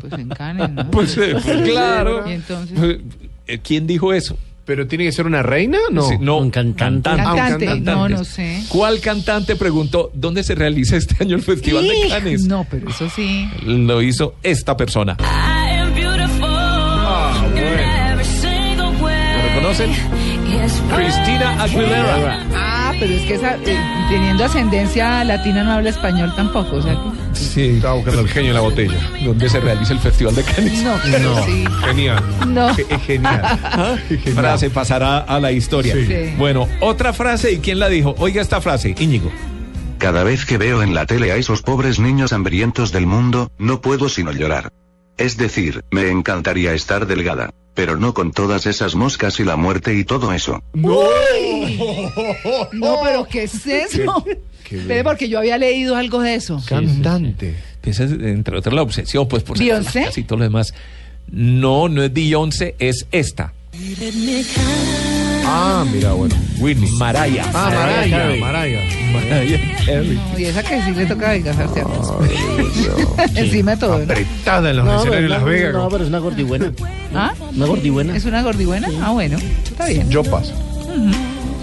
Pues 0.01 0.13
en 0.15 0.29
Cannes, 0.31 0.71
¿no? 0.71 0.91
Pues, 0.91 1.17
eh, 1.19 1.37
pues, 1.43 1.63
claro. 1.71 2.29
Y 2.29 2.33
entonces. 2.33 2.99
Eh, 3.47 3.59
¿Quién 3.63 3.87
dijo 3.87 4.13
eso? 4.13 4.39
¿Pero 4.65 4.87
tiene 4.89 5.05
que 5.05 5.13
ser 5.13 5.27
una 5.27 5.43
reina? 5.43 5.79
No. 5.93 6.09
Sí, 6.09 6.17
no, 6.19 6.39
Un 6.39 6.51
cantante. 6.51 7.09
Ah, 7.09 7.15
un 7.15 7.23
Cantante. 7.37 7.67
cantante. 7.67 7.91
No, 7.93 8.09
no 8.09 8.25
sé. 8.25 8.65
¿Cuál 8.69 9.01
cantante 9.01 9.55
preguntó 9.55 10.11
dónde 10.13 10.43
se 10.43 10.55
realiza 10.55 10.97
este 10.97 11.17
año 11.23 11.37
el 11.37 11.43
Festival 11.43 11.87
de. 11.87 12.09
Cannes? 12.09 12.45
No, 12.47 12.67
pero 12.69 12.91
eso 12.91 13.09
sí. 13.09 13.49
Lo 13.65 14.03
hizo 14.03 14.35
esta 14.43 14.77
persona. 14.77 15.17
¿Lo 15.19 15.25
reconocen? 19.77 20.87
Cristina 20.95 21.63
Aguilera. 21.63 22.47
Ah, 22.55 22.93
pero 22.99 23.13
es 23.13 23.23
que 23.23 23.35
esa, 23.35 23.57
eh, 23.57 23.79
teniendo 24.09 24.45
ascendencia 24.45 25.25
latina 25.25 25.65
no 25.65 25.73
habla 25.73 25.91
español 25.91 26.33
tampoco, 26.35 26.77
o 26.77 26.83
sea 26.83 26.95
que... 26.95 27.37
Sí. 27.37 27.63
Estaba 27.77 27.95
buscando 27.95 28.21
el 28.23 28.29
genio 28.29 28.51
en 28.51 28.55
la 28.55 28.61
botella. 28.61 28.99
Donde 29.25 29.49
se 29.49 29.61
realiza 29.61 29.93
el 29.93 29.99
Festival 29.99 30.35
de 30.35 30.43
Cannes. 30.43 30.83
No, 30.83 30.95
pero 31.05 31.45
sí. 31.45 31.65
Genial. 31.85 32.25
No. 32.49 32.71
Es 32.71 33.03
genial. 33.07 34.01
Genial. 34.09 34.35
Frase 34.35 34.71
pasará 34.71 35.19
a 35.19 35.39
la 35.41 35.53
historia. 35.53 35.95
Sí. 35.95 36.07
Sí. 36.07 36.35
Bueno, 36.39 36.69
otra 36.81 37.13
frase, 37.13 37.53
¿y 37.53 37.59
quién 37.59 37.79
la 37.79 37.89
dijo? 37.89 38.15
Oiga 38.19 38.41
esta 38.41 38.61
frase, 38.61 38.95
Íñigo. 38.99 39.31
Cada 39.99 40.25
vez 40.25 40.45
que 40.45 40.59
veo 40.59 40.83
en 40.83 40.95
la 40.95 41.07
tele 41.07 41.33
a 41.33 41.37
esos 41.37 41.63
pobres 41.63 41.99
niños 41.99 42.33
hambrientos 42.33 42.93
del 42.93 43.07
mundo, 43.07 43.51
no 43.59 43.81
puedo 43.81 44.09
sino 44.09 44.33
llorar. 44.33 44.71
Es 45.19 45.37
decir, 45.37 45.83
me 45.91 46.11
encantaría 46.11 46.75
estar 46.75 47.07
delgada, 47.07 47.53
pero 47.75 47.97
no 47.97 48.13
con 48.13 48.33
todas 48.33 48.67
esas 48.67 48.95
moscas 48.95 49.41
y 49.41 49.45
la 49.45 49.57
muerte 49.57 49.95
y 49.95 50.05
todo 50.05 50.33
eso. 50.33 50.63
¡Uy! 50.75 51.79
No, 52.73 52.99
pero 53.03 53.27
¿qué 53.27 53.45
es 53.45 53.67
eso? 53.67 54.25
qué 54.65 55.01
porque 55.03 55.29
yo 55.29 55.39
había 55.39 55.57
leído 55.59 55.97
algo 55.97 56.21
de 56.21 56.35
eso. 56.35 56.61
Cantante. 56.67 57.57
Esa 57.83 58.05
es, 58.05 58.13
entre 58.13 58.59
otras, 58.59 58.75
la 58.75 58.83
obsesión, 58.83 59.29
pues, 59.29 59.43
por 59.43 59.59
¿Beyoncé? 59.59 60.03
las 60.03 60.19
y 60.19 60.25
todo 60.25 60.39
lo 60.39 60.45
demás. 60.45 60.75
No, 61.31 61.89
no 61.89 62.03
es 62.03 62.13
Beyoncé, 62.13 62.75
es 62.79 63.07
esta. 63.13 63.53
Ah, 65.45 65.85
mira, 65.93 66.13
bueno. 66.13 66.35
Whitney. 66.59 66.91
Maraya. 66.93 67.45
Ah, 67.55 67.71
Maraya. 67.73 68.37
Maraya. 68.41 68.81
Y 70.39 70.45
esa 70.45 70.63
que 70.63 70.83
sí 70.83 70.93
le 70.93 71.07
toca 71.07 71.31
adelgazarse. 71.31 71.83
Encima 73.35 73.73
de 73.73 73.77
todo, 73.79 73.99
¿no? 73.99 74.05
Apretada 74.05 74.71
en 74.71 74.77
los 74.77 74.85
No, 74.85 74.97
escenarios 74.99 75.23
de 75.23 75.29
Las 75.29 75.45
Vegas. 75.45 75.73
no, 75.75 75.89
pero 75.89 76.05
es 76.05 76.09
una 76.11 76.19
gordibuena. 76.19 76.73
¿Ah? 77.15 77.33
Una 77.55 77.67
gordibuena. 77.67 78.17
¿Es 78.17 78.25
una 78.25 78.43
gordibuena? 78.43 78.89
Ah, 79.03 79.11
bueno, 79.13 79.39
está 79.65 79.87
bien. 79.87 80.09
Yo 80.11 80.23
paso. 80.25 80.53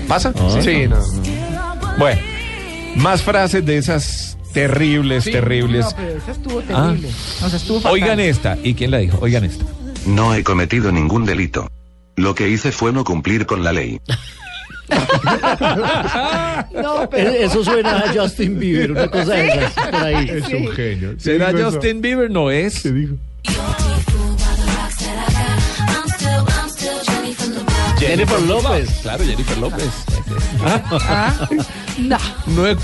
¿Pasa? 0.08 0.34
Sí, 0.62 0.88
no. 0.88 0.98
Bueno, 1.98 2.22
más 2.96 3.22
frases 3.22 3.66
de 3.66 3.78
esas 3.78 4.38
terribles, 4.54 5.24
terribles. 5.26 5.86
No, 5.86 5.92
pero 5.96 6.18
esa 6.18 6.32
estuvo 6.32 6.60
Ah. 6.74 6.88
terrible. 6.88 7.10
O 7.44 7.50
sea, 7.50 7.58
estuvo 7.58 7.78
fatal. 7.80 7.94
Oigan 7.94 8.20
esta. 8.20 8.58
¿Y 8.64 8.74
quién 8.74 8.92
la 8.92 8.98
dijo? 9.00 9.18
Oigan 9.22 9.44
esta. 9.44 9.66
No 10.06 10.34
he 10.34 10.44
cometido 10.44 10.92
ningún 10.92 11.26
delito. 11.26 11.70
Lo 12.16 12.36
que 12.36 12.48
hice 12.50 12.72
fue 12.72 12.92
no 12.94 13.04
cumplir 13.04 13.46
con 13.46 13.64
la 13.64 13.74
ley. 13.74 14.00
No, 16.74 17.08
pero... 17.10 17.30
Eh, 17.30 17.44
Eso 17.45 17.64
suena 17.64 18.00
a 18.00 18.14
Justin 18.14 18.60
Bieber, 18.60 18.92
una 18.92 19.08
cosa 19.08 19.34
de 19.34 19.48
esas, 19.48 19.72
por 19.74 19.95
ahí. 19.95 20.30
Es 20.30 20.45
Sí. 20.45 20.53
un 20.56 20.68
genio. 20.74 21.14
¿Será. 21.18 21.52
Justin 21.52 22.02
Bieber? 22.02 22.30
No 22.32 22.50
es. 22.52 22.82
¿Qué 22.82 22.92
dijo? 22.92 23.16
Jennifer 28.00 28.42
López. 28.42 28.90
Claro, 29.02 29.24
Jennifer 29.24 29.58
López. 29.58 29.90
Ah, 30.66 31.48
no. 31.98 32.18
No 32.48 32.68
es. 32.68 32.78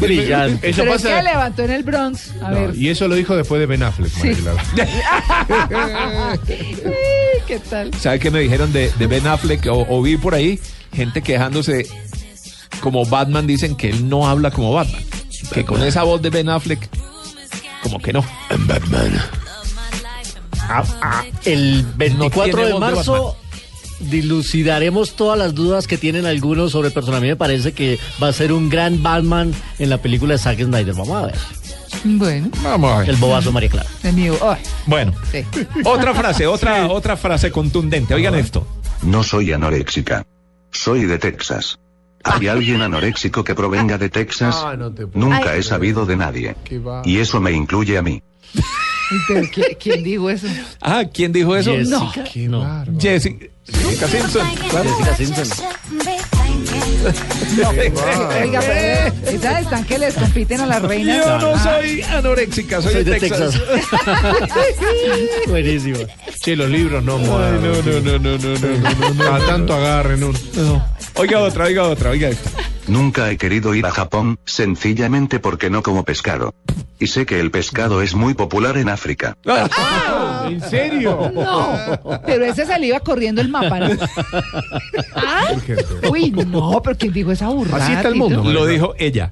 Brillante. 0.00 0.70
Eso 0.70 0.82
Pero 0.82 0.94
es 0.94 1.02
que 1.02 1.08
pasa. 1.08 1.22
levantó 1.22 1.62
en 1.64 1.70
el 1.70 1.82
Bronx. 1.82 2.30
A 2.42 2.50
No, 2.50 2.60
ver. 2.68 2.74
y 2.76 2.88
eso 2.88 3.06
lo 3.08 3.14
dijo 3.14 3.36
después 3.36 3.60
de 3.60 3.66
Ben 3.66 3.82
Affleck, 3.82 4.10
Sí. 4.10 4.32
¿Qué 7.46 7.58
tal? 7.70 7.92
¿Sabe 7.94 8.18
qué 8.18 8.30
me 8.30 8.40
dijeron 8.40 8.72
de, 8.72 8.90
de 8.98 9.06
Ben 9.06 9.26
Affleck? 9.26 9.66
O, 9.66 9.86
o 9.88 10.02
vi 10.02 10.16
por 10.16 10.34
ahí 10.34 10.58
gente 10.92 11.22
quejándose 11.22 11.86
como 12.80 13.04
Batman, 13.04 13.46
dicen 13.46 13.76
que 13.76 13.90
él 13.90 14.08
no 14.08 14.28
habla 14.28 14.50
como 14.50 14.72
Batman. 14.72 15.02
Que 15.52 15.64
con 15.64 15.82
esa 15.82 16.02
voz 16.02 16.20
de 16.20 16.30
Ben 16.30 16.48
Affleck, 16.48 16.88
como 17.82 18.00
que 18.00 18.12
no. 18.12 18.24
Batman. 18.66 19.20
Ah, 20.60 20.84
ah, 21.00 21.24
el 21.44 21.84
24 21.96 22.44
tiene 22.44 22.72
de 22.74 22.78
marzo 22.78 23.36
dilucidaremos 24.00 25.12
todas 25.12 25.38
las 25.38 25.54
dudas 25.54 25.86
que 25.86 25.98
tienen 25.98 26.26
algunos 26.26 26.72
sobre 26.72 26.88
el 26.88 26.94
personaje. 26.94 27.18
A 27.18 27.22
mí 27.22 27.28
me 27.28 27.36
parece 27.36 27.72
que 27.72 27.98
va 28.22 28.28
a 28.28 28.32
ser 28.32 28.52
un 28.52 28.68
gran 28.68 29.02
Batman 29.02 29.52
en 29.78 29.90
la 29.90 29.98
película 29.98 30.34
de 30.34 30.38
Zack 30.38 30.62
Snyder. 30.62 30.94
Vamos 30.94 31.16
a 31.16 31.26
ver. 31.26 31.34
Bueno, 32.04 32.48
Vamos 32.62 32.92
a 32.92 32.98
ver. 33.00 33.10
El 33.10 33.16
bobazo 33.16 33.50
María 33.50 33.68
Clara. 33.68 33.88
Bueno, 34.86 35.12
sí. 35.32 35.44
otra 35.84 36.14
frase, 36.14 36.46
otra, 36.46 36.86
otra 36.88 37.16
frase 37.16 37.50
contundente. 37.50 38.14
Oigan 38.14 38.34
esto. 38.34 38.66
No 39.02 39.22
soy 39.22 39.52
anoréxica. 39.52 40.24
Soy 40.70 41.04
de 41.04 41.18
Texas. 41.18 41.78
¿Hay 42.24 42.48
alguien 42.48 42.82
anoréxico 42.82 43.44
que 43.44 43.54
provenga 43.54 43.96
de 43.96 44.08
Texas? 44.08 44.56
Ah, 44.58 44.76
no 44.76 44.92
Nunca 45.14 45.56
he 45.56 45.62
sabido 45.62 46.04
de 46.04 46.16
nadie. 46.16 46.56
Y 47.04 47.18
eso 47.18 47.40
me 47.40 47.52
incluye 47.52 47.96
a 47.96 48.02
mí. 48.02 48.22
Pero 49.28 49.42
¿quién, 49.52 49.66
quién 49.80 50.02
dijo 50.04 50.28
eso? 50.30 50.46
Ah, 50.80 51.04
¿quién 51.12 51.32
dijo 51.32 51.56
eso? 51.56 51.72
Jessica. 51.72 52.24
Qué 52.32 52.48
No. 52.48 52.60
bárbaro. 52.60 52.98
Jessica, 53.00 53.46
Jessica 53.66 54.08
Simpson. 54.08 54.46
Claro. 54.70 54.90
Jessica 55.16 55.44
Simpson. 55.44 55.68
Oiga, 58.42 58.60
pero 58.60 59.30
esas 59.36 59.62
están 59.62 59.84
que 59.84 59.98
les 59.98 60.14
compiten 60.14 60.60
a 60.60 60.66
las 60.66 60.82
reinas. 60.82 61.24
Yo 61.24 61.38
no 61.38 61.62
soy 61.62 62.02
anoréxica, 62.02 62.82
soy, 62.82 62.92
Soy 62.92 63.04
de, 63.04 63.10
de 63.12 63.20
Texas. 63.20 63.54
Texas. 63.54 63.62
Buenísimo. 65.48 65.98
Che, 66.42 66.56
los 66.56 66.68
libros 66.68 67.02
no, 67.04 67.16
Ay, 67.16 67.22
no, 67.62 67.82
no, 67.82 68.00
no, 68.00 68.18
no, 68.18 68.38
no, 68.38 68.38
no, 68.38 69.14
no, 69.14 69.14
no. 69.38 69.46
Tanto 69.46 69.74
agarren 69.74 70.24
un. 70.24 70.36
Oiga 71.14 71.40
otra, 71.40 71.64
oiga 71.64 71.84
otra, 71.84 72.10
oiga 72.10 72.28
esta. 72.28 72.50
Nunca 72.88 73.30
he 73.30 73.36
querido 73.36 73.74
ir 73.74 73.86
a 73.86 73.90
Japón, 73.90 74.38
sencillamente 74.46 75.38
porque 75.38 75.70
no 75.70 75.82
como 75.82 76.04
pescado. 76.04 76.54
Y 76.98 77.06
sé 77.08 77.26
que 77.26 77.38
el 77.38 77.50
pescado 77.50 78.02
es 78.02 78.14
muy 78.14 78.34
popular 78.34 78.76
en 78.78 78.88
África. 78.88 79.36
¿En 80.46 80.60
serio? 80.62 81.30
No, 81.34 82.22
pero 82.26 82.44
ese 82.44 82.64
iba 82.86 83.00
corriendo 83.00 83.40
el 83.40 83.48
mapa, 83.48 83.78
¿no? 83.78 83.88
Ah. 85.14 85.52
Uy, 86.10 86.30
no, 86.30 86.80
pero 86.82 86.96
¿quién 86.96 87.12
dijo 87.12 87.32
esa 87.32 87.48
burrada? 87.48 87.84
Así 87.84 87.92
está 87.92 88.08
el 88.08 88.14
mundo. 88.14 88.42
Lo 88.44 88.66
dijo 88.66 88.94
ella. 88.98 89.30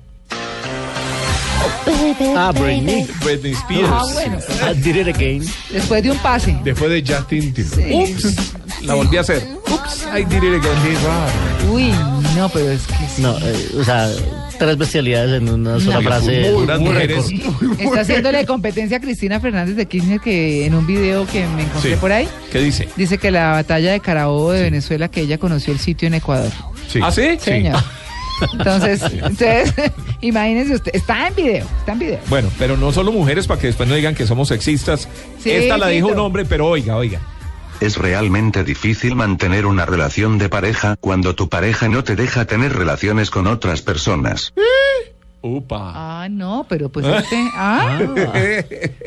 Ah, 2.36 2.52
Britney. 2.52 3.06
Britney 3.24 3.52
Spears. 3.52 3.88
Ah, 3.90 4.02
bueno. 4.12 4.38
I 4.62 4.74
did 4.74 4.96
it 4.96 5.08
again. 5.08 5.42
Después 5.70 6.02
de 6.02 6.10
un 6.10 6.18
pase. 6.18 6.56
Después 6.64 6.90
de 6.90 7.14
Justin 7.14 7.54
Timberlake. 7.54 8.18
Sí. 8.18 8.36
La 8.82 8.94
volví 8.94 9.16
a 9.16 9.20
hacer. 9.20 9.42
Ups, 9.68 10.06
I 10.14 10.24
did 10.24 10.42
it 10.42 10.54
again. 10.54 11.70
Uy, 11.72 11.92
no, 12.36 12.48
pero 12.50 12.70
es 12.70 12.86
que 12.86 12.94
sí. 13.14 13.22
No, 13.22 13.36
eh, 13.38 13.68
o 13.80 13.84
sea, 13.84 14.08
tres 14.58 14.76
bestialidades 14.78 15.40
en 15.42 15.48
una 15.48 15.80
sola 15.80 15.96
No. 15.96 16.02
frase. 16.02 16.52
Muy, 16.52 16.66
muy. 16.78 17.76
Está 17.84 18.00
haciéndole 18.00 18.44
competencia 18.46 18.98
a 18.98 19.00
Cristina 19.00 19.40
Fernández 19.40 19.76
de 19.76 19.86
Kirchner 19.86 20.20
que 20.20 20.66
en 20.66 20.74
un 20.74 20.86
video 20.86 21.26
que 21.26 21.46
me 21.46 21.62
encontré 21.62 21.94
Sí. 21.94 21.96
por 22.00 22.12
ahí 22.12 22.28
¿Qué 22.52 22.60
dice? 22.60 22.88
dice 22.96 23.18
que 23.18 23.30
la 23.30 23.50
batalla 23.52 23.92
de 23.92 24.00
Carabobo 24.00 24.52
de 24.52 24.62
Venezuela 24.62 25.08
que 25.08 25.22
ella 25.22 25.38
conoció 25.38 25.72
el 25.72 25.78
sitio 25.80 26.06
en 26.08 26.14
Ecuador. 26.14 26.50
Sí. 26.88 27.00
¿Ah, 27.02 27.10
sí? 27.10 27.38
Señor. 27.40 27.82
Entonces, 28.52 29.02
entonces, 29.12 29.72
imagínense 30.20 30.74
usted, 30.74 30.90
está 30.94 31.28
en 31.28 31.34
video, 31.34 31.66
está 31.78 31.92
en 31.92 31.98
video. 31.98 32.18
Bueno, 32.28 32.48
pero 32.58 32.76
no 32.76 32.92
solo 32.92 33.10
mujeres 33.12 33.46
para 33.46 33.58
que 33.60 33.68
después 33.68 33.88
no 33.88 33.94
digan 33.94 34.14
que 34.14 34.26
somos 34.26 34.48
sexistas. 34.48 35.08
Sí, 35.42 35.50
Esta 35.50 35.78
la 35.78 35.88
dijo 35.88 36.08
un 36.08 36.18
hombre, 36.18 36.44
pero 36.44 36.66
oiga, 36.68 36.96
oiga. 36.96 37.20
Es 37.80 37.98
realmente 37.98 38.64
difícil 38.64 39.14
mantener 39.16 39.66
una 39.66 39.84
relación 39.84 40.38
de 40.38 40.48
pareja 40.48 40.96
cuando 40.98 41.34
tu 41.34 41.48
pareja 41.48 41.88
no 41.88 42.02
te 42.04 42.16
deja 42.16 42.46
tener 42.46 42.72
relaciones 42.74 43.30
con 43.30 43.46
otras 43.46 43.82
personas. 43.82 44.54
Upa. 45.42 45.92
Ah, 45.94 46.28
no, 46.30 46.66
pero 46.68 46.88
pues 46.88 47.06
este, 47.06 47.36
ah, 47.54 47.98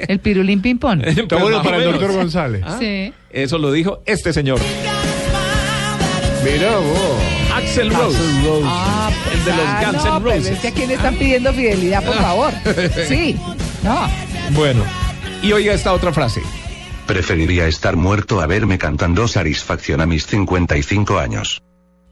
el 0.08 0.20
pirulín 0.20 0.62
ping 0.62 0.78
pong. 0.78 1.02
Está 1.04 1.38
bueno 1.38 1.62
para 1.64 1.78
el 1.78 1.84
doctor 1.86 2.14
González. 2.14 2.64
Sí. 2.80 3.12
Eso 3.32 3.58
lo 3.58 3.72
dijo 3.72 4.02
este 4.06 4.32
señor. 4.32 4.60
Mirá 6.44 6.78
vos. 6.78 7.54
Axel 7.54 7.90
Rose. 7.94 8.18
Ah, 8.64 9.12
El 9.34 9.44
de 9.46 9.52
los 9.52 9.60
ah, 9.66 9.82
Guns 9.84 10.06
no, 10.06 10.16
N' 10.18 10.24
pero 10.24 10.36
Roses. 10.36 10.52
es 10.52 10.60
que 10.60 10.68
a 10.70 10.72
quién 10.72 10.88
le 10.88 10.94
están 10.94 11.16
pidiendo 11.16 11.52
fidelidad, 11.54 12.06
por 12.06 12.16
favor. 12.16 12.54
Sí, 13.08 13.36
no. 13.84 14.08
Bueno, 14.52 14.84
y 15.42 15.52
oiga 15.52 15.74
esta 15.74 15.92
otra 15.92 16.14
frase. 16.14 16.42
Preferiría 17.14 17.66
estar 17.68 17.96
muerto 17.96 18.40
a 18.40 18.46
verme 18.46 18.78
cantando 18.78 19.28
Satisfacción 19.28 20.00
a 20.00 20.06
mis 20.06 20.28
55 20.28 21.18
años. 21.18 21.60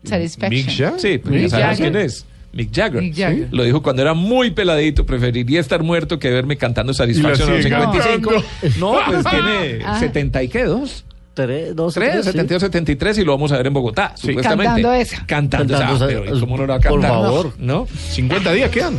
Satisfaction. 0.04 0.50
Mick 0.50 0.76
Jagger. 0.76 1.00
Sí, 1.00 1.18
pues 1.20 1.52
ya 1.52 1.60
Jagger. 1.60 1.92
quién 1.92 2.04
es. 2.04 2.26
Mick 2.52 2.74
Jagger. 2.76 3.02
Mick 3.04 3.16
Jagger. 3.16 3.48
Lo 3.52 3.64
dijo 3.64 3.84
cuando 3.84 4.02
era 4.02 4.16
muy 4.16 4.50
peladito. 4.50 5.06
Preferiría 5.06 5.60
estar 5.60 5.84
muerto 5.84 6.18
que 6.18 6.32
verme 6.32 6.58
cantando 6.58 6.96
Satisfacción 6.96 7.48
a 7.48 7.54
los 7.54 7.64
sigue 7.64 7.76
55. 7.76 8.32
No, 8.80 8.98
pues 9.06 9.24
tiene 9.30 9.84
Ah. 9.86 10.00
70 10.00 10.42
y 10.44 10.48
qué, 10.48 10.64
dos. 10.64 11.06
Tres, 11.36 11.76
dos, 11.76 11.94
3, 11.94 12.10
tres, 12.14 12.26
sí. 12.26 12.32
72, 12.32 12.62
73 12.64 13.18
y 13.20 13.24
lo 13.24 13.34
vamos 13.34 13.52
a 13.52 13.58
ver 13.58 13.68
en 13.68 13.74
Bogotá, 13.74 14.14
supuestamente. 14.18 14.82
Cantando 14.82 14.94
esa. 14.94 15.26
Cantando, 15.28 15.74
Cantando 15.78 15.96
esa. 15.96 16.08
Pero 16.26 16.36
¿y 16.36 16.40
¿cómo 16.40 16.58
no 16.58 16.64
lo 16.66 16.70
va 16.70 16.76
a 16.78 16.80
Por 16.80 17.00
cantar? 17.00 17.12
favor. 17.12 17.54
¿No? 17.60 17.86
50 18.10 18.52
días 18.54 18.72
quedan. 18.72 18.98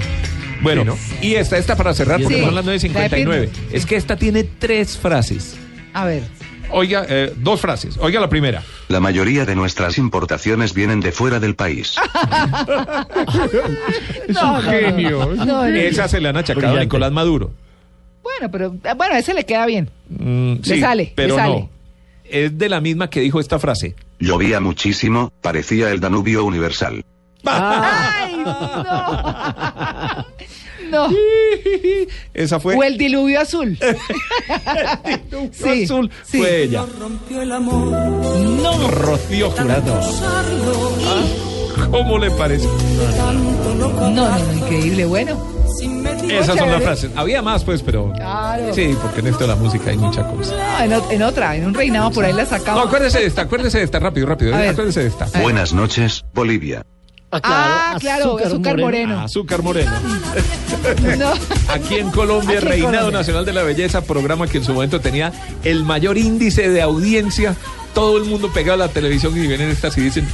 Bueno, 0.63 0.83
Sí, 0.83 0.87
¿no? 0.87 0.97
y 1.29 1.35
esta, 1.35 1.59
esta 1.59 1.75
para 1.75 1.93
cerrar, 1.95 2.21
porque 2.23 2.37
Sí. 2.37 2.41
son 2.45 2.55
las 2.55 2.65
9.59. 2.65 3.25
La 3.27 3.37
de 3.41 3.51
Es 3.73 3.85
que 3.87 3.97
esta 3.97 4.15
tiene 4.17 4.45
tres 4.45 4.97
frases. 4.97 5.57
A 5.99 6.05
ver. 6.05 6.23
Oiga, 6.71 7.05
eh, 7.09 7.33
dos 7.37 7.61
frases. 7.61 7.97
Oiga 7.99 8.21
la 8.21 8.29
primera. 8.29 8.63
La 8.89 9.01
mayoría 9.01 9.45
de 9.47 9.55
nuestras 9.57 9.97
importaciones 9.99 10.75
vienen 10.75 11.01
de 11.01 11.13
fuera 11.13 11.41
del 11.41 11.55
país. 11.57 11.97
Es 14.29 14.35
No, 14.35 14.55
un 14.59 14.65
no, 14.65 14.71
genio. 14.71 15.27
No. 15.35 15.65
Esa 15.65 16.07
se 16.09 16.21
le 16.21 16.29
han 16.29 16.37
achacado 16.37 16.77
a. 16.77 16.81
Nicolás 16.81 17.11
Maduro. 17.13 17.51
Bueno, 18.23 18.51
pero 18.51 18.77
ah, 18.85 18.95
bueno, 18.95 19.17
ese 19.17 19.33
le 19.35 19.45
queda 19.47 19.65
bien. 19.67 19.91
Mm, 20.11 20.55
Le 20.63 20.75
sí, 20.75 20.81
sale, 20.81 21.05
le 21.05 21.13
pero 21.15 21.35
sale. 21.37 21.55
no. 21.61 21.71
Es 22.25 22.57
de 22.59 22.69
la 22.69 22.81
misma 22.81 23.09
que 23.09 23.21
dijo 23.21 23.41
esta 23.41 23.59
frase. 23.59 23.97
Llovía 24.19 24.61
muchísimo, 24.61 25.33
parecía 25.41 25.91
el 25.91 26.01
Danubio 26.01 26.45
universal. 26.45 27.03
¡Ay, 27.45 28.37
no! 28.45 28.85
no. 30.91 31.09
Esa 32.35 32.61
fue. 32.61 32.77
O 32.77 32.83
el 32.83 32.97
diluvio 32.99 33.41
azul. 33.41 33.79
sí, 35.53 35.85
azul 35.85 36.11
sí. 36.25 36.39
fue 36.39 36.63
ella. 36.65 36.85
Rompió 36.99 37.43
el 37.43 37.53
amor. 37.53 37.87
No. 37.89 38.89
Rocío 38.89 39.51
Jurado. 39.51 40.01
¿Cómo 41.91 42.19
le 42.19 42.31
parece? 42.33 42.67
No, 43.79 43.89
no, 43.89 44.11
no, 44.11 44.55
increíble. 44.55 45.05
Bueno. 45.05 45.59
Esas 46.29 46.59
son 46.59 46.71
las 46.71 46.83
frases. 46.83 47.11
Había 47.15 47.41
más, 47.41 47.63
pues, 47.65 47.83
pero. 47.83 48.13
Claro. 48.13 48.75
Sí, 48.75 48.97
porque 49.01 49.21
en 49.21 49.29
esto 49.29 49.41
de 49.41 49.47
la 49.49 49.55
música 49.55 49.91
hay 49.91 49.97
mucha 49.97 50.27
cosa. 50.27 50.55
No, 50.57 50.85
en, 50.85 50.91
ot- 50.93 51.11
en 51.13 51.23
otra, 51.23 51.57
en 51.57 51.67
un 51.67 51.75
reinado 51.75 52.11
por 52.11 52.25
ahí 52.25 52.33
la 52.33 52.43
No, 52.45 52.49
sacamos. 52.51 52.87
acuérdese 52.87 53.21
de 53.21 53.27
esta, 53.27 53.43
acuérdese 53.43 53.79
de 53.79 53.85
esta, 53.85 53.99
rápido, 54.01 54.27
rápido. 54.27 54.55
A 54.55 54.59
ver. 54.59 54.71
Acuérdese 54.71 55.01
de 55.03 55.07
esta. 55.09 55.27
Buenas 55.41 55.73
noches, 55.73 56.25
Bolivia. 56.35 56.83
Ah, 57.31 57.97
claro, 58.01 58.39
azúcar, 58.39 58.79
moreno. 58.79 59.21
Azúcar 59.21 59.63
moreno. 59.63 59.93
No. 61.19 61.33
Aquí 61.73 61.97
en 61.97 62.11
Colombia, 62.11 62.59
Aquí 62.59 62.65
en 62.67 62.71
Reinado 62.71 62.93
Colombia. 63.07 63.19
Nacional 63.19 63.45
de 63.45 63.53
la 63.53 63.63
Belleza, 63.63 64.03
programa 64.03 64.47
que 64.47 64.59
en 64.59 64.65
su 64.65 64.73
momento 64.73 65.01
tenía 65.01 65.33
el 65.65 65.85
mayor 65.85 66.17
índice 66.17 66.69
de 66.71 66.81
audiencia. 66.81 67.55
Todo 67.95 68.17
el 68.19 68.25
mundo 68.25 68.51
pegado 68.53 68.83
a 68.83 68.87
la 68.87 68.93
televisión 68.93 69.37
y 69.37 69.47
vienen 69.47 69.69
estas 69.71 69.97
y 69.99 70.03
dicen. 70.03 70.27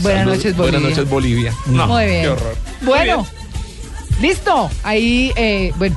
Buenas 0.00 0.20
"Salud, 0.20 0.34
noches, 0.36 0.56
Buenas 0.56 0.80
Bolivia". 0.82 0.90
noches, 0.90 1.10
Bolivia. 1.10 1.52
Muy 1.86 2.04
bien. 2.04 2.22
Qué 2.22 2.28
horror. 2.28 2.56
Bueno, 2.82 3.26
listo. 4.20 4.70
Ahí, 4.84 5.32
eh, 5.36 5.72
bueno, 5.76 5.96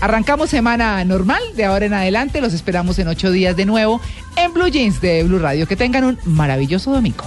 arrancamos 0.00 0.50
semana 0.50 1.02
normal 1.04 1.42
de 1.54 1.64
ahora 1.64 1.86
en 1.86 1.94
adelante. 1.94 2.40
Los 2.40 2.52
esperamos 2.52 2.98
en 2.98 3.08
ocho 3.08 3.30
días 3.30 3.56
de 3.56 3.64
nuevo 3.64 4.00
en 4.36 4.52
Blue 4.52 4.68
Jeans 4.68 5.00
de 5.00 5.22
Blue 5.22 5.38
Radio. 5.38 5.66
Que 5.68 5.76
tengan 5.76 6.04
un 6.04 6.18
maravilloso 6.24 6.90
domingo. 6.90 7.24